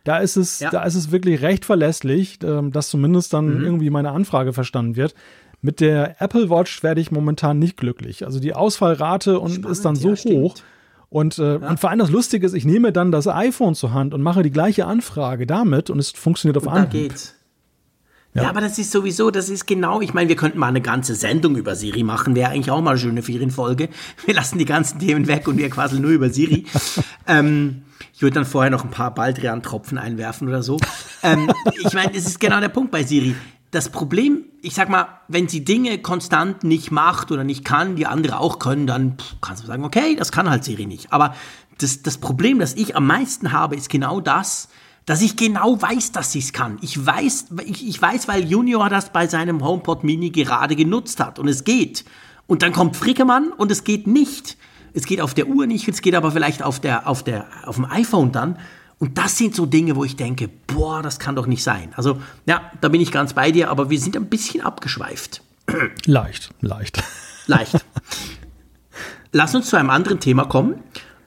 Da 0.04 0.18
ist 0.18 0.36
es, 0.36 0.60
ja. 0.60 0.72
da 0.72 0.84
ist 0.84 0.96
es 0.96 1.12
wirklich 1.12 1.42
recht 1.42 1.64
verlässlich, 1.64 2.40
ähm, 2.44 2.72
dass 2.72 2.90
zumindest 2.90 3.34
dann 3.34 3.60
mhm. 3.60 3.64
irgendwie 3.64 3.90
meine 3.92 4.12
Anfrage 4.12 4.52
verstanden 4.52 4.96
wird. 4.96 5.14
Mit 5.62 5.80
der 5.80 6.20
Apple 6.20 6.50
Watch 6.50 6.82
werde 6.84 7.00
ich 7.00 7.12
momentan 7.12 7.60
nicht 7.60 7.78
glücklich. 7.78 8.26
Also 8.26 8.40
die 8.40 8.56
Ausfallrate 8.56 9.40
und 9.40 9.52
Spannend, 9.52 9.72
ist 9.72 9.86
dann 9.86 9.96
so 9.96 10.14
ja, 10.14 10.16
hoch. 10.16 10.58
Stimmt 10.58 10.64
und, 11.12 11.38
äh, 11.40 11.60
ja. 11.60 11.70
und 11.70 11.78
vor 11.78 11.90
allem 11.90 12.00
das 12.00 12.10
Lustige 12.10 12.46
ist, 12.46 12.54
ich 12.54 12.64
nehme 12.64 12.94
dann 12.94 13.12
das 13.12 13.28
iPhone 13.28 13.76
zur 13.76 13.94
Hand 13.94 14.14
und 14.14 14.22
mache 14.22 14.44
die 14.44 14.50
gleiche 14.50 14.86
Anfrage 14.86 15.46
damit 15.46 15.90
und 15.90 16.00
es 16.00 16.12
funktioniert 16.12 16.56
auf 16.56 16.70
Anhieb. 16.70 16.90
Da 16.90 16.98
geht's. 17.00 17.36
Ja. 18.34 18.44
ja. 18.44 18.50
aber 18.50 18.62
das 18.62 18.80
ist 18.80 18.92
sowieso, 18.92 19.30
das 19.30 19.50
ist 19.50 19.68
genau, 19.68 20.00
ich 20.00 20.14
meine, 20.14 20.30
wir 20.30 20.38
könnten 20.38 20.58
mal 20.58 20.68
eine 20.68 20.80
ganze 20.80 21.16
Sendung 21.16 21.58
über 21.58 21.76
Siri 21.76 22.04
machen, 22.04 22.34
wäre 22.34 22.52
eigentlich 22.52 22.72
auch 22.72 22.80
mal 22.80 22.92
eine 22.92 23.00
schöne 23.00 23.24
Ferienfolge. 23.24 23.90
Wir 24.26 24.34
lassen 24.34 24.58
die 24.58 24.64
ganzen 24.64 25.00
Themen 25.00 25.28
weg 25.28 25.50
und 25.50 25.58
wir 25.58 25.70
quasseln 25.70 26.02
nur 26.02 26.12
über 26.12 26.30
Siri. 26.30 26.66
ähm, 27.28 27.82
ich 28.14 28.22
würde 28.22 28.36
dann 28.36 28.46
vorher 28.46 28.72
noch 28.72 28.86
ein 28.86 28.92
paar 28.92 29.14
Baldrian-Tropfen 29.14 29.98
einwerfen 29.98 30.48
oder 30.48 30.64
so. 30.64 30.78
ähm, 31.24 31.52
ich 31.78 31.94
meine, 31.94 32.14
das 32.14 32.26
ist 32.26 32.40
genau 32.40 32.62
der 32.62 32.70
Punkt 32.70 32.90
bei 32.90 33.04
Siri 33.04 33.36
das 33.72 33.90
Problem, 33.90 34.44
ich 34.62 34.76
sag 34.76 34.90
mal, 34.90 35.08
wenn 35.30 35.48
sie 35.48 35.64
Dinge 35.64 35.98
konstant 36.00 36.64
nicht 36.64 36.92
macht 36.92 37.32
oder 37.32 37.46
nicht 37.46 37.64
kann, 37.64 37.96
die 37.96 38.06
andere 38.06 38.40
auch 38.40 38.60
können, 38.60 38.86
dann 38.86 39.16
kannst 39.42 39.64
du 39.64 39.68
sagen, 39.68 39.86
okay, 39.86 40.16
das 40.16 40.32
kann 40.32 40.50
halt 40.50 40.66
Siri 40.66 40.86
nicht. 40.86 41.14
Aber 41.14 41.34
das, 41.78 42.04
das 42.04 42.18
Problem, 42.18 42.60
das 42.60 42.74
ich 42.76 42.96
am 42.96 43.08
meisten 43.08 43.54
habe, 43.54 43.78
ist 43.78 43.90
genau 43.90 44.20
das, 44.20 44.68
dass 45.06 45.22
ich 45.22 45.38
genau 45.38 45.82
weiß, 45.82 46.12
dass 46.12 46.34
sie 46.34 46.40
es 46.40 46.54
kann. 46.54 46.78
Ich 46.82 47.04
weiß, 47.04 47.48
ich, 47.66 47.88
ich 47.88 48.02
weiß, 48.02 48.28
weil 48.28 48.44
Junior 48.44 48.90
das 48.90 49.12
bei 49.12 49.26
seinem 49.28 49.64
HomePod 49.64 50.04
Mini 50.04 50.30
gerade 50.30 50.76
genutzt 50.76 51.20
hat 51.20 51.40
und 51.40 51.48
es 51.48 51.64
geht. 51.64 52.06
Und 52.48 52.62
dann 52.62 52.74
kommt 52.74 52.98
Frickemann 52.98 53.52
und 53.54 53.72
es 53.72 53.84
geht 53.86 54.06
nicht. 54.06 54.58
Es 54.94 55.06
geht 55.06 55.22
auf 55.22 55.34
der 55.34 55.48
Uhr 55.48 55.68
nicht, 55.68 55.88
es 55.88 56.02
geht 56.02 56.16
aber 56.16 56.32
vielleicht 56.32 56.62
auf, 56.62 56.82
der, 56.82 57.08
auf, 57.08 57.24
der, 57.24 57.48
auf 57.66 57.76
dem 57.76 57.86
iPhone 57.86 58.34
dann. 58.34 58.60
Und 59.02 59.18
das 59.18 59.36
sind 59.36 59.56
so 59.56 59.66
Dinge, 59.66 59.96
wo 59.96 60.04
ich 60.04 60.16
denke, 60.16 60.48
boah, 60.68 61.02
das 61.02 61.18
kann 61.18 61.36
doch 61.36 61.48
nicht 61.48 61.64
sein. 61.64 61.92
Also 61.96 62.22
ja, 62.46 62.72
da 62.82 62.88
bin 62.88 63.02
ich 63.02 63.12
ganz 63.12 63.34
bei 63.34 63.52
dir, 63.52 63.72
aber 63.72 63.90
wir 63.90 64.00
sind 64.00 64.16
ein 64.16 64.28
bisschen 64.28 64.62
abgeschweift. 64.62 65.42
Leicht, 66.06 66.52
leicht. 66.62 67.04
Leicht. 67.48 67.84
Lass 69.32 69.56
uns 69.56 69.70
zu 69.70 69.76
einem 69.76 69.90
anderen 69.90 70.20
Thema 70.20 70.46
kommen. 70.46 70.84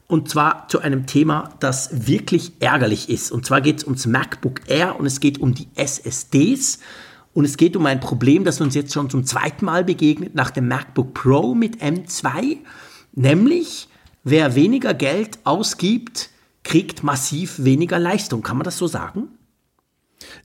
Und 0.06 0.28
zwar 0.28 0.68
zu 0.68 0.78
einem 0.82 1.06
Thema, 1.06 1.50
das 1.58 2.06
wirklich 2.06 2.52
ärgerlich 2.60 3.08
ist. 3.08 3.32
Und 3.32 3.44
zwar 3.44 3.60
geht 3.60 3.78
es 3.78 3.84
ums 3.84 4.06
MacBook 4.06 4.60
Air 4.68 5.00
und 5.00 5.06
es 5.06 5.18
geht 5.18 5.40
um 5.40 5.52
die 5.52 5.66
SSDs. 5.74 6.78
Und 7.32 7.44
es 7.44 7.56
geht 7.56 7.74
um 7.74 7.86
ein 7.86 7.98
Problem, 7.98 8.44
das 8.44 8.60
uns 8.60 8.76
jetzt 8.76 8.92
schon 8.92 9.10
zum 9.10 9.24
zweiten 9.24 9.64
Mal 9.64 9.82
begegnet 9.82 10.36
nach 10.36 10.52
dem 10.52 10.68
MacBook 10.68 11.12
Pro 11.12 11.56
mit 11.56 11.82
M2. 11.82 12.58
Nämlich, 13.14 13.88
wer 14.22 14.54
weniger 14.54 14.94
Geld 14.94 15.40
ausgibt, 15.42 16.30
kriegt 16.64 17.04
massiv 17.04 17.62
weniger 17.62 17.98
Leistung. 17.98 18.42
Kann 18.42 18.56
man 18.56 18.64
das 18.64 18.78
so 18.78 18.86
sagen? 18.86 19.28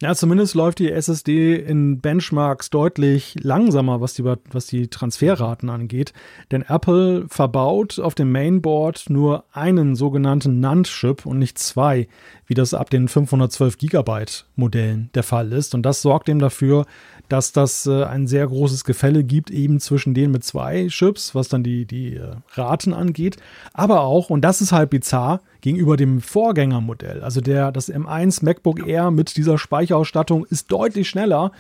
Ja, 0.02 0.16
zumindest 0.16 0.56
läuft 0.56 0.80
die 0.80 0.92
SSD 0.92 1.56
in 1.56 2.00
Benchmarks 2.00 2.70
deutlich 2.70 3.36
langsamer, 3.42 4.02
was 4.02 4.14
die, 4.14 4.24
was 4.24 4.68
die 4.68 4.88
Transferraten 4.88 5.70
angeht. 5.70 6.14
Denn 6.52 6.64
Apple 6.64 7.26
verbaut 7.28 8.00
auf 8.00 8.16
dem 8.16 8.32
Mainboard 8.32 9.10
nur 9.10 9.46
einen 9.52 9.96
sogenannten 9.96 10.60
NAND-Chip 10.60 11.26
und 11.26 11.40
nicht 11.40 11.58
zwei, 11.58 12.08
wie 12.46 12.54
das 12.54 12.74
ab 12.74 12.90
den 12.90 13.08
512 13.08 13.78
Gigabyte 13.78 14.46
Modellen 14.56 15.10
der 15.14 15.24
Fall 15.24 15.52
ist. 15.52 15.76
Und 15.76 15.84
das 15.84 16.02
sorgt 16.02 16.30
eben 16.30 16.40
dafür, 16.40 16.86
dass 17.30 17.52
das 17.52 17.86
äh, 17.86 18.04
ein 18.04 18.28
sehr 18.28 18.48
großes 18.48 18.84
Gefälle 18.84 19.24
gibt, 19.24 19.52
eben 19.52 19.80
zwischen 19.80 20.14
denen 20.14 20.32
mit 20.32 20.44
zwei 20.44 20.88
Chips, 20.88 21.36
was 21.36 21.48
dann 21.48 21.64
die, 21.64 21.86
die 21.86 22.16
äh, 22.16 22.36
Raten 22.54 22.94
angeht. 22.94 23.38
Aber 23.74 24.02
auch, 24.02 24.30
und 24.30 24.42
das 24.42 24.62
ist 24.62 24.72
halt 24.72 24.90
bizarr, 24.90 25.42
gegenüber 25.62 25.98
dem 25.98 26.22
Vorgängermodell. 26.22 27.22
Also 27.22 27.42
der, 27.42 27.72
das 27.72 27.92
M1 27.92 28.44
MacBook 28.44 28.86
Air 28.86 29.12
mit 29.12 29.38
dieser 29.38 29.58
Speicherausstattung 29.58 30.46
ist 30.46 30.72
deutlich 30.72 31.10
schneller 31.10 31.52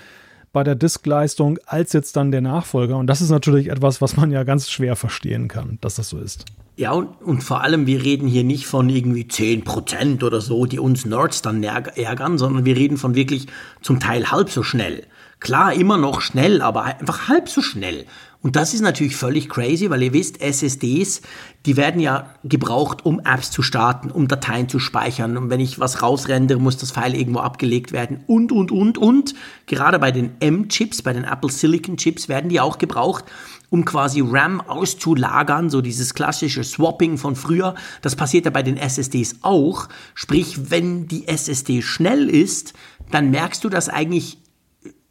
bei 0.51 0.63
der 0.63 0.75
Diskleistung 0.75 1.59
als 1.65 1.93
jetzt 1.93 2.15
dann 2.15 2.31
der 2.31 2.41
Nachfolger. 2.41 2.97
Und 2.97 3.07
das 3.07 3.21
ist 3.21 3.29
natürlich 3.29 3.69
etwas, 3.69 4.01
was 4.01 4.17
man 4.17 4.31
ja 4.31 4.43
ganz 4.43 4.69
schwer 4.69 4.95
verstehen 4.95 5.47
kann, 5.47 5.77
dass 5.81 5.95
das 5.95 6.09
so 6.09 6.17
ist. 6.19 6.45
Ja, 6.75 6.91
und, 6.93 7.21
und 7.21 7.43
vor 7.43 7.61
allem, 7.61 7.87
wir 7.87 8.03
reden 8.03 8.27
hier 8.27 8.45
nicht 8.45 8.65
von 8.65 8.89
irgendwie 8.89 9.23
10% 9.23 10.23
oder 10.23 10.39
so, 10.39 10.65
die 10.65 10.79
uns 10.79 11.05
Nerds 11.05 11.41
dann 11.41 11.61
ärgern, 11.61 12.37
sondern 12.37 12.63
wir 12.63 12.77
reden 12.77 12.95
von 12.95 13.15
wirklich 13.15 13.47
zum 13.81 13.99
Teil 13.99 14.31
halb 14.31 14.49
so 14.49 14.63
schnell. 14.63 15.03
Klar, 15.39 15.73
immer 15.73 15.97
noch 15.97 16.19
schnell, 16.19 16.61
aber 16.61 16.83
einfach 16.83 17.29
halb 17.29 17.47
so 17.47 17.61
schnell. 17.61 18.05
Und 18.41 18.55
das 18.55 18.73
ist 18.73 18.81
natürlich 18.81 19.17
völlig 19.17 19.49
crazy, 19.49 19.89
weil 19.89 20.03
ihr 20.03 20.13
wisst, 20.13 20.41
SSDs, 20.41 21.21
die 21.65 21.75
werden 21.75 21.99
ja 21.99 22.29
gebraucht, 22.45 23.05
um 23.05 23.19
Apps 23.19 23.51
zu 23.51 23.61
starten, 23.61 24.11
um 24.11 24.29
Dateien 24.29 24.69
zu 24.69 24.79
speichern. 24.79 25.35
Und 25.35 25.49
wenn 25.49 25.59
ich 25.59 25.79
was 25.79 26.01
rausrendere, 26.01 26.59
muss 26.59 26.77
das 26.77 26.91
File 26.91 27.15
irgendwo 27.15 27.39
abgelegt 27.39 27.91
werden 27.91 28.23
und, 28.27 28.53
und, 28.53 28.71
und, 28.71 28.97
und. 28.97 29.33
Gerade 29.65 29.99
bei 29.99 30.11
den 30.11 30.31
M-Chips, 30.39 31.01
bei 31.01 31.11
den 31.11 31.25
Apple 31.25 31.51
Silicon 31.51 31.97
Chips 31.97 32.29
werden 32.29 32.49
die 32.49 32.61
auch 32.61 32.77
gebraucht, 32.77 33.25
um 33.69 33.83
quasi 33.83 34.21
RAM 34.25 34.61
auszulagern, 34.61 35.69
so 35.69 35.81
dieses 35.81 36.13
klassische 36.13 36.63
Swapping 36.63 37.17
von 37.17 37.35
früher. 37.35 37.75
Das 38.01 38.15
passiert 38.15 38.45
ja 38.45 38.51
bei 38.51 38.63
den 38.63 38.77
SSDs 38.77 39.37
auch. 39.41 39.89
Sprich, 40.15 40.71
wenn 40.71 41.07
die 41.07 41.27
SSD 41.27 41.81
schnell 41.81 42.29
ist, 42.29 42.73
dann 43.11 43.31
merkst 43.31 43.63
du 43.65 43.69
das 43.69 43.89
eigentlich 43.89 44.37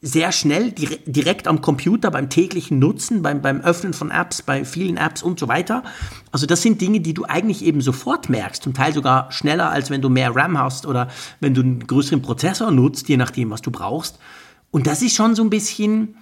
sehr 0.00 0.30
schnell 0.30 0.70
direkt 0.70 1.48
am 1.48 1.60
Computer 1.60 2.12
beim 2.12 2.30
täglichen 2.30 2.78
Nutzen, 2.78 3.20
beim, 3.22 3.42
beim 3.42 3.60
Öffnen 3.60 3.92
von 3.92 4.12
Apps, 4.12 4.42
bei 4.42 4.64
vielen 4.64 4.96
Apps 4.96 5.24
und 5.24 5.40
so 5.40 5.48
weiter. 5.48 5.82
Also 6.30 6.46
das 6.46 6.62
sind 6.62 6.80
Dinge, 6.80 7.00
die 7.00 7.14
du 7.14 7.24
eigentlich 7.24 7.64
eben 7.64 7.80
sofort 7.80 8.28
merkst, 8.28 8.62
zum 8.62 8.74
Teil 8.74 8.92
sogar 8.92 9.32
schneller, 9.32 9.70
als 9.70 9.90
wenn 9.90 10.00
du 10.00 10.08
mehr 10.08 10.34
RAM 10.36 10.56
hast 10.56 10.86
oder 10.86 11.08
wenn 11.40 11.54
du 11.54 11.62
einen 11.62 11.84
größeren 11.84 12.22
Prozessor 12.22 12.70
nutzt, 12.70 13.08
je 13.08 13.16
nachdem, 13.16 13.50
was 13.50 13.60
du 13.60 13.72
brauchst. 13.72 14.20
Und 14.70 14.86
das 14.86 15.02
ist 15.02 15.16
schon 15.16 15.34
so 15.34 15.42
ein 15.42 15.50
bisschen, 15.50 16.16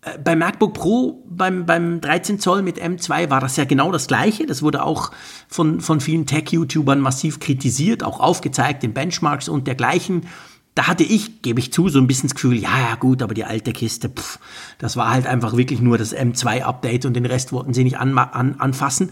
äh, 0.00 0.18
beim 0.18 0.38
MacBook 0.38 0.72
Pro, 0.72 1.22
beim, 1.28 1.66
beim 1.66 2.00
13 2.00 2.38
Zoll 2.38 2.62
mit 2.62 2.80
M2 2.80 3.28
war 3.28 3.40
das 3.40 3.56
ja 3.56 3.66
genau 3.66 3.92
das 3.92 4.06
Gleiche. 4.06 4.46
Das 4.46 4.62
wurde 4.62 4.82
auch 4.82 5.10
von, 5.46 5.82
von 5.82 6.00
vielen 6.00 6.24
Tech-YouTubern 6.24 7.00
massiv 7.00 7.38
kritisiert, 7.38 8.02
auch 8.02 8.18
aufgezeigt 8.18 8.82
in 8.82 8.94
Benchmarks 8.94 9.50
und 9.50 9.66
dergleichen 9.66 10.26
da 10.74 10.86
hatte 10.86 11.02
ich, 11.02 11.42
gebe 11.42 11.58
ich 11.58 11.72
zu, 11.72 11.88
so 11.88 11.98
ein 11.98 12.06
bisschen 12.06 12.28
das 12.28 12.34
Gefühl, 12.34 12.56
ja, 12.56 12.78
ja, 12.78 12.94
gut, 12.94 13.22
aber 13.22 13.34
die 13.34 13.44
alte 13.44 13.72
Kiste, 13.72 14.08
pff, 14.08 14.38
das 14.78 14.96
war 14.96 15.10
halt 15.10 15.26
einfach 15.26 15.56
wirklich 15.56 15.80
nur 15.80 15.98
das 15.98 16.14
M2-Update 16.14 17.06
und 17.06 17.14
den 17.14 17.26
Rest 17.26 17.52
wollten 17.52 17.74
sie 17.74 17.84
nicht 17.84 17.98
an, 17.98 18.16
an, 18.16 18.56
anfassen. 18.58 19.10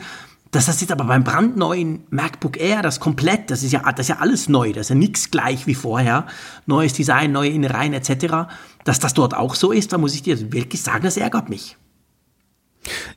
Das 0.50 0.68
ist 0.68 0.80
jetzt 0.80 0.92
aber 0.92 1.04
beim 1.04 1.24
brandneuen 1.24 2.04
MacBook 2.10 2.58
Air, 2.58 2.80
das 2.80 3.00
komplett, 3.00 3.50
das 3.50 3.62
ist 3.62 3.72
ja, 3.72 3.80
das 3.80 4.00
ist 4.00 4.08
ja 4.08 4.18
alles 4.20 4.48
neu, 4.48 4.72
das 4.72 4.86
ist 4.86 4.90
ja 4.90 4.94
nichts 4.94 5.30
gleich 5.30 5.66
wie 5.66 5.74
vorher. 5.74 6.26
Neues 6.64 6.94
Design, 6.94 7.32
neue 7.32 7.50
Innereien 7.50 7.92
etc. 7.92 8.48
Dass 8.84 8.98
das 8.98 9.12
dort 9.12 9.34
auch 9.34 9.54
so 9.54 9.72
ist, 9.72 9.92
da 9.92 9.98
muss 9.98 10.14
ich 10.14 10.22
dir 10.22 10.52
wirklich 10.52 10.80
sagen, 10.80 11.04
das 11.04 11.18
ärgert 11.18 11.50
mich. 11.50 11.76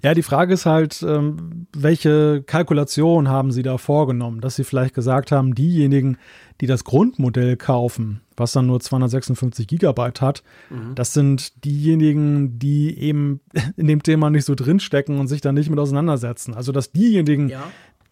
Ja, 0.02 0.14
die 0.14 0.24
Frage 0.24 0.54
ist 0.54 0.66
halt, 0.66 1.04
ähm, 1.08 1.68
welche 1.76 2.44
Kalkulation 2.44 3.30
haben 3.30 3.52
Sie 3.52 3.64
da 3.64 3.78
vorgenommen, 3.78 4.42
dass 4.42 4.56
Sie 4.56 4.64
vielleicht 4.64 4.94
gesagt 4.94 5.32
haben, 5.32 5.56
diejenigen, 5.56 6.18
die 6.60 6.68
das 6.68 6.84
Grundmodell 6.84 7.58
kaufen, 7.58 8.22
was 8.38 8.52
dann 8.52 8.68
nur 8.68 8.80
256 8.80 9.68
Gigabyte 9.68 10.22
hat, 10.22 10.44
mhm. 10.70 10.96
das 10.96 11.14
sind 11.14 11.64
diejenigen, 11.66 12.60
die 12.60 12.98
eben 12.98 13.42
in 13.78 13.88
dem 13.88 14.04
Thema 14.04 14.30
nicht 14.30 14.46
so 14.46 14.56
drinstecken 14.56 15.20
und 15.20 15.28
sich 15.28 15.42
da 15.42 15.52
nicht 15.52 15.70
mit 15.70 15.80
auseinandersetzen. 15.80 16.54
Also, 16.54 16.72
dass 16.72 16.92
diejenigen, 16.92 17.50
ja. 17.50 17.64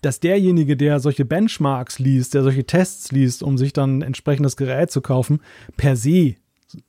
dass 0.02 0.20
derjenige, 0.20 0.78
der 0.78 1.00
solche 1.00 1.26
Benchmarks 1.26 2.00
liest, 2.00 2.34
der 2.34 2.44
solche 2.44 2.66
Tests 2.66 3.12
liest, 3.12 3.44
um 3.44 3.58
sich 3.58 3.74
dann 3.74 4.02
entsprechendes 4.02 4.58
Gerät 4.58 4.92
zu 4.92 5.02
kaufen, 5.02 5.42
per 5.78 5.96
se 5.96 6.36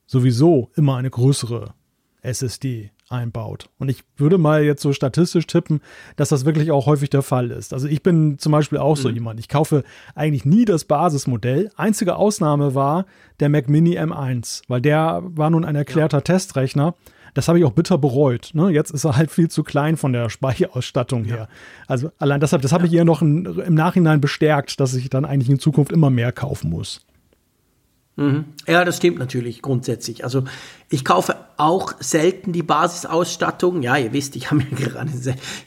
sowieso 0.06 0.70
immer 0.76 0.96
eine 0.96 1.10
größere 1.10 1.74
SSD 2.22 2.90
einbaut. 3.10 3.68
Und 3.78 3.88
ich 3.88 4.04
würde 4.16 4.38
mal 4.38 4.62
jetzt 4.62 4.82
so 4.82 4.92
statistisch 4.92 5.46
tippen, 5.46 5.80
dass 6.16 6.30
das 6.30 6.44
wirklich 6.44 6.70
auch 6.70 6.86
häufig 6.86 7.10
der 7.10 7.22
Fall 7.22 7.50
ist. 7.50 7.72
Also 7.72 7.88
ich 7.88 8.02
bin 8.02 8.38
zum 8.38 8.52
Beispiel 8.52 8.78
auch 8.78 8.96
so 8.96 9.08
mhm. 9.08 9.14
jemand. 9.14 9.40
Ich 9.40 9.48
kaufe 9.48 9.84
eigentlich 10.14 10.44
nie 10.44 10.64
das 10.64 10.84
Basismodell. 10.84 11.70
Einzige 11.76 12.16
Ausnahme 12.16 12.74
war 12.74 13.06
der 13.40 13.48
Mac 13.48 13.68
Mini 13.68 13.98
M1, 13.98 14.62
weil 14.68 14.80
der 14.80 15.22
war 15.24 15.50
nun 15.50 15.64
ein 15.64 15.76
erklärter 15.76 16.18
ja. 16.18 16.22
Testrechner. 16.22 16.94
Das 17.34 17.48
habe 17.48 17.58
ich 17.58 17.64
auch 17.64 17.72
bitter 17.72 17.98
bereut. 17.98 18.50
Ne? 18.54 18.70
Jetzt 18.70 18.90
ist 18.90 19.04
er 19.04 19.16
halt 19.16 19.30
viel 19.30 19.48
zu 19.48 19.62
klein 19.62 19.96
von 19.96 20.12
der 20.12 20.30
Speicherausstattung 20.30 21.24
her. 21.24 21.36
Ja. 21.36 21.48
Also 21.86 22.10
allein 22.18 22.40
deshalb, 22.40 22.62
das 22.62 22.72
habe 22.72 22.86
ich 22.86 22.92
eher 22.92 23.04
noch 23.04 23.22
im 23.22 23.74
Nachhinein 23.74 24.20
bestärkt, 24.20 24.80
dass 24.80 24.94
ich 24.94 25.10
dann 25.10 25.24
eigentlich 25.24 25.50
in 25.50 25.58
Zukunft 25.58 25.92
immer 25.92 26.10
mehr 26.10 26.32
kaufen 26.32 26.70
muss. 26.70 27.06
Mhm. 28.16 28.44
Ja, 28.66 28.84
das 28.84 28.98
stimmt 28.98 29.18
natürlich 29.18 29.62
grundsätzlich. 29.62 30.24
Also 30.24 30.44
ich 30.88 31.04
kaufe 31.04 31.36
auch 31.56 31.94
selten 32.00 32.52
die 32.52 32.62
Basisausstattung. 32.62 33.82
Ja, 33.82 33.96
ihr 33.96 34.12
wisst, 34.12 34.36
ich 34.36 34.46
habe 34.50 34.62
mir 34.62 34.76
gerade 34.76 35.10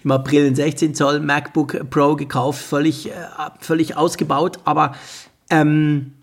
im 0.04 0.12
April 0.12 0.48
ein 0.48 0.56
16 0.56 0.96
Zoll 0.96 1.20
MacBook 1.20 1.90
Pro 1.90 2.16
gekauft, 2.16 2.62
völlig, 2.62 3.10
äh, 3.10 3.14
völlig 3.60 3.98
ausgebaut. 3.98 4.60
Aber 4.66 4.96
ähm, 5.50 6.14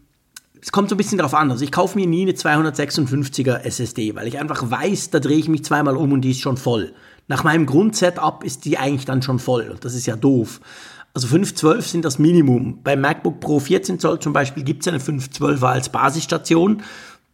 es 0.62 0.72
kommt 0.72 0.90
so 0.90 0.94
ein 0.94 0.98
bisschen 0.98 1.18
darauf 1.18 1.34
an. 1.34 1.50
Also 1.50 1.64
ich 1.64 1.72
kaufe 1.72 1.98
mir 1.98 2.06
nie 2.06 2.22
eine 2.22 2.32
256er 2.32 3.60
SSD, 3.60 4.14
weil 4.14 4.28
ich 4.28 4.38
einfach 4.38 4.70
weiß, 4.70 5.10
da 5.10 5.20
drehe 5.20 5.38
ich 5.38 5.48
mich 5.48 5.64
zweimal 5.64 5.96
um 5.96 6.12
und 6.12 6.20
die 6.20 6.32
ist 6.32 6.40
schon 6.40 6.56
voll. 6.56 6.92
Nach 7.28 7.44
meinem 7.44 7.64
Grundsetup 7.64 8.44
ist 8.44 8.64
die 8.64 8.76
eigentlich 8.76 9.04
dann 9.04 9.22
schon 9.22 9.38
voll. 9.38 9.68
Und 9.70 9.84
das 9.84 9.94
ist 9.94 10.06
ja 10.06 10.16
doof. 10.16 10.60
Also 11.12 11.26
512 11.28 11.86
sind 11.86 12.04
das 12.04 12.18
Minimum. 12.18 12.82
Beim 12.82 13.00
MacBook 13.00 13.40
Pro 13.40 13.58
14 13.58 13.98
Zoll 13.98 14.20
zum 14.20 14.32
Beispiel 14.32 14.62
gibt 14.62 14.82
es 14.82 14.88
eine 14.88 14.98
512er 14.98 15.66
als 15.66 15.88
Basisstation. 15.88 16.82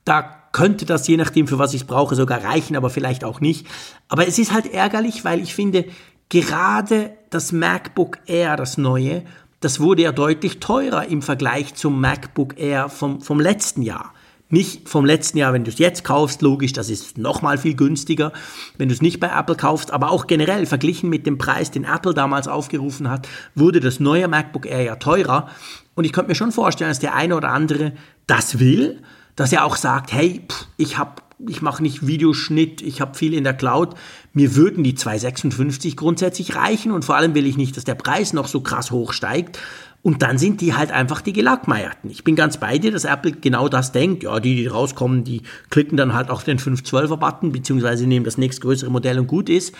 Da 0.04 0.22
könnte 0.52 0.86
das 0.86 1.06
je 1.06 1.18
nachdem, 1.18 1.46
für 1.46 1.58
was 1.58 1.74
ich 1.74 1.86
brauche, 1.86 2.14
sogar 2.14 2.42
reichen, 2.42 2.76
aber 2.76 2.88
vielleicht 2.88 3.24
auch 3.24 3.40
nicht. 3.40 3.66
Aber 4.08 4.26
es 4.26 4.38
ist 4.38 4.52
halt 4.52 4.72
ärgerlich, 4.72 5.24
weil 5.24 5.40
ich 5.40 5.54
finde, 5.54 5.84
gerade 6.30 7.10
das 7.28 7.52
MacBook 7.52 8.18
Air, 8.26 8.56
das 8.56 8.78
neue, 8.78 9.22
das 9.60 9.80
wurde 9.80 10.02
ja 10.02 10.12
deutlich 10.12 10.60
teurer 10.60 11.06
im 11.06 11.20
Vergleich 11.20 11.74
zum 11.74 12.00
MacBook 12.00 12.58
Air 12.58 12.88
vom, 12.88 13.20
vom 13.20 13.40
letzten 13.40 13.82
Jahr. 13.82 14.14
Nicht 14.48 14.88
vom 14.88 15.04
letzten 15.04 15.38
Jahr, 15.38 15.52
wenn 15.52 15.64
du 15.64 15.70
es 15.70 15.78
jetzt 15.78 16.04
kaufst, 16.04 16.40
logisch, 16.40 16.72
das 16.72 16.88
ist 16.88 17.18
nochmal 17.18 17.58
viel 17.58 17.74
günstiger, 17.74 18.32
wenn 18.78 18.88
du 18.88 18.94
es 18.94 19.02
nicht 19.02 19.18
bei 19.18 19.28
Apple 19.28 19.56
kaufst, 19.56 19.90
aber 19.90 20.10
auch 20.12 20.28
generell 20.28 20.66
verglichen 20.66 21.10
mit 21.10 21.26
dem 21.26 21.36
Preis, 21.36 21.72
den 21.72 21.82
Apple 21.82 22.14
damals 22.14 22.46
aufgerufen 22.46 23.10
hat, 23.10 23.28
wurde 23.56 23.80
das 23.80 23.98
neue 23.98 24.28
MacBook 24.28 24.66
Air 24.66 24.82
ja 24.82 24.96
teurer. 24.96 25.48
Und 25.96 26.04
ich 26.04 26.12
könnte 26.12 26.28
mir 26.28 26.36
schon 26.36 26.52
vorstellen, 26.52 26.90
dass 26.90 27.00
der 27.00 27.14
eine 27.14 27.36
oder 27.36 27.50
andere 27.50 27.92
das 28.28 28.60
will, 28.60 29.02
dass 29.34 29.52
er 29.52 29.64
auch 29.64 29.76
sagt, 29.76 30.12
hey, 30.12 30.42
pff, 30.48 30.66
ich 30.76 30.96
habe 30.96 31.22
ich 31.46 31.60
mache 31.60 31.82
nicht 31.82 32.06
Videoschnitt, 32.06 32.80
ich 32.80 33.00
habe 33.00 33.16
viel 33.16 33.34
in 33.34 33.44
der 33.44 33.54
Cloud. 33.54 33.94
Mir 34.32 34.56
würden 34.56 34.82
die 34.84 34.94
256 34.94 35.96
grundsätzlich 35.96 36.56
reichen 36.56 36.92
und 36.92 37.04
vor 37.04 37.16
allem 37.16 37.34
will 37.34 37.46
ich 37.46 37.56
nicht, 37.56 37.76
dass 37.76 37.84
der 37.84 37.94
Preis 37.94 38.32
noch 38.32 38.48
so 38.48 38.60
krass 38.60 38.90
hoch 38.90 39.12
steigt. 39.12 39.58
Und 40.06 40.22
dann 40.22 40.38
sind 40.38 40.60
die 40.60 40.72
halt 40.72 40.92
einfach 40.92 41.20
die 41.20 41.32
Gelackmeierten. 41.32 42.10
Ich 42.10 42.22
bin 42.22 42.36
ganz 42.36 42.58
bei 42.58 42.78
dir, 42.78 42.92
dass 42.92 43.04
Apple 43.04 43.32
genau 43.32 43.68
das 43.68 43.90
denkt. 43.90 44.22
Ja, 44.22 44.38
die, 44.38 44.54
die 44.54 44.68
rauskommen, 44.68 45.24
die 45.24 45.42
klicken 45.68 45.96
dann 45.96 46.14
halt 46.14 46.30
auf 46.30 46.44
den 46.44 46.60
512er-Button, 46.60 47.50
beziehungsweise 47.50 48.06
nehmen 48.06 48.24
das 48.24 48.38
nächstgrößere 48.38 48.88
Modell 48.88 49.18
und 49.18 49.26
gut 49.26 49.48
ist. 49.48 49.74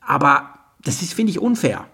Aber 0.00 0.48
das 0.82 1.02
ist, 1.02 1.12
finde 1.12 1.32
ich, 1.32 1.40
unfair. 1.40 1.84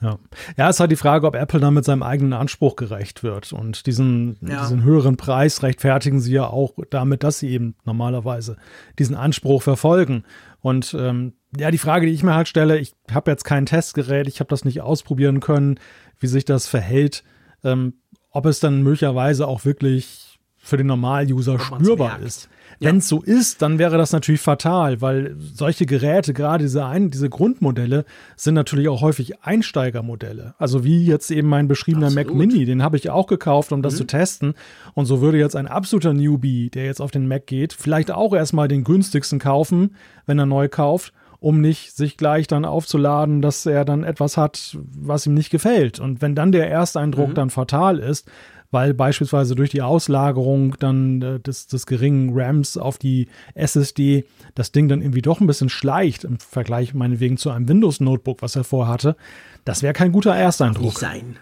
Ja. 0.00 0.18
ja, 0.56 0.68
es 0.68 0.76
ist 0.76 0.80
halt 0.80 0.90
die 0.90 0.96
Frage, 0.96 1.28
ob 1.28 1.36
Apple 1.36 1.60
dann 1.60 1.74
mit 1.74 1.84
seinem 1.84 2.02
eigenen 2.02 2.32
Anspruch 2.32 2.74
gerecht 2.74 3.22
wird. 3.22 3.52
Und 3.52 3.86
diesen, 3.86 4.36
ja. 4.40 4.62
diesen 4.62 4.82
höheren 4.82 5.16
Preis 5.16 5.62
rechtfertigen 5.62 6.18
sie 6.18 6.32
ja 6.32 6.48
auch 6.48 6.74
damit, 6.90 7.22
dass 7.22 7.38
sie 7.38 7.50
eben 7.50 7.76
normalerweise 7.84 8.56
diesen 8.98 9.14
Anspruch 9.14 9.62
verfolgen. 9.62 10.24
Und 10.60 10.96
ähm, 10.98 11.34
ja, 11.56 11.70
die 11.70 11.78
Frage, 11.78 12.06
die 12.06 12.12
ich 12.12 12.24
mir 12.24 12.34
halt 12.34 12.48
stelle, 12.48 12.78
ich 12.78 12.92
habe 13.12 13.30
jetzt 13.30 13.44
kein 13.44 13.66
Testgerät, 13.66 14.26
ich 14.26 14.40
habe 14.40 14.50
das 14.50 14.64
nicht 14.64 14.80
ausprobieren 14.80 15.40
können, 15.40 15.78
wie 16.18 16.26
sich 16.26 16.44
das 16.44 16.66
verhält, 16.66 17.24
ähm, 17.64 17.94
ob 18.30 18.46
es 18.46 18.60
dann 18.60 18.82
möglicherweise 18.82 19.46
auch 19.46 19.64
wirklich 19.64 20.28
für 20.58 20.76
den 20.76 20.86
Normal-User 20.86 21.58
spürbar 21.58 22.20
ist. 22.20 22.48
Ja. 22.80 22.90
Wenn 22.90 22.98
es 22.98 23.08
so 23.08 23.22
ist, 23.22 23.62
dann 23.62 23.78
wäre 23.78 23.96
das 23.96 24.12
natürlich 24.12 24.40
fatal, 24.40 25.00
weil 25.00 25.34
solche 25.38 25.86
Geräte, 25.86 26.32
gerade 26.32 26.62
diese, 26.62 26.84
ein, 26.84 27.10
diese 27.10 27.28
Grundmodelle, 27.28 28.04
sind 28.36 28.54
natürlich 28.54 28.88
auch 28.88 29.00
häufig 29.00 29.42
Einsteigermodelle. 29.42 30.54
Also 30.58 30.84
wie 30.84 31.04
jetzt 31.04 31.30
eben 31.30 31.48
mein 31.48 31.66
beschriebener 31.66 32.06
Absolut. 32.06 32.28
Mac 32.28 32.36
Mini, 32.36 32.66
den 32.66 32.82
habe 32.82 32.96
ich 32.96 33.10
auch 33.10 33.26
gekauft, 33.26 33.72
um 33.72 33.82
das 33.82 33.94
mhm. 33.94 33.98
zu 33.98 34.06
testen. 34.06 34.54
Und 34.94 35.06
so 35.06 35.20
würde 35.20 35.38
jetzt 35.38 35.56
ein 35.56 35.66
absoluter 35.66 36.12
Newbie, 36.12 36.70
der 36.70 36.84
jetzt 36.84 37.00
auf 37.00 37.10
den 37.10 37.26
Mac 37.26 37.46
geht, 37.46 37.72
vielleicht 37.72 38.12
auch 38.12 38.32
erstmal 38.32 38.68
den 38.68 38.84
günstigsten 38.84 39.38
kaufen, 39.40 39.96
wenn 40.26 40.38
er 40.38 40.46
neu 40.46 40.68
kauft 40.68 41.12
um 41.40 41.60
nicht 41.60 41.96
sich 41.96 42.16
gleich 42.16 42.46
dann 42.46 42.64
aufzuladen, 42.64 43.42
dass 43.42 43.64
er 43.66 43.84
dann 43.84 44.04
etwas 44.04 44.36
hat, 44.36 44.76
was 44.90 45.26
ihm 45.26 45.34
nicht 45.34 45.50
gefällt. 45.50 46.00
Und 46.00 46.20
wenn 46.20 46.34
dann 46.34 46.52
der 46.52 46.70
Ersteindruck 46.70 47.30
mhm. 47.30 47.34
dann 47.34 47.50
fatal 47.50 47.98
ist, 47.98 48.28
weil 48.70 48.92
beispielsweise 48.92 49.54
durch 49.54 49.70
die 49.70 49.82
Auslagerung 49.82 50.76
dann 50.78 51.22
äh, 51.22 51.40
des, 51.40 51.68
des 51.68 51.86
geringen 51.86 52.38
RAMs 52.38 52.76
auf 52.76 52.98
die 52.98 53.28
SSD 53.54 54.24
das 54.54 54.72
Ding 54.72 54.88
dann 54.88 55.00
irgendwie 55.00 55.22
doch 55.22 55.40
ein 55.40 55.46
bisschen 55.46 55.70
schleicht 55.70 56.24
im 56.24 56.38
Vergleich 56.38 56.92
meinetwegen 56.92 57.38
zu 57.38 57.50
einem 57.50 57.68
Windows-Notebook, 57.68 58.42
was 58.42 58.56
er 58.56 58.64
vorhatte. 58.64 59.16
Das 59.64 59.82
wäre 59.82 59.94
kein 59.94 60.12
guter 60.12 60.34
Ersteindruck. 60.34 60.84
Nicht 60.84 60.98
sein. 60.98 61.38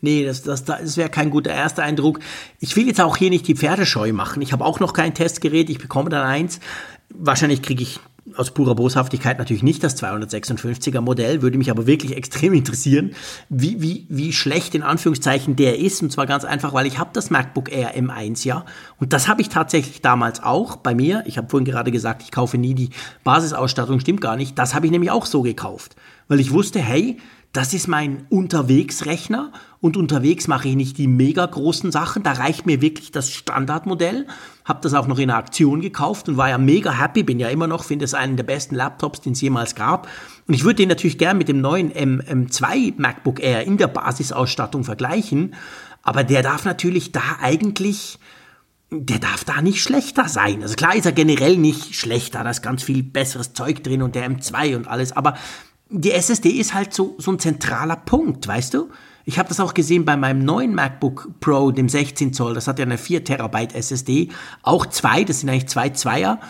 Nee, 0.00 0.24
das, 0.24 0.42
das, 0.42 0.64
das 0.64 0.96
wäre 0.96 1.08
kein 1.08 1.30
guter 1.30 1.50
erster 1.50 1.82
Eindruck. 1.82 2.20
Ich 2.60 2.76
will 2.76 2.86
jetzt 2.86 3.00
auch 3.00 3.16
hier 3.16 3.30
nicht 3.30 3.48
die 3.48 3.56
Pferdescheu 3.56 4.12
machen. 4.12 4.42
Ich 4.42 4.52
habe 4.52 4.64
auch 4.64 4.78
noch 4.78 4.92
kein 4.92 5.14
Testgerät. 5.14 5.70
Ich 5.70 5.78
bekomme 5.78 6.10
dann 6.10 6.26
eins. 6.26 6.60
Wahrscheinlich 7.10 7.62
kriege 7.62 7.82
ich 7.82 8.00
aus 8.34 8.50
purer 8.50 8.74
Boshaftigkeit 8.74 9.38
natürlich 9.38 9.62
nicht 9.62 9.82
das 9.84 10.02
256er 10.02 11.00
Modell, 11.00 11.42
würde 11.42 11.58
mich 11.58 11.70
aber 11.70 11.86
wirklich 11.86 12.16
extrem 12.16 12.54
interessieren, 12.54 13.12
wie, 13.48 13.80
wie, 13.80 14.06
wie 14.08 14.32
schlecht 14.32 14.74
in 14.74 14.82
Anführungszeichen 14.82 15.56
der 15.56 15.78
ist. 15.78 16.02
Und 16.02 16.10
zwar 16.10 16.26
ganz 16.26 16.44
einfach, 16.44 16.72
weil 16.72 16.86
ich 16.86 16.98
habe 16.98 17.10
das 17.12 17.30
MacBook 17.30 17.70
Air 17.70 17.96
M1 17.96 18.44
ja. 18.46 18.64
Und 18.98 19.12
das 19.12 19.28
habe 19.28 19.42
ich 19.42 19.48
tatsächlich 19.48 20.02
damals 20.02 20.42
auch 20.42 20.76
bei 20.76 20.94
mir. 20.94 21.22
Ich 21.26 21.38
habe 21.38 21.48
vorhin 21.48 21.64
gerade 21.64 21.90
gesagt, 21.90 22.22
ich 22.22 22.32
kaufe 22.32 22.58
nie 22.58 22.74
die 22.74 22.90
Basisausstattung, 23.24 24.00
stimmt 24.00 24.20
gar 24.20 24.36
nicht. 24.36 24.58
Das 24.58 24.74
habe 24.74 24.86
ich 24.86 24.92
nämlich 24.92 25.10
auch 25.10 25.26
so 25.26 25.42
gekauft. 25.42 25.96
Weil 26.28 26.40
ich 26.40 26.50
wusste, 26.50 26.80
hey, 26.80 27.18
das 27.56 27.72
ist 27.72 27.88
mein 27.88 28.26
Unterwegsrechner 28.28 29.50
und 29.80 29.96
unterwegs 29.96 30.46
mache 30.46 30.68
ich 30.68 30.76
nicht 30.76 30.98
die 30.98 31.06
mega 31.06 31.46
großen 31.46 31.90
Sachen. 31.90 32.22
Da 32.22 32.32
reicht 32.32 32.66
mir 32.66 32.82
wirklich 32.82 33.12
das 33.12 33.30
Standardmodell. 33.30 34.26
Habe 34.64 34.80
das 34.82 34.92
auch 34.94 35.06
noch 35.06 35.18
in 35.18 35.28
der 35.28 35.38
Aktion 35.38 35.80
gekauft 35.80 36.28
und 36.28 36.36
war 36.36 36.50
ja 36.50 36.58
mega 36.58 36.92
happy. 36.92 37.22
Bin 37.22 37.40
ja 37.40 37.48
immer 37.48 37.66
noch, 37.66 37.84
finde 37.84 38.04
es 38.04 38.12
einen 38.12 38.36
der 38.36 38.44
besten 38.44 38.74
Laptops, 38.74 39.22
den 39.22 39.32
es 39.32 39.40
jemals 39.40 39.74
gab. 39.74 40.06
Und 40.46 40.54
ich 40.54 40.64
würde 40.64 40.76
den 40.76 40.88
natürlich 40.88 41.18
gern 41.18 41.38
mit 41.38 41.48
dem 41.48 41.60
neuen 41.60 41.90
M 41.90 42.20
M2 42.20 42.94
MacBook 42.98 43.40
Air 43.42 43.64
in 43.64 43.78
der 43.78 43.88
Basisausstattung 43.88 44.84
vergleichen. 44.84 45.54
Aber 46.02 46.24
der 46.24 46.42
darf 46.42 46.64
natürlich 46.64 47.12
da 47.12 47.22
eigentlich 47.40 48.18
der 48.90 49.18
darf 49.18 49.42
da 49.44 49.62
nicht 49.62 49.82
schlechter 49.82 50.28
sein. 50.28 50.62
Also 50.62 50.76
klar 50.76 50.94
ist 50.94 51.06
er 51.06 51.12
generell 51.12 51.56
nicht 51.56 51.96
schlechter, 51.96 52.44
da 52.44 52.50
ist 52.50 52.62
ganz 52.62 52.84
viel 52.84 53.02
besseres 53.02 53.52
Zeug 53.52 53.82
drin 53.82 54.00
und 54.00 54.14
der 54.14 54.30
M2 54.30 54.76
und 54.76 54.86
alles, 54.86 55.10
aber 55.10 55.36
die 55.88 56.12
SSD 56.12 56.50
ist 56.50 56.74
halt 56.74 56.92
so, 56.92 57.14
so 57.18 57.30
ein 57.30 57.38
zentraler 57.38 57.96
Punkt, 57.96 58.46
weißt 58.46 58.74
du? 58.74 58.88
Ich 59.24 59.38
habe 59.38 59.48
das 59.48 59.58
auch 59.58 59.74
gesehen 59.74 60.04
bei 60.04 60.16
meinem 60.16 60.44
neuen 60.44 60.74
MacBook 60.74 61.40
Pro, 61.40 61.72
dem 61.72 61.88
16 61.88 62.32
Zoll. 62.32 62.54
Das 62.54 62.68
hat 62.68 62.78
ja 62.78 62.84
eine 62.84 62.98
4 62.98 63.24
Terabyte 63.24 63.74
SSD. 63.74 64.28
Auch 64.62 64.86
zwei, 64.86 65.24
das 65.24 65.40
sind 65.40 65.50
eigentlich 65.50 65.66
zwei 65.66 65.90
Zweier. 65.90 66.40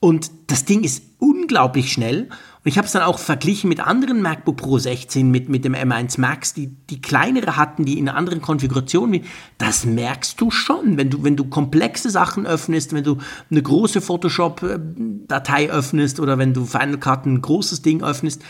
Und 0.00 0.30
das 0.46 0.64
Ding 0.64 0.82
ist 0.82 1.02
unglaublich 1.18 1.92
schnell. 1.92 2.28
Und 2.62 2.68
ich 2.68 2.76
habe 2.76 2.86
es 2.86 2.92
dann 2.92 3.02
auch 3.02 3.18
verglichen 3.18 3.68
mit 3.68 3.80
anderen 3.80 4.20
MacBook 4.20 4.58
Pro 4.58 4.78
16, 4.78 5.30
mit, 5.30 5.48
mit 5.48 5.64
dem 5.64 5.74
M1 5.74 6.20
Max, 6.20 6.52
die, 6.52 6.66
die 6.66 7.00
kleinere 7.00 7.56
hatten, 7.56 7.86
die 7.86 7.98
in 7.98 8.10
anderen 8.10 8.42
Konfigurationen. 8.42 9.22
Das 9.56 9.86
merkst 9.86 10.38
du 10.38 10.50
schon, 10.50 10.98
wenn 10.98 11.08
du, 11.08 11.22
wenn 11.22 11.36
du 11.36 11.44
komplexe 11.44 12.10
Sachen 12.10 12.46
öffnest, 12.46 12.92
wenn 12.92 13.04
du 13.04 13.16
eine 13.50 13.62
große 13.62 14.02
Photoshop-Datei 14.02 15.70
öffnest 15.70 16.20
oder 16.20 16.36
wenn 16.36 16.52
du 16.52 16.66
Final 16.66 16.98
Cut 16.98 17.24
ein 17.24 17.40
großes 17.40 17.80
Ding 17.80 18.02
öffnest. 18.02 18.42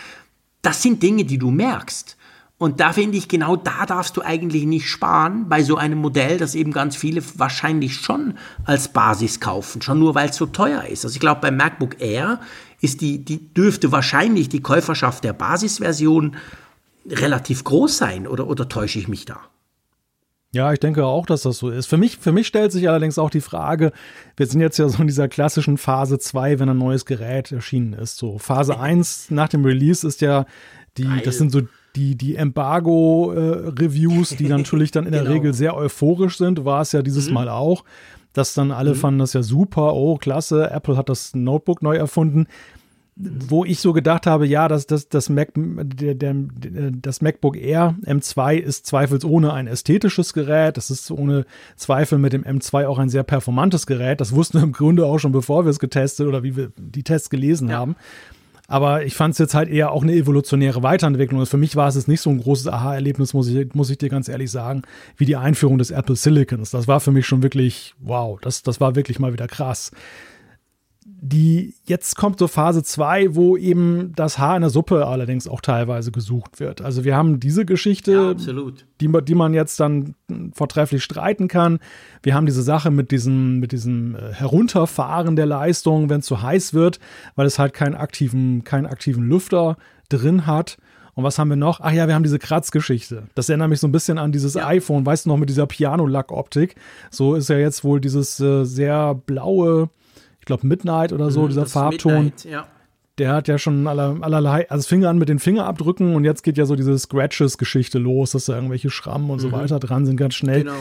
Das 0.63 0.83
sind 0.83 1.03
Dinge, 1.03 1.25
die 1.25 1.39
du 1.39 1.51
merkst. 1.51 2.17
Und 2.59 2.79
da 2.79 2.93
finde 2.93 3.17
ich, 3.17 3.27
genau 3.27 3.57
da 3.57 3.87
darfst 3.87 4.19
du 4.19 4.23
eigentlich 4.23 4.67
nicht 4.67 4.87
sparen 4.87 5.49
bei 5.49 5.63
so 5.63 5.77
einem 5.77 5.99
Modell, 5.99 6.37
das 6.37 6.55
eben 6.55 6.73
ganz 6.73 6.95
viele 6.95 7.23
wahrscheinlich 7.37 7.95
schon 7.95 8.35
als 8.67 8.93
Basis 8.93 9.41
kaufen, 9.41 9.81
schon 9.81 9.99
nur 9.99 10.15
weil 10.15 10.29
es 10.29 10.37
so 10.37 10.45
teuer 10.45 10.85
ist. 10.85 11.07
Also 11.07 11.15
ich 11.15 11.21
glaube, 11.21 11.41
beim 11.41 11.57
MacBook 11.57 12.03
Air 12.03 12.39
ist 12.83 13.01
die, 13.01 13.25
die 13.25 13.55
dürfte 13.55 13.93
wahrscheinlich 13.93 14.51
die 14.51 14.61
Käuferschaft 14.61 15.25
der 15.25 15.33
Basisversion 15.33 16.37
relativ 17.09 17.65
groß 17.65 17.97
sein, 17.97 18.27
oder, 18.27 18.47
oder 18.47 18.69
täusche 18.69 18.99
ich 18.99 19.09
mich 19.09 19.25
da? 19.25 19.41
Ja, 20.53 20.73
ich 20.73 20.81
denke 20.81 21.07
auch, 21.07 21.27
dass 21.27 21.43
das 21.43 21.59
so 21.59 21.71
ist. 21.71 21.87
Für 21.87 21.97
mich, 21.97 22.17
für 22.17 22.33
mich 22.33 22.49
stellt 22.49 22.73
sich 22.73 22.89
allerdings 22.89 23.19
auch 23.19 23.31
die 23.31 23.41
Frage, 23.41 23.93
wir 24.37 24.47
sind 24.47 24.61
jetzt 24.61 24.79
ja 24.79 24.89
so 24.89 25.01
in 25.01 25.07
dieser 25.07 25.29
klassischen 25.29 25.79
Phase 25.79 26.19
2, 26.19 26.59
wenn 26.59 26.69
ein 26.69 26.79
neues 26.79 27.07
Gerät 27.07 27.53
erschienen 27.53 27.93
ist. 27.93 28.17
So 28.17 28.39
Phase 28.39 28.79
1 28.79 29.31
nach 29.31 29.49
dem 29.49 29.65
Release 29.65 30.07
ist 30.07 30.21
ja 30.21 30.47
die, 30.97 31.05
Geil. 31.05 31.23
das 31.25 31.39
sind 31.39 31.53
so 31.53 31.63
die, 31.95 32.17
die 32.17 32.35
Embargo-Reviews, 32.35 34.33
äh, 34.33 34.37
die 34.37 34.49
natürlich 34.49 34.91
dann 34.91 35.07
in 35.07 35.13
der 35.13 35.23
genau. 35.25 35.35
Regel 35.35 35.55
sehr 35.55 35.77
euphorisch 35.77 36.39
sind, 36.39 36.65
war 36.65 36.81
es 36.83 36.91
ja 36.93 37.03
dieses 37.03 37.29
mhm. 37.29 37.35
Mal 37.35 37.49
auch, 37.49 37.85
dass 38.33 38.55
dann 38.55 38.73
alle 38.73 38.91
mhm. 38.91 38.97
fanden 38.97 39.19
das 39.21 39.35
ja 39.35 39.45
super, 39.45 39.95
oh 39.95 40.17
klasse, 40.17 40.71
Apple 40.71 40.97
hat 40.97 41.09
das 41.09 41.35
Notebook 41.35 41.81
neu 41.83 41.97
erfunden. 41.97 42.47
Wo 43.17 43.65
ich 43.65 43.81
so 43.81 43.93
gedacht 43.93 44.27
habe, 44.27 44.47
ja, 44.47 44.67
das, 44.67 44.87
das, 44.87 45.09
das, 45.09 45.29
Mac, 45.29 45.51
der, 45.55 46.15
der, 46.15 46.35
das 46.35 47.21
MacBook 47.21 47.57
Air 47.57 47.97
M2 48.07 48.57
ist 48.57 48.87
zweifelsohne 48.87 49.53
ein 49.53 49.67
ästhetisches 49.67 50.33
Gerät. 50.33 50.77
Das 50.77 50.91
ist 50.91 51.11
ohne 51.11 51.45
Zweifel 51.77 52.19
mit 52.19 52.33
dem 52.33 52.45
M2 52.45 52.87
auch 52.87 52.99
ein 52.99 53.11
sehr 53.11 53.23
performantes 53.23 53.87
Gerät. 53.87 54.21
Das 54.21 54.35
wussten 54.35 54.59
wir 54.59 54.63
im 54.63 54.73
Grunde 54.73 55.05
auch 55.05 55.19
schon, 55.19 55.33
bevor 55.33 55.67
wir 55.67 55.71
es 55.71 55.79
getestet 55.79 56.29
oder 56.29 56.43
wie 56.43 56.57
wir 56.57 56.73
die 56.77 57.03
Tests 57.03 57.29
gelesen 57.29 57.69
ja. 57.69 57.77
haben. 57.77 57.97
Aber 58.71 59.05
ich 59.05 59.15
fand 59.15 59.33
es 59.33 59.39
jetzt 59.39 59.55
halt 59.55 59.69
eher 59.69 59.91
auch 59.91 60.05
eine 60.05 60.15
evolutionäre 60.15 60.85
Weiterentwicklung. 60.85 61.41
Also 61.41 61.51
für 61.51 61.57
mich 61.57 61.75
war 61.75 61.89
es 61.89 61.97
jetzt 61.97 62.07
nicht 62.07 62.21
so 62.21 62.31
ein 62.31 62.39
großes 62.39 62.69
Aha-Erlebnis, 62.69 63.35
muss 63.35 63.49
ich, 63.49 63.75
muss 63.75 63.91
ich 63.91 63.99
dir 63.99 64.09
ganz 64.09 64.29
ehrlich 64.29 64.51
sagen, 64.51 64.83
wie 65.17 65.25
die 65.25 65.35
Einführung 65.35 65.77
des 65.77 65.91
Apple 65.91 66.15
Silicons. 66.15 66.71
Das 66.71 66.87
war 66.87 67.01
für 67.01 67.11
mich 67.11 67.27
schon 67.27 67.43
wirklich, 67.43 67.95
wow, 67.99 68.39
das, 68.41 68.63
das 68.63 68.81
war 68.81 68.95
wirklich 68.95 69.19
mal 69.19 69.33
wieder 69.33 69.49
krass 69.49 69.91
die 71.23 71.75
jetzt 71.85 72.17
kommt 72.17 72.39
so 72.39 72.49
Phase 72.49 72.83
2, 72.83 73.35
wo 73.35 73.57
eben 73.57 74.13
das 74.15 74.39
Haar 74.39 74.57
in 74.57 74.63
der 74.63 74.71
Suppe 74.71 75.07
allerdings 75.07 75.49
auch 75.49 75.61
teilweise 75.61 76.13
gesucht 76.13 76.61
wird. 76.61 76.81
Also 76.83 77.05
wir 77.05 77.17
haben 77.17 77.41
diese 77.41 77.65
Geschichte, 77.65 78.13
ja, 78.13 78.35
die, 79.01 79.25
die 79.25 79.35
man 79.35 79.55
jetzt 79.55 79.81
dann 79.81 80.15
vortrefflich 80.55 81.03
streiten 81.03 81.49
kann. 81.49 81.79
Wir 82.23 82.35
haben 82.35 82.47
diese 82.47 82.63
Sache 82.63 82.91
mit 82.91 83.11
diesem, 83.11 83.59
mit 83.61 83.73
diesem 83.73 84.15
äh, 84.15 84.33
Herunterfahren 84.33 85.37
der 85.37 85.47
Leistung, 85.47 86.09
wenn 86.09 86.21
es 86.21 86.27
zu 86.27 86.43
heiß 86.43 86.75
wird, 86.75 87.01
weil 87.35 87.47
es 87.47 87.59
halt 87.59 87.75
keinen 87.75 87.95
aktiven, 87.95 88.65
keinen 88.65 88.87
aktiven 88.87 89.29
Lüfter 89.29 89.77
drin 90.09 90.47
hat. 90.47 90.79
Und 91.15 91.25
was 91.25 91.39
haben 91.39 91.49
wir 91.49 91.57
noch? 91.57 91.81
Ach 91.81 91.93
ja, 91.93 92.07
wir 92.07 92.15
haben 92.15 92.23
diese 92.23 92.39
Kratzgeschichte. 92.39 93.25
Das 93.35 93.49
erinnert 93.49 93.69
mich 93.69 93.81
so 93.81 93.89
ein 93.89 93.93
bisschen 93.93 94.17
an 94.17 94.33
dieses 94.33 94.55
ja. 94.55 94.67
iPhone, 94.67 95.05
weißt 95.05 95.27
du 95.27 95.31
noch, 95.31 95.37
mit 95.37 95.49
dieser 95.49 95.67
Piano-Lack-Optik. 95.67 96.77
So 97.11 97.35
ist 97.35 97.49
ja 97.49 97.59
jetzt 97.59 97.85
wohl 97.85 98.01
dieses 98.01 98.41
äh, 98.41 98.65
sehr 98.65 99.15
blaue, 99.15 99.91
glaube 100.51 100.67
Midnight 100.67 101.13
oder 101.13 101.31
so, 101.31 101.43
mhm, 101.43 101.49
dieser 101.49 101.67
Farbton. 101.67 102.25
Midnight, 102.25 102.45
ja. 102.45 102.67
Der 103.19 103.33
hat 103.33 103.49
ja 103.49 103.59
schon 103.59 103.87
aller, 103.87 104.17
allerlei, 104.21 104.69
also 104.71 104.81
es 104.81 104.87
fing 104.87 105.05
an 105.05 105.19
mit 105.19 105.29
den 105.29 105.39
Fingerabdrücken 105.39 106.15
und 106.15 106.25
jetzt 106.25 106.43
geht 106.43 106.57
ja 106.57 106.65
so 106.65 106.75
diese 106.75 106.99
Scratches-Geschichte 106.99 107.99
los, 107.99 108.31
dass 108.33 108.47
da 108.47 108.55
irgendwelche 108.55 108.91
Schrammen 108.91 109.31
und 109.31 109.39
mhm. 109.39 109.43
so 109.43 109.53
weiter 109.53 109.79
dran 109.79 110.07
sind, 110.07 110.17
ganz 110.17 110.35
schnell. 110.35 110.65
Genau. 110.65 110.73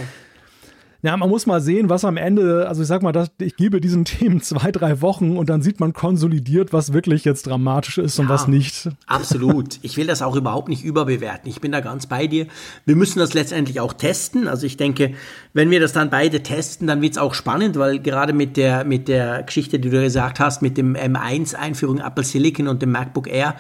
Ja, 1.01 1.15
man 1.15 1.29
muss 1.29 1.45
mal 1.45 1.61
sehen, 1.61 1.89
was 1.89 2.03
am 2.03 2.17
Ende, 2.17 2.67
also 2.67 2.81
ich 2.81 2.87
sag 2.89 3.01
mal, 3.01 3.13
das, 3.13 3.31
ich 3.39 3.55
gebe 3.55 3.79
diesen 3.79 4.03
Themen 4.05 4.41
zwei, 4.41 4.71
drei 4.71 5.01
Wochen 5.01 5.37
und 5.37 5.49
dann 5.49 5.61
sieht 5.61 5.79
man 5.79 5.93
konsolidiert, 5.93 6.73
was 6.73 6.91
wirklich 6.91 7.23
jetzt 7.23 7.47
dramatisch 7.47 7.97
ist 7.99 8.17
ja, 8.17 8.23
und 8.23 8.29
was 8.29 8.49
nicht. 8.49 8.89
Absolut. 9.07 9.79
Ich 9.81 9.95
will 9.95 10.07
das 10.07 10.21
auch 10.21 10.35
überhaupt 10.35 10.67
nicht 10.67 10.83
überbewerten. 10.83 11.49
Ich 11.49 11.61
bin 11.61 11.71
da 11.71 11.79
ganz 11.79 12.07
bei 12.07 12.27
dir. 12.27 12.47
Wir 12.85 12.97
müssen 12.97 13.19
das 13.19 13.33
letztendlich 13.33 13.79
auch 13.79 13.93
testen. 13.93 14.49
Also 14.49 14.65
ich 14.65 14.75
denke, 14.75 15.13
wenn 15.53 15.69
wir 15.69 15.79
das 15.79 15.93
dann 15.93 16.09
beide 16.09 16.43
testen, 16.43 16.87
dann 16.87 17.01
wird 17.01 17.13
es 17.13 17.17
auch 17.17 17.33
spannend, 17.33 17.77
weil 17.79 17.99
gerade 17.99 18.33
mit 18.33 18.57
der, 18.57 18.83
mit 18.83 19.07
der 19.07 19.43
Geschichte, 19.43 19.79
die 19.79 19.89
du 19.89 20.01
gesagt 20.01 20.41
hast, 20.41 20.61
mit 20.61 20.77
dem 20.77 20.95
M1-Einführung 20.95 21.99
Apple 21.99 22.25
Silicon 22.25 22.67
und 22.67 22.81
dem 22.81 22.91
MacBook 22.91 23.31
Air, 23.31 23.55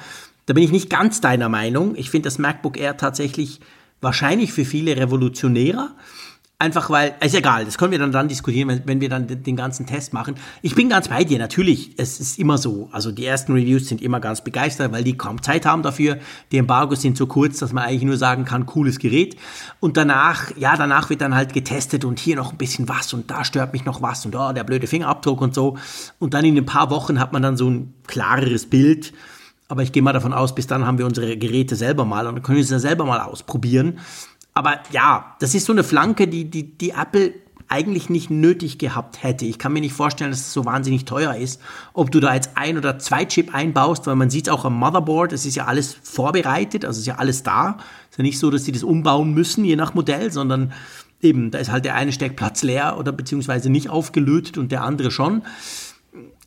da 0.45 0.53
bin 0.53 0.63
ich 0.63 0.71
nicht 0.71 0.89
ganz 0.89 1.21
deiner 1.21 1.47
Meinung. 1.47 1.95
Ich 1.95 2.09
finde 2.09 2.27
das 2.27 2.37
MacBook 2.37 2.77
Air 2.77 2.97
tatsächlich 2.97 3.61
wahrscheinlich 4.01 4.51
für 4.51 4.65
viele 4.65 4.97
revolutionärer 4.97 5.91
Einfach 6.61 6.89
weil, 6.89 7.15
ist 7.23 7.33
egal, 7.35 7.63
das 7.63 7.77
können 7.77 7.93
wir 7.93 7.99
dann, 7.99 8.11
dann 8.11 8.27
diskutieren, 8.27 8.67
wenn, 8.67 8.81
wenn 8.85 8.99
wir 8.99 9.07
dann 9.07 9.27
den, 9.27 9.55
ganzen 9.55 9.85
Test 9.85 10.11
machen. 10.11 10.35
Ich 10.61 10.75
bin 10.75 10.89
ganz 10.89 11.07
bei 11.07 11.23
dir, 11.23 11.39
natürlich, 11.39 11.91
es 11.95 12.19
ist 12.19 12.37
immer 12.37 12.57
so. 12.57 12.89
Also 12.91 13.13
die 13.13 13.25
ersten 13.25 13.53
Reviews 13.53 13.87
sind 13.87 14.01
immer 14.01 14.19
ganz 14.19 14.43
begeistert, 14.43 14.91
weil 14.91 15.05
die 15.05 15.17
kaum 15.17 15.41
Zeit 15.41 15.65
haben 15.65 15.83
dafür. 15.83 16.17
Die 16.51 16.57
Embargos 16.57 17.01
sind 17.01 17.15
so 17.15 17.27
kurz, 17.27 17.59
dass 17.59 17.71
man 17.71 17.85
eigentlich 17.85 18.03
nur 18.03 18.17
sagen 18.17 18.43
kann, 18.43 18.65
cooles 18.65 18.99
Gerät. 18.99 19.37
Und 19.79 19.95
danach, 19.95 20.51
ja, 20.57 20.75
danach 20.75 21.09
wird 21.09 21.21
dann 21.21 21.33
halt 21.33 21.53
getestet 21.53 22.03
und 22.03 22.19
hier 22.19 22.35
noch 22.35 22.51
ein 22.51 22.57
bisschen 22.57 22.89
was 22.89 23.13
und 23.13 23.31
da 23.31 23.45
stört 23.45 23.71
mich 23.71 23.85
noch 23.85 24.01
was 24.01 24.25
und 24.25 24.35
oh, 24.35 24.51
der 24.51 24.65
blöde 24.65 24.87
Fingerabdruck 24.87 25.39
und 25.39 25.55
so. 25.55 25.77
Und 26.19 26.33
dann 26.33 26.43
in 26.43 26.57
ein 26.57 26.65
paar 26.65 26.89
Wochen 26.89 27.21
hat 27.21 27.31
man 27.31 27.41
dann 27.41 27.55
so 27.55 27.69
ein 27.69 27.93
klareres 28.05 28.69
Bild. 28.69 29.13
Aber 29.69 29.83
ich 29.83 29.93
gehe 29.93 30.03
mal 30.03 30.13
davon 30.13 30.33
aus, 30.33 30.55
bis 30.55 30.67
dann 30.67 30.85
haben 30.85 30.97
wir 30.97 31.05
unsere 31.05 31.37
Geräte 31.37 31.77
selber 31.77 32.03
mal 32.03 32.27
und 32.27 32.43
können 32.43 32.57
wir 32.57 32.65
sie 32.65 32.79
selber 32.79 33.05
mal 33.05 33.21
ausprobieren. 33.21 33.99
Aber 34.59 34.81
ja, 34.91 35.37
das 35.39 35.55
ist 35.55 35.67
so 35.67 35.71
eine 35.71 35.85
Flanke, 35.85 36.27
die, 36.27 36.43
die, 36.43 36.77
die 36.77 36.89
Apple 36.89 37.33
eigentlich 37.69 38.09
nicht 38.09 38.29
nötig 38.29 38.77
gehabt 38.77 39.23
hätte. 39.23 39.45
Ich 39.45 39.57
kann 39.57 39.71
mir 39.71 39.79
nicht 39.79 39.93
vorstellen, 39.93 40.31
dass 40.31 40.41
es 40.41 40.51
so 40.51 40.65
wahnsinnig 40.65 41.05
teuer 41.05 41.33
ist, 41.33 41.61
ob 41.93 42.11
du 42.11 42.19
da 42.19 42.35
jetzt 42.35 42.51
ein 42.55 42.77
oder 42.77 42.99
zwei 42.99 43.23
Chip 43.23 43.55
einbaust, 43.55 44.05
weil 44.05 44.17
man 44.17 44.29
sieht 44.29 44.47
es 44.47 44.53
auch 44.53 44.65
am 44.65 44.73
Motherboard, 44.73 45.31
es 45.31 45.45
ist 45.45 45.55
ja 45.55 45.63
alles 45.63 45.95
vorbereitet, 46.03 46.83
also 46.83 46.99
ist 46.99 47.05
ja 47.05 47.15
alles 47.15 47.41
da. 47.41 47.77
Es 48.09 48.15
ist 48.15 48.17
ja 48.17 48.23
nicht 48.23 48.37
so, 48.37 48.51
dass 48.51 48.65
sie 48.65 48.73
das 48.73 48.83
umbauen 48.83 49.33
müssen, 49.33 49.63
je 49.63 49.77
nach 49.77 49.93
Modell, 49.93 50.29
sondern 50.29 50.73
eben, 51.21 51.51
da 51.51 51.59
ist 51.59 51.71
halt 51.71 51.85
der 51.85 51.95
eine 51.95 52.11
Steckplatz 52.11 52.61
leer 52.61 52.97
oder 52.99 53.13
beziehungsweise 53.13 53.69
nicht 53.69 53.89
aufgelötet 53.89 54.57
und 54.57 54.73
der 54.73 54.83
andere 54.83 55.09
schon. 55.09 55.43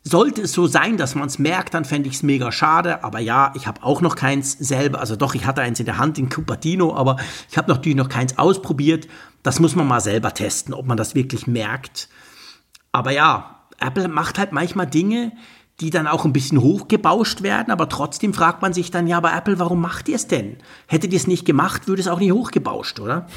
Sollte 0.05 0.41
es 0.41 0.51
so 0.51 0.67
sein, 0.67 0.97
dass 0.97 1.15
man 1.15 1.27
es 1.27 1.39
merkt, 1.39 1.73
dann 1.73 1.85
fände 1.85 2.09
ich 2.09 2.15
es 2.15 2.23
mega 2.23 2.51
schade. 2.51 3.03
Aber 3.03 3.19
ja, 3.19 3.53
ich 3.55 3.67
habe 3.67 3.83
auch 3.83 4.01
noch 4.01 4.15
keins 4.15 4.51
selber. 4.51 4.99
Also 4.99 5.15
doch, 5.15 5.33
ich 5.33 5.45
hatte 5.45 5.61
eins 5.61 5.79
in 5.79 5.85
der 5.85 5.97
Hand 5.97 6.17
in 6.17 6.29
Cupertino, 6.29 6.93
aber 6.93 7.17
ich 7.49 7.57
habe 7.57 7.71
natürlich 7.71 7.97
noch 7.97 8.09
keins 8.09 8.37
ausprobiert. 8.37 9.07
Das 9.43 9.59
muss 9.59 9.75
man 9.75 9.87
mal 9.87 10.01
selber 10.01 10.33
testen, 10.33 10.73
ob 10.73 10.85
man 10.85 10.97
das 10.97 11.15
wirklich 11.15 11.47
merkt. 11.47 12.09
Aber 12.91 13.11
ja, 13.11 13.61
Apple 13.79 14.07
macht 14.09 14.37
halt 14.37 14.51
manchmal 14.51 14.87
Dinge, 14.87 15.31
die 15.79 15.89
dann 15.89 16.07
auch 16.07 16.25
ein 16.25 16.33
bisschen 16.33 16.61
hochgebauscht 16.61 17.41
werden, 17.41 17.71
aber 17.71 17.89
trotzdem 17.89 18.33
fragt 18.33 18.61
man 18.61 18.73
sich 18.73 18.91
dann, 18.91 19.07
ja, 19.07 19.17
aber 19.17 19.33
Apple, 19.33 19.57
warum 19.57 19.81
macht 19.81 20.07
ihr 20.07 20.15
es 20.15 20.27
denn? 20.27 20.57
Hättet 20.87 21.11
ihr 21.11 21.17
es 21.17 21.27
nicht 21.27 21.45
gemacht, 21.45 21.87
würde 21.87 22.01
es 22.01 22.07
auch 22.07 22.19
nicht 22.19 22.31
hochgebauscht, 22.31 22.99
oder? 22.99 23.27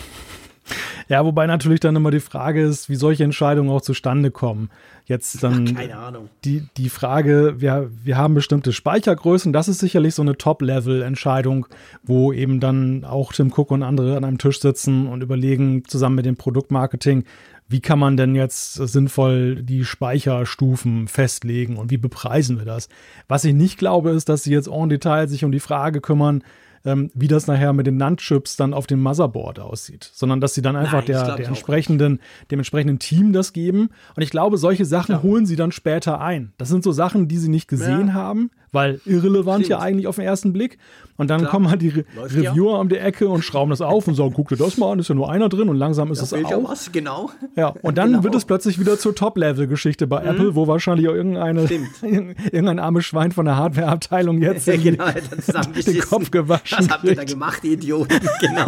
Ja, 1.08 1.24
wobei 1.24 1.46
natürlich 1.46 1.80
dann 1.80 1.96
immer 1.96 2.10
die 2.10 2.20
Frage 2.20 2.62
ist, 2.62 2.88
wie 2.88 2.96
solche 2.96 3.24
Entscheidungen 3.24 3.70
auch 3.70 3.80
zustande 3.80 4.30
kommen. 4.30 4.70
Jetzt 5.04 5.42
dann 5.42 5.68
Ach, 5.70 5.78
keine 5.78 5.96
Ahnung. 5.96 6.28
Die, 6.44 6.64
die 6.76 6.88
Frage, 6.88 7.54
wir, 7.58 7.90
wir 8.02 8.16
haben 8.16 8.34
bestimmte 8.34 8.72
Speichergrößen, 8.72 9.52
das 9.52 9.68
ist 9.68 9.78
sicherlich 9.78 10.14
so 10.14 10.22
eine 10.22 10.36
Top-Level-Entscheidung, 10.36 11.66
wo 12.02 12.32
eben 12.32 12.58
dann 12.58 13.04
auch 13.04 13.32
Tim 13.32 13.52
Cook 13.56 13.70
und 13.70 13.84
andere 13.84 14.16
an 14.16 14.24
einem 14.24 14.38
Tisch 14.38 14.60
sitzen 14.60 15.06
und 15.06 15.22
überlegen, 15.22 15.84
zusammen 15.86 16.16
mit 16.16 16.26
dem 16.26 16.36
Produktmarketing, 16.36 17.24
wie 17.68 17.80
kann 17.80 17.98
man 17.98 18.16
denn 18.16 18.34
jetzt 18.34 18.74
sinnvoll 18.74 19.62
die 19.62 19.84
Speicherstufen 19.84 21.08
festlegen 21.08 21.76
und 21.76 21.90
wie 21.90 21.96
bepreisen 21.96 22.58
wir 22.58 22.64
das? 22.64 22.88
Was 23.28 23.44
ich 23.44 23.54
nicht 23.54 23.78
glaube, 23.78 24.10
ist, 24.10 24.28
dass 24.28 24.44
sie 24.44 24.52
jetzt 24.52 24.68
en 24.68 24.88
Detail 24.88 25.28
sich 25.28 25.44
um 25.44 25.50
die 25.52 25.60
Frage 25.60 26.00
kümmern, 26.00 26.42
ähm, 26.86 27.10
wie 27.14 27.28
das 27.28 27.48
nachher 27.48 27.72
mit 27.72 27.86
den 27.86 27.96
NAND-Chips 27.96 28.56
dann 28.56 28.72
auf 28.72 28.86
dem 28.86 29.02
Motherboard 29.02 29.58
aussieht, 29.58 30.08
sondern 30.14 30.40
dass 30.40 30.54
sie 30.54 30.62
dann 30.62 30.76
einfach 30.76 30.98
Nein, 30.98 31.06
der, 31.06 31.36
der 31.36 31.48
entsprechenden, 31.48 32.20
dem 32.50 32.60
entsprechenden 32.60 33.00
Team 33.00 33.32
das 33.32 33.52
geben. 33.52 33.90
Und 34.14 34.22
ich 34.22 34.30
glaube, 34.30 34.56
solche 34.56 34.84
Sachen 34.84 35.12
ja. 35.12 35.22
holen 35.22 35.44
sie 35.46 35.56
dann 35.56 35.72
später 35.72 36.20
ein. 36.20 36.52
Das 36.58 36.68
sind 36.68 36.84
so 36.84 36.92
Sachen, 36.92 37.26
die 37.26 37.38
sie 37.38 37.48
nicht 37.48 37.68
gesehen 37.68 38.08
ja. 38.08 38.14
haben, 38.14 38.50
weil 38.72 39.00
irrelevant 39.04 39.64
Stimmt. 39.64 39.70
ja 39.70 39.78
eigentlich 39.80 40.06
auf 40.06 40.16
den 40.16 40.24
ersten 40.24 40.52
Blick. 40.52 40.78
Und 41.16 41.30
dann 41.30 41.40
Klar. 41.40 41.50
kommen 41.50 41.70
halt 41.70 41.82
die 41.82 41.88
Re 41.88 42.04
Läuft 42.14 42.36
Reviewer 42.36 42.72
ja. 42.72 42.78
um 42.78 42.88
die 42.88 42.98
Ecke 42.98 43.28
und 43.28 43.42
schrauben 43.42 43.70
das 43.70 43.80
auf 43.80 44.06
und 44.06 44.14
sagen, 44.14 44.32
guck 44.34 44.48
dir 44.48 44.56
das 44.56 44.76
mal 44.76 44.92
an, 44.92 44.98
ist 44.98 45.08
ja 45.08 45.14
nur 45.14 45.30
einer 45.30 45.48
drin 45.48 45.68
und 45.68 45.76
langsam 45.76 46.12
ist 46.12 46.20
es 46.20 46.32
auch. 46.32 46.50
Ja 46.50 46.62
was, 46.62 46.92
genau. 46.92 47.30
Ja, 47.56 47.68
und 47.68 47.96
dann 47.96 48.10
genau. 48.10 48.24
wird 48.24 48.34
es 48.34 48.44
plötzlich 48.44 48.78
wieder 48.78 48.98
zur 48.98 49.14
Top-Level-Geschichte 49.14 50.06
bei 50.06 50.20
mhm. 50.20 50.28
Apple, 50.28 50.54
wo 50.54 50.66
wahrscheinlich 50.66 51.08
auch 51.08 51.14
irgendeine, 51.14 51.62
irgendein 52.02 52.78
armes 52.78 53.06
Schwein 53.06 53.32
von 53.32 53.46
der 53.46 53.56
Hardware-Abteilung 53.56 54.42
jetzt 54.42 54.66
genau, 54.82 55.06
den 55.86 56.00
Kopf 56.00 56.30
gewaschen 56.30 56.75
Was 56.76 56.88
habt 56.88 57.04
ihr 57.04 57.14
da 57.14 57.24
gemacht, 57.24 57.64
ihr 57.64 57.72
Idioten? 57.72 58.20
genau. 58.40 58.66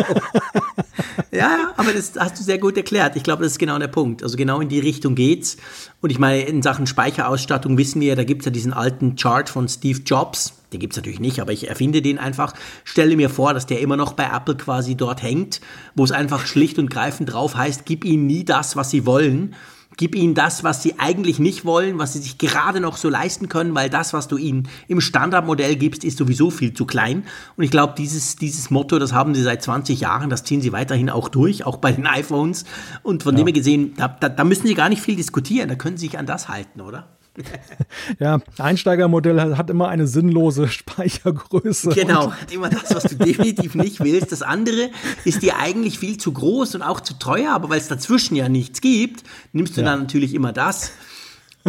ja, 1.30 1.72
aber 1.76 1.92
das 1.92 2.12
hast 2.18 2.38
du 2.38 2.42
sehr 2.42 2.58
gut 2.58 2.76
erklärt. 2.76 3.16
Ich 3.16 3.22
glaube, 3.22 3.42
das 3.42 3.52
ist 3.52 3.58
genau 3.58 3.78
der 3.78 3.88
Punkt. 3.88 4.22
Also 4.22 4.36
genau 4.36 4.60
in 4.60 4.68
die 4.68 4.80
Richtung 4.80 5.14
geht's. 5.14 5.56
Und 6.00 6.10
ich 6.10 6.18
meine, 6.18 6.42
in 6.42 6.62
Sachen 6.62 6.86
Speicherausstattung 6.86 7.76
wissen 7.78 8.00
wir, 8.00 8.16
da 8.16 8.24
gibt 8.24 8.42
es 8.42 8.46
ja 8.46 8.50
diesen 8.50 8.72
alten 8.72 9.16
Chart 9.16 9.48
von 9.48 9.68
Steve 9.68 10.00
Jobs. 10.04 10.54
Den 10.72 10.80
gibt 10.80 10.92
es 10.92 10.96
natürlich 10.96 11.20
nicht, 11.20 11.40
aber 11.40 11.52
ich 11.52 11.68
erfinde 11.68 12.02
den 12.02 12.18
einfach. 12.18 12.54
Stelle 12.84 13.16
mir 13.16 13.30
vor, 13.30 13.54
dass 13.54 13.66
der 13.66 13.80
immer 13.80 13.96
noch 13.96 14.12
bei 14.12 14.24
Apple 14.24 14.56
quasi 14.56 14.94
dort 14.94 15.22
hängt, 15.22 15.60
wo 15.94 16.04
es 16.04 16.12
einfach 16.12 16.46
schlicht 16.46 16.78
und 16.78 16.90
greifend 16.90 17.32
drauf 17.32 17.56
heißt, 17.56 17.84
gib 17.84 18.04
ihnen 18.04 18.26
nie 18.26 18.44
das, 18.44 18.76
was 18.76 18.90
sie 18.90 19.06
wollen 19.06 19.54
Gib 19.98 20.14
ihnen 20.14 20.34
das, 20.34 20.64
was 20.64 20.82
sie 20.82 20.98
eigentlich 20.98 21.40
nicht 21.40 21.64
wollen, 21.64 21.98
was 21.98 22.12
sie 22.14 22.20
sich 22.20 22.38
gerade 22.38 22.80
noch 22.80 22.96
so 22.96 23.08
leisten 23.08 23.48
können, 23.48 23.74
weil 23.74 23.90
das, 23.90 24.12
was 24.12 24.28
du 24.28 24.38
ihnen 24.38 24.68
im 24.86 25.00
Standardmodell 25.00 25.76
gibst, 25.76 26.04
ist 26.04 26.16
sowieso 26.16 26.50
viel 26.50 26.72
zu 26.72 26.86
klein. 26.86 27.24
Und 27.56 27.64
ich 27.64 27.70
glaube, 27.70 27.94
dieses, 27.98 28.36
dieses 28.36 28.70
Motto, 28.70 29.00
das 29.00 29.12
haben 29.12 29.34
sie 29.34 29.42
seit 29.42 29.60
20 29.60 30.00
Jahren, 30.00 30.30
das 30.30 30.44
ziehen 30.44 30.62
sie 30.62 30.72
weiterhin 30.72 31.10
auch 31.10 31.28
durch, 31.28 31.66
auch 31.66 31.78
bei 31.78 31.92
den 31.92 32.06
iPhones. 32.06 32.64
Und 33.02 33.24
von 33.24 33.34
ja. 33.34 33.42
dem 33.42 33.48
her 33.48 33.52
gesehen, 33.52 33.94
da, 33.96 34.08
da, 34.08 34.28
da 34.28 34.44
müssen 34.44 34.68
sie 34.68 34.74
gar 34.74 34.88
nicht 34.88 35.02
viel 35.02 35.16
diskutieren, 35.16 35.68
da 35.68 35.74
können 35.74 35.96
sie 35.96 36.06
sich 36.06 36.18
an 36.18 36.26
das 36.26 36.48
halten, 36.48 36.80
oder? 36.80 37.17
ja, 38.18 38.40
Einsteigermodell 38.58 39.56
hat 39.56 39.70
immer 39.70 39.88
eine 39.88 40.06
sinnlose 40.06 40.68
Speichergröße. 40.68 41.90
Genau, 41.90 42.32
hat 42.32 42.52
immer 42.52 42.68
das, 42.68 42.94
was 42.94 43.04
du 43.04 43.16
definitiv 43.16 43.74
nicht 43.74 44.00
willst. 44.00 44.32
Das 44.32 44.42
andere 44.42 44.90
ist 45.24 45.42
dir 45.42 45.58
eigentlich 45.58 45.98
viel 45.98 46.16
zu 46.18 46.32
groß 46.32 46.74
und 46.74 46.82
auch 46.82 47.00
zu 47.00 47.14
teuer, 47.14 47.52
aber 47.52 47.70
weil 47.70 47.78
es 47.78 47.88
dazwischen 47.88 48.36
ja 48.36 48.48
nichts 48.48 48.80
gibt, 48.80 49.24
nimmst 49.52 49.76
du 49.76 49.80
ja. 49.80 49.86
dann 49.88 50.00
natürlich 50.00 50.34
immer 50.34 50.52
das. 50.52 50.92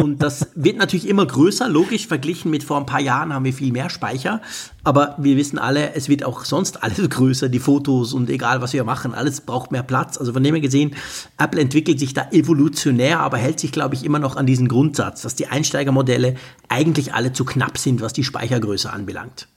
Und 0.00 0.22
das 0.22 0.48
wird 0.54 0.78
natürlich 0.78 1.06
immer 1.06 1.26
größer, 1.26 1.68
logisch 1.68 2.06
verglichen 2.06 2.50
mit 2.50 2.64
vor 2.64 2.78
ein 2.78 2.86
paar 2.86 3.00
Jahren 3.00 3.34
haben 3.34 3.44
wir 3.44 3.52
viel 3.52 3.70
mehr 3.70 3.90
Speicher. 3.90 4.40
Aber 4.82 5.14
wir 5.18 5.36
wissen 5.36 5.58
alle, 5.58 5.94
es 5.94 6.08
wird 6.08 6.24
auch 6.24 6.46
sonst 6.46 6.82
alles 6.82 7.08
größer, 7.10 7.50
die 7.50 7.58
Fotos 7.58 8.14
und 8.14 8.30
egal 8.30 8.62
was 8.62 8.72
wir 8.72 8.84
machen, 8.84 9.12
alles 9.12 9.42
braucht 9.42 9.72
mehr 9.72 9.82
Platz. 9.82 10.16
Also 10.16 10.32
von 10.32 10.42
dem 10.42 10.54
her 10.54 10.62
gesehen, 10.62 10.96
Apple 11.38 11.60
entwickelt 11.60 11.98
sich 11.98 12.14
da 12.14 12.30
evolutionär, 12.30 13.20
aber 13.20 13.36
hält 13.36 13.60
sich, 13.60 13.72
glaube 13.72 13.94
ich, 13.94 14.04
immer 14.04 14.18
noch 14.18 14.36
an 14.36 14.46
diesen 14.46 14.68
Grundsatz, 14.68 15.20
dass 15.20 15.34
die 15.34 15.48
Einsteigermodelle 15.48 16.36
eigentlich 16.68 17.12
alle 17.12 17.34
zu 17.34 17.44
knapp 17.44 17.76
sind, 17.76 18.00
was 18.00 18.14
die 18.14 18.24
Speichergröße 18.24 18.90
anbelangt. 18.90 19.48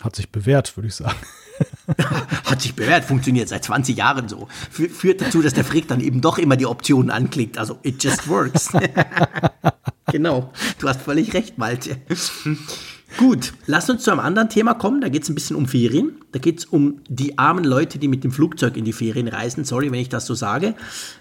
Hat 0.00 0.16
sich 0.16 0.30
bewährt, 0.30 0.76
würde 0.76 0.88
ich 0.88 0.94
sagen. 0.96 1.16
Hat 2.44 2.60
sich 2.60 2.74
bewährt, 2.74 3.04
funktioniert 3.04 3.48
seit 3.48 3.64
20 3.64 3.96
Jahren 3.96 4.28
so. 4.28 4.48
Führt 4.70 5.20
dazu, 5.20 5.42
dass 5.42 5.54
der 5.54 5.64
Frick 5.64 5.88
dann 5.88 6.00
eben 6.00 6.20
doch 6.20 6.38
immer 6.38 6.56
die 6.56 6.66
Optionen 6.66 7.10
anklickt. 7.10 7.58
Also, 7.58 7.78
it 7.82 8.02
just 8.02 8.28
works. 8.28 8.70
genau. 10.12 10.52
Du 10.78 10.88
hast 10.88 11.02
völlig 11.02 11.34
recht, 11.34 11.58
Malte. 11.58 11.96
Gut, 13.16 13.54
lass 13.66 13.88
uns 13.88 14.04
zu 14.04 14.10
einem 14.10 14.20
anderen 14.20 14.48
Thema 14.48 14.74
kommen. 14.74 15.00
Da 15.00 15.08
geht 15.08 15.22
es 15.22 15.28
ein 15.28 15.34
bisschen 15.34 15.56
um 15.56 15.66
Ferien. 15.66 16.12
Da 16.30 16.38
geht 16.38 16.58
es 16.58 16.64
um 16.66 17.00
die 17.08 17.38
armen 17.38 17.64
Leute, 17.64 17.98
die 17.98 18.06
mit 18.06 18.22
dem 18.22 18.30
Flugzeug 18.30 18.76
in 18.76 18.84
die 18.84 18.92
Ferien 18.92 19.28
reisen. 19.28 19.64
Sorry, 19.64 19.90
wenn 19.90 19.98
ich 19.98 20.10
das 20.10 20.26
so 20.26 20.34
sage. 20.34 20.74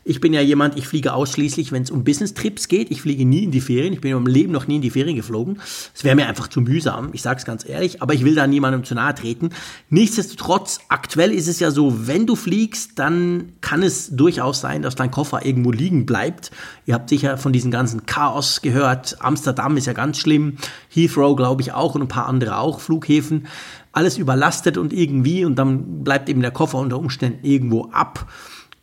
Ich 0.03 0.19
bin 0.19 0.33
ja 0.33 0.41
jemand, 0.41 0.77
ich 0.77 0.85
fliege 0.85 1.13
ausschließlich, 1.13 1.71
wenn 1.71 1.83
es 1.83 1.89
um 1.89 2.03
Business-Trips 2.03 2.67
geht. 2.67 2.91
Ich 2.91 3.01
fliege 3.01 3.25
nie 3.25 3.43
in 3.43 3.51
die 3.51 3.61
Ferien. 3.61 3.93
Ich 3.93 4.01
bin 4.01 4.11
in 4.11 4.17
meinem 4.17 4.27
Leben 4.27 4.51
noch 4.51 4.67
nie 4.67 4.75
in 4.75 4.81
die 4.81 4.89
Ferien 4.89 5.15
geflogen. 5.15 5.59
Es 5.95 6.03
wäre 6.03 6.15
mir 6.15 6.27
einfach 6.27 6.49
zu 6.49 6.59
mühsam. 6.59 7.09
Ich 7.13 7.21
sage 7.21 7.39
es 7.39 7.45
ganz 7.45 7.67
ehrlich. 7.67 8.01
Aber 8.01 8.13
ich 8.13 8.25
will 8.25 8.35
da 8.35 8.47
niemandem 8.47 8.83
zu 8.83 8.93
nahe 8.93 9.15
treten. 9.15 9.51
Nichtsdestotrotz, 9.89 10.81
aktuell 10.89 11.31
ist 11.31 11.47
es 11.47 11.61
ja 11.61 11.71
so, 11.71 12.07
wenn 12.07 12.25
du 12.25 12.35
fliegst, 12.35 12.99
dann 12.99 13.53
kann 13.61 13.81
es 13.81 14.09
durchaus 14.09 14.59
sein, 14.59 14.81
dass 14.81 14.95
dein 14.95 15.09
Koffer 15.09 15.45
irgendwo 15.45 15.71
liegen 15.71 16.05
bleibt. 16.05 16.51
Ihr 16.87 16.93
habt 16.93 17.09
sicher 17.09 17.37
von 17.37 17.51
diesem 17.51 17.69
ganzen 17.69 18.05
Chaos 18.05 18.61
gehört. 18.61 19.17
Amsterdam 19.19 19.75
ist 19.75 19.87
ja 19.87 19.93
ganz 19.93 20.19
schlimm. 20.19 20.55
Heathrow, 20.87 21.35
glaube 21.35 21.61
ich, 21.61 21.73
auch 21.73 21.95
und 21.95 22.01
ein 22.03 22.07
paar 22.07 22.27
andere 22.27 22.57
auch, 22.59 22.79
Flughäfen. 22.79 23.47
Alles 23.91 24.17
überlastet 24.17 24.77
und 24.77 24.93
irgendwie 24.93 25.43
und 25.43 25.55
dann 25.57 26.05
bleibt 26.05 26.29
eben 26.29 26.41
der 26.41 26.51
Koffer 26.51 26.77
unter 26.77 26.97
Umständen 26.97 27.45
irgendwo 27.45 27.89
ab. 27.91 28.31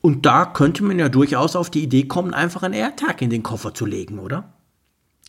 Und 0.02 0.26
da 0.26 0.44
könnte 0.44 0.84
man 0.84 0.98
ja 0.98 1.09
durchaus 1.09 1.57
auf 1.57 1.70
die 1.70 1.82
Idee 1.82 2.05
kommen, 2.05 2.34
einfach 2.34 2.62
einen 2.62 2.74
AirTag 2.74 3.22
in 3.22 3.30
den 3.30 3.42
Koffer 3.42 3.72
zu 3.72 3.86
legen, 3.86 4.18
oder? 4.18 4.52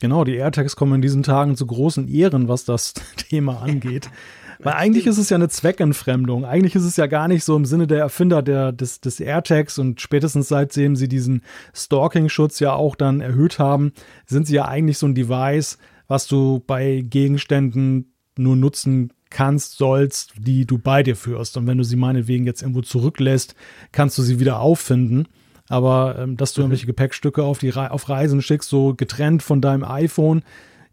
Genau, 0.02 0.26
die 0.26 0.36
AirTags 0.36 0.76
kommen 0.76 0.96
in 0.96 1.02
diesen 1.02 1.24
Tagen 1.24 1.56
zu 1.56 1.66
großen 1.66 2.10
Ehren, 2.10 2.50
was 2.50 2.66
das 2.66 2.94
Thema 3.16 3.62
angeht. 3.62 4.10
Weil 4.66 4.74
eigentlich 4.74 5.06
ist 5.06 5.20
es 5.20 5.30
ja 5.30 5.36
eine 5.36 5.48
Zweckentfremdung. 5.48 6.44
Eigentlich 6.44 6.74
ist 6.74 6.86
es 6.86 6.98
ja 6.98 7.06
gar 7.06 7.28
nicht 7.28 7.44
so 7.44 7.56
im 7.56 7.66
Sinne 7.66 7.86
der 7.86 8.00
Erfinder 8.00 8.42
der, 8.42 8.72
des, 8.72 9.00
des 9.00 9.20
AirTags 9.20 9.78
und 9.78 10.02
spätestens 10.02 10.48
seitdem 10.48 10.96
sie 10.96 11.08
diesen 11.08 11.44
Stalking-Schutz 11.76 12.60
ja 12.60 12.74
auch 12.74 12.96
dann 12.96 13.22
erhöht 13.22 13.60
haben, 13.60 13.94
sind 14.26 14.48
sie 14.48 14.56
ja 14.56 14.66
eigentlich 14.68 14.98
so 14.98 15.06
ein 15.06 15.14
Device, 15.14 15.78
was 16.08 16.26
du 16.26 16.64
bei 16.66 17.06
Gegenständen 17.08 18.12
nur 18.38 18.56
nutzen 18.56 19.14
kannst, 19.30 19.78
sollst, 19.78 20.34
die 20.40 20.66
du 20.66 20.80
bei 20.80 21.04
dir 21.04 21.16
führst. 21.16 21.58
Und 21.58 21.68
wenn 21.68 21.78
du 21.78 21.84
sie 21.84 21.96
meinetwegen 21.96 22.48
jetzt 22.48 22.64
irgendwo 22.64 22.82
zurücklässt, 22.82 23.54
kannst 23.92 24.18
du 24.18 24.24
sie 24.24 24.40
wieder 24.40 24.62
auffinden. 24.62 25.28
Aber 25.70 26.18
ähm, 26.18 26.38
dass 26.38 26.54
du 26.54 26.62
mhm. 26.62 26.66
irgendwelche 26.66 26.88
Gepäckstücke 26.88 27.44
auf, 27.44 27.60
die 27.60 27.70
Re 27.70 27.92
auf 27.92 28.10
Reisen 28.10 28.42
schickst, 28.42 28.70
so 28.70 28.96
getrennt 28.96 29.44
von 29.44 29.62
deinem 29.62 29.84
iPhone, 29.84 30.42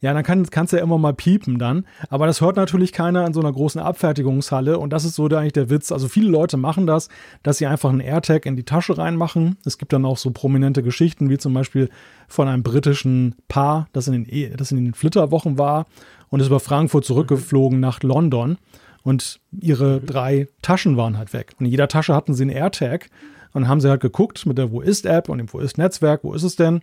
ja, 0.02 0.12
dann 0.12 0.24
kann 0.24 0.64
es 0.64 0.72
ja 0.72 0.80
immer 0.80 0.98
mal 0.98 1.14
piepen 1.14 1.60
dann. 1.60 1.86
Aber 2.10 2.26
das 2.26 2.40
hört 2.40 2.56
natürlich 2.56 2.92
keiner 2.92 3.24
in 3.24 3.32
so 3.32 3.38
einer 3.38 3.52
großen 3.52 3.80
Abfertigungshalle. 3.80 4.76
Und 4.76 4.92
das 4.92 5.04
ist 5.04 5.14
so 5.14 5.28
der, 5.28 5.38
eigentlich 5.38 5.52
der 5.52 5.70
Witz. 5.70 5.92
Also 5.92 6.08
viele 6.08 6.28
Leute 6.28 6.56
machen 6.56 6.88
das, 6.88 7.08
dass 7.44 7.58
sie 7.58 7.66
einfach 7.66 7.90
einen 7.90 8.00
AirTag 8.00 8.44
in 8.44 8.56
die 8.56 8.64
Tasche 8.64 8.98
reinmachen. 8.98 9.56
Es 9.64 9.78
gibt 9.78 9.92
dann 9.92 10.04
auch 10.04 10.18
so 10.18 10.32
prominente 10.32 10.82
Geschichten, 10.82 11.30
wie 11.30 11.38
zum 11.38 11.54
Beispiel 11.54 11.88
von 12.26 12.48
einem 12.48 12.64
britischen 12.64 13.36
Paar, 13.46 13.86
das 13.92 14.08
in 14.08 14.14
den, 14.14 14.26
e 14.28 14.50
das 14.56 14.72
in 14.72 14.84
den 14.84 14.94
Flitterwochen 14.94 15.56
war 15.56 15.86
und 16.30 16.40
ist 16.40 16.48
über 16.48 16.58
Frankfurt 16.60 17.04
zurückgeflogen 17.04 17.78
nach 17.78 18.02
London. 18.02 18.58
Und 19.04 19.38
ihre 19.52 20.00
drei 20.00 20.48
Taschen 20.62 20.96
waren 20.96 21.16
halt 21.16 21.32
weg. 21.32 21.54
Und 21.60 21.66
in 21.66 21.70
jeder 21.70 21.86
Tasche 21.86 22.16
hatten 22.16 22.34
sie 22.34 22.42
einen 22.42 22.50
AirTag. 22.50 23.08
Und 23.54 23.68
haben 23.68 23.82
sie 23.82 23.90
halt 23.90 24.00
geguckt 24.00 24.46
mit 24.46 24.56
der 24.56 24.72
Wo 24.72 24.80
ist 24.80 25.04
App 25.04 25.28
und 25.28 25.36
dem 25.36 25.52
Wo 25.52 25.58
ist 25.58 25.76
Netzwerk, 25.76 26.24
wo 26.24 26.32
ist 26.32 26.42
es 26.42 26.56
denn? 26.56 26.80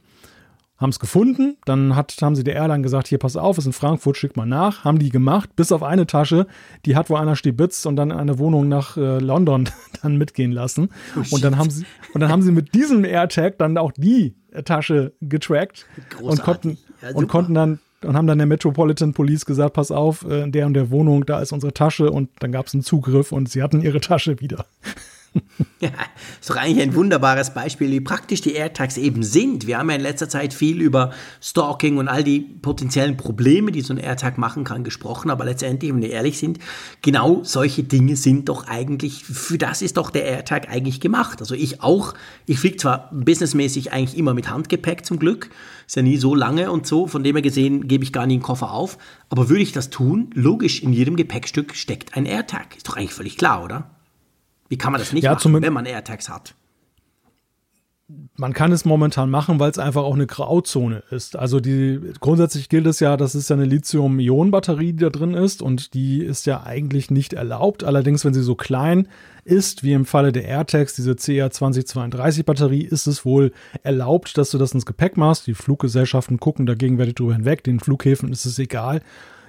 Haben 0.79 0.89
es 0.89 0.99
gefunden, 0.99 1.57
dann 1.65 1.95
hat, 1.95 2.15
haben 2.21 2.35
sie 2.35 2.43
der 2.43 2.55
Airline 2.55 2.81
gesagt, 2.81 3.07
hier 3.07 3.17
pass 3.17 3.35
auf, 3.35 3.57
ist 3.57 3.65
in 3.65 3.73
Frankfurt, 3.73 4.17
schick 4.17 4.37
mal 4.37 4.45
nach, 4.45 4.85
haben 4.85 4.97
die 4.97 5.09
gemacht, 5.09 5.55
bis 5.55 5.71
auf 5.71 5.83
eine 5.83 6.07
Tasche, 6.07 6.47
die 6.85 6.95
hat 6.95 7.09
wo 7.09 7.15
einer 7.15 7.35
stibitzt 7.35 7.85
und 7.85 7.97
dann 7.97 8.11
eine 8.11 8.39
Wohnung 8.39 8.69
nach 8.69 8.95
äh, 8.95 9.19
London 9.19 9.69
dann 10.01 10.17
mitgehen 10.17 10.51
lassen. 10.51 10.89
Oh, 11.15 11.35
und 11.35 11.43
dann 11.43 11.57
haben 11.57 11.69
sie, 11.69 11.85
und 12.13 12.21
dann 12.21 12.31
haben 12.31 12.41
sie 12.41 12.51
mit 12.51 12.73
diesem 12.73 13.03
AirTag 13.03 13.57
dann 13.57 13.77
auch 13.77 13.91
die 13.91 14.35
Tasche 14.65 15.13
getrackt 15.21 15.85
und 16.21 16.41
konnten, 16.41 16.77
ja, 17.01 17.09
und 17.13 17.27
konnten 17.27 17.53
dann 17.53 17.79
und 18.03 18.15
haben 18.15 18.27
dann 18.27 18.37
der 18.37 18.47
Metropolitan 18.47 19.13
Police 19.13 19.45
gesagt, 19.45 19.73
pass 19.73 19.91
auf, 19.91 20.23
in 20.23 20.31
äh, 20.31 20.49
der 20.49 20.65
und 20.65 20.73
der 20.73 20.89
Wohnung, 20.89 21.25
da 21.25 21.41
ist 21.41 21.51
unsere 21.51 21.73
Tasche. 21.73 22.11
Und 22.11 22.29
dann 22.39 22.51
gab 22.53 22.67
es 22.67 22.73
einen 22.73 22.83
Zugriff 22.83 23.31
und 23.33 23.49
sie 23.49 23.61
hatten 23.61 23.81
ihre 23.81 23.99
Tasche 23.99 24.39
wieder. 24.39 24.65
Ja, 25.81 25.89
ist 26.39 26.49
doch 26.49 26.57
eigentlich 26.57 26.81
ein 26.81 26.93
wunderbares 26.93 27.53
Beispiel, 27.53 27.89
wie 27.91 28.01
praktisch 28.01 28.41
die 28.41 28.53
AirTags 28.53 28.97
eben 28.97 29.23
sind. 29.23 29.65
Wir 29.65 29.77
haben 29.77 29.89
ja 29.89 29.95
in 29.95 30.01
letzter 30.01 30.27
Zeit 30.27 30.53
viel 30.53 30.81
über 30.81 31.11
Stalking 31.41 31.97
und 31.97 32.09
all 32.09 32.21
die 32.23 32.41
potenziellen 32.41 33.15
Probleme, 33.15 33.71
die 33.71 33.79
so 33.81 33.93
ein 33.93 33.97
AirTag 33.97 34.37
machen 34.37 34.65
kann, 34.65 34.83
gesprochen. 34.83 35.29
Aber 35.29 35.45
letztendlich, 35.45 35.91
wenn 35.91 36.01
wir 36.01 36.09
ehrlich 36.09 36.37
sind, 36.37 36.59
genau 37.01 37.43
solche 37.43 37.83
Dinge 37.83 38.17
sind 38.17 38.49
doch 38.49 38.67
eigentlich, 38.67 39.23
für 39.23 39.57
das 39.57 39.81
ist 39.81 39.95
doch 39.95 40.09
der 40.09 40.25
AirTag 40.25 40.69
eigentlich 40.69 40.99
gemacht. 40.99 41.39
Also 41.39 41.55
ich 41.55 41.81
auch, 41.81 42.13
ich 42.45 42.59
fliege 42.59 42.77
zwar 42.77 43.09
businessmäßig 43.13 43.93
eigentlich 43.93 44.17
immer 44.17 44.33
mit 44.33 44.49
Handgepäck 44.49 45.05
zum 45.05 45.17
Glück, 45.17 45.49
ist 45.87 45.95
ja 45.95 46.01
nie 46.01 46.17
so 46.17 46.35
lange 46.35 46.71
und 46.71 46.87
so, 46.87 47.07
von 47.07 47.23
dem 47.23 47.35
her 47.35 47.41
gesehen 47.41 47.87
gebe 47.87 48.03
ich 48.03 48.11
gar 48.11 48.25
nie 48.25 48.35
einen 48.35 48.43
Koffer 48.43 48.71
auf. 48.71 48.97
Aber 49.29 49.47
würde 49.47 49.63
ich 49.63 49.71
das 49.71 49.89
tun? 49.89 50.29
Logisch, 50.33 50.83
in 50.83 50.91
jedem 50.91 51.15
Gepäckstück 51.15 51.75
steckt 51.75 52.17
ein 52.17 52.25
AirTag. 52.25 52.75
Ist 52.75 52.87
doch 52.87 52.97
eigentlich 52.97 53.13
völlig 53.13 53.37
klar, 53.37 53.63
oder? 53.63 53.89
Wie 54.69 54.77
kann 54.77 54.91
man 54.91 54.99
das 54.99 55.11
nicht 55.11 55.23
ja, 55.23 55.33
machen, 55.33 55.61
wenn 55.61 55.73
man 55.73 55.85
AirTags 55.85 56.29
hat? 56.29 56.55
Man 58.37 58.53
kann 58.53 58.71
es 58.71 58.85
momentan 58.85 59.29
machen, 59.29 59.59
weil 59.59 59.69
es 59.69 59.77
einfach 59.77 60.01
auch 60.01 60.15
eine 60.15 60.25
Grauzone 60.25 61.03
ist. 61.11 61.35
Also 61.35 61.59
die 61.59 61.99
grundsätzlich 62.19 62.67
gilt 62.67 62.87
es 62.87 62.99
ja, 62.99 63.17
das 63.17 63.35
ist 63.35 63.49
ja 63.49 63.55
eine 63.55 63.65
Lithium-Ionen-Batterie, 63.65 64.93
die 64.93 65.03
da 65.03 65.09
drin 65.09 65.35
ist 65.35 65.61
und 65.61 65.93
die 65.93 66.23
ist 66.23 66.47
ja 66.47 66.63
eigentlich 66.63 67.11
nicht 67.11 67.33
erlaubt. 67.33 67.83
Allerdings, 67.83 68.25
wenn 68.25 68.33
sie 68.33 68.41
so 68.41 68.55
klein 68.55 69.07
ist, 69.43 69.83
wie 69.83 69.93
im 69.93 70.05
Falle 70.05 70.31
der 70.31 70.45
AirTags, 70.45 70.95
diese 70.95 71.11
CR2032-Batterie, 71.11 72.81
ist 72.81 73.05
es 73.05 73.25
wohl 73.25 73.51
erlaubt, 73.83 74.37
dass 74.39 74.49
du 74.49 74.57
das 74.57 74.73
ins 74.73 74.87
Gepäck 74.87 75.15
machst. 75.15 75.45
Die 75.45 75.53
Fluggesellschaften 75.53 76.39
gucken 76.39 76.65
dagegen 76.65 76.97
werde 76.97 77.09
ich 77.09 77.15
drüber 77.15 77.33
hinweg. 77.33 77.63
Den 77.63 77.79
Flughäfen 77.79 78.31
ist 78.31 78.45
es 78.45 78.57
egal. 78.57 79.01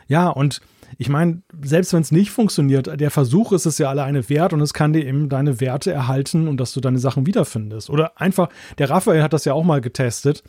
Ja, 0.07 0.29
und 0.29 0.61
ich 0.99 1.09
meine, 1.09 1.43
selbst 1.63 1.93
wenn 1.93 2.03
es 2.03 2.13
nicht 2.13 2.31
funktioniert, 2.31 3.01
der 3.01 3.11
Versuch 3.11 3.53
ist 3.53 3.67
es 3.67 3.79
ja 3.79 3.89
alleine 3.89 4.29
wert 4.29 4.53
und 4.53 4.61
es 4.61 4.75
kann 4.75 4.93
dir 4.93 5.05
eben 5.07 5.29
deine 5.29 5.61
Werte 5.61 5.93
erhalten 5.93 6.49
und 6.49 6.59
dass 6.59 6.73
du 6.73 6.81
deine 6.81 6.99
Sachen 6.99 7.27
wiederfindest. 7.27 7.91
Oder 7.91 8.21
einfach, 8.21 8.49
der 8.79 8.91
Raphael 8.91 9.23
hat 9.23 9.33
das 9.33 9.45
ja 9.45 9.55
auch 9.55 9.65
mal 9.65 9.81
getestet 9.81 10.43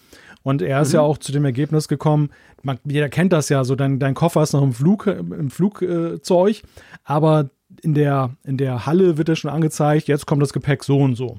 und 0.44 0.62
er 0.62 0.82
ist 0.82 0.90
mhm. 0.90 0.96
ja 0.96 1.02
auch 1.02 1.18
zu 1.18 1.32
dem 1.32 1.46
Ergebnis 1.46 1.88
gekommen, 1.88 2.30
man, 2.64 2.80
jeder 2.84 3.10
kennt 3.10 3.34
das 3.34 3.50
ja, 3.50 3.64
so 3.64 3.76
dein, 3.76 4.00
dein 4.00 4.14
Koffer 4.14 4.44
ist 4.44 4.54
noch 4.54 4.64
im, 4.64 4.74
Flug, 4.74 5.08
im 5.08 5.50
Flugzeug, 5.50 6.62
aber 7.04 7.50
in 7.82 7.94
der, 7.94 8.36
in 8.44 8.58
der 8.58 8.86
Halle 8.86 9.18
wird 9.18 9.30
er 9.30 9.36
schon 9.36 9.52
angezeigt, 9.52 10.08
jetzt 10.08 10.26
kommt 10.26 10.42
das 10.42 10.54
Gepäck 10.54 10.84
so 10.84 11.00
und 11.00 11.16
so. 11.16 11.38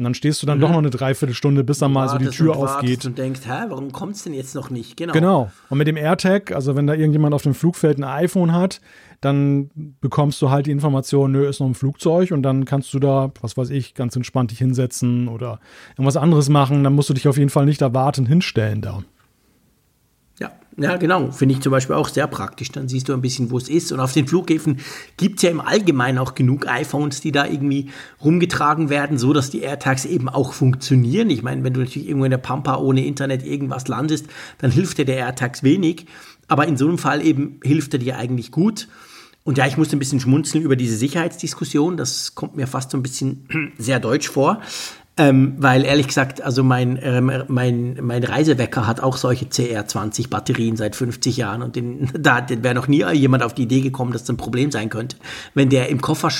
Und 0.00 0.04
dann 0.04 0.14
stehst 0.14 0.40
du 0.40 0.46
dann 0.46 0.56
mhm. 0.56 0.62
doch 0.62 0.70
noch 0.70 0.78
eine 0.78 0.88
Dreiviertelstunde, 0.88 1.62
bis 1.62 1.78
dann 1.80 1.92
mal 1.92 2.08
so 2.08 2.16
die 2.16 2.28
Tür 2.28 2.56
und 2.56 2.64
aufgeht. 2.64 3.04
Und 3.04 3.18
denkst, 3.18 3.42
hä, 3.44 3.66
warum 3.68 3.92
kommt 3.92 4.16
es 4.16 4.24
denn 4.24 4.32
jetzt 4.32 4.54
noch 4.54 4.70
nicht? 4.70 4.96
Genau. 4.96 5.12
Genau. 5.12 5.50
Und 5.68 5.76
mit 5.76 5.86
dem 5.86 5.98
AirTag, 5.98 6.52
also 6.52 6.74
wenn 6.74 6.86
da 6.86 6.94
irgendjemand 6.94 7.34
auf 7.34 7.42
dem 7.42 7.52
Flugfeld 7.52 7.98
ein 7.98 8.04
iPhone 8.04 8.54
hat, 8.54 8.80
dann 9.20 9.68
bekommst 10.00 10.40
du 10.40 10.48
halt 10.48 10.64
die 10.64 10.70
Information, 10.70 11.32
nö, 11.32 11.46
ist 11.46 11.60
noch 11.60 11.66
ein 11.66 11.74
Flugzeug 11.74 12.30
und 12.30 12.42
dann 12.42 12.64
kannst 12.64 12.94
du 12.94 12.98
da, 12.98 13.30
was 13.42 13.58
weiß 13.58 13.68
ich, 13.68 13.92
ganz 13.92 14.16
entspannt 14.16 14.52
dich 14.52 14.58
hinsetzen 14.58 15.28
oder 15.28 15.60
irgendwas 15.98 16.16
anderes 16.16 16.48
machen. 16.48 16.82
Dann 16.82 16.94
musst 16.94 17.10
du 17.10 17.14
dich 17.14 17.28
auf 17.28 17.36
jeden 17.36 17.50
Fall 17.50 17.66
nicht 17.66 17.82
erwarten 17.82 18.24
hinstellen 18.24 18.80
da. 18.80 19.02
Ja, 20.82 20.96
genau. 20.96 21.30
Finde 21.30 21.54
ich 21.54 21.60
zum 21.60 21.72
Beispiel 21.72 21.94
auch 21.94 22.08
sehr 22.08 22.26
praktisch. 22.26 22.70
Dann 22.70 22.88
siehst 22.88 23.08
du 23.08 23.12
ein 23.12 23.20
bisschen, 23.20 23.50
wo 23.50 23.58
es 23.58 23.68
ist. 23.68 23.92
Und 23.92 24.00
auf 24.00 24.12
den 24.12 24.26
Flughäfen 24.26 24.78
gibt 25.18 25.36
es 25.36 25.42
ja 25.42 25.50
im 25.50 25.60
Allgemeinen 25.60 26.16
auch 26.16 26.34
genug 26.34 26.66
iPhones, 26.66 27.20
die 27.20 27.32
da 27.32 27.46
irgendwie 27.46 27.90
rumgetragen 28.24 28.88
werden, 28.88 29.18
so 29.18 29.34
dass 29.34 29.50
die 29.50 29.60
AirTags 29.60 30.06
eben 30.06 30.30
auch 30.30 30.54
funktionieren. 30.54 31.28
Ich 31.28 31.42
meine, 31.42 31.62
wenn 31.64 31.74
du 31.74 31.80
natürlich 31.80 32.08
irgendwo 32.08 32.24
in 32.24 32.30
der 32.30 32.38
Pampa 32.38 32.76
ohne 32.76 33.04
Internet 33.04 33.44
irgendwas 33.44 33.88
landest, 33.88 34.26
dann 34.58 34.70
hilft 34.70 34.96
dir 34.96 35.04
der 35.04 35.16
AirTags 35.16 35.62
wenig. 35.62 36.06
Aber 36.48 36.66
in 36.66 36.78
so 36.78 36.88
einem 36.88 36.98
Fall 36.98 37.24
eben 37.24 37.60
hilft 37.62 37.92
er 37.92 37.98
dir 37.98 38.16
eigentlich 38.16 38.50
gut. 38.50 38.88
Und 39.42 39.58
ja, 39.58 39.66
ich 39.66 39.76
musste 39.76 39.96
ein 39.96 39.98
bisschen 39.98 40.20
schmunzeln 40.20 40.64
über 40.64 40.76
diese 40.76 40.96
Sicherheitsdiskussion. 40.96 41.96
Das 41.96 42.34
kommt 42.34 42.56
mir 42.56 42.66
fast 42.66 42.90
so 42.90 42.98
ein 42.98 43.02
bisschen 43.02 43.72
sehr 43.78 44.00
deutsch 44.00 44.28
vor. 44.28 44.60
Ähm, 45.16 45.54
weil 45.58 45.84
ehrlich 45.84 46.06
gesagt, 46.06 46.40
also 46.40 46.64
mein, 46.64 46.98
ähm, 47.02 47.30
mein, 47.48 47.98
mein 48.00 48.24
Reisewecker 48.24 48.86
hat 48.86 49.00
auch 49.00 49.16
solche 49.16 49.46
CR20 49.46 50.30
Batterien 50.30 50.76
seit 50.76 50.96
50 50.96 51.36
Jahren 51.36 51.62
und 51.62 51.76
den, 51.76 52.10
da 52.18 52.46
wäre 52.48 52.74
noch 52.74 52.88
nie 52.88 53.04
jemand 53.12 53.42
auf 53.42 53.54
die 53.54 53.64
Idee 53.64 53.80
gekommen, 53.80 54.12
dass 54.12 54.22
das 54.22 54.30
ein 54.30 54.36
Problem 54.36 54.70
sein 54.70 54.88
könnte, 54.88 55.16
wenn 55.54 55.68
der 55.68 55.88
im 55.88 56.00
Koffer, 56.00 56.30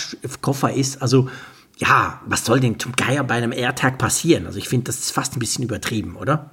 Koffer 0.41 0.73
ist. 0.73 1.03
Also 1.03 1.29
ja, 1.77 2.21
was 2.27 2.45
soll 2.45 2.61
denn 2.61 2.79
zum 2.79 2.93
Geier 2.93 3.25
bei 3.25 3.35
einem 3.35 3.53
AirTag 3.53 3.99
passieren? 3.99 4.47
Also 4.47 4.59
ich 4.59 4.69
finde, 4.69 4.85
das 4.85 4.99
ist 4.99 5.11
fast 5.11 5.37
ein 5.37 5.41
bisschen 5.41 5.65
übertrieben, 5.65 6.17
oder? 6.17 6.51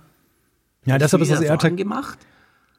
Ja, 0.85 0.97
deshalb 0.97 1.21
ist 1.21 1.31
das 1.31 1.41
AirTag 1.41 1.77
gemacht. 1.77 2.17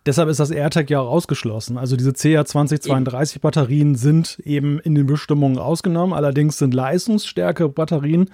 Deshalb 0.06 0.30
ist 0.30 0.40
das 0.40 0.50
AirTag 0.50 0.88
ja 0.88 1.00
auch 1.00 1.10
ausgeschlossen. 1.10 1.76
Also 1.76 1.94
diese 1.96 2.12
CR2032 2.12 3.40
Batterien 3.40 3.94
sind 3.94 4.38
eben 4.44 4.78
in 4.80 4.94
den 4.94 5.06
Bestimmungen 5.06 5.58
ausgenommen. 5.58 6.14
Allerdings 6.14 6.56
sind 6.56 6.72
leistungsstärke 6.72 7.68
Batterien 7.68 8.30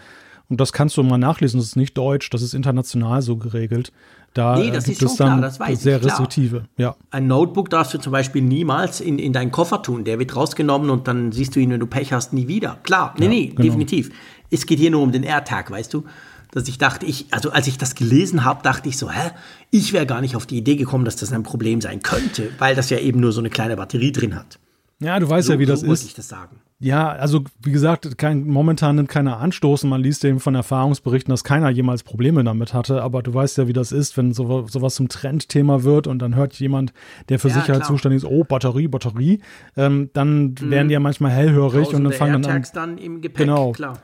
und 0.49 0.61
das 0.61 0.73
kannst 0.73 0.97
du 0.97 1.03
mal 1.03 1.19
nachlesen, 1.19 1.59
das 1.59 1.69
ist 1.69 1.77
nicht 1.77 1.97
deutsch, 1.97 2.31
das 2.31 2.43
ist 2.43 2.55
international 2.55 3.23
so 3.23 3.37
geregelt. 3.37 3.93
Da 4.35 4.59
nee, 4.59 4.73
das 4.73 4.85
gibt 4.85 5.01
ist 5.01 5.13
es 5.13 5.17
dann 5.17 5.39
klar, 5.39 5.77
sehr 5.77 5.99
ich, 5.99 6.05
restriktive. 6.05 6.65
Ja. 6.77 6.97
Ein 7.11 7.29
Notebook 7.29 7.71
darfst 7.71 7.95
du 7.95 7.99
zum 7.99 8.13
Beispiel 8.13 8.43
niemals 8.43 9.01
in, 9.01 9.21
in 9.21 9.33
deinen 9.33 9.53
Koffer 9.53 9.81
tun. 9.81 10.05
Der 10.05 10.19
wird 10.19 10.35
rausgenommen 10.35 10.91
und 10.91 11.07
dann 11.07 11.31
siehst 11.31 11.55
du 11.55 11.61
ihn, 11.61 11.71
wenn 11.71 11.79
du 11.79 11.87
Pech 11.87 12.13
hast, 12.13 12.33
nie 12.33 12.49
wieder. 12.49 12.79
Klar, 12.83 13.15
nee, 13.17 13.25
ja, 13.25 13.31
nee, 13.31 13.47
genau. 13.47 13.63
definitiv. 13.63 14.11
Es 14.51 14.67
geht 14.67 14.81
hier 14.81 14.91
nur 14.91 15.03
um 15.03 15.13
den 15.13 15.23
AirTag, 15.23 15.71
weißt 15.71 15.95
du? 15.95 16.05
Dass 16.51 16.67
ich 16.67 16.79
dachte, 16.79 17.07
ich, 17.07 17.27
also 17.31 17.53
als 17.53 17.69
ich 17.69 17.79
das 17.79 17.95
gelesen 17.95 18.45
habe, 18.45 18.63
dachte 18.63 18.89
ich 18.89 18.99
so, 18.99 19.09
hä, 19.09 19.31
ich 19.71 19.93
wäre 19.93 20.07
gar 20.07 20.21
nicht 20.21 20.35
auf 20.35 20.47
die 20.47 20.59
Idee 20.59 20.77
gekommen, 20.77 21.05
dass 21.05 21.17
das 21.17 21.33
ein 21.33 21.45
Problem 21.45 21.81
sein 21.81 22.03
könnte, 22.03 22.51
weil 22.59 22.75
das 22.75 22.91
ja 22.91 22.99
eben 22.99 23.21
nur 23.21 23.33
so 23.33 23.41
eine 23.41 23.51
kleine 23.51 23.77
Batterie 23.77 24.13
drin 24.13 24.35
hat. 24.35 24.59
Ja, 25.01 25.19
du 25.19 25.29
weißt 25.29 25.47
so, 25.47 25.55
ja, 25.55 25.59
wie 25.61 25.67
das 25.67 25.81
so 25.81 25.93
ist. 25.93 26.05
Ich 26.05 26.15
das 26.15 26.29
sagen. 26.29 26.57
Ja, 26.85 27.13
also 27.13 27.45
wie 27.63 27.73
gesagt, 27.73 28.19
kein, 28.19 28.47
momentan 28.47 28.97
nimmt 28.97 29.09
keiner 29.09 29.39
Anstoßen. 29.39 29.89
Man 29.89 30.03
liest 30.03 30.23
eben 30.23 30.39
von 30.39 30.55
Erfahrungsberichten, 30.55 31.31
dass 31.31 31.43
keiner 31.43 31.71
jemals 31.71 32.03
Probleme 32.03 32.45
damit 32.45 32.75
hatte. 32.75 33.01
Aber 33.01 33.23
du 33.23 33.33
weißt 33.33 33.57
ja, 33.57 33.67
wie 33.67 33.73
das 33.73 33.91
ist, 33.91 34.19
wenn 34.19 34.35
so, 34.35 34.67
sowas 34.67 34.97
zum 34.97 35.09
Trendthema 35.09 35.83
wird 35.83 36.07
und 36.07 36.19
dann 36.19 36.35
hört 36.35 36.53
jemand, 36.61 36.93
der 37.31 37.39
für 37.39 37.49
ja, 37.49 37.55
Sicherheit 37.55 37.85
klar. 37.85 37.89
zuständig 37.89 38.19
ist, 38.19 38.29
oh, 38.29 38.45
Batterie, 38.45 38.89
Batterie, 38.89 39.41
ähm, 39.79 40.11
dann 40.13 40.49
mhm. 40.49 40.71
werden 40.71 40.89
die 40.89 40.93
ja 40.93 41.01
manchmal 41.01 41.31
hellhörig 41.31 41.85
Tausende 41.87 41.97
und 41.97 42.05
dann 42.05 42.13
fangen 42.13 42.43
dann 42.43 42.57
an. 42.57 42.67
dann 42.75 42.99
im 42.99 43.23
Gepäck, 43.23 43.47
genau, 43.47 43.73
klar. 43.73 44.03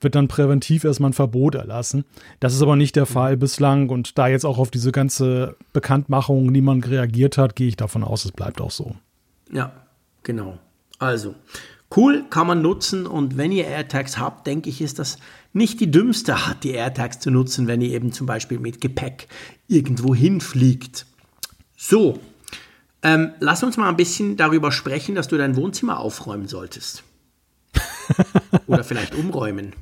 Wird 0.00 0.14
dann 0.14 0.28
präventiv 0.28 0.84
erstmal 0.84 1.10
ein 1.10 1.14
Verbot 1.14 1.56
erlassen. 1.56 2.04
Das 2.38 2.54
ist 2.54 2.62
aber 2.62 2.76
nicht 2.76 2.94
der 2.94 3.06
mhm. 3.06 3.12
Fall 3.12 3.36
bislang. 3.38 3.88
Und 3.88 4.18
da 4.18 4.28
jetzt 4.28 4.44
auch 4.44 4.58
auf 4.58 4.70
diese 4.70 4.92
ganze 4.92 5.56
Bekanntmachung 5.72 6.46
niemand 6.46 6.88
reagiert 6.88 7.38
hat, 7.38 7.56
gehe 7.56 7.66
ich 7.66 7.76
davon 7.76 8.04
aus, 8.04 8.24
es 8.24 8.30
bleibt 8.30 8.60
auch 8.60 8.70
so. 8.70 8.94
Ja, 9.50 9.72
genau. 10.22 10.60
Also, 11.00 11.34
Cool, 11.94 12.24
kann 12.30 12.46
man 12.46 12.62
nutzen 12.62 13.06
und 13.06 13.36
wenn 13.36 13.50
ihr 13.50 13.66
AirTags 13.66 14.18
habt, 14.18 14.46
denke 14.46 14.70
ich, 14.70 14.80
ist 14.80 15.00
das 15.00 15.18
nicht 15.52 15.80
die 15.80 15.90
dümmste 15.90 16.36
Art, 16.36 16.62
die 16.62 16.70
AirTags 16.70 17.18
zu 17.18 17.30
nutzen, 17.32 17.66
wenn 17.66 17.80
ihr 17.80 17.90
eben 17.90 18.12
zum 18.12 18.26
Beispiel 18.26 18.60
mit 18.60 18.80
Gepäck 18.80 19.26
irgendwo 19.66 20.14
hinfliegt. 20.14 21.06
So, 21.76 22.20
ähm, 23.02 23.32
lass 23.40 23.62
uns 23.64 23.76
mal 23.76 23.88
ein 23.88 23.96
bisschen 23.96 24.36
darüber 24.36 24.70
sprechen, 24.70 25.16
dass 25.16 25.26
du 25.26 25.36
dein 25.36 25.56
Wohnzimmer 25.56 25.98
aufräumen 25.98 26.46
solltest. 26.46 27.02
Oder 28.66 28.84
vielleicht 28.84 29.14
umräumen. 29.14 29.72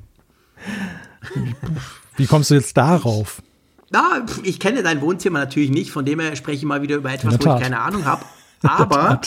Wie 2.16 2.26
kommst 2.26 2.50
du 2.50 2.54
jetzt 2.54 2.76
darauf? 2.76 3.42
Na, 3.90 4.24
ich 4.44 4.60
kenne 4.60 4.82
dein 4.82 5.00
Wohnzimmer 5.00 5.40
natürlich 5.40 5.70
nicht, 5.70 5.90
von 5.90 6.04
dem 6.04 6.20
her 6.20 6.36
spreche 6.36 6.58
ich 6.58 6.64
mal 6.64 6.82
wieder 6.82 6.96
über 6.96 7.12
etwas, 7.12 7.34
wo 7.34 7.54
ich 7.54 7.60
keine 7.60 7.80
Ahnung 7.80 8.04
habe. 8.04 8.24
Aber 8.62 9.20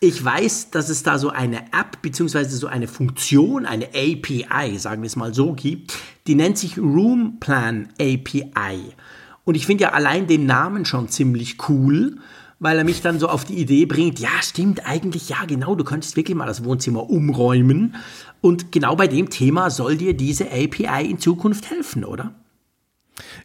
ich 0.00 0.24
weiß, 0.24 0.70
dass 0.70 0.88
es 0.88 1.02
da 1.02 1.18
so 1.18 1.30
eine 1.30 1.58
App 1.72 2.02
beziehungsweise 2.02 2.56
so 2.56 2.66
eine 2.66 2.88
Funktion, 2.88 3.66
eine 3.66 3.86
API, 3.88 4.78
sagen 4.78 5.02
wir 5.02 5.06
es 5.06 5.16
mal 5.16 5.32
so, 5.32 5.52
gibt, 5.52 5.96
die 6.26 6.34
nennt 6.34 6.58
sich 6.58 6.76
Room 6.78 7.38
Plan 7.38 7.88
API. 8.00 8.94
Und 9.44 9.54
ich 9.54 9.66
finde 9.66 9.84
ja 9.84 9.92
allein 9.92 10.26
den 10.26 10.46
Namen 10.46 10.84
schon 10.84 11.08
ziemlich 11.08 11.68
cool, 11.68 12.18
weil 12.58 12.78
er 12.78 12.84
mich 12.84 13.00
dann 13.00 13.18
so 13.18 13.28
auf 13.28 13.44
die 13.44 13.58
Idee 13.58 13.86
bringt, 13.86 14.20
ja, 14.20 14.30
stimmt, 14.40 14.86
eigentlich, 14.86 15.28
ja, 15.28 15.44
genau, 15.46 15.74
du 15.74 15.84
könntest 15.84 16.16
wirklich 16.16 16.36
mal 16.36 16.46
das 16.46 16.64
Wohnzimmer 16.64 17.10
umräumen. 17.10 17.96
Und 18.40 18.72
genau 18.72 18.96
bei 18.96 19.08
dem 19.08 19.30
Thema 19.30 19.70
soll 19.70 19.96
dir 19.96 20.14
diese 20.14 20.46
API 20.46 21.08
in 21.08 21.18
Zukunft 21.18 21.70
helfen, 21.70 22.04
oder? 22.04 22.32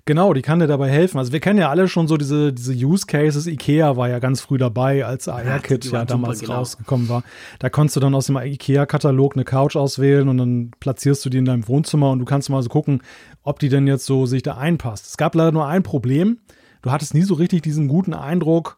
Genau, 0.05 0.33
die 0.33 0.41
kann 0.41 0.59
dir 0.59 0.67
dabei 0.67 0.89
helfen. 0.89 1.17
Also 1.17 1.33
wir 1.33 1.39
kennen 1.39 1.59
ja 1.59 1.69
alle 1.69 1.87
schon 1.87 2.07
so 2.07 2.17
diese, 2.17 2.53
diese 2.53 2.73
Use 2.73 3.05
Cases. 3.05 3.47
Ikea 3.47 3.97
war 3.97 4.09
ja 4.09 4.19
ganz 4.19 4.41
früh 4.41 4.57
dabei, 4.57 5.05
als 5.05 5.27
AR-Kit 5.27 5.85
ja, 5.85 5.99
ja 5.99 6.05
damals 6.05 6.39
genau. 6.39 6.55
rausgekommen 6.55 7.09
war. 7.09 7.23
Da 7.59 7.69
konntest 7.69 7.95
du 7.95 7.99
dann 7.99 8.15
aus 8.15 8.27
dem 8.27 8.37
Ikea-Katalog 8.37 9.35
eine 9.35 9.43
Couch 9.43 9.75
auswählen 9.75 10.29
und 10.29 10.37
dann 10.37 10.71
platzierst 10.79 11.25
du 11.25 11.29
die 11.29 11.37
in 11.37 11.45
deinem 11.45 11.67
Wohnzimmer 11.67 12.11
und 12.11 12.19
du 12.19 12.25
kannst 12.25 12.49
mal 12.49 12.61
so 12.63 12.69
gucken, 12.69 13.01
ob 13.43 13.59
die 13.59 13.69
denn 13.69 13.87
jetzt 13.87 14.05
so 14.05 14.25
sich 14.25 14.43
da 14.43 14.57
einpasst. 14.57 15.07
Es 15.07 15.17
gab 15.17 15.35
leider 15.35 15.51
nur 15.51 15.67
ein 15.67 15.83
Problem. 15.83 16.39
Du 16.81 16.91
hattest 16.91 17.13
nie 17.13 17.23
so 17.23 17.33
richtig 17.33 17.61
diesen 17.61 17.87
guten 17.87 18.13
Eindruck, 18.13 18.77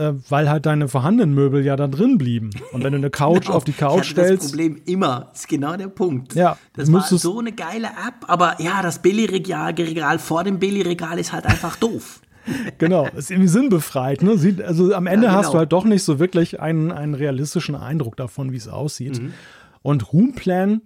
äh, 0.00 0.14
weil 0.30 0.48
halt 0.48 0.66
deine 0.66 0.88
vorhandenen 0.88 1.34
Möbel 1.34 1.64
ja 1.64 1.76
da 1.76 1.86
drin 1.86 2.16
blieben. 2.16 2.50
Und 2.72 2.82
wenn 2.82 2.92
du 2.92 2.98
eine 2.98 3.10
Couch 3.10 3.46
genau. 3.46 3.56
auf 3.56 3.64
die 3.64 3.72
Couch 3.72 4.02
ich 4.02 4.10
stellst. 4.10 4.44
Das 4.44 4.50
Problem 4.50 4.80
immer, 4.86 5.28
das 5.30 5.40
ist 5.40 5.48
genau 5.48 5.76
der 5.76 5.88
Punkt. 5.88 6.34
Ja, 6.34 6.56
das 6.74 6.90
war 6.90 7.02
so 7.02 7.38
eine 7.38 7.52
geile 7.52 7.88
App, 7.88 8.28
aber 8.28 8.60
ja, 8.60 8.82
das 8.82 9.02
Billigregal 9.02 10.18
vor 10.18 10.44
dem 10.44 10.58
Billigregal 10.58 11.18
ist 11.18 11.32
halt 11.32 11.46
einfach 11.46 11.76
doof. 11.76 12.20
genau, 12.78 13.06
ist 13.14 13.30
irgendwie 13.30 13.48
sinnbefreit. 13.48 14.22
Ne? 14.22 14.38
Sieht, 14.38 14.62
also 14.62 14.94
am 14.94 15.06
Ende 15.06 15.26
ja, 15.26 15.32
genau. 15.32 15.42
hast 15.42 15.52
du 15.52 15.58
halt 15.58 15.72
doch 15.72 15.84
nicht 15.84 16.02
so 16.02 16.18
wirklich 16.18 16.60
einen, 16.60 16.90
einen 16.90 17.14
realistischen 17.14 17.74
Eindruck 17.74 18.16
davon, 18.16 18.52
wie 18.52 18.56
es 18.56 18.68
aussieht. 18.68 19.20
Mhm. 19.20 19.34
Und 19.82 20.12
Roomplan 20.12 20.80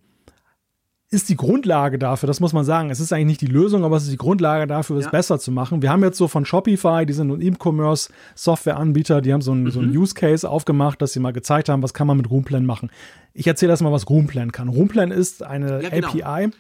ist 1.15 1.29
die 1.29 1.37
Grundlage 1.37 1.99
dafür, 1.99 2.27
das 2.27 2.41
muss 2.41 2.53
man 2.53 2.65
sagen. 2.65 2.91
Es 2.91 3.01
ist 3.01 3.13
eigentlich 3.13 3.27
nicht 3.27 3.41
die 3.41 3.47
Lösung, 3.47 3.85
aber 3.85 3.97
es 3.97 4.03
ist 4.03 4.13
die 4.13 4.19
Grundlage 4.19 4.67
dafür, 4.67 4.97
es 4.97 5.07
ja. 5.07 5.11
besser 5.11 5.39
zu 5.39 5.53
machen. 5.53 5.81
Wir 5.81 5.91
haben 5.91 6.03
jetzt 6.03 6.19
so 6.19 6.29
von 6.29 6.45
Shopify, 6.45 7.07
die 7.07 7.13
sind 7.13 7.31
ein 7.31 7.41
E-Commerce-Software-Anbieter, 7.41 9.23
die 9.23 9.33
haben 9.33 9.41
so 9.41 9.53
einen, 9.53 9.65
mhm. 9.65 9.71
so 9.71 9.81
einen 9.81 9.97
Use 9.97 10.15
Case 10.15 10.49
aufgemacht, 10.49 11.01
dass 11.01 11.13
sie 11.13 11.21
mal 11.21 11.33
gezeigt 11.33 11.69
haben, 11.69 11.83
was 11.83 11.95
kann 11.95 12.07
man 12.07 12.17
mit 12.17 12.29
Roomplan 12.29 12.67
machen. 12.67 12.91
Ich 13.33 13.47
erzähle 13.47 13.73
erstmal, 13.73 13.93
was 13.93 14.11
Roomplan 14.11 14.53
kann. 14.53 14.69
Roomplan 14.69 15.11
ist 15.11 15.43
eine 15.43 15.83
ja, 15.83 15.89
genau. 15.89 16.09
API. 16.09 16.51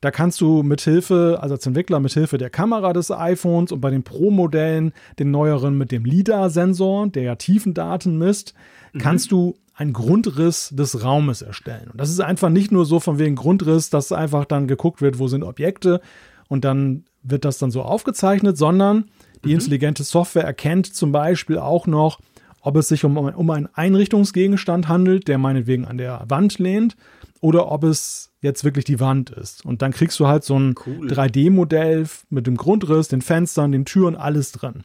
Da 0.00 0.10
kannst 0.10 0.42
du 0.42 0.62
mit 0.62 0.82
Hilfe, 0.82 1.38
also 1.40 1.54
als 1.54 1.66
Entwickler 1.66 1.98
mit 1.98 2.12
Hilfe 2.12 2.36
der 2.36 2.50
Kamera 2.50 2.92
des 2.92 3.10
iPhones 3.10 3.72
und 3.72 3.80
bei 3.80 3.90
den 3.90 4.02
Pro-Modellen, 4.02 4.92
den 5.18 5.30
neueren 5.30 5.78
mit 5.78 5.90
dem 5.92 6.04
LiDAR-Sensor, 6.04 7.08
der 7.08 7.22
ja 7.22 7.34
Tiefendaten 7.36 8.18
misst, 8.18 8.52
mhm. 8.92 8.98
kannst 8.98 9.32
du 9.32 9.56
einen 9.74 9.92
Grundriss 9.92 10.70
des 10.72 11.02
Raumes 11.02 11.42
erstellen. 11.42 11.88
Und 11.90 12.00
das 12.00 12.10
ist 12.10 12.20
einfach 12.20 12.48
nicht 12.48 12.70
nur 12.70 12.86
so 12.86 13.00
von 13.00 13.18
wegen 13.18 13.34
Grundriss, 13.34 13.90
dass 13.90 14.12
einfach 14.12 14.44
dann 14.44 14.68
geguckt 14.68 15.02
wird, 15.02 15.18
wo 15.18 15.28
sind 15.28 15.42
Objekte 15.42 16.00
und 16.48 16.64
dann 16.64 17.04
wird 17.22 17.44
das 17.44 17.58
dann 17.58 17.70
so 17.70 17.82
aufgezeichnet, 17.82 18.56
sondern 18.56 19.06
die 19.44 19.48
mhm. 19.48 19.54
intelligente 19.54 20.04
Software 20.04 20.44
erkennt 20.44 20.94
zum 20.94 21.10
Beispiel 21.10 21.58
auch 21.58 21.86
noch, 21.86 22.20
ob 22.60 22.76
es 22.76 22.88
sich 22.88 23.04
um, 23.04 23.16
um 23.16 23.50
einen 23.50 23.68
Einrichtungsgegenstand 23.74 24.88
handelt, 24.88 25.28
der 25.28 25.38
meinetwegen 25.38 25.84
an 25.84 25.98
der 25.98 26.24
Wand 26.28 26.58
lehnt, 26.58 26.96
oder 27.40 27.70
ob 27.70 27.84
es 27.84 28.32
jetzt 28.40 28.64
wirklich 28.64 28.86
die 28.86 29.00
Wand 29.00 29.28
ist. 29.28 29.66
Und 29.66 29.82
dann 29.82 29.92
kriegst 29.92 30.18
du 30.18 30.26
halt 30.26 30.44
so 30.44 30.58
ein 30.58 30.74
cool. 30.86 31.08
3D-Modell 31.08 32.06
mit 32.30 32.46
dem 32.46 32.56
Grundriss, 32.56 33.08
den 33.08 33.20
Fenstern, 33.20 33.72
den 33.72 33.84
Türen, 33.84 34.16
alles 34.16 34.52
drin. 34.52 34.84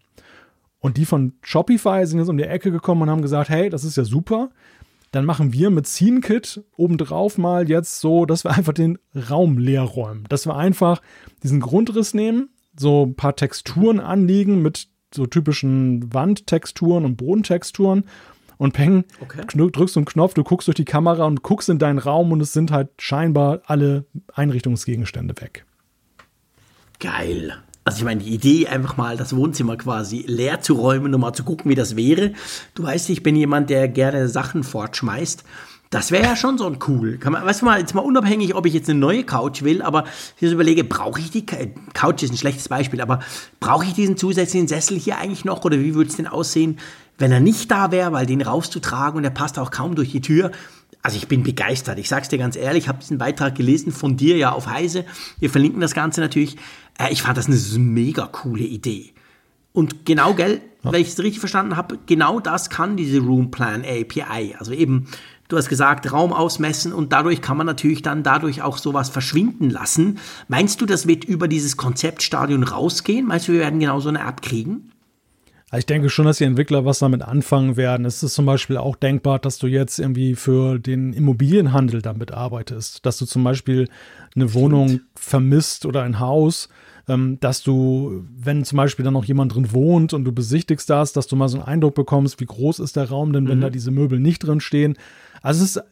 Und 0.80 0.98
die 0.98 1.06
von 1.06 1.34
Shopify 1.41 2.06
sind 2.06 2.20
jetzt 2.20 2.30
um 2.30 2.38
die 2.38 2.44
Ecke 2.44 2.72
gekommen 2.72 3.03
und 3.03 3.10
haben 3.10 3.22
gesagt, 3.22 3.49
hey, 3.49 3.70
das 3.70 3.84
ist 3.84 3.98
ja 3.98 4.03
super 4.03 4.49
dann 5.11 5.26
machen 5.26 5.53
wir 5.53 5.69
mit 5.69 5.88
SceneKit 5.88 6.64
obendrauf 6.76 7.38
mal 7.38 7.69
jetzt 7.69 7.99
so, 7.99 8.26
dass 8.26 8.44
wir 8.44 8.52
einfach 8.52 8.73
den 8.73 8.99
Raum 9.30 9.57
leer 9.57 9.81
räumen. 9.81 10.26
Dass 10.30 10.45
wir 10.45 10.56
einfach 10.56 11.02
diesen 11.44 11.60
Grundriss 11.60 12.14
nehmen, 12.14 12.49
so 12.77 13.06
ein 13.06 13.15
paar 13.15 13.36
Texturen 13.36 13.99
anlegen 13.99 14.61
mit 14.61 14.88
so 15.14 15.26
typischen 15.26 16.14
Wandtexturen 16.14 17.06
und 17.06 17.15
Bodentexturen 17.18 18.03
und 18.57 18.73
peng, 18.73 19.06
okay. 19.22 19.41
drückst 19.48 19.95
du 19.95 19.99
einen 19.99 20.06
Knopf, 20.06 20.34
du 20.34 20.44
guckst 20.44 20.68
durch 20.68 20.76
die 20.76 20.86
Kamera 20.86 21.26
und 21.26 21.41
guckst 21.41 21.69
in 21.69 21.80
deinen 21.80 21.98
Raum 21.98 22.31
und 22.31 22.41
es 22.41 22.53
sind 22.53 22.72
halt 22.72 22.90
scheinbar 22.99 23.61
alle 23.65 24.06
Einrichtungsgegenstände 24.34 25.34
weg. 25.41 25.65
Geil. 26.99 27.57
Also 27.90 27.98
ich 27.98 28.06
meine, 28.06 28.22
die 28.22 28.36
Idee, 28.36 28.68
einfach 28.68 28.98
mal 28.98 29.18
das 29.18 29.36
Wohnzimmer 29.36 29.76
quasi 29.76 30.24
leer 30.28 30.61
zu 30.61 30.76
räumen 30.76 31.11
und 31.11 31.22
mal 31.22 31.34
zu 31.34 31.44
gucken, 31.44 31.72
wie 31.72 31.76
das 31.76 31.95
wäre. 31.95 32.34
Du 32.76 32.84
weißt, 32.84 33.10
ich 33.10 33.24
bin 33.24 33.36
jemand, 33.36 33.72
der 33.72 33.88
gerne 33.88 34.30
Sachen 34.30 34.64
fortschmeißt. 34.64 35.44
Das 35.90 36.11
wäre 36.11 36.24
ja 36.24 36.36
schon 36.36 36.60
so 36.60 36.68
ein 36.68 36.78
cool. 36.88 37.18
Kann 37.18 37.34
man, 37.34 37.44
weißt 37.44 37.61
du 37.61 37.66
mal, 37.66 37.80
jetzt 37.80 37.95
mal 37.95 38.02
unabhängig, 38.02 38.53
ob 38.53 38.68
ich 38.68 38.76
jetzt 38.76 38.91
eine 38.91 38.99
neue 38.99 39.24
Couch 39.24 39.64
will, 39.64 39.82
aber 39.82 40.03
ich 40.40 40.52
überlege, 40.52 40.84
brauche 40.84 41.20
ich 41.20 41.32
die 41.32 41.48
Couch 41.48 42.22
ist 42.22 42.32
ein 42.32 42.38
schlechtes 42.38 42.70
Beispiel, 42.70 43.02
aber 43.02 43.22
brauche 43.60 43.86
ich 43.86 43.94
diesen 43.94 44.18
zusätzlichen 44.18 44.68
Sessel 44.68 44.99
hier 44.99 45.18
eigentlich 45.18 45.44
noch 45.44 45.66
oder 45.66 45.80
wie 45.80 45.95
würde 45.95 46.11
es 46.11 46.16
denn 46.16 46.28
aussehen, 46.28 46.78
wenn 47.18 47.32
er 47.32 47.40
nicht 47.40 47.72
da 47.72 47.90
wäre, 47.90 48.11
weil 48.11 48.28
den 48.28 48.44
rauszutragen 48.44 49.18
und 49.18 49.24
der 49.24 49.32
passt 49.32 49.57
auch 49.57 49.72
kaum 49.72 49.95
durch 49.95 50.11
die 50.11 50.22
Tür. 50.22 50.52
Also 51.02 51.18
ich 51.18 51.28
bin 51.28 51.41
begeistert. 51.41 51.98
Ich 51.98 52.10
sag's 52.10 52.30
dir 52.30 52.38
ganz 52.38 52.56
ehrlich, 52.56 52.84
ich 52.84 52.88
habe 52.88 52.99
diesen 52.99 53.18
Beitrag 53.18 53.56
gelesen 53.56 53.91
von 53.91 54.16
dir 54.16 54.38
ja 54.38 54.52
auf 54.52 54.68
Heise. 54.68 55.06
Wir 55.40 55.49
verlinken 55.49 55.82
das 55.82 55.95
Ganze 55.95 56.22
natürlich. 56.22 56.57
Äh, 56.99 57.11
ich 57.11 57.23
fand 57.23 57.38
das 57.38 57.47
eine 57.47 57.57
mega 57.84 58.27
coole 58.27 58.63
Idee. 58.63 59.13
Und 59.71 60.05
genau, 60.05 60.34
gell, 60.34 60.61
ja. 60.84 60.91
wenn 60.91 61.01
ich 61.01 61.09
es 61.09 61.19
richtig 61.19 61.39
verstanden 61.39 61.77
habe, 61.77 61.97
genau 62.05 62.39
das 62.39 62.69
kann 62.69 62.97
diese 62.97 63.19
Room 63.19 63.49
Plan 63.51 63.84
API. 63.84 64.55
Also 64.57 64.73
eben, 64.73 65.07
du 65.47 65.57
hast 65.57 65.69
gesagt, 65.69 66.11
Raum 66.11 66.34
ausmessen 66.34 66.91
und 66.91 67.13
dadurch 67.13 67.41
kann 67.41 67.57
man 67.57 67.65
natürlich 67.65 68.01
dann 68.01 68.23
dadurch 68.23 68.61
auch 68.61 68.77
sowas 68.77 69.09
verschwinden 69.09 69.69
lassen. 69.69 70.19
Meinst 70.47 70.81
du, 70.81 70.85
das 70.85 71.07
wird 71.07 71.23
über 71.23 71.47
dieses 71.47 71.77
Konzeptstadion 71.77 72.63
rausgehen? 72.63 73.27
Meinst 73.27 73.47
du, 73.47 73.53
wir 73.53 73.59
werden 73.59 73.80
genau 73.80 73.99
so 73.99 74.09
eine 74.09 74.19
App 74.19 74.41
kriegen? 74.41 74.91
Ich 75.71 75.85
denke 75.85 76.09
schon, 76.09 76.26
dass 76.26 76.39
die 76.39 76.45
Entwickler 76.45 76.84
was 76.84 76.97
damit 76.97 77.21
anfangen 77.21 77.77
werden. 77.77 78.03
Es 78.03 78.23
ist 78.23 78.34
zum 78.34 78.47
Beispiel 78.47 78.77
auch 78.77 78.95
denkbar, 78.95 79.38
dass 79.38 79.59
du 79.59 79.67
jetzt 79.67 79.99
irgendwie 79.99 80.34
für 80.34 80.80
den 80.80 81.13
Immobilienhandel 81.13 82.01
damit 82.01 82.31
arbeitest, 82.31 83.05
dass 83.05 83.19
du 83.19 83.27
zum 83.27 83.43
Beispiel 83.43 83.88
eine 84.35 84.55
Wohnung 84.55 85.01
vermisst 85.13 85.85
oder 85.85 86.01
ein 86.01 86.19
Haus 86.19 86.69
ähm, 87.10 87.40
dass 87.40 87.64
du, 87.64 88.23
wenn 88.38 88.64
zum 88.64 88.77
Beispiel 88.77 89.03
dann 89.03 89.15
noch 89.15 89.26
jemand 89.26 89.56
drin 89.56 89.73
wohnt 89.73 90.14
und 90.14 90.23
du 90.23 90.31
besichtigst 90.31 90.90
das, 90.90 91.11
dass 91.11 91.27
du 91.27 91.36
mal 91.36 91.49
so 91.49 91.57
einen 91.57 91.68
Eindruck 91.68 91.95
bekommst, 91.95 92.40
wie 92.40 92.45
groß 92.45 92.80
ist 92.80 92.95
der 92.95 93.10
Raum 93.10 93.34
denn, 93.34 93.48
wenn 93.48 93.57
mhm. 93.57 93.64
da 93.64 93.69
diese 93.69 93.91
Möbel 93.91 94.19
nicht 94.19 94.40
drin 94.40 94.60
stehen. 94.61 94.95
Also 95.41 95.64
es 95.64 95.76
ist, 95.76 95.84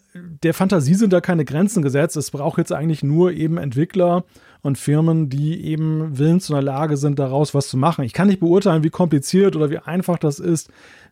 der 0.44 0.54
Fantasie 0.54 0.94
sind 0.94 1.12
da 1.14 1.22
keine 1.22 1.44
Grenzen 1.44 1.82
gesetzt. 1.82 2.18
Es 2.18 2.32
braucht 2.32 2.60
jetzt 2.60 2.72
eigentlich 2.72 3.02
nur 3.02 3.32
eben 3.32 3.58
Entwickler 3.58 4.26
und 4.62 4.78
Firmen, 4.78 5.30
die 5.30 5.66
eben 5.66 6.18
willens 6.18 6.50
in 6.50 6.54
der 6.54 6.64
Lage 6.64 6.98
sind, 6.98 7.18
daraus 7.18 7.54
was 7.54 7.68
zu 7.68 7.78
machen. 7.78 8.04
Ich 8.04 8.14
kann 8.14 8.28
nicht 8.28 8.40
beurteilen, 8.40 8.84
wie 8.84 8.90
kompliziert 8.90 9.56
oder 9.56 9.70
wie 9.72 9.80
einfach 9.80 10.20
das 10.20 10.40
ist, 10.40 10.70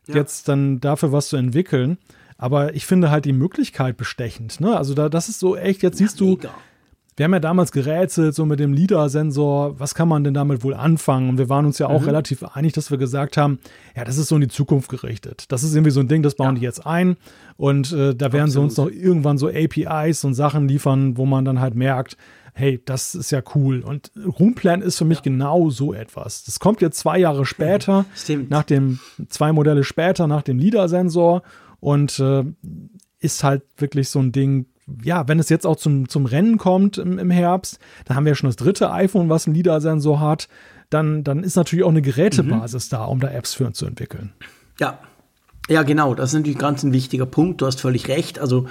ja. 0.07 0.15
jetzt 0.15 0.47
dann 0.47 0.79
dafür 0.79 1.11
was 1.11 1.29
zu 1.29 1.37
entwickeln. 1.37 1.97
Aber 2.37 2.75
ich 2.75 2.85
finde 2.85 3.09
halt 3.09 3.25
die 3.25 3.33
Möglichkeit 3.33 3.97
bestechend. 3.97 4.59
Ne? 4.59 4.75
Also 4.77 4.93
da, 4.93 5.09
das 5.09 5.29
ist 5.29 5.39
so 5.39 5.55
echt, 5.55 5.81
jetzt 5.83 5.99
ja, 5.99 6.07
siehst 6.07 6.19
du, 6.19 6.31
mega 6.31 6.49
wir 7.17 7.23
haben 7.23 7.33
ja 7.33 7.39
damals 7.39 7.71
gerätselt, 7.71 8.35
so 8.35 8.45
mit 8.45 8.59
dem 8.59 8.73
LIDAR-Sensor, 8.73 9.79
was 9.79 9.95
kann 9.95 10.09
man 10.09 10.25
denn 10.25 10.33
damit 10.33 10.63
wohl 10.63 10.73
anfangen? 10.73 11.29
Und 11.29 11.37
wir 11.37 11.47
waren 11.47 11.65
uns 11.65 11.79
ja 11.79 11.87
auch 11.87 12.01
mhm. 12.01 12.07
relativ 12.07 12.43
einig, 12.43 12.73
dass 12.73 12.91
wir 12.91 12.97
gesagt 12.97 13.37
haben, 13.37 13.59
ja, 13.95 14.03
das 14.03 14.17
ist 14.17 14.27
so 14.27 14.35
in 14.35 14.41
die 14.41 14.49
Zukunft 14.49 14.89
gerichtet. 14.89 15.45
Das 15.49 15.63
ist 15.63 15.73
irgendwie 15.73 15.91
so 15.91 16.01
ein 16.01 16.09
Ding, 16.09 16.23
das 16.23 16.35
bauen 16.35 16.55
ja. 16.55 16.59
die 16.59 16.61
jetzt 16.61 16.85
ein. 16.85 17.15
Und 17.55 17.93
äh, 17.93 18.13
da 18.13 18.33
werden 18.33 18.45
Absolut. 18.45 18.51
sie 18.51 18.59
uns 18.59 18.77
noch 18.77 18.89
irgendwann 18.89 19.37
so 19.37 19.47
APIs 19.47 20.25
und 20.25 20.33
Sachen 20.33 20.67
liefern, 20.67 21.15
wo 21.15 21.25
man 21.25 21.45
dann 21.45 21.61
halt 21.61 21.75
merkt, 21.75 22.17
hey, 22.53 22.81
das 22.83 23.15
ist 23.15 23.31
ja 23.31 23.41
cool. 23.53 23.79
Und 23.81 24.11
Roomplan 24.39 24.81
ist 24.81 24.97
für 24.97 25.05
mich 25.05 25.19
ja. 25.19 25.23
genau 25.23 25.69
so 25.69 25.93
etwas. 25.93 26.43
Das 26.43 26.59
kommt 26.59 26.81
jetzt 26.81 26.99
zwei 26.99 27.17
Jahre 27.19 27.45
später, 27.45 28.05
Stimmt. 28.15 28.49
nach 28.49 28.63
dem, 28.63 28.99
zwei 29.29 29.53
Modelle 29.53 29.85
später, 29.85 30.27
nach 30.27 30.41
dem 30.41 30.59
LIDAR-Sensor 30.59 31.43
und 31.79 32.19
äh, 32.19 32.43
ist 33.19 33.43
halt 33.43 33.63
wirklich 33.77 34.09
so 34.09 34.19
ein 34.19 34.33
Ding, 34.33 34.65
ja, 35.03 35.27
wenn 35.27 35.39
es 35.39 35.49
jetzt 35.49 35.65
auch 35.65 35.77
zum, 35.77 36.09
zum 36.09 36.25
Rennen 36.25 36.57
kommt 36.57 36.97
im, 36.97 37.17
im 37.17 37.31
Herbst, 37.31 37.79
dann 38.05 38.15
haben 38.15 38.25
wir 38.25 38.31
ja 38.31 38.35
schon 38.35 38.49
das 38.49 38.55
dritte 38.55 38.91
iPhone, 38.91 39.29
was 39.29 39.47
einen 39.47 39.55
LIDAR-Sensor 39.55 40.19
hat, 40.19 40.47
dann, 40.89 41.23
dann 41.23 41.43
ist 41.43 41.55
natürlich 41.55 41.83
auch 41.83 41.89
eine 41.89 42.01
Gerätebasis 42.01 42.91
mhm. 42.91 42.95
da, 42.95 43.05
um 43.05 43.19
da 43.19 43.29
Apps 43.29 43.53
für 43.53 43.71
zu 43.73 43.85
entwickeln. 43.85 44.33
Ja. 44.79 44.99
Ja, 45.67 45.81
genau, 45.81 46.13
das 46.13 46.29
ist 46.29 46.35
natürlich 46.35 46.59
ganz 46.59 46.83
ein 46.83 46.93
wichtiger 46.93 47.25
Punkt. 47.25 47.59
Du 47.59 47.65
hast 47.65 47.81
völlig 47.81 48.07
recht. 48.07 48.37
Also, 48.37 48.67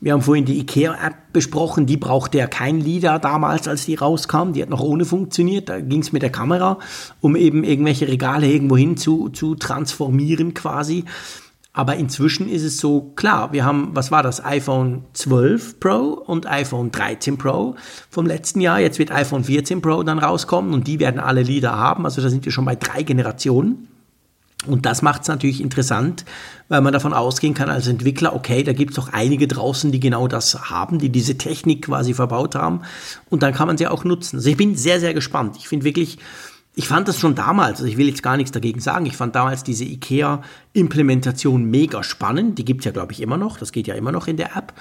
wir 0.00 0.14
haben 0.14 0.22
vorhin 0.22 0.46
die 0.46 0.58
IKEA-App 0.60 1.34
besprochen. 1.34 1.84
Die 1.84 1.98
brauchte 1.98 2.38
ja 2.38 2.46
kein 2.46 2.80
LIDAR 2.80 3.18
damals, 3.18 3.68
als 3.68 3.84
die 3.84 3.96
rauskam. 3.96 4.54
Die 4.54 4.62
hat 4.62 4.70
noch 4.70 4.80
ohne 4.80 5.04
funktioniert. 5.04 5.68
Da 5.68 5.78
ging 5.78 6.00
es 6.00 6.10
mit 6.10 6.22
der 6.22 6.32
Kamera, 6.32 6.78
um 7.20 7.36
eben 7.36 7.64
irgendwelche 7.64 8.08
Regale 8.08 8.50
irgendwo 8.50 8.78
hin 8.78 8.96
zu, 8.96 9.28
zu 9.28 9.56
transformieren 9.56 10.54
quasi. 10.54 11.04
Aber 11.78 11.94
inzwischen 11.94 12.48
ist 12.48 12.64
es 12.64 12.78
so, 12.78 13.12
klar, 13.14 13.52
wir 13.52 13.64
haben, 13.64 13.90
was 13.92 14.10
war 14.10 14.24
das, 14.24 14.44
iPhone 14.44 15.04
12 15.12 15.78
Pro 15.78 16.20
und 16.26 16.44
iPhone 16.44 16.90
13 16.90 17.38
Pro 17.38 17.76
vom 18.10 18.26
letzten 18.26 18.60
Jahr. 18.60 18.80
Jetzt 18.80 18.98
wird 18.98 19.12
iPhone 19.12 19.44
14 19.44 19.80
Pro 19.80 20.02
dann 20.02 20.18
rauskommen 20.18 20.74
und 20.74 20.88
die 20.88 20.98
werden 20.98 21.20
alle 21.20 21.44
Lieder 21.44 21.76
haben. 21.78 22.04
Also 22.04 22.20
da 22.20 22.30
sind 22.30 22.44
wir 22.44 22.50
schon 22.50 22.64
bei 22.64 22.74
drei 22.74 23.04
Generationen. 23.04 23.86
Und 24.66 24.86
das 24.86 25.02
macht 25.02 25.22
es 25.22 25.28
natürlich 25.28 25.60
interessant, 25.60 26.24
weil 26.66 26.80
man 26.80 26.92
davon 26.92 27.12
ausgehen 27.12 27.54
kann 27.54 27.70
als 27.70 27.86
Entwickler, 27.86 28.34
okay, 28.34 28.64
da 28.64 28.72
gibt 28.72 28.90
es 28.90 28.96
doch 28.96 29.12
einige 29.12 29.46
draußen, 29.46 29.92
die 29.92 30.00
genau 30.00 30.26
das 30.26 30.70
haben, 30.70 30.98
die 30.98 31.10
diese 31.10 31.38
Technik 31.38 31.84
quasi 31.84 32.12
verbaut 32.12 32.56
haben. 32.56 32.80
Und 33.30 33.44
dann 33.44 33.54
kann 33.54 33.68
man 33.68 33.78
sie 33.78 33.86
auch 33.86 34.02
nutzen. 34.02 34.38
Also 34.38 34.50
ich 34.50 34.56
bin 34.56 34.74
sehr, 34.74 34.98
sehr 34.98 35.14
gespannt. 35.14 35.54
Ich 35.56 35.68
finde 35.68 35.84
wirklich, 35.84 36.18
ich 36.78 36.86
fand 36.86 37.08
das 37.08 37.18
schon 37.18 37.34
damals, 37.34 37.80
also 37.80 37.86
ich 37.90 37.96
will 37.96 38.06
jetzt 38.06 38.22
gar 38.22 38.36
nichts 38.36 38.52
dagegen 38.52 38.78
sagen, 38.78 39.04
ich 39.04 39.16
fand 39.16 39.34
damals 39.34 39.64
diese 39.64 39.84
IKEA-Implementation 39.84 41.64
mega 41.64 42.04
spannend. 42.04 42.56
Die 42.56 42.64
gibt 42.64 42.82
es 42.82 42.84
ja, 42.84 42.92
glaube 42.92 43.12
ich, 43.12 43.20
immer 43.20 43.36
noch. 43.36 43.58
Das 43.58 43.72
geht 43.72 43.88
ja 43.88 43.96
immer 43.96 44.12
noch 44.12 44.28
in 44.28 44.36
der 44.36 44.54
App. 44.56 44.72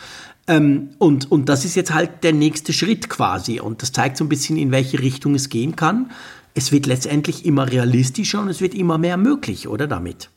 Ähm, 0.45 0.91
und, 0.99 1.31
und 1.31 1.49
das 1.49 1.65
ist 1.65 1.73
jetzt 1.73 1.91
halt 1.91 2.23
der 2.23 2.33
nächste 2.33 2.71
Schritt 2.71 3.09
quasi. 3.09 3.59
Und 3.59 3.81
das 3.81 3.93
zeigt 3.93 4.17
so 4.17 4.25
ein 4.25 4.29
bisschen, 4.29 4.57
in 4.57 4.69
welche 4.69 4.99
Richtung 4.99 5.33
es 5.33 5.49
gehen 5.49 5.75
kann. 5.75 6.11
Es 6.53 6.71
wird 6.71 6.85
letztendlich 6.85 7.47
immer 7.47 7.71
realistischer 7.71 8.41
und 8.41 8.49
es 8.49 8.61
wird 8.61 8.75
immer 8.75 8.99
mehr 8.99 9.17
möglich, 9.17 9.67
oder 9.67 9.87
damit? 9.87 10.29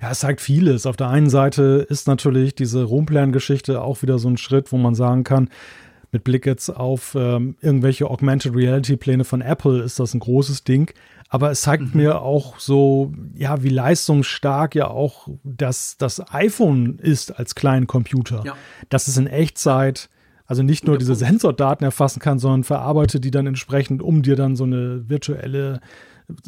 Ja, 0.00 0.12
es 0.12 0.20
zeigt 0.20 0.40
vieles. 0.40 0.86
Auf 0.86 0.96
der 0.96 1.10
einen 1.10 1.28
Seite 1.28 1.86
ist 1.90 2.06
natürlich 2.06 2.54
diese 2.54 2.84
Rumplan-Geschichte 2.84 3.82
auch 3.82 4.00
wieder 4.00 4.18
so 4.18 4.30
ein 4.30 4.38
Schritt, 4.38 4.72
wo 4.72 4.78
man 4.78 4.94
sagen 4.94 5.24
kann, 5.24 5.50
mit 6.10 6.24
Blick 6.24 6.46
jetzt 6.46 6.70
auf 6.70 7.14
ähm, 7.18 7.56
irgendwelche 7.60 8.08
Augmented 8.08 8.54
Reality 8.54 8.96
Pläne 8.96 9.24
von 9.24 9.42
Apple 9.42 9.82
ist 9.82 10.00
das 10.00 10.14
ein 10.14 10.20
großes 10.20 10.64
Ding. 10.64 10.92
Aber 11.28 11.50
es 11.50 11.60
zeigt 11.60 11.94
mhm. 11.94 12.00
mir 12.00 12.22
auch 12.22 12.58
so, 12.58 13.12
ja, 13.34 13.62
wie 13.62 13.68
leistungsstark 13.68 14.74
ja 14.74 14.88
auch 14.88 15.28
das, 15.44 15.96
das 15.98 16.32
iPhone 16.32 16.98
ist 16.98 17.38
als 17.38 17.54
kleinen 17.54 17.86
Computer. 17.86 18.42
Ja. 18.46 18.54
Dass 18.88 19.08
es 19.08 19.18
in 19.18 19.26
Echtzeit, 19.26 20.08
also 20.46 20.62
nicht 20.62 20.86
nur 20.86 20.96
diese 20.96 21.14
Sensordaten 21.14 21.84
erfassen 21.84 22.20
kann, 22.20 22.38
sondern 22.38 22.64
verarbeitet 22.64 23.24
die 23.24 23.30
dann 23.30 23.46
entsprechend, 23.46 24.00
um 24.02 24.22
dir 24.22 24.36
dann 24.36 24.56
so 24.56 24.64
eine 24.64 25.06
virtuelle, 25.10 25.80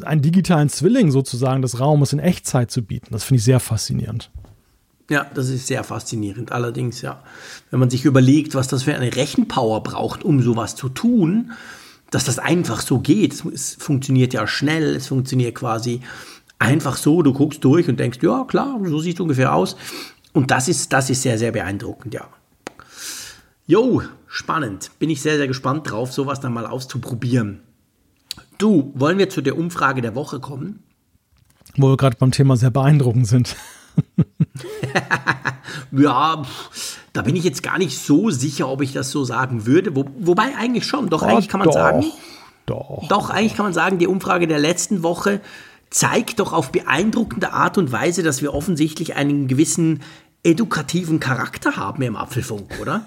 einen 0.03 0.23
digitalen 0.23 0.69
Zwilling 0.69 1.11
sozusagen 1.11 1.61
des 1.61 1.79
Raumes 1.79 2.11
in 2.13 2.19
Echtzeit 2.19 2.71
zu 2.71 2.83
bieten. 2.83 3.09
Das 3.11 3.23
finde 3.23 3.37
ich 3.37 3.43
sehr 3.43 3.59
faszinierend. 3.59 4.31
Ja, 5.09 5.25
das 5.33 5.49
ist 5.49 5.67
sehr 5.67 5.83
faszinierend. 5.83 6.51
Allerdings, 6.51 7.01
ja, 7.01 7.21
wenn 7.69 7.79
man 7.79 7.89
sich 7.89 8.05
überlegt, 8.05 8.55
was 8.55 8.67
das 8.67 8.83
für 8.83 8.95
eine 8.95 9.15
Rechenpower 9.15 9.83
braucht, 9.83 10.23
um 10.23 10.41
sowas 10.41 10.75
zu 10.75 10.89
tun, 10.89 11.51
dass 12.11 12.25
das 12.25 12.39
einfach 12.39 12.81
so 12.81 12.99
geht. 12.99 13.43
Es 13.45 13.75
funktioniert 13.75 14.33
ja 14.33 14.45
schnell, 14.45 14.95
es 14.95 15.07
funktioniert 15.07 15.55
quasi 15.55 16.01
einfach 16.59 16.97
so. 16.97 17.21
Du 17.21 17.33
guckst 17.33 17.63
durch 17.63 17.89
und 17.89 17.99
denkst, 17.99 18.19
ja, 18.21 18.43
klar, 18.45 18.79
so 18.85 18.99
sieht 18.99 19.15
es 19.15 19.19
ungefähr 19.19 19.55
aus. 19.55 19.75
Und 20.33 20.51
das 20.51 20.67
ist, 20.67 20.93
das 20.93 21.09
ist 21.09 21.23
sehr, 21.23 21.37
sehr 21.37 21.51
beeindruckend, 21.51 22.13
ja. 22.13 22.27
Jo, 23.65 24.01
spannend. 24.27 24.91
Bin 24.99 25.09
ich 25.09 25.21
sehr, 25.21 25.37
sehr 25.37 25.47
gespannt 25.47 25.89
drauf, 25.89 26.11
sowas 26.11 26.39
dann 26.39 26.53
mal 26.53 26.65
auszuprobieren. 26.65 27.61
Du, 28.57 28.91
wollen 28.95 29.17
wir 29.17 29.29
zu 29.29 29.41
der 29.41 29.57
Umfrage 29.57 30.01
der 30.01 30.15
Woche 30.15 30.39
kommen? 30.39 30.83
Wo 31.77 31.89
wir 31.89 31.97
gerade 31.97 32.17
beim 32.17 32.31
Thema 32.31 32.57
sehr 32.57 32.71
beeindruckend 32.71 33.27
sind. 33.27 33.55
ja, 35.91 36.43
da 37.13 37.21
bin 37.21 37.35
ich 37.35 37.43
jetzt 37.43 37.63
gar 37.63 37.77
nicht 37.77 37.97
so 37.97 38.29
sicher, 38.29 38.69
ob 38.69 38.81
ich 38.81 38.93
das 38.93 39.11
so 39.11 39.23
sagen 39.23 39.65
würde. 39.65 39.95
Wo, 39.95 40.05
wobei 40.19 40.55
eigentlich 40.57 40.85
schon. 40.85 41.09
Doch, 41.09 41.23
eigentlich 41.23 41.49
kann 41.49 41.59
man 41.59 41.67
doch, 41.67 41.73
sagen. 41.73 42.05
Doch. 42.65 43.07
Doch, 43.09 43.29
eigentlich 43.29 43.55
kann 43.55 43.65
man 43.65 43.73
sagen, 43.73 43.97
die 43.97 44.07
Umfrage 44.07 44.47
der 44.47 44.59
letzten 44.59 45.03
Woche 45.03 45.41
zeigt 45.89 46.39
doch 46.39 46.53
auf 46.53 46.71
beeindruckende 46.71 47.53
Art 47.53 47.77
und 47.77 47.91
Weise, 47.91 48.23
dass 48.23 48.41
wir 48.41 48.53
offensichtlich 48.53 49.15
einen 49.15 49.47
gewissen 49.47 50.01
edukativen 50.43 51.19
Charakter 51.19 51.77
haben 51.77 52.01
im 52.01 52.15
Apfelfunk, 52.15 52.79
oder? 52.81 53.05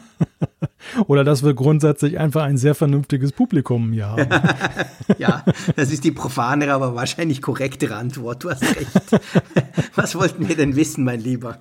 oder 1.06 1.24
dass 1.24 1.42
wir 1.42 1.54
grundsätzlich 1.54 2.18
einfach 2.18 2.44
ein 2.44 2.58
sehr 2.58 2.74
vernünftiges 2.74 3.32
Publikum 3.32 3.92
hier 3.92 4.08
haben. 4.08 4.28
ja, 5.18 5.44
das 5.76 5.90
ist 5.90 6.04
die 6.04 6.12
profanere, 6.12 6.72
aber 6.72 6.94
wahrscheinlich 6.94 7.42
korrektere 7.42 7.96
Antwort. 7.96 8.44
Du 8.44 8.50
hast 8.50 8.62
recht. 8.62 8.90
Was 9.96 10.14
wollten 10.14 10.48
wir 10.48 10.56
denn 10.56 10.76
wissen, 10.76 11.04
mein 11.04 11.20
Lieber? 11.20 11.58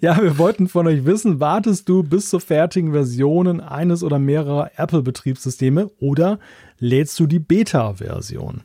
ja, 0.00 0.20
wir 0.20 0.38
wollten 0.38 0.68
von 0.68 0.86
euch 0.86 1.04
wissen, 1.04 1.40
wartest 1.40 1.88
du 1.88 2.02
bis 2.02 2.30
zur 2.30 2.40
fertigen 2.40 2.92
Versionen 2.92 3.60
eines 3.60 4.02
oder 4.02 4.18
mehrerer 4.18 4.70
Apple-Betriebssysteme 4.76 5.90
oder 5.98 6.38
lädst 6.78 7.18
du 7.18 7.26
die 7.26 7.40
Beta-Version? 7.40 8.62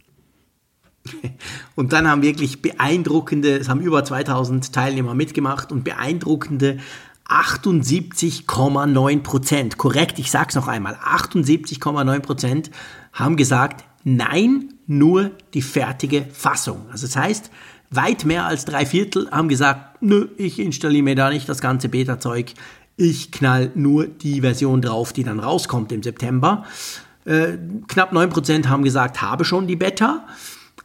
Und 1.76 1.94
dann 1.94 2.08
haben 2.08 2.22
wirklich 2.22 2.62
beeindruckende, 2.62 3.58
es 3.58 3.70
haben 3.70 3.82
über 3.82 4.04
2000 4.04 4.74
Teilnehmer 4.74 5.14
mitgemacht 5.14 5.72
und 5.72 5.84
beeindruckende 5.84 6.78
78,9 7.28 9.22
Prozent, 9.22 9.78
korrekt, 9.78 10.18
ich 10.18 10.32
sag's 10.32 10.56
noch 10.56 10.68
einmal, 10.68 10.96
78,9 10.96 12.20
Prozent 12.22 12.72
haben 13.12 13.36
gesagt, 13.36 13.84
nein, 14.04 14.74
nur 14.88 15.32
die 15.54 15.62
fertige 15.62 16.26
Fassung. 16.32 16.86
Also 16.90 17.06
das 17.06 17.18
heißt, 17.18 17.52
weit 17.90 18.26
mehr 18.26 18.46
als 18.46 18.66
drei 18.66 18.86
Viertel 18.86 19.30
haben 19.30 19.50
gesagt, 19.50 20.02
nö, 20.02 20.30
ich 20.38 20.60
installiere 20.60 21.04
mir 21.04 21.16
da 21.16 21.30
nicht 21.30 21.50
das 21.50 21.60
ganze 21.60 21.90
Beta-Zeug, 21.90 22.54
ich 22.96 23.32
knall 23.32 23.72
nur 23.76 24.08
die 24.08 24.42
Version 24.42 24.82
drauf, 24.82 25.14
die 25.14 25.24
dann 25.24 25.40
rauskommt 25.40 25.92
im 25.92 26.02
September. 26.02 26.66
Äh, 27.26 27.58
knapp 27.88 28.12
9 28.12 28.30
Prozent 28.30 28.70
haben 28.70 28.84
gesagt, 28.84 29.22
habe 29.22 29.46
schon 29.46 29.68
die 29.68 29.76
Beta. 29.76 30.26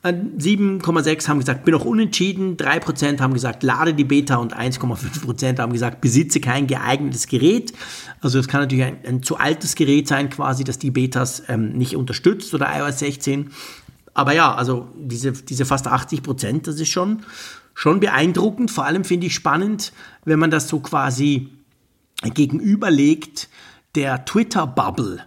7,6 0.04 1.28
haben 1.28 1.38
gesagt, 1.38 1.64
bin 1.64 1.72
noch 1.72 1.84
unentschieden, 1.84 2.56
3% 2.56 3.20
haben 3.20 3.34
gesagt, 3.34 3.62
lade 3.62 3.94
die 3.94 4.02
Beta 4.02 4.36
und 4.36 4.56
1,5% 4.56 5.60
haben 5.60 5.72
gesagt, 5.72 6.00
besitze 6.00 6.40
kein 6.40 6.66
geeignetes 6.66 7.28
Gerät. 7.28 7.72
Also 8.20 8.40
es 8.40 8.48
kann 8.48 8.62
natürlich 8.62 8.84
ein, 8.84 8.98
ein, 9.06 9.22
zu 9.22 9.36
altes 9.36 9.76
Gerät 9.76 10.08
sein, 10.08 10.28
quasi, 10.28 10.64
das 10.64 10.78
die 10.78 10.90
Betas 10.90 11.44
ähm, 11.48 11.72
nicht 11.72 11.94
unterstützt 11.94 12.52
oder 12.52 12.68
iOS 12.76 12.98
16. 12.98 13.50
Aber 14.12 14.34
ja, 14.34 14.52
also 14.52 14.88
diese, 14.96 15.32
diese 15.32 15.64
fast 15.64 15.86
80%, 15.86 16.62
das 16.62 16.80
ist 16.80 16.88
schon, 16.88 17.22
schon 17.72 18.00
beeindruckend. 18.00 18.72
Vor 18.72 18.84
allem 18.84 19.04
finde 19.04 19.28
ich 19.28 19.34
spannend, 19.34 19.92
wenn 20.24 20.40
man 20.40 20.50
das 20.50 20.68
so 20.68 20.80
quasi 20.80 21.48
gegenüberlegt 22.22 23.48
der 23.94 24.24
Twitter-Bubble 24.24 25.24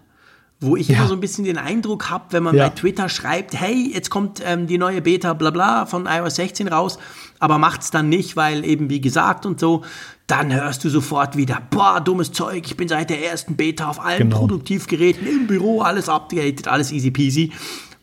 wo 0.59 0.75
ich 0.75 0.87
ja. 0.87 0.97
immer 0.97 1.07
so 1.07 1.13
ein 1.13 1.19
bisschen 1.19 1.43
den 1.43 1.57
Eindruck 1.57 2.09
habe, 2.09 2.25
wenn 2.31 2.43
man 2.43 2.55
ja. 2.55 2.69
bei 2.69 2.75
Twitter 2.75 3.09
schreibt, 3.09 3.59
hey, 3.59 3.91
jetzt 3.93 4.09
kommt 4.09 4.41
ähm, 4.43 4.67
die 4.67 4.77
neue 4.77 5.01
Beta 5.01 5.33
bla 5.33 5.49
bla 5.49 5.85
von 5.85 6.07
iOS 6.07 6.35
16 6.35 6.67
raus, 6.67 6.97
aber 7.39 7.57
macht 7.57 7.81
es 7.81 7.91
dann 7.91 8.09
nicht, 8.09 8.35
weil 8.35 8.63
eben 8.65 8.89
wie 8.89 9.01
gesagt 9.01 9.45
und 9.45 9.59
so, 9.59 9.83
dann 10.27 10.53
hörst 10.53 10.83
du 10.83 10.89
sofort 10.89 11.37
wieder, 11.37 11.61
boah, 11.69 12.01
dummes 12.01 12.31
Zeug, 12.31 12.63
ich 12.65 12.77
bin 12.77 12.87
seit 12.87 13.09
der 13.09 13.23
ersten 13.23 13.55
Beta 13.55 13.89
auf 13.89 14.03
allen 14.03 14.29
genau. 14.29 14.39
Produktivgeräten 14.39 15.27
im 15.27 15.47
Büro, 15.47 15.81
alles 15.81 16.09
updated, 16.09 16.67
alles 16.67 16.91
easy 16.91 17.11
peasy. 17.11 17.51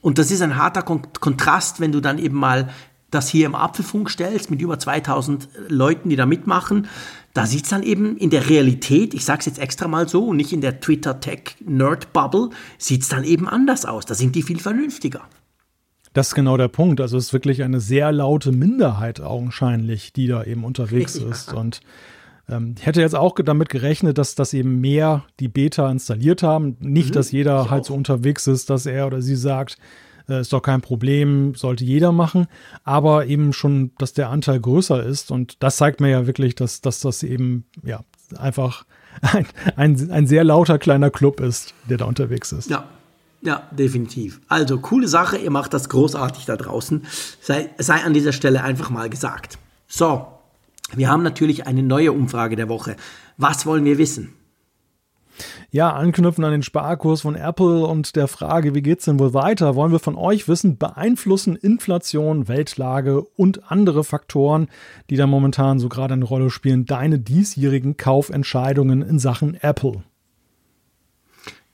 Und 0.01 0.19
das 0.19 0.31
ist 0.31 0.43
ein 0.43 0.57
harter 0.57 0.83
Kon 0.83 1.03
Kontrast, 1.21 1.81
wenn 1.81 1.93
du 1.93 2.01
dann 2.01 2.19
eben 2.19 2.37
mal 2.37 2.69
das 3.13 3.29
hier 3.29 3.47
im 3.47 3.55
Apfelfunk 3.55 4.11
stellst 4.11 4.51
mit 4.51 4.61
über 4.61 4.79
2000 4.79 5.49
Leuten, 5.69 6.09
die 6.09 6.17
da 6.17 6.27
mitmachen 6.27 6.89
da 7.35 7.47
sieht 7.47 7.65
es 7.65 7.71
dann 7.71 7.83
eben 7.83 8.17
in 8.17 8.31
der 8.31 8.51
Realität, 8.51 9.15
ich 9.15 9.25
sage 9.25 9.41
es 9.41 9.47
jetzt 9.47 9.59
extra 9.59 9.89
mal 9.89 10.09
so, 10.09 10.27
und 10.29 10.37
nicht 10.37 10.53
in 10.53 10.61
der 10.61 10.81
Twitter-Tech-Nerd-Bubble, 10.81 12.51
sieht 12.79 13.03
es 13.03 13.09
dann 13.09 13.25
eben 13.25 13.49
anders 13.49 13.85
aus. 13.87 14.05
Da 14.05 14.15
sind 14.15 14.35
die 14.35 14.43
viel 14.43 14.59
vernünftiger. 14.59 15.23
Das 16.13 16.29
ist 16.29 16.35
genau 16.35 16.59
der 16.59 16.69
Punkt. 16.69 17.01
Also 17.01 17.17
es 17.17 17.27
ist 17.27 17.33
wirklich 17.33 17.63
eine 17.63 17.81
sehr 17.81 18.13
laute 18.13 18.53
Minderheit 18.53 19.21
augenscheinlich, 19.21 20.13
die 20.13 20.27
da 20.27 20.45
eben 20.45 20.65
unterwegs 20.65 21.19
ja. 21.19 21.31
ist. 21.31 21.55
Und 21.55 21.81
ähm, 22.51 22.75
ich 22.79 22.85
hätte 22.85 23.01
jetzt 23.01 23.15
auch 23.15 23.35
damit 23.37 23.71
gerechnet, 23.71 24.19
dass 24.19 24.35
das 24.35 24.53
eben 24.53 24.83
mehr 24.83 25.25
die 25.41 25.49
Beta 25.49 25.91
installiert 25.91 26.43
haben. 26.43 26.77
Nicht, 26.81 27.11
mhm, 27.11 27.15
dass 27.15 27.33
jeder 27.33 27.71
halt 27.71 27.87
so 27.87 27.95
unterwegs 27.95 28.47
ist, 28.47 28.69
dass 28.69 28.85
er 28.85 29.07
oder 29.07 29.23
sie 29.23 29.37
sagt, 29.37 29.79
ist 30.41 30.53
doch 30.53 30.63
kein 30.63 30.81
Problem, 30.81 31.55
sollte 31.55 31.85
jeder 31.85 32.13
machen, 32.13 32.47
aber 32.85 33.27
eben 33.27 33.53
schon, 33.53 33.93
dass 33.99 34.13
der 34.13 34.31
Anteil 34.31 34.61
größer 34.61 35.05
ist 35.05 35.31
und 35.31 35.63
das 35.63 35.77
zeigt 35.77 36.01
mir 36.01 36.11
ja 36.11 36.27
wirklich, 36.27 36.55
dass, 36.55 36.81
dass 36.81 37.01
das 37.01 37.23
eben 37.23 37.65
ja 37.85 38.01
einfach 38.37 38.85
ein, 39.21 39.47
ein, 39.77 40.11
ein 40.11 40.27
sehr 40.27 40.45
lauter 40.45 40.79
kleiner 40.79 41.11
Club 41.11 41.41
ist, 41.41 41.75
der 41.89 41.99
da 41.99 42.05
unterwegs 42.07 42.53
ist. 42.53 42.71
Ja, 42.71 42.85
ja, 43.43 43.63
definitiv. 43.73 44.41
Also, 44.49 44.79
coole 44.79 45.09
Sache, 45.09 45.37
ihr 45.37 45.51
macht 45.51 45.75
das 45.75 45.89
großartig 45.89 46.45
da 46.45 46.57
draußen. 46.57 47.05
Sei, 47.41 47.71
sei 47.77 48.05
an 48.05 48.15
dieser 48.15 48.33
Stelle 48.33 48.63
einfach 48.63 48.89
mal 48.89 49.11
gesagt. 49.11 49.59
So, 49.89 50.27
wir 50.95 51.11
haben 51.11 51.25
natürlich 51.25 51.67
eine 51.67 51.83
neue 51.83 52.13
Umfrage 52.13 52.55
der 52.55 52.69
Woche. 52.69 52.97
Was 53.37 53.67
wollen 53.67 53.85
wir 53.85 53.99
wissen? 53.99 54.33
Ja, 55.71 55.93
anknüpfen 55.93 56.45
an 56.45 56.53
den 56.53 56.63
Sparkurs 56.63 57.23
von 57.23 57.35
Apple 57.35 57.87
und 57.87 58.17
der 58.17 58.29
Frage, 58.29 58.75
wie 58.75 58.83
geht's 58.83 59.05
denn 59.05 59.19
wohl 59.19 59.35
weiter, 59.35 59.75
wollen 59.75 59.93
wir 59.93 59.99
von 59.99 60.17
euch 60.17 60.49
wissen, 60.49 60.77
beeinflussen 60.77 61.57
Inflation, 61.57 62.49
Weltlage 62.49 63.23
und 63.23 63.71
andere 63.71 64.05
Faktoren, 64.05 64.69
die 65.11 65.17
da 65.17 65.27
momentan 65.27 65.79
so 65.79 65.89
gerade 65.89 66.15
eine 66.15 66.25
Rolle 66.25 66.51
spielen, 66.51 66.85
deine 66.85 67.19
diesjährigen 67.19 67.97
Kaufentscheidungen 67.97 69.03
in 69.03 69.19
Sachen 69.19 69.55
Apple? 69.55 70.03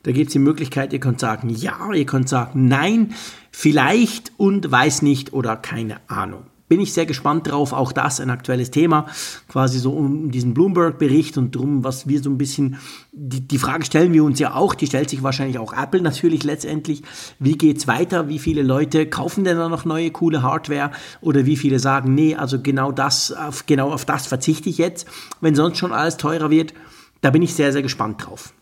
Da 0.05 0.13
gibt 0.13 0.29
es 0.29 0.33
die 0.33 0.39
Möglichkeit, 0.39 0.93
ihr 0.93 1.01
könnt 1.01 1.21
sagen 1.21 1.51
ja, 1.51 1.93
ihr 1.93 2.07
könnt 2.07 2.29
sagen 2.29 2.69
nein, 2.69 3.15
vielleicht 3.51 4.33
und 4.37 4.71
weiß 4.71 5.03
nicht 5.03 5.33
oder 5.33 5.57
keine 5.57 5.97
Ahnung 6.09 6.45
bin 6.69 6.81
ich 6.81 6.93
sehr 6.93 7.07
gespannt 7.07 7.51
drauf. 7.51 7.73
Auch 7.73 7.93
das 7.93 8.21
ein 8.21 8.31
aktuelles 8.31 8.71
Thema, 8.71 9.07
quasi 9.49 9.79
so 9.79 9.93
um 9.93 10.31
diesen 10.31 10.55
Bloomberg-Bericht 10.55 11.39
und 11.39 11.55
drum, 11.55 11.85
was 11.85 12.09
wir 12.09 12.23
so 12.23 12.31
ein 12.31 12.39
bisschen, 12.39 12.77
die, 13.13 13.41
die 13.41 13.59
Frage 13.59 13.85
stellen 13.85 14.13
wir 14.13 14.25
uns 14.25 14.39
ja 14.39 14.55
auch, 14.55 14.75
die 14.75 14.87
stellt 14.87 15.11
sich 15.11 15.23
wahrscheinlich 15.23 15.59
auch 15.59 15.73
Apple 15.73 16.03
natürlich 16.03 16.45
letztendlich. 16.45 17.03
Wie 17.39 17.57
geht's 17.57 17.87
weiter? 17.89 18.29
Wie 18.29 18.39
viele 18.39 18.63
Leute 18.63 19.07
kaufen 19.07 19.45
denn 19.45 19.57
da 19.57 19.69
noch 19.69 19.85
neue 19.85 20.11
coole 20.11 20.43
Hardware? 20.43 20.91
Oder 21.21 21.47
wie 21.47 21.57
viele 21.57 21.79
sagen, 21.79 22.15
nee, 22.15 22.35
also 22.35 22.61
genau 22.61 22.93
das, 22.93 23.33
auf, 23.33 23.67
genau 23.67 23.93
auf 23.93 24.05
das 24.05 24.27
verzichte 24.27 24.69
ich 24.69 24.79
jetzt, 24.79 25.07
wenn 25.41 25.55
sonst 25.55 25.79
schon 25.79 25.93
alles 25.93 26.17
teurer 26.17 26.51
wird? 26.51 26.75
Da 27.21 27.31
bin 27.31 27.43
ich 27.43 27.55
sehr, 27.55 27.73
sehr 27.73 27.83
gespannt 27.83 28.27
drauf. 28.27 28.53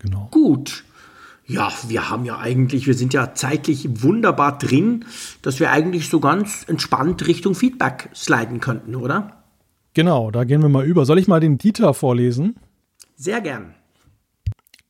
Genau. 0.00 0.28
Gut. 0.30 0.84
Ja, 1.52 1.72
wir 1.88 2.08
haben 2.08 2.24
ja 2.24 2.38
eigentlich, 2.38 2.86
wir 2.86 2.94
sind 2.94 3.12
ja 3.12 3.34
zeitlich 3.34 4.04
wunderbar 4.04 4.56
drin, 4.56 5.04
dass 5.42 5.58
wir 5.58 5.72
eigentlich 5.72 6.08
so 6.08 6.20
ganz 6.20 6.64
entspannt 6.68 7.26
Richtung 7.26 7.56
Feedback 7.56 8.08
sliden 8.14 8.60
könnten, 8.60 8.94
oder? 8.94 9.42
Genau, 9.92 10.30
da 10.30 10.44
gehen 10.44 10.62
wir 10.62 10.68
mal 10.68 10.86
über. 10.86 11.04
Soll 11.06 11.18
ich 11.18 11.26
mal 11.26 11.40
den 11.40 11.58
Dieter 11.58 11.92
vorlesen? 11.92 12.54
Sehr 13.16 13.40
gern. 13.40 13.74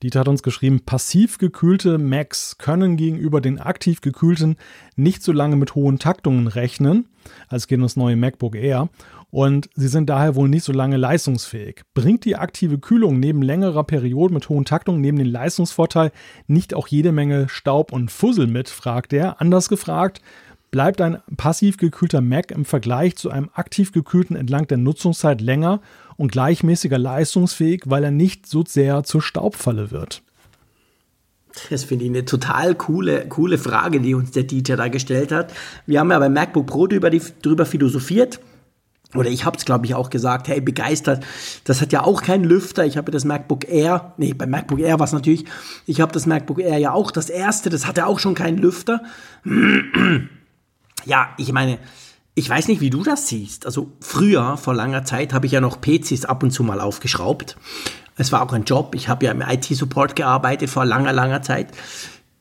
Dieter 0.02 0.20
hat 0.20 0.28
uns 0.28 0.42
geschrieben, 0.42 0.80
passiv 0.84 1.38
gekühlte 1.38 1.96
Macs 1.96 2.58
können 2.58 2.98
gegenüber 2.98 3.40
den 3.40 3.58
aktiv 3.58 4.02
gekühlten 4.02 4.56
nicht 4.96 5.22
so 5.22 5.32
lange 5.32 5.56
mit 5.56 5.74
hohen 5.74 5.98
Taktungen 5.98 6.46
rechnen, 6.46 7.08
als 7.48 7.68
geht 7.68 7.80
das 7.80 7.96
neue 7.96 8.16
MacBook 8.16 8.54
Air, 8.54 8.90
und 9.30 9.70
sie 9.74 9.88
sind 9.88 10.10
daher 10.10 10.34
wohl 10.34 10.48
nicht 10.48 10.64
so 10.64 10.72
lange 10.72 10.96
leistungsfähig. 10.96 11.82
Bringt 11.94 12.24
die 12.24 12.36
aktive 12.36 12.78
Kühlung 12.78 13.20
neben 13.20 13.42
längerer 13.42 13.84
Perioden 13.84 14.34
mit 14.34 14.48
hohen 14.48 14.64
Taktungen 14.64 15.00
neben 15.00 15.18
den 15.18 15.26
Leistungsvorteil 15.26 16.12
nicht 16.46 16.74
auch 16.74 16.88
jede 16.88 17.12
Menge 17.12 17.48
Staub 17.48 17.92
und 17.92 18.10
Fussel 18.10 18.46
mit, 18.46 18.68
fragt 18.68 19.12
er. 19.12 19.40
Anders 19.40 19.68
gefragt, 19.68 20.20
bleibt 20.70 21.00
ein 21.00 21.18
passiv 21.36 21.76
gekühlter 21.76 22.20
Mac 22.20 22.50
im 22.50 22.64
Vergleich 22.64 23.16
zu 23.16 23.30
einem 23.30 23.50
aktiv 23.54 23.92
gekühlten 23.92 24.36
entlang 24.36 24.66
der 24.66 24.78
Nutzungszeit 24.78 25.40
länger 25.40 25.80
und 26.16 26.32
gleichmäßiger 26.32 26.98
leistungsfähig, 26.98 27.84
weil 27.86 28.04
er 28.04 28.10
nicht 28.10 28.46
so 28.46 28.64
sehr 28.66 29.04
zur 29.04 29.22
Staubfalle 29.22 29.90
wird? 29.90 30.22
Das 31.68 31.84
finde 31.84 32.04
ich 32.04 32.10
eine 32.10 32.24
total 32.24 32.74
coole, 32.76 33.26
coole 33.28 33.58
Frage, 33.58 34.00
die 34.00 34.14
uns 34.14 34.30
der 34.30 34.44
Dieter 34.44 34.76
da 34.76 34.88
gestellt 34.88 35.32
hat. 35.32 35.52
Wir 35.86 36.00
haben 36.00 36.10
ja 36.10 36.18
beim 36.18 36.32
MacBook 36.32 36.66
Pro 36.66 36.86
drüber, 36.86 37.10
die, 37.10 37.20
drüber 37.42 37.66
philosophiert. 37.66 38.40
Oder 39.14 39.28
ich 39.28 39.44
habe 39.44 39.56
es, 39.56 39.64
glaube 39.64 39.86
ich, 39.86 39.94
auch 39.94 40.10
gesagt, 40.10 40.48
hey, 40.48 40.60
begeistert. 40.60 41.24
Das 41.64 41.80
hat 41.80 41.92
ja 41.92 42.04
auch 42.04 42.22
keinen 42.22 42.44
Lüfter. 42.44 42.84
Ich 42.84 42.96
habe 42.96 43.10
das 43.10 43.24
MacBook 43.24 43.68
Air, 43.68 44.14
nee, 44.18 44.32
beim 44.34 44.50
MacBook 44.50 44.78
Air 44.78 44.98
war 44.98 45.06
es 45.06 45.12
natürlich, 45.12 45.46
ich 45.86 46.00
habe 46.00 46.12
das 46.12 46.26
MacBook 46.26 46.60
Air 46.60 46.78
ja 46.78 46.92
auch, 46.92 47.10
das 47.10 47.28
erste, 47.28 47.70
das 47.70 47.86
hatte 47.86 48.06
auch 48.06 48.20
schon 48.20 48.34
keinen 48.34 48.58
Lüfter. 48.58 49.02
ja, 51.04 51.28
ich 51.38 51.52
meine, 51.52 51.78
ich 52.34 52.48
weiß 52.48 52.68
nicht, 52.68 52.80
wie 52.80 52.90
du 52.90 53.02
das 53.02 53.26
siehst. 53.26 53.66
Also 53.66 53.92
früher, 54.00 54.56
vor 54.56 54.74
langer 54.74 55.04
Zeit, 55.04 55.32
habe 55.32 55.46
ich 55.46 55.52
ja 55.52 55.60
noch 55.60 55.80
PCs 55.80 56.24
ab 56.24 56.42
und 56.42 56.52
zu 56.52 56.62
mal 56.62 56.80
aufgeschraubt. 56.80 57.56
Es 58.16 58.30
war 58.30 58.42
auch 58.42 58.52
ein 58.52 58.64
Job. 58.64 58.94
Ich 58.94 59.08
habe 59.08 59.24
ja 59.24 59.32
im 59.32 59.42
IT-Support 59.42 60.14
gearbeitet 60.14 60.70
vor 60.70 60.84
langer, 60.84 61.12
langer 61.12 61.42
Zeit. 61.42 61.68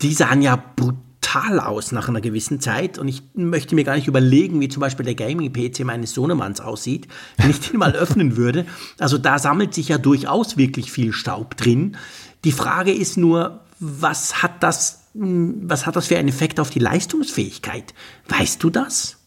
Die 0.02 0.14
sahen 0.14 0.42
ja 0.42 0.62
brutal 0.76 1.09
aus 1.36 1.92
nach 1.92 2.10
einer 2.10 2.22
gewissen 2.22 2.60
Zeit. 2.60 2.98
Und 2.98 3.08
ich 3.08 3.24
möchte 3.34 3.76
mir 3.76 3.84
gar 3.84 3.96
nicht 3.96 4.08
überlegen, 4.08 4.60
wie 4.62 4.70
zum 4.70 4.82
Beispiel 4.82 5.06
der 5.06 5.16
Gaming-PC 5.16 5.86
meines 5.86 6.14
Sohnemanns 6.14 6.62
aussieht, 6.62 7.08
wenn 7.38 7.50
ich 7.50 7.60
den 7.60 7.80
mal 7.80 7.94
öffnen 7.94 8.38
würde. 8.38 8.66
Also 8.98 9.18
da 9.18 9.40
sammelt 9.40 9.74
sich 9.74 9.90
ja 9.90 9.98
durchaus 9.98 10.58
wirklich 10.58 10.92
viel 10.92 11.14
Staub 11.14 11.58
drin. 11.58 11.98
Die 12.44 12.52
Frage 12.52 12.92
ist 12.92 13.18
nur, 13.18 13.62
was 13.80 14.42
hat 14.42 14.64
das, 14.64 15.10
was 15.14 15.86
hat 15.86 15.96
das 15.96 16.08
für 16.08 16.18
einen 16.18 16.30
Effekt 16.30 16.60
auf 16.60 16.70
die 16.70 16.80
Leistungsfähigkeit? 16.80 17.94
Weißt 18.28 18.64
du 18.64 18.70
das? 18.70 19.18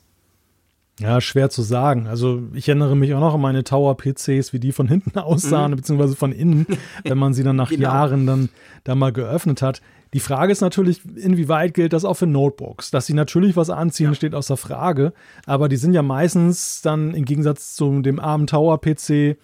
Ja, 1.00 1.20
schwer 1.20 1.50
zu 1.50 1.62
sagen. 1.62 2.06
Also 2.06 2.42
ich 2.52 2.68
erinnere 2.68 2.94
mich 2.94 3.14
auch 3.14 3.20
noch 3.20 3.34
an 3.34 3.40
meine 3.40 3.64
Tower-PCs, 3.64 4.52
wie 4.52 4.60
die 4.60 4.72
von 4.72 4.88
hinten 4.88 5.18
aussahen, 5.18 5.72
mhm. 5.72 5.76
beziehungsweise 5.76 6.16
von 6.16 6.32
innen, 6.32 6.66
wenn 7.04 7.18
man 7.18 7.34
sie 7.34 7.42
dann 7.42 7.56
nach 7.56 7.70
genau. 7.70 7.82
Jahren 7.82 8.26
dann 8.26 8.48
da 8.84 8.94
mal 8.94 9.12
geöffnet 9.12 9.62
hat. 9.62 9.80
Die 10.14 10.20
Frage 10.20 10.52
ist 10.52 10.60
natürlich, 10.60 11.00
inwieweit 11.16 11.74
gilt 11.74 11.92
das 11.92 12.04
auch 12.04 12.14
für 12.14 12.26
Notebooks? 12.26 12.90
Dass 12.90 13.06
sie 13.06 13.14
natürlich 13.14 13.56
was 13.56 13.70
anziehen, 13.70 14.10
ja. 14.10 14.14
steht 14.14 14.34
außer 14.34 14.56
Frage, 14.56 15.12
aber 15.46 15.68
die 15.68 15.76
sind 15.76 15.94
ja 15.94 16.02
meistens 16.02 16.82
dann 16.82 17.14
im 17.14 17.24
Gegensatz 17.24 17.74
zu 17.74 18.02
dem 18.02 18.20
armen 18.20 18.46
Tower-PC 18.46 19.36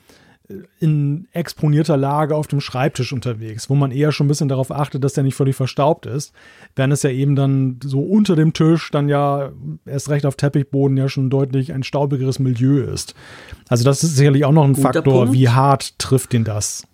in 0.80 1.28
exponierter 1.32 1.96
Lage 1.96 2.34
auf 2.34 2.46
dem 2.46 2.60
Schreibtisch 2.60 3.12
unterwegs, 3.12 3.68
wo 3.68 3.74
man 3.74 3.90
eher 3.90 4.12
schon 4.12 4.26
ein 4.26 4.28
bisschen 4.28 4.48
darauf 4.48 4.70
achtet, 4.70 5.04
dass 5.04 5.12
der 5.12 5.24
nicht 5.24 5.34
völlig 5.34 5.56
verstaubt 5.56 6.06
ist, 6.06 6.32
während 6.74 6.92
es 6.92 7.02
ja 7.02 7.10
eben 7.10 7.36
dann 7.36 7.78
so 7.84 8.00
unter 8.00 8.34
dem 8.34 8.54
Tisch 8.54 8.90
dann 8.90 9.08
ja 9.08 9.52
erst 9.84 10.08
recht 10.08 10.24
auf 10.24 10.36
Teppichboden 10.36 10.96
ja 10.96 11.08
schon 11.08 11.28
deutlich 11.28 11.72
ein 11.74 11.82
staubigeres 11.82 12.38
Milieu 12.38 12.80
ist. 12.80 13.14
Also 13.68 13.84
das 13.84 14.02
ist 14.02 14.16
sicherlich 14.16 14.46
auch 14.46 14.52
noch 14.52 14.64
ein 14.64 14.72
Guter 14.72 14.92
Faktor, 14.94 15.24
Punkt. 15.24 15.32
wie 15.34 15.50
hart 15.50 15.98
trifft 15.98 16.32
den 16.32 16.44
das? 16.44 16.86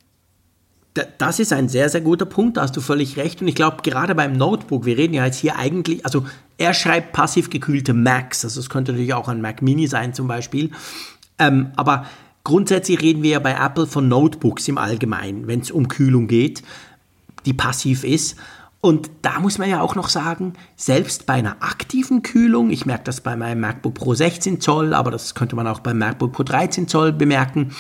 Das 1.19 1.41
ist 1.41 1.53
ein 1.53 1.69
sehr, 1.69 1.89
sehr 1.89 2.03
guter 2.03 2.25
Punkt, 2.25 2.57
da 2.57 2.63
hast 2.63 2.77
du 2.77 2.81
völlig 2.81 3.17
recht. 3.17 3.43
Und 3.43 3.49
ich 3.49 3.57
glaube, 3.57 3.79
gerade 3.83 4.15
beim 4.15 4.37
Notebook, 4.37 4.85
wir 4.85 4.97
reden 4.97 5.15
ja 5.15 5.25
jetzt 5.25 5.39
hier 5.39 5.57
eigentlich, 5.57 6.05
also 6.05 6.25
er 6.57 6.73
schreibt 6.73 7.13
passiv 7.13 7.51
gekühlte 7.51 7.95
Macs, 7.95 8.45
also 8.45 8.61
es 8.61 8.71
könnte 8.71 8.93
natürlich 8.93 9.13
auch 9.13 9.27
ein 9.27 9.41
Mac 9.41 9.61
Mini 9.61 9.89
sein 9.89 10.15
zum 10.15 10.29
Beispiel. 10.29 10.71
Ähm, 11.39 11.73
aber 11.75 12.07
Grundsätzlich 12.45 13.01
reden 13.01 13.23
wir 13.23 13.31
ja 13.31 13.39
bei 13.39 13.55
Apple 13.55 13.87
von 13.87 14.07
Notebooks 14.07 14.69
im 14.69 14.77
Allgemeinen, 14.77 15.47
wenn 15.47 15.61
es 15.61 15.71
um 15.71 15.89
Kühlung 15.89 16.27
geht, 16.29 16.63
die 17.47 17.55
passiv 17.55 18.05
ist. 18.05 18.37
Und 18.83 19.11
da 19.23 19.41
muss 19.41 19.57
man 19.57 19.71
ja 19.71 19.81
auch 19.81 19.95
noch 19.95 20.11
sagen, 20.11 20.53
selbst 20.77 21.25
bei 21.25 21.33
einer 21.33 21.57
aktiven 21.61 22.21
Kühlung, 22.21 22.69
ich 22.69 22.85
merke 22.85 23.05
das 23.05 23.23
bei 23.23 23.35
meinem 23.35 23.61
MacBook 23.61 23.95
Pro 23.95 24.13
16 24.15 24.61
Zoll, 24.61 24.93
aber 24.93 25.11
das 25.11 25.35
könnte 25.35 25.57
man 25.57 25.67
auch 25.67 25.81
beim 25.81 25.97
MacBook 25.97 26.33
Pro 26.33 26.43
13 26.43 26.87
Zoll 26.87 27.13
bemerken, 27.13 27.71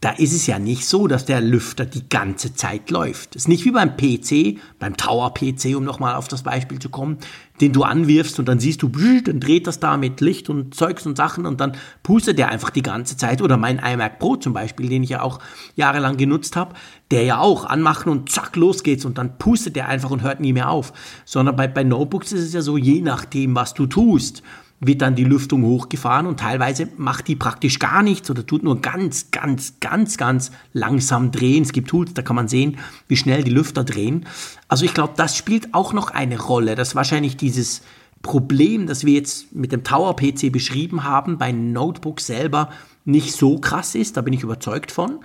da 0.00 0.10
ist 0.12 0.32
es 0.32 0.46
ja 0.46 0.58
nicht 0.58 0.86
so, 0.86 1.06
dass 1.06 1.26
der 1.26 1.42
Lüfter 1.42 1.84
die 1.84 2.08
ganze 2.08 2.54
Zeit 2.54 2.90
läuft. 2.90 3.34
Das 3.34 3.42
ist 3.42 3.48
nicht 3.48 3.66
wie 3.66 3.70
beim 3.70 3.98
PC, 3.98 4.58
beim 4.78 4.96
Tower-PC, 4.96 5.76
um 5.76 5.84
nochmal 5.84 6.14
auf 6.14 6.26
das 6.26 6.42
Beispiel 6.42 6.78
zu 6.78 6.88
kommen, 6.88 7.18
den 7.60 7.74
du 7.74 7.82
anwirfst 7.82 8.38
und 8.38 8.48
dann 8.48 8.60
siehst 8.60 8.80
du, 8.80 8.88
dann 8.88 9.40
dreht 9.40 9.66
das 9.66 9.78
da 9.78 9.98
mit 9.98 10.22
Licht 10.22 10.48
und 10.48 10.74
Zeugs 10.74 11.04
und 11.04 11.18
Sachen 11.18 11.44
und 11.44 11.60
dann 11.60 11.76
pustet 12.02 12.38
der 12.38 12.48
einfach 12.48 12.70
die 12.70 12.80
ganze 12.80 13.18
Zeit. 13.18 13.42
Oder 13.42 13.58
mein 13.58 13.78
iMac 13.78 14.18
Pro 14.18 14.36
zum 14.36 14.54
Beispiel, 14.54 14.88
den 14.88 15.02
ich 15.02 15.10
ja 15.10 15.20
auch 15.20 15.38
jahrelang 15.76 16.16
genutzt 16.16 16.56
habe, 16.56 16.74
der 17.10 17.24
ja 17.24 17.38
auch 17.38 17.66
anmachen 17.66 18.10
und 18.10 18.30
zack, 18.30 18.56
los 18.56 18.82
geht's 18.82 19.04
und 19.04 19.18
dann 19.18 19.36
pustet 19.36 19.76
der 19.76 19.88
einfach 19.88 20.10
und 20.10 20.22
hört 20.22 20.40
nie 20.40 20.54
mehr 20.54 20.70
auf. 20.70 20.94
Sondern 21.26 21.56
bei, 21.56 21.68
bei 21.68 21.84
Notebooks 21.84 22.32
ist 22.32 22.44
es 22.44 22.54
ja 22.54 22.62
so, 22.62 22.78
je 22.78 23.02
nachdem, 23.02 23.54
was 23.54 23.74
du 23.74 23.86
tust 23.86 24.42
wird 24.80 25.02
dann 25.02 25.14
die 25.14 25.24
Lüftung 25.24 25.62
hochgefahren 25.62 26.26
und 26.26 26.40
teilweise 26.40 26.88
macht 26.96 27.28
die 27.28 27.36
praktisch 27.36 27.78
gar 27.78 28.02
nichts 28.02 28.30
oder 28.30 28.46
tut 28.46 28.62
nur 28.62 28.80
ganz, 28.80 29.30
ganz, 29.30 29.74
ganz, 29.80 30.16
ganz 30.16 30.50
langsam 30.72 31.30
drehen. 31.30 31.62
Es 31.62 31.72
gibt 31.72 31.88
Tools, 31.88 32.14
da 32.14 32.22
kann 32.22 32.36
man 32.36 32.48
sehen, 32.48 32.78
wie 33.06 33.18
schnell 33.18 33.44
die 33.44 33.50
Lüfter 33.50 33.84
drehen. 33.84 34.26
Also 34.68 34.86
ich 34.86 34.94
glaube, 34.94 35.12
das 35.16 35.36
spielt 35.36 35.74
auch 35.74 35.92
noch 35.92 36.10
eine 36.10 36.40
Rolle, 36.40 36.76
dass 36.76 36.94
wahrscheinlich 36.94 37.36
dieses 37.36 37.82
Problem, 38.22 38.86
das 38.86 39.04
wir 39.04 39.14
jetzt 39.14 39.54
mit 39.54 39.70
dem 39.72 39.84
Tower 39.84 40.16
PC 40.16 40.50
beschrieben 40.50 41.04
haben, 41.04 41.36
bei 41.36 41.52
Notebook 41.52 42.20
selber 42.20 42.70
nicht 43.04 43.32
so 43.32 43.58
krass 43.58 43.94
ist, 43.94 44.16
da 44.16 44.22
bin 44.22 44.32
ich 44.32 44.42
überzeugt 44.42 44.92
von. 44.92 45.20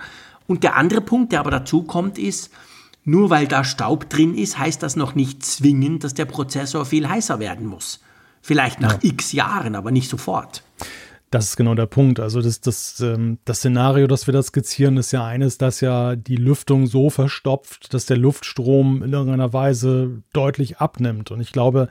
Und 0.46 0.64
der 0.64 0.76
andere 0.76 1.00
Punkt, 1.00 1.32
der 1.32 1.40
aber 1.40 1.50
dazu 1.50 1.82
kommt, 1.82 2.18
ist, 2.18 2.50
nur 3.04 3.30
weil 3.30 3.46
da 3.46 3.64
Staub 3.64 4.10
drin 4.10 4.34
ist, 4.34 4.58
heißt 4.58 4.82
das 4.82 4.96
noch 4.96 5.14
nicht 5.14 5.44
zwingend, 5.44 6.04
dass 6.04 6.14
der 6.14 6.24
Prozessor 6.24 6.84
viel 6.84 7.08
heißer 7.08 7.38
werden 7.38 7.66
muss. 7.66 8.00
Vielleicht 8.46 8.80
nach 8.80 9.02
ja. 9.02 9.10
x 9.10 9.32
Jahren, 9.32 9.74
aber 9.74 9.90
nicht 9.90 10.08
sofort. 10.08 10.62
Das 11.30 11.46
ist 11.46 11.56
genau 11.56 11.74
der 11.74 11.86
Punkt. 11.86 12.20
Also 12.20 12.40
das, 12.40 12.60
das, 12.60 13.00
ähm, 13.00 13.38
das 13.44 13.58
Szenario, 13.58 14.06
das 14.06 14.28
wir 14.28 14.32
da 14.32 14.40
skizzieren, 14.40 14.96
ist 14.98 15.10
ja 15.10 15.24
eines, 15.26 15.58
dass 15.58 15.80
ja 15.80 16.14
die 16.14 16.36
Lüftung 16.36 16.86
so 16.86 17.10
verstopft, 17.10 17.92
dass 17.92 18.06
der 18.06 18.16
Luftstrom 18.16 19.02
in 19.02 19.12
irgendeiner 19.12 19.52
Weise 19.52 20.22
deutlich 20.32 20.78
abnimmt. 20.78 21.32
Und 21.32 21.40
ich 21.40 21.50
glaube, 21.50 21.88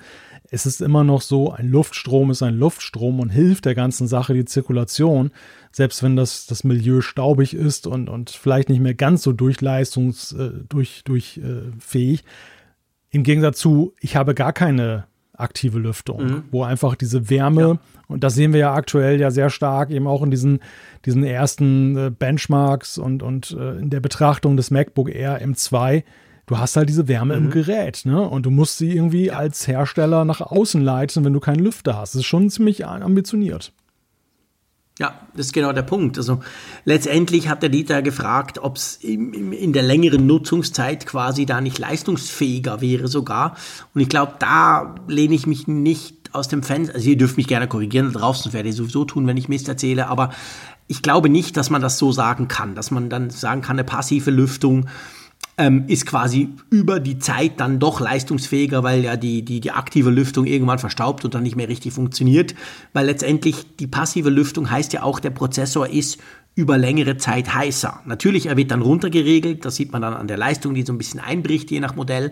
es 0.49 0.65
ist 0.65 0.79
immer 0.79 1.03
noch 1.03 1.21
so, 1.21 1.51
ein 1.51 1.67
Luftstrom 1.67 2.31
ist 2.31 2.41
ein 2.41 2.55
Luftstrom 2.55 3.19
und 3.19 3.31
hilft 3.31 3.65
der 3.65 3.75
ganzen 3.75 4.07
Sache 4.07 4.33
die 4.33 4.45
Zirkulation, 4.45 5.31
selbst 5.73 6.03
wenn 6.03 6.15
das, 6.15 6.45
das 6.45 6.63
Milieu 6.63 7.01
staubig 7.01 7.53
ist 7.53 7.85
und, 7.85 8.07
und 8.07 8.29
vielleicht 8.29 8.69
nicht 8.69 8.79
mehr 8.79 8.95
ganz 8.95 9.23
so 9.23 9.33
durchleistungs, 9.33 10.31
äh, 10.31 10.51
durch, 10.69 11.03
durchfähig. 11.03 12.21
Äh, 12.21 12.23
Im 13.09 13.23
Gegensatz 13.23 13.59
zu, 13.59 13.93
ich 13.99 14.15
habe 14.15 14.33
gar 14.33 14.53
keine 14.53 15.07
aktive 15.37 15.79
Lüftung, 15.79 16.23
mhm. 16.23 16.43
wo 16.51 16.63
einfach 16.63 16.95
diese 16.95 17.29
Wärme, 17.29 17.61
ja. 17.61 17.77
und 18.07 18.23
das 18.23 18.35
sehen 18.35 18.53
wir 18.53 18.59
ja 18.59 18.73
aktuell 18.73 19.19
ja 19.19 19.31
sehr 19.31 19.49
stark, 19.49 19.91
eben 19.91 20.07
auch 20.07 20.23
in 20.23 20.31
diesen, 20.31 20.59
diesen 21.05 21.23
ersten 21.23 21.97
äh, 21.97 22.09
Benchmarks 22.09 22.97
und, 22.97 23.23
und 23.23 23.55
äh, 23.59 23.77
in 23.77 23.89
der 23.89 23.99
Betrachtung 23.99 24.57
des 24.57 24.71
MacBook 24.71 25.13
Air 25.13 25.41
M2, 25.41 26.03
du 26.45 26.57
hast 26.57 26.75
halt 26.75 26.89
diese 26.89 27.07
Wärme 27.07 27.37
mhm. 27.37 27.45
im 27.45 27.51
Gerät, 27.51 28.03
ne? 28.05 28.21
Und 28.21 28.45
du 28.45 28.51
musst 28.51 28.77
sie 28.77 28.91
irgendwie 28.91 29.27
ja. 29.27 29.33
als 29.33 29.67
Hersteller 29.67 30.25
nach 30.25 30.41
außen 30.41 30.81
leiten, 30.81 31.25
wenn 31.25 31.33
du 31.33 31.39
keinen 31.39 31.63
Lüfter 31.63 31.97
hast. 31.97 32.15
Das 32.15 32.21
ist 32.21 32.27
schon 32.27 32.49
ziemlich 32.49 32.85
ambitioniert. 32.85 33.73
Ja, 34.97 35.19
das 35.33 35.47
ist 35.47 35.53
genau 35.53 35.73
der 35.73 35.81
Punkt. 35.81 36.17
Also 36.17 36.39
letztendlich 36.85 37.49
hat 37.49 37.61
der 37.61 37.69
Dieter 37.69 38.01
gefragt, 38.01 38.59
ob 38.59 38.77
es 38.77 38.95
in 38.95 39.73
der 39.73 39.83
längeren 39.83 40.25
Nutzungszeit 40.25 41.05
quasi 41.05 41.45
da 41.45 41.59
nicht 41.59 41.77
leistungsfähiger 41.79 42.79
wäre 42.79 43.09
sogar. 43.09 43.57
Und 43.93 43.99
ich 43.99 44.07
glaube, 44.07 44.35
da 44.39 44.95
lehne 45.07 45.35
ich 45.35 45.47
mich 45.47 45.67
nicht 45.67 46.33
aus 46.33 46.47
dem 46.47 46.63
Fenster. 46.63 46.95
Also 46.95 47.09
ihr 47.09 47.17
dürft 47.17 47.35
mich 47.35 47.47
gerne 47.47 47.67
korrigieren 47.67 48.13
da 48.13 48.19
draußen, 48.19 48.53
werde 48.53 48.69
ich 48.69 48.75
sowieso 48.75 49.03
tun, 49.03 49.27
wenn 49.27 49.35
ich 49.35 49.49
Mist 49.49 49.67
erzähle. 49.67 50.07
Aber 50.07 50.29
ich 50.87 51.01
glaube 51.01 51.27
nicht, 51.27 51.57
dass 51.57 51.69
man 51.69 51.81
das 51.81 51.97
so 51.97 52.13
sagen 52.13 52.47
kann, 52.47 52.73
dass 52.73 52.89
man 52.89 53.09
dann 53.09 53.29
sagen 53.31 53.61
kann, 53.61 53.75
eine 53.75 53.83
passive 53.83 54.31
Lüftung 54.31 54.87
ähm, 55.57 55.85
ist 55.87 56.05
quasi 56.05 56.49
über 56.69 56.99
die 56.99 57.19
Zeit 57.19 57.59
dann 57.59 57.79
doch 57.79 57.99
leistungsfähiger, 57.99 58.83
weil 58.83 59.03
ja 59.03 59.15
die, 59.15 59.43
die, 59.43 59.61
die 59.61 59.71
aktive 59.71 60.09
Lüftung 60.09 60.45
irgendwann 60.45 60.79
verstaubt 60.79 61.23
und 61.23 61.33
dann 61.33 61.43
nicht 61.43 61.55
mehr 61.55 61.69
richtig 61.69 61.93
funktioniert. 61.93 62.55
Weil 62.93 63.05
letztendlich 63.05 63.65
die 63.77 63.87
passive 63.87 64.29
Lüftung 64.29 64.69
heißt 64.69 64.93
ja 64.93 65.03
auch, 65.03 65.19
der 65.19 65.29
Prozessor 65.29 65.87
ist 65.87 66.19
über 66.55 66.77
längere 66.77 67.17
Zeit 67.17 67.53
heißer. 67.53 68.01
Natürlich, 68.05 68.45
er 68.45 68.55
wird 68.55 68.71
dann 68.71 68.81
runtergeregelt, 68.81 69.65
das 69.65 69.75
sieht 69.75 69.91
man 69.91 70.01
dann 70.01 70.13
an 70.13 70.27
der 70.27 70.37
Leistung, 70.37 70.73
die 70.73 70.83
so 70.83 70.93
ein 70.93 70.97
bisschen 70.97 71.19
einbricht, 71.19 71.69
je 71.69 71.81
nach 71.81 71.95
Modell. 71.95 72.31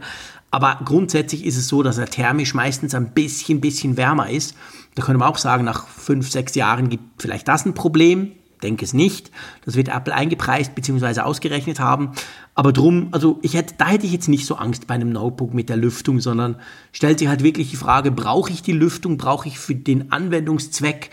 Aber 0.49 0.79
grundsätzlich 0.85 1.45
ist 1.45 1.57
es 1.57 1.67
so, 1.67 1.83
dass 1.83 1.97
er 1.97 2.05
thermisch 2.05 2.53
meistens 2.53 2.95
ein 2.95 3.13
bisschen, 3.13 3.59
bisschen 3.59 3.97
wärmer 3.97 4.29
ist. 4.29 4.55
Da 4.95 5.03
können 5.03 5.19
wir 5.19 5.27
auch 5.27 5.37
sagen, 5.37 5.65
nach 5.65 5.87
fünf, 5.87 6.29
sechs 6.29 6.55
Jahren 6.55 6.87
gibt 6.89 7.21
vielleicht 7.21 7.47
das 7.47 7.65
ein 7.65 7.73
Problem. 7.73 8.31
Denke 8.63 8.85
es 8.85 8.93
nicht. 8.93 9.29
Das 9.65 9.75
wird 9.75 9.89
Apple 9.89 10.13
eingepreist 10.13 10.73
bzw. 10.73 11.19
ausgerechnet 11.21 11.79
haben. 11.79 12.11
Aber 12.55 12.71
drum, 12.71 13.09
also 13.11 13.39
ich 13.41 13.53
hätte, 13.53 13.75
da 13.77 13.87
hätte 13.87 14.05
ich 14.05 14.13
jetzt 14.13 14.29
nicht 14.29 14.45
so 14.45 14.55
Angst 14.55 14.87
bei 14.87 14.95
einem 14.95 15.11
Notebook 15.11 15.53
mit 15.53 15.69
der 15.69 15.77
Lüftung, 15.77 16.19
sondern 16.19 16.55
stellt 16.91 17.19
sich 17.19 17.27
halt 17.27 17.43
wirklich 17.43 17.69
die 17.69 17.75
Frage, 17.75 18.11
brauche 18.11 18.51
ich 18.51 18.61
die 18.61 18.71
Lüftung? 18.71 19.17
Brauche 19.17 19.47
ich 19.47 19.59
für 19.59 19.75
den 19.75 20.11
Anwendungszweck 20.11 21.11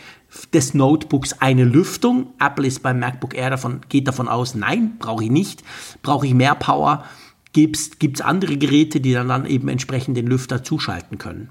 des 0.53 0.75
Notebooks 0.75 1.35
eine 1.41 1.65
Lüftung. 1.65 2.29
Apple 2.39 2.67
ist 2.67 2.83
beim 2.83 3.01
MacBook 3.01 3.35
Air 3.35 3.51
davon, 3.51 3.81
geht 3.89 4.07
davon 4.07 4.29
aus, 4.29 4.55
nein, 4.55 4.97
brauche 4.99 5.25
ich 5.25 5.31
nicht. 5.31 5.63
Brauche 6.03 6.27
ich 6.27 6.35
mehr 6.35 6.55
Power? 6.55 7.05
Gibt 7.53 7.77
es 7.77 8.21
andere 8.21 8.57
Geräte, 8.57 9.01
die 9.01 9.13
dann, 9.13 9.29
dann 9.29 9.45
eben 9.45 9.69
entsprechend 9.69 10.17
den 10.17 10.29
Lüfter 10.29 10.63
zuschalten 10.63 11.19
können? 11.19 11.51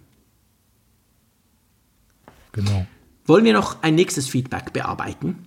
Genau. 2.53 2.85
Wollen 3.25 3.45
wir 3.45 3.53
noch 3.53 3.83
ein 3.83 3.95
nächstes 3.95 4.27
Feedback 4.27 4.73
bearbeiten? 4.73 5.45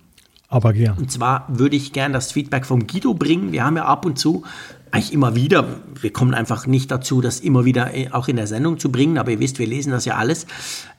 Aber 0.53 0.71
gern. 0.71 0.97
Und 0.99 1.11
zwar 1.11 1.45
würde 1.47 1.75
ich 1.75 1.93
gern 1.93 2.13
das 2.13 2.31
Feedback 2.31 2.67
vom 2.67 2.85
Guido 2.85 3.15
bringen. 3.15 3.51
Wir 3.51 3.65
haben 3.65 3.75
ja 3.75 3.85
ab 3.85 4.05
und 4.05 4.19
zu 4.19 4.43
eigentlich 4.93 5.11
immer 5.11 5.33
wieder, 5.33 5.81
wir 5.99 6.13
kommen 6.13 6.35
einfach 6.35 6.67
nicht 6.67 6.91
dazu, 6.91 7.19
das 7.19 7.39
immer 7.39 7.65
wieder 7.65 7.95
äh, 7.95 8.11
auch 8.11 8.27
in 8.27 8.35
der 8.35 8.45
Sendung 8.45 8.77
zu 8.77 8.91
bringen, 8.91 9.17
aber 9.17 9.31
ihr 9.31 9.39
wisst, 9.39 9.57
wir 9.57 9.65
lesen 9.65 9.89
das 9.89 10.05
ja 10.05 10.17
alles, 10.17 10.45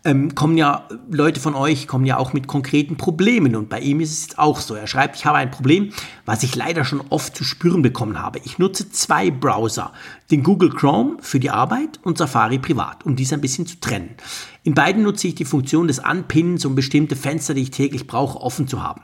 ähm, 0.04 0.34
kommen 0.34 0.56
ja 0.56 0.88
Leute 1.08 1.38
von 1.38 1.54
euch, 1.54 1.86
kommen 1.86 2.04
ja 2.04 2.16
auch 2.16 2.32
mit 2.32 2.48
konkreten 2.48 2.96
Problemen 2.96 3.54
und 3.54 3.68
bei 3.68 3.78
ihm 3.78 4.00
ist 4.00 4.32
es 4.32 4.36
auch 4.36 4.58
so. 4.58 4.74
Er 4.74 4.88
schreibt, 4.88 5.14
ich 5.14 5.26
habe 5.26 5.38
ein 5.38 5.52
Problem, 5.52 5.92
was 6.26 6.42
ich 6.42 6.56
leider 6.56 6.84
schon 6.84 7.02
oft 7.10 7.36
zu 7.36 7.44
spüren 7.44 7.82
bekommen 7.82 8.20
habe. 8.20 8.40
Ich 8.42 8.58
nutze 8.58 8.90
zwei 8.90 9.30
Browser, 9.30 9.92
den 10.28 10.42
Google 10.42 10.70
Chrome 10.70 11.18
für 11.20 11.38
die 11.38 11.50
Arbeit 11.50 12.00
und 12.02 12.18
Safari 12.18 12.58
privat, 12.58 13.06
um 13.06 13.14
dies 13.14 13.32
ein 13.32 13.40
bisschen 13.40 13.64
zu 13.64 13.78
trennen. 13.78 14.16
In 14.64 14.74
beiden 14.74 15.04
nutze 15.04 15.28
ich 15.28 15.36
die 15.36 15.44
Funktion 15.44 15.86
des 15.86 16.00
Anpinnens, 16.00 16.64
um 16.64 16.74
bestimmte 16.74 17.14
Fenster, 17.14 17.54
die 17.54 17.62
ich 17.62 17.70
täglich 17.70 18.08
brauche, 18.08 18.40
offen 18.40 18.66
zu 18.66 18.82
haben. 18.82 19.02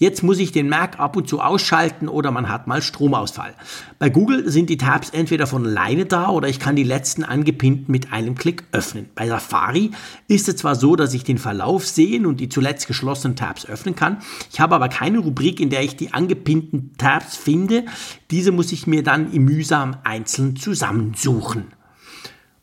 Jetzt 0.00 0.22
muss 0.22 0.38
ich 0.38 0.50
den 0.50 0.70
Mac 0.70 0.98
ab 0.98 1.14
und 1.14 1.28
zu 1.28 1.42
ausschalten 1.42 2.08
oder 2.08 2.30
man 2.30 2.48
hat 2.48 2.66
mal 2.66 2.80
Stromausfall. 2.80 3.52
Bei 3.98 4.08
Google 4.08 4.50
sind 4.50 4.70
die 4.70 4.78
Tabs 4.78 5.10
entweder 5.10 5.46
von 5.46 5.66
alleine 5.66 6.06
da 6.06 6.30
oder 6.30 6.48
ich 6.48 6.58
kann 6.58 6.74
die 6.74 6.84
letzten 6.84 7.22
angepinnten 7.22 7.92
mit 7.92 8.10
einem 8.10 8.34
Klick 8.34 8.64
öffnen. 8.72 9.10
Bei 9.14 9.28
Safari 9.28 9.90
ist 10.26 10.48
es 10.48 10.56
zwar 10.56 10.74
so, 10.74 10.96
dass 10.96 11.12
ich 11.12 11.24
den 11.24 11.36
Verlauf 11.36 11.86
sehen 11.86 12.24
und 12.24 12.40
die 12.40 12.48
zuletzt 12.48 12.86
geschlossenen 12.86 13.36
Tabs 13.36 13.66
öffnen 13.66 13.94
kann. 13.94 14.22
Ich 14.50 14.58
habe 14.58 14.74
aber 14.74 14.88
keine 14.88 15.18
Rubrik, 15.18 15.60
in 15.60 15.68
der 15.68 15.82
ich 15.82 15.96
die 15.96 16.14
angepinnten 16.14 16.92
Tabs 16.96 17.36
finde. 17.36 17.84
Diese 18.30 18.52
muss 18.52 18.72
ich 18.72 18.86
mir 18.86 19.02
dann 19.02 19.30
im 19.34 19.44
mühsam 19.44 19.98
einzeln 20.02 20.56
zusammensuchen. 20.56 21.74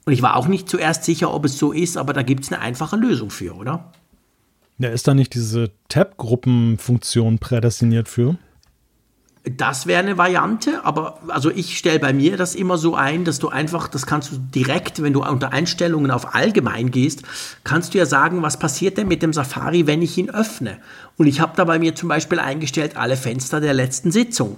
Und 0.06 0.14
ich 0.14 0.24
war 0.24 0.38
auch 0.38 0.48
nicht 0.48 0.68
zuerst 0.70 1.04
sicher, 1.04 1.32
ob 1.32 1.46
es 1.46 1.60
so 1.60 1.72
ist, 1.72 1.98
aber 1.98 2.14
da 2.14 2.24
gibt 2.24 2.46
es 2.46 2.52
eine 2.52 2.64
einfache 2.64 2.96
Lösung 2.96 3.30
für, 3.30 3.54
oder? 3.54 3.92
Ja, 4.80 4.90
ist 4.90 5.08
da 5.08 5.14
nicht 5.14 5.34
diese 5.34 5.72
Tab-Gruppenfunktion 5.90 7.40
prädestiniert 7.40 8.08
für? 8.08 8.38
Das 9.44 9.88
wäre 9.88 10.00
eine 10.00 10.18
Variante, 10.18 10.84
aber 10.84 11.20
also 11.30 11.50
ich 11.50 11.78
stelle 11.78 12.00
bei 12.00 12.12
mir 12.12 12.36
das 12.36 12.54
immer 12.54 12.78
so 12.78 12.96
ein, 12.96 13.24
dass 13.24 13.40
du 13.40 13.48
einfach, 13.48 13.88
das 13.88 14.06
kannst 14.06 14.32
du 14.32 14.38
direkt, 14.38 15.02
wenn 15.02 15.14
du 15.14 15.24
unter 15.24 15.54
Einstellungen 15.54 16.12
auf 16.12 16.36
allgemein 16.36 16.92
gehst, 16.92 17.24
kannst 17.64 17.94
du 17.94 17.98
ja 17.98 18.06
sagen, 18.06 18.42
was 18.42 18.60
passiert 18.60 18.98
denn 18.98 19.08
mit 19.08 19.22
dem 19.22 19.32
Safari, 19.32 19.88
wenn 19.88 20.02
ich 20.02 20.18
ihn 20.18 20.30
öffne. 20.30 20.80
Und 21.16 21.28
ich 21.28 21.40
habe 21.40 21.54
da 21.56 21.64
bei 21.64 21.80
mir 21.80 21.96
zum 21.96 22.10
Beispiel 22.10 22.40
eingestellt 22.40 22.98
alle 22.98 23.16
Fenster 23.16 23.62
der 23.62 23.74
letzten 23.74 24.12
Sitzung. 24.12 24.58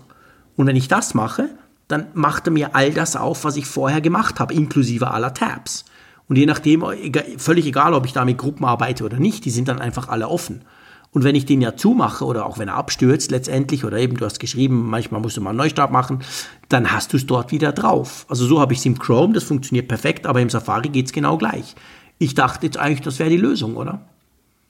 Und 0.55 0.65
wenn 0.65 0.75
ich 0.75 0.87
das 0.87 1.13
mache, 1.13 1.49
dann 1.87 2.07
macht 2.13 2.47
er 2.47 2.53
mir 2.53 2.75
all 2.75 2.91
das 2.91 3.15
auf, 3.15 3.43
was 3.43 3.57
ich 3.57 3.67
vorher 3.67 4.01
gemacht 4.01 4.39
habe, 4.39 4.53
inklusive 4.53 5.11
aller 5.11 5.33
Tabs. 5.33 5.85
Und 6.29 6.37
je 6.37 6.45
nachdem, 6.45 6.85
völlig 7.37 7.65
egal, 7.65 7.93
ob 7.93 8.05
ich 8.05 8.13
da 8.13 8.23
mit 8.23 8.37
Gruppen 8.37 8.63
arbeite 8.63 9.03
oder 9.03 9.17
nicht, 9.17 9.45
die 9.45 9.49
sind 9.49 9.67
dann 9.67 9.81
einfach 9.81 10.07
alle 10.07 10.29
offen. 10.29 10.61
Und 11.11 11.23
wenn 11.23 11.33
ich 11.33 11.45
den 11.45 11.59
ja 11.59 11.75
zumache 11.75 12.23
oder 12.23 12.45
auch 12.45 12.59
wenn 12.59 12.67
er 12.67 12.75
abstürzt 12.75 13.31
letztendlich 13.31 13.83
oder 13.83 13.97
eben 13.97 14.15
du 14.15 14.25
hast 14.25 14.39
geschrieben, 14.39 14.89
manchmal 14.89 15.21
musst 15.21 15.37
du 15.37 15.41
mal 15.41 15.49
einen 15.49 15.57
Neustart 15.57 15.91
machen, 15.91 16.19
dann 16.69 16.91
hast 16.91 17.13
du 17.13 17.17
es 17.17 17.25
dort 17.25 17.51
wieder 17.51 17.71
drauf. 17.71 18.27
Also 18.29 18.45
so 18.45 18.61
habe 18.61 18.73
ich 18.73 18.79
es 18.79 18.85
im 18.85 18.99
Chrome, 18.99 19.33
das 19.33 19.43
funktioniert 19.43 19.87
perfekt, 19.87 20.27
aber 20.27 20.39
im 20.39 20.51
Safari 20.51 20.89
geht 20.89 21.07
es 21.07 21.13
genau 21.13 21.37
gleich. 21.37 21.73
Ich 22.19 22.35
dachte 22.35 22.67
jetzt 22.67 22.77
eigentlich, 22.77 23.01
das 23.01 23.17
wäre 23.17 23.31
die 23.31 23.37
Lösung, 23.37 23.75
oder? 23.75 24.01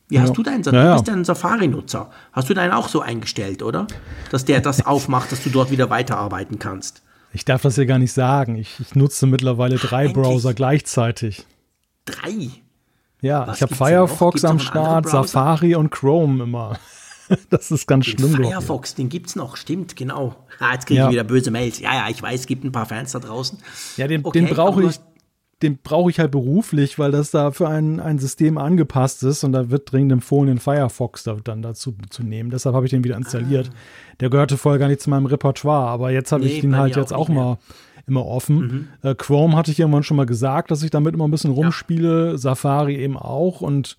Wie 0.08 0.16
ja. 0.16 0.22
hast 0.22 0.38
du 0.38 0.44
deinen? 0.44 0.64
Du 0.64 0.72
ja, 0.72 0.94
bist 0.94 1.08
ja 1.08 1.14
ein 1.14 1.26
Safari-Nutzer. 1.26 2.10
Hast 2.32 2.50
du 2.50 2.54
deinen 2.54 2.72
auch 2.72 2.88
so 2.88 3.02
eingestellt, 3.02 3.62
oder? 3.62 3.86
Dass 4.32 4.46
der 4.46 4.62
das 4.62 4.86
aufmacht, 4.86 5.32
dass 5.34 5.44
du 5.44 5.50
dort 5.50 5.72
wieder 5.72 5.90
weiterarbeiten 5.90 6.58
kannst. 6.58 7.04
Ich 7.32 7.46
darf 7.46 7.62
das 7.62 7.78
ja 7.78 7.86
gar 7.86 8.00
nicht 8.00 8.14
sagen. 8.14 8.56
Ich, 8.56 8.80
ich 8.80 8.96
nutze 8.96 9.28
mittlerweile 9.28 9.78
drei 9.78 10.06
Eigentlich? 10.06 10.14
Browser 10.14 10.54
gleichzeitig. 10.54 11.46
Drei? 12.06 12.50
Ja, 13.22 13.48
Was 13.48 13.58
ich 13.58 13.62
habe 13.62 13.76
Firefox 13.76 14.46
am 14.46 14.60
Start, 14.60 15.10
Safari 15.10 15.76
und 15.76 15.92
Chrome 15.92 16.44
immer. 16.44 16.80
Das 17.52 17.70
ist 17.70 17.86
ganz 17.86 18.08
den 18.08 18.18
schlimm. 18.18 18.44
Firefox, 18.44 18.96
den 18.96 19.08
gibt 19.08 19.28
es 19.28 19.36
noch, 19.36 19.56
stimmt, 19.56 19.96
genau. 19.96 20.36
Ah, 20.58 20.74
jetzt 20.74 20.88
kriege 20.88 21.02
ja. 21.02 21.06
ich 21.06 21.12
wieder 21.12 21.24
böse 21.24 21.52
Mails. 21.52 21.80
Ja, 21.80 21.94
ja, 21.94 22.10
ich 22.10 22.20
weiß, 22.24 22.40
es 22.40 22.48
gibt 22.48 22.64
ein 22.64 22.72
paar 22.72 22.88
Fans 22.88 23.12
da 23.12 23.20
draußen. 23.20 23.60
Ja, 23.98 24.08
den, 24.08 24.26
okay, 24.26 24.40
den 24.40 24.50
brauche 24.50 24.84
ich, 24.84 25.00
den 25.62 25.78
brauche 25.84 26.10
ich 26.10 26.20
halt 26.20 26.32
beruflich, 26.32 27.00
weil 27.00 27.12
das 27.12 27.32
da 27.32 27.52
für 27.52 27.68
ein, 27.68 28.00
ein 28.00 28.18
System 28.18 28.58
angepasst 28.58 29.24
ist 29.24 29.44
und 29.44 29.52
da 29.52 29.70
wird 29.70 29.92
dringend 29.92 30.14
empfohlen, 30.14 30.48
den 30.48 30.60
Firefox 30.60 31.24
da, 31.24 31.36
dann 31.44 31.62
dazu 31.62 31.96
zu 32.10 32.24
nehmen. 32.24 32.50
Deshalb 32.50 32.76
habe 32.76 32.86
ich 32.86 32.92
den 32.92 33.04
wieder 33.04 33.18
installiert. 33.18 33.70
Ah. 33.72 33.76
Der 34.22 34.30
gehörte 34.30 34.58
vorher 34.58 34.80
gar 34.80 34.88
nicht 34.88 35.02
zu 35.02 35.10
meinem 35.10 35.26
Repertoire, 35.26 35.88
aber 35.88 36.12
jetzt 36.12 36.32
habe 36.32 36.46
nee, 36.46 36.52
ich 36.52 36.62
den 36.62 36.78
halt 36.78 36.96
jetzt 36.96 37.14
auch, 37.14 37.28
auch 37.28 37.30
mal 37.30 37.58
immer 38.08 38.26
offen. 38.26 38.58
Mhm. 38.58 38.88
Äh, 39.10 39.16
Chrome 39.16 39.56
hatte 39.56 39.72
ich 39.72 39.80
irgendwann 39.80 40.04
schon 40.04 40.18
mal 40.18 40.26
gesagt, 40.26 40.72
dass 40.72 40.82
ich 40.82 40.92
damit 40.92 41.14
immer 41.14 41.28
ein 41.28 41.32
bisschen 41.32 41.52
rumspiele, 41.52 42.32
ja. 42.32 42.38
Safari 42.38 42.96
eben 42.96 43.18
auch 43.18 43.62
und 43.62 43.98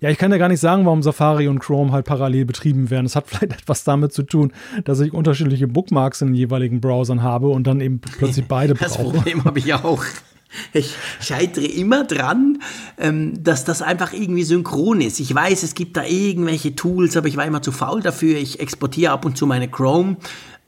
ja, 0.00 0.08
ich 0.08 0.16
kann 0.16 0.30
ja 0.30 0.38
gar 0.38 0.48
nicht 0.48 0.60
sagen, 0.60 0.86
warum 0.86 1.02
Safari 1.02 1.46
und 1.46 1.58
Chrome 1.58 1.92
halt 1.92 2.06
parallel 2.06 2.46
betrieben 2.46 2.88
werden. 2.88 3.04
Es 3.04 3.16
hat 3.16 3.24
vielleicht 3.26 3.52
etwas 3.52 3.84
damit 3.84 4.12
zu 4.12 4.22
tun, 4.22 4.52
dass 4.84 5.00
ich 5.00 5.12
unterschiedliche 5.12 5.68
Bookmarks 5.68 6.22
in 6.22 6.28
den 6.28 6.36
jeweiligen 6.36 6.80
Browsern 6.80 7.22
habe 7.22 7.48
und 7.48 7.66
dann 7.66 7.80
eben 7.80 7.98
plötzlich 8.00 8.46
beide 8.48 8.74
brauche. 8.74 8.84
Das 8.84 8.96
Problem 8.96 9.44
habe 9.44 9.58
ich 9.58 9.74
auch. 9.74 10.02
Ich 10.72 10.96
scheitere 11.20 11.64
immer 11.64 12.04
dran, 12.04 12.58
ähm, 12.98 13.42
dass 13.42 13.64
das 13.64 13.82
einfach 13.82 14.12
irgendwie 14.12 14.42
synchron 14.42 15.00
ist. 15.00 15.20
Ich 15.20 15.34
weiß, 15.34 15.62
es 15.62 15.74
gibt 15.74 15.96
da 15.96 16.04
irgendwelche 16.04 16.74
Tools, 16.74 17.16
aber 17.16 17.28
ich 17.28 17.36
war 17.36 17.46
immer 17.46 17.62
zu 17.62 17.72
faul 17.72 18.02
dafür. 18.02 18.36
Ich 18.36 18.60
exportiere 18.60 19.12
ab 19.12 19.24
und 19.24 19.36
zu 19.36 19.46
meine 19.46 19.68
Chrome 19.68 20.16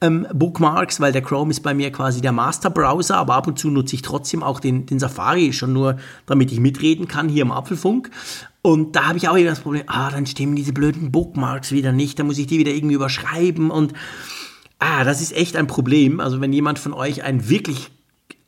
ähm, 0.02 0.26
Bookmarks, 0.34 1.00
weil 1.00 1.12
der 1.12 1.22
Chrome 1.22 1.50
ist 1.50 1.60
bei 1.60 1.74
mir 1.74 1.90
quasi 1.92 2.20
der 2.20 2.32
Master-Browser, 2.32 3.16
aber 3.16 3.34
ab 3.34 3.46
und 3.46 3.58
zu 3.58 3.70
nutze 3.70 3.94
ich 3.94 4.02
trotzdem 4.02 4.42
auch 4.42 4.60
den, 4.60 4.84
den 4.84 4.98
Safari, 4.98 5.52
schon 5.52 5.72
nur, 5.72 5.96
damit 6.26 6.52
ich 6.52 6.60
mitreden 6.60 7.08
kann 7.08 7.28
hier 7.28 7.42
im 7.42 7.52
Apfelfunk. 7.52 8.10
Und 8.62 8.96
da 8.96 9.06
habe 9.08 9.18
ich 9.18 9.28
auch 9.28 9.36
immer 9.36 9.50
das 9.50 9.60
Problem, 9.60 9.84
ah, 9.86 10.10
dann 10.10 10.26
stimmen 10.26 10.56
diese 10.56 10.72
blöden 10.72 11.12
Bookmarks 11.12 11.72
wieder 11.72 11.92
nicht, 11.92 12.18
dann 12.18 12.26
muss 12.26 12.38
ich 12.38 12.46
die 12.46 12.58
wieder 12.58 12.72
irgendwie 12.72 12.94
überschreiben 12.94 13.70
und 13.70 13.92
ah, 14.78 15.04
das 15.04 15.20
ist 15.20 15.32
echt 15.36 15.56
ein 15.56 15.66
Problem. 15.66 16.20
Also 16.20 16.40
wenn 16.40 16.52
jemand 16.52 16.78
von 16.78 16.92
euch 16.92 17.22
ein 17.22 17.48
wirklich 17.48 17.90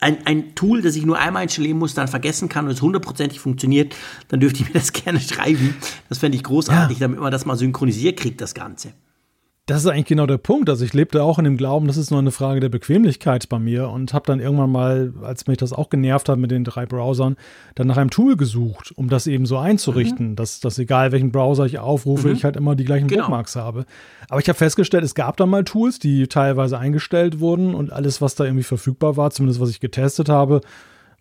ein, 0.05 0.27
ein 0.27 0.55
Tool, 0.55 0.83
das 0.83 0.97
ich 0.97 1.07
nur 1.07 1.19
einmal 1.19 1.45
installieren 1.45 1.79
muss, 1.79 1.95
dann 1.95 2.09
vergessen 2.09 2.51
kann 2.51 2.67
und 2.67 2.73
es 2.73 2.83
hundertprozentig 2.83 3.41
funktioniert, 3.41 3.97
dann 4.29 4.39
dürft 4.39 4.61
ihr 4.61 4.67
mir 4.67 4.75
das 4.75 4.93
gerne 4.93 5.19
schreiben. 5.19 5.75
Das 6.11 6.19
fände 6.19 6.37
ich 6.37 6.45
großartig, 6.45 6.99
ja. 6.99 7.07
damit 7.07 7.21
man 7.21 7.33
das 7.33 7.47
mal 7.47 7.57
synchronisiert 7.57 8.19
kriegt, 8.19 8.41
das 8.41 8.55
Ganze. 8.55 8.93
Das 9.67 9.83
ist 9.83 9.87
eigentlich 9.87 10.05
genau 10.05 10.27
der 10.27 10.37
Punkt. 10.37 10.69
Also 10.69 10.85
ich 10.85 10.93
lebte 10.93 11.23
auch 11.23 11.39
in 11.39 11.45
dem 11.47 11.57
Glauben, 11.57 11.87
das 11.87 11.97
ist 11.97 12.11
nur 12.11 12.21
eine 12.21 12.33
Frage 12.33 12.61
der 12.61 12.69
Bequemlichkeit 12.69 13.49
bei 13.49 13.59
mir 13.59 13.89
und 13.89 14.13
habe 14.13 14.27
dann 14.27 14.39
irgendwann 14.39 14.71
mal, 14.71 15.15
als 15.23 15.47
mich 15.47 15.57
das 15.57 15.73
auch 15.73 15.89
genervt 15.89 16.29
hat 16.29 16.39
mit 16.39 16.51
den 16.51 16.65
drei 16.65 16.85
Browsern, 16.85 17.37
dann 17.75 17.87
nach 17.87 17.97
einem 17.97 18.11
Tool 18.11 18.37
gesucht, 18.37 18.93
um 18.95 19.09
das 19.09 19.27
eben 19.27 19.47
so 19.47 19.57
einzurichten, 19.57 20.31
mhm. 20.31 20.37
dass, 20.37 20.61
dass 20.61 20.79
egal 20.79 21.13
welchen 21.13 21.33
Browser 21.33 21.65
ich 21.65 21.79
aufrufe, 21.79 22.29
mhm. 22.29 22.35
ich 22.35 22.45
halt 22.45 22.57
immer 22.57 22.75
die 22.75 22.85
gleichen 22.85 23.09
genau. 23.09 23.23
Bookmarks 23.23 23.57
habe. 23.57 23.87
Aber 24.29 24.39
ich 24.39 24.49
habe 24.51 24.59
festgestellt, 24.59 25.03
es 25.03 25.15
gab 25.15 25.39
da 25.39 25.47
mal 25.47 25.65
Tools, 25.65 25.99
die 25.99 26.27
teilweise 26.27 26.79
eingestellt 26.79 27.41
wurden 27.41 27.75
und 27.75 27.91
alles, 27.91 28.21
was 28.21 28.35
da 28.35 28.45
irgendwie 28.45 28.65
verfügbar 28.65 29.17
war, 29.17 29.31
zumindest 29.31 29.61
was 29.61 29.71
ich 29.71 29.81
getestet 29.81 30.29
habe, 30.29 30.61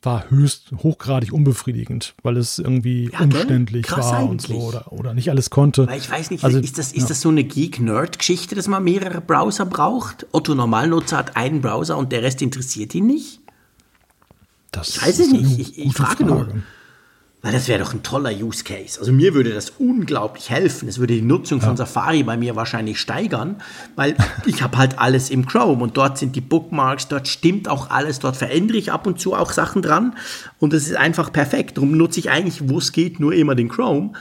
war 0.05 0.29
höchst 0.29 0.71
hochgradig 0.83 1.31
unbefriedigend, 1.31 2.15
weil 2.23 2.37
es 2.37 2.59
irgendwie 2.59 3.09
ja, 3.11 3.21
umständlich 3.21 3.89
war 3.91 4.13
eigentlich. 4.13 4.29
und 4.29 4.41
so 4.41 4.67
oder, 4.67 4.91
oder 4.91 5.13
nicht 5.13 5.29
alles 5.29 5.49
konnte. 5.49 5.87
Weil 5.87 5.99
ich 5.99 6.09
weiß 6.09 6.31
nicht, 6.31 6.43
also, 6.43 6.59
ist, 6.59 6.77
das, 6.77 6.91
ist 6.91 7.03
ja. 7.03 7.07
das 7.07 7.21
so 7.21 7.29
eine 7.29 7.43
Geek-Nerd-Geschichte, 7.43 8.55
dass 8.55 8.67
man 8.67 8.83
mehrere 8.83 9.21
Browser 9.21 9.65
braucht? 9.65 10.27
Otto 10.31 10.55
Normalnutzer 10.55 11.17
hat 11.17 11.35
einen 11.35 11.61
Browser 11.61 11.97
und 11.97 12.11
der 12.11 12.23
Rest 12.23 12.41
interessiert 12.41 12.93
ihn 12.95 13.07
nicht? 13.07 13.39
Das 14.71 14.89
ich 14.89 15.01
weiß 15.01 15.19
es 15.19 15.31
nicht. 15.31 15.59
Ich, 15.59 15.77
ich 15.77 15.93
frage 15.93 16.25
Frage. 16.25 16.25
nur. 16.25 16.63
Weil 17.43 17.51
das 17.51 17.67
wäre 17.67 17.83
doch 17.83 17.93
ein 17.93 18.03
toller 18.03 18.31
Use 18.31 18.63
Case. 18.63 18.97
Also 18.97 19.11
mir 19.11 19.33
würde 19.33 19.53
das 19.53 19.71
unglaublich 19.71 20.49
helfen. 20.49 20.87
Es 20.87 20.97
würde 20.97 21.13
die 21.13 21.21
Nutzung 21.21 21.59
ja. 21.59 21.67
von 21.67 21.75
Safari 21.75 22.23
bei 22.23 22.37
mir 22.37 22.55
wahrscheinlich 22.55 23.01
steigern, 23.01 23.57
weil 23.97 24.15
ich 24.45 24.61
habe 24.63 24.77
halt 24.77 24.97
alles 24.97 25.29
im 25.29 25.45
Chrome 25.45 25.83
und 25.83 25.97
dort 25.97 26.17
sind 26.17 26.37
die 26.37 26.41
Bookmarks, 26.41 27.09
dort 27.09 27.27
stimmt 27.27 27.67
auch 27.67 27.89
alles, 27.89 28.19
dort 28.19 28.37
verändere 28.37 28.77
ich 28.77 28.93
ab 28.93 29.05
und 29.05 29.19
zu 29.19 29.35
auch 29.35 29.51
Sachen 29.51 29.81
dran 29.81 30.15
und 30.59 30.73
es 30.73 30.87
ist 30.87 30.95
einfach 30.95 31.33
perfekt. 31.33 31.75
Darum 31.75 31.97
nutze 31.97 32.21
ich 32.21 32.31
eigentlich, 32.31 32.69
wo 32.69 32.77
es 32.77 32.93
geht, 32.93 33.19
nur 33.19 33.33
immer 33.33 33.55
den 33.55 33.67
Chrome. 33.67 34.13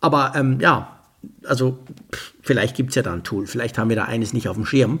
Aber 0.00 0.32
ähm, 0.34 0.58
ja, 0.60 0.98
also 1.46 1.78
vielleicht 2.42 2.74
gibt 2.74 2.90
es 2.90 2.96
ja 2.96 3.02
da 3.02 3.12
ein 3.12 3.22
Tool, 3.22 3.46
vielleicht 3.46 3.78
haben 3.78 3.90
wir 3.90 3.96
da 3.96 4.06
eines 4.06 4.32
nicht 4.32 4.48
auf 4.48 4.56
dem 4.56 4.66
Schirm 4.66 4.98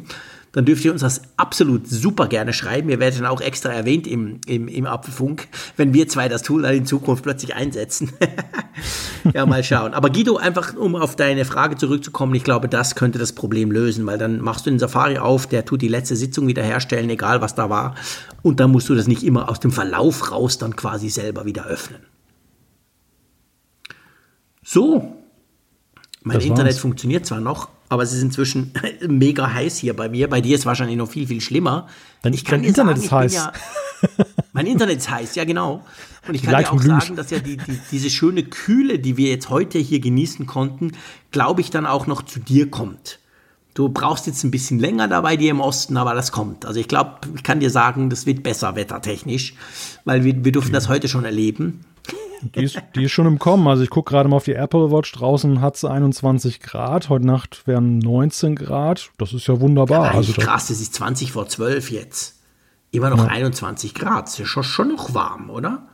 dann 0.54 0.64
dürft 0.64 0.84
ihr 0.84 0.92
uns 0.92 1.00
das 1.00 1.22
absolut 1.36 1.88
super 1.88 2.28
gerne 2.28 2.52
schreiben. 2.52 2.88
Ihr 2.88 3.00
werdet 3.00 3.18
dann 3.18 3.26
auch 3.26 3.40
extra 3.40 3.72
erwähnt 3.72 4.06
im, 4.06 4.40
im, 4.46 4.68
im 4.68 4.86
Apfelfunk, 4.86 5.48
wenn 5.76 5.92
wir 5.92 6.08
zwei 6.08 6.28
das 6.28 6.42
Tool 6.42 6.62
dann 6.62 6.74
in 6.74 6.86
Zukunft 6.86 7.24
plötzlich 7.24 7.56
einsetzen. 7.56 8.12
ja, 9.34 9.46
mal 9.46 9.64
schauen. 9.64 9.94
Aber 9.94 10.10
Guido, 10.10 10.36
einfach 10.36 10.76
um 10.76 10.94
auf 10.94 11.16
deine 11.16 11.44
Frage 11.44 11.76
zurückzukommen, 11.76 12.34
ich 12.36 12.44
glaube, 12.44 12.68
das 12.68 12.94
könnte 12.94 13.18
das 13.18 13.32
Problem 13.32 13.72
lösen, 13.72 14.06
weil 14.06 14.16
dann 14.16 14.40
machst 14.40 14.64
du 14.66 14.70
den 14.70 14.78
Safari 14.78 15.18
auf, 15.18 15.48
der 15.48 15.64
tut 15.64 15.82
die 15.82 15.88
letzte 15.88 16.14
Sitzung 16.14 16.46
wiederherstellen, 16.46 17.10
egal 17.10 17.40
was 17.40 17.56
da 17.56 17.68
war. 17.68 17.96
Und 18.42 18.60
dann 18.60 18.70
musst 18.70 18.88
du 18.88 18.94
das 18.94 19.08
nicht 19.08 19.24
immer 19.24 19.48
aus 19.48 19.58
dem 19.58 19.72
Verlauf 19.72 20.30
raus 20.30 20.58
dann 20.58 20.76
quasi 20.76 21.10
selber 21.10 21.46
wieder 21.46 21.66
öffnen. 21.66 22.00
So. 24.62 25.23
Mein 26.24 26.38
das 26.38 26.44
Internet 26.46 26.72
war's. 26.72 26.80
funktioniert 26.80 27.26
zwar 27.26 27.40
noch, 27.40 27.68
aber 27.90 28.02
es 28.02 28.12
ist 28.12 28.22
inzwischen 28.22 28.72
mega 29.06 29.52
heiß 29.52 29.76
hier 29.76 29.94
bei 29.94 30.08
mir. 30.08 30.28
Bei 30.28 30.40
dir 30.40 30.54
ist 30.54 30.62
es 30.62 30.66
wahrscheinlich 30.66 30.96
noch 30.96 31.10
viel, 31.10 31.26
viel 31.26 31.40
schlimmer. 31.40 31.86
Dein, 32.22 32.32
ich 32.32 32.44
kann 32.44 32.60
dein 32.60 32.68
Internet 32.68 32.96
sagen, 32.96 33.26
ist 33.26 33.34
heiß. 33.34 33.34
Ja, 33.34 33.52
mein 34.54 34.66
Internet 34.66 34.98
ist 34.98 35.10
heiß, 35.10 35.34
ja 35.34 35.44
genau. 35.44 35.84
Und 36.26 36.34
ich 36.34 36.42
kann 36.42 36.58
dir 36.58 36.72
auch 36.72 36.80
sagen, 36.80 37.16
dass 37.16 37.30
ja 37.30 37.38
die, 37.38 37.58
die, 37.58 37.78
diese 37.92 38.08
schöne 38.08 38.42
Kühle, 38.42 38.98
die 38.98 39.18
wir 39.18 39.28
jetzt 39.28 39.50
heute 39.50 39.78
hier 39.78 40.00
genießen 40.00 40.46
konnten, 40.46 40.92
glaube 41.30 41.60
ich, 41.60 41.70
dann 41.70 41.84
auch 41.84 42.06
noch 42.06 42.22
zu 42.22 42.40
dir 42.40 42.70
kommt. 42.70 43.18
Du 43.74 43.88
brauchst 43.88 44.26
jetzt 44.28 44.44
ein 44.44 44.52
bisschen 44.52 44.78
länger 44.78 45.08
dabei 45.08 45.36
dir 45.36 45.50
im 45.50 45.60
Osten, 45.60 45.96
aber 45.96 46.14
das 46.14 46.30
kommt. 46.30 46.64
Also 46.64 46.78
ich 46.78 46.86
glaube, 46.86 47.16
ich 47.34 47.42
kann 47.42 47.58
dir 47.58 47.70
sagen, 47.70 48.08
das 48.08 48.24
wird 48.24 48.44
besser 48.44 48.76
wettertechnisch, 48.76 49.54
weil 50.04 50.22
wir, 50.22 50.44
wir 50.44 50.52
durften 50.52 50.72
das 50.72 50.88
heute 50.88 51.08
schon 51.08 51.24
erleben. 51.24 51.84
Die 52.54 52.62
ist, 52.62 52.78
die 52.94 53.04
ist 53.04 53.12
schon 53.12 53.26
im 53.26 53.38
Kommen. 53.38 53.66
Also 53.66 53.82
ich 53.82 53.90
gucke 53.90 54.10
gerade 54.10 54.28
mal 54.28 54.36
auf 54.36 54.44
die 54.44 54.52
Apple 54.52 54.92
Watch. 54.92 55.10
Draußen 55.12 55.60
hat 55.60 55.76
sie 55.76 55.90
21 55.90 56.60
Grad. 56.60 57.08
Heute 57.08 57.26
Nacht 57.26 57.66
wären 57.66 57.98
19 57.98 58.54
Grad. 58.54 59.10
Das 59.18 59.32
ist 59.32 59.46
ja 59.46 59.60
wunderbar. 59.60 60.06
Ja, 60.06 60.12
also 60.12 60.32
krass, 60.34 60.70
es 60.70 60.80
ist 60.80 60.94
20 60.94 61.32
vor 61.32 61.48
12 61.48 61.90
jetzt. 61.90 62.40
Immer 62.90 63.10
noch 63.10 63.24
ja. 63.24 63.26
21 63.26 63.94
Grad. 63.94 64.26
Das 64.26 64.34
ist 64.34 64.38
ja 64.38 64.46
schon, 64.46 64.62
schon 64.62 64.88
noch 64.88 65.14
warm, 65.14 65.50
oder? 65.50 65.88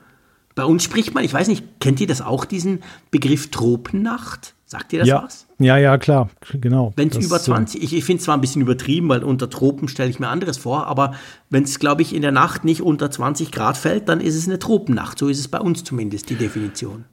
Bei 0.61 0.67
uns 0.67 0.85
spricht 0.85 1.15
man, 1.15 1.25
ich 1.25 1.33
weiß 1.33 1.49
nicht, 1.49 1.65
kennt 1.81 2.03
ihr 2.03 2.07
das 2.07 2.21
auch, 2.21 2.45
diesen 2.45 2.83
Begriff 3.11 3.51
Tropennacht? 3.51 4.53
Sagt 4.67 4.93
ihr 4.93 4.99
das 4.99 5.09
ja. 5.09 5.23
was? 5.23 5.47
Ja, 5.59 5.79
ja, 5.79 5.97
klar, 5.97 6.29
genau. 6.53 6.93
Wenn 6.97 7.09
es 7.09 7.17
über 7.17 7.41
20, 7.41 7.83
ich, 7.83 7.95
ich 7.95 8.05
finde 8.05 8.19
es 8.19 8.27
zwar 8.27 8.37
ein 8.37 8.43
bisschen 8.43 8.61
übertrieben, 8.61 9.09
weil 9.09 9.25
unter 9.25 9.49
Tropen 9.49 9.89
stelle 9.89 10.11
ich 10.11 10.21
mir 10.21 10.29
anderes 10.29 10.59
vor, 10.59 10.87
aber 10.87 11.15
wenn 11.49 11.63
es, 11.63 11.79
glaube 11.79 12.03
ich, 12.03 12.15
in 12.15 12.21
der 12.21 12.31
Nacht 12.31 12.67
nicht 12.67 12.83
unter 12.83 13.11
20 13.11 13.53
Grad 13.53 13.79
fällt, 13.79 14.11
dann 14.11 14.21
ist 14.21 14.37
es 14.37 14.49
eine 14.49 14.59
Tropennacht. 14.59 15.19
So 15.19 15.29
ist 15.29 15.39
es 15.39 15.49
bei 15.49 15.61
uns 15.61 15.83
zumindest 15.83 16.29
die 16.29 16.35
Definition. 16.35 17.07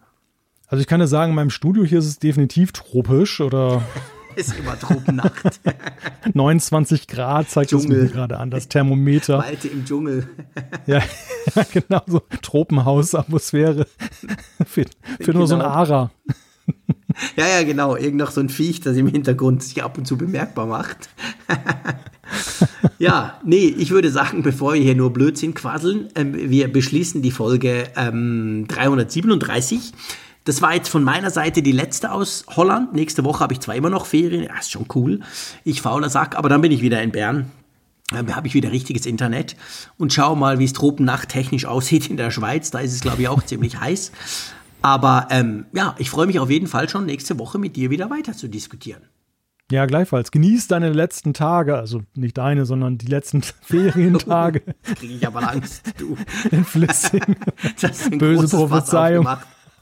Also 0.68 0.82
ich 0.82 0.88
kann 0.88 1.00
ja 1.00 1.08
sagen, 1.08 1.30
in 1.30 1.36
meinem 1.38 1.50
Studio 1.50 1.86
hier 1.86 2.00
ist 2.00 2.08
es 2.08 2.20
definitiv 2.20 2.74
tropisch 2.74 3.40
oder 3.40 3.82
ist 4.38 4.58
immer 4.58 4.80
Tropennacht. 4.80 5.60
29 6.34 7.08
Grad 7.08 7.50
zeigt 7.50 7.74
es 7.74 7.88
mir 7.88 8.06
gerade 8.06 8.38
an, 8.38 8.52
das 8.52 8.68
Thermometer. 8.68 9.38
Malte 9.40 9.68
im 9.68 9.84
Dschungel. 9.84 10.30
ja, 10.86 11.02
genau 11.74 12.02
so 12.06 12.22
Tropenhausatmosphäre 12.42 13.88
für, 14.66 14.86
für 14.86 14.86
genau. 15.18 15.40
nur 15.40 15.48
so 15.48 15.56
ein 15.56 15.62
genau. 15.62 15.72
Ara. 15.72 16.12
Ja, 17.36 17.48
ja, 17.48 17.64
genau. 17.64 17.96
Irgend 17.96 18.18
noch 18.18 18.32
so 18.32 18.42
ein 18.42 18.50
Viech, 18.50 18.82
das 18.82 18.96
im 18.98 19.08
Hintergrund 19.08 19.64
sich 19.64 19.84
ab 19.84 19.98
und 19.98 20.06
zu 20.06 20.18
bemerkbar 20.18 20.68
macht. 20.68 21.10
ja, 23.00 23.40
nee, 23.44 23.74
ich 23.78 23.90
würde 23.90 24.12
sagen, 24.12 24.44
bevor 24.44 24.74
wir 24.74 24.82
hier 24.82 24.96
nur 24.96 25.12
Blödsinn 25.14 25.54
quasseln, 25.54 26.10
ähm, 26.16 26.34
wir 26.36 26.72
beschließen 26.72 27.22
die 27.22 27.32
Folge 27.32 27.86
ähm, 27.96 28.66
337. 28.68 29.94
Das 30.48 30.62
war 30.62 30.74
jetzt 30.74 30.88
von 30.88 31.04
meiner 31.04 31.30
Seite 31.30 31.62
die 31.62 31.74
letzte 31.74 32.10
aus 32.10 32.46
Holland. 32.56 32.94
Nächste 32.94 33.26
Woche 33.26 33.42
habe 33.42 33.52
ich 33.52 33.60
zwar 33.60 33.76
immer 33.76 33.90
noch 33.90 34.06
Ferien, 34.06 34.44
ja, 34.44 34.58
ist 34.58 34.72
schon 34.72 34.86
cool. 34.96 35.20
Ich 35.66 35.82
fauler 35.82 36.10
Sack, 36.10 36.38
aber 36.38 36.48
dann 36.48 36.62
bin 36.62 36.72
ich 36.72 36.82
wieder 36.82 37.04
in 37.04 37.12
Bern. 37.12 37.52
Dann 38.12 38.34
habe 38.34 38.48
ich 38.48 38.54
wieder 38.54 38.72
richtiges 38.72 39.06
Internet 39.06 39.58
und 39.98 40.14
schau 40.14 40.36
mal, 40.36 40.58
wie 40.58 40.64
es 40.64 40.72
Tropennacht 40.72 41.28
technisch 41.28 41.66
aussieht 41.66 42.10
in 42.10 42.16
der 42.16 42.32
Schweiz. 42.32 42.72
Da 42.72 42.80
ist 42.80 42.94
es, 42.94 43.02
glaube 43.02 43.22
ich, 43.22 43.28
auch 43.28 43.44
ziemlich 43.44 43.78
heiß. 43.78 44.14
Aber 44.82 45.28
ähm, 45.32 45.66
ja, 45.74 45.96
ich 45.98 46.10
freue 46.10 46.28
mich 46.28 46.40
auf 46.40 46.50
jeden 46.50 46.68
Fall 46.68 46.88
schon 46.88 47.06
nächste 47.06 47.38
Woche 47.40 47.60
mit 47.60 47.76
dir 47.76 47.90
wieder 47.90 48.10
weiter 48.10 48.32
zu 48.32 48.48
diskutieren. 48.48 49.02
Ja, 49.70 49.86
gleichfalls. 49.86 50.32
Genieß 50.32 50.70
deine 50.70 50.94
letzten 50.94 51.34
Tage, 51.34 51.76
also 51.76 52.04
nicht 52.16 52.38
deine, 52.38 52.66
sondern 52.66 52.98
die 52.98 53.08
letzten 53.08 53.42
Ferientage. 53.64 54.62
Kriege 54.96 55.16
ich 55.16 55.28
aber 55.28 55.52
Angst, 55.52 55.94
du. 55.98 56.16
In 56.52 56.64
Flüssing. 56.64 57.36
Das 57.82 58.00
ist 58.00 58.14
ein 58.14 58.18
Böse 58.18 58.56
Prophezeiung. 58.56 59.28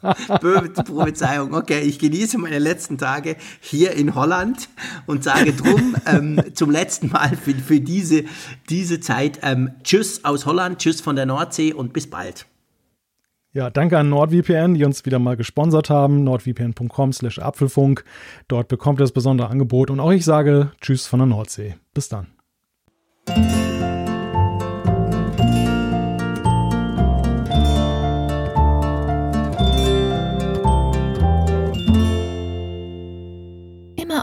Böse 0.42 0.84
Prophezeiung. 0.84 1.54
Okay, 1.54 1.82
ich 1.82 2.00
genieße 2.00 2.38
meine 2.38 2.60
letzten 2.60 2.98
Tage 2.98 3.36
hier 3.60 3.92
in 3.92 4.16
Holland 4.16 4.70
und 5.06 5.24
sage 5.24 5.54
drum 5.54 5.96
ähm, 6.06 6.42
zum 6.54 6.72
letzten 6.72 7.10
Mal 7.10 7.36
für, 7.36 7.54
für 7.54 7.80
diese, 7.80 8.24
diese 8.70 9.00
Zeit 9.00 9.40
ähm, 9.44 9.72
Tschüss 9.84 10.26
aus 10.26 10.46
Holland, 10.46 10.80
Tschüss 10.80 11.02
von 11.02 11.16
der 11.16 11.26
Nordsee 11.26 11.74
und 11.74 11.94
bis 11.94 12.10
bald. 12.10 12.46
Ja, 13.56 13.70
danke 13.70 13.98
an 13.98 14.10
NordVPN, 14.10 14.74
die 14.74 14.84
uns 14.84 15.06
wieder 15.06 15.18
mal 15.18 15.38
gesponsert 15.38 15.90
haben. 15.90 16.26
nordvpn.com 16.26 17.14
slash 17.14 17.40
Apfelfunk. 17.40 18.04
Dort 18.50 18.68
bekommt 18.68 19.00
ihr 19.00 19.04
das 19.04 19.14
besondere 19.14 19.50
Angebot. 19.50 19.90
Und 19.90 20.02
auch 20.02 20.12
ich 20.12 20.26
sage 20.26 20.74
Tschüss 20.82 21.08
von 21.08 21.20
der 21.20 21.28
Nordsee. 21.28 21.76
Bis 21.94 22.10
dann. 22.10 22.28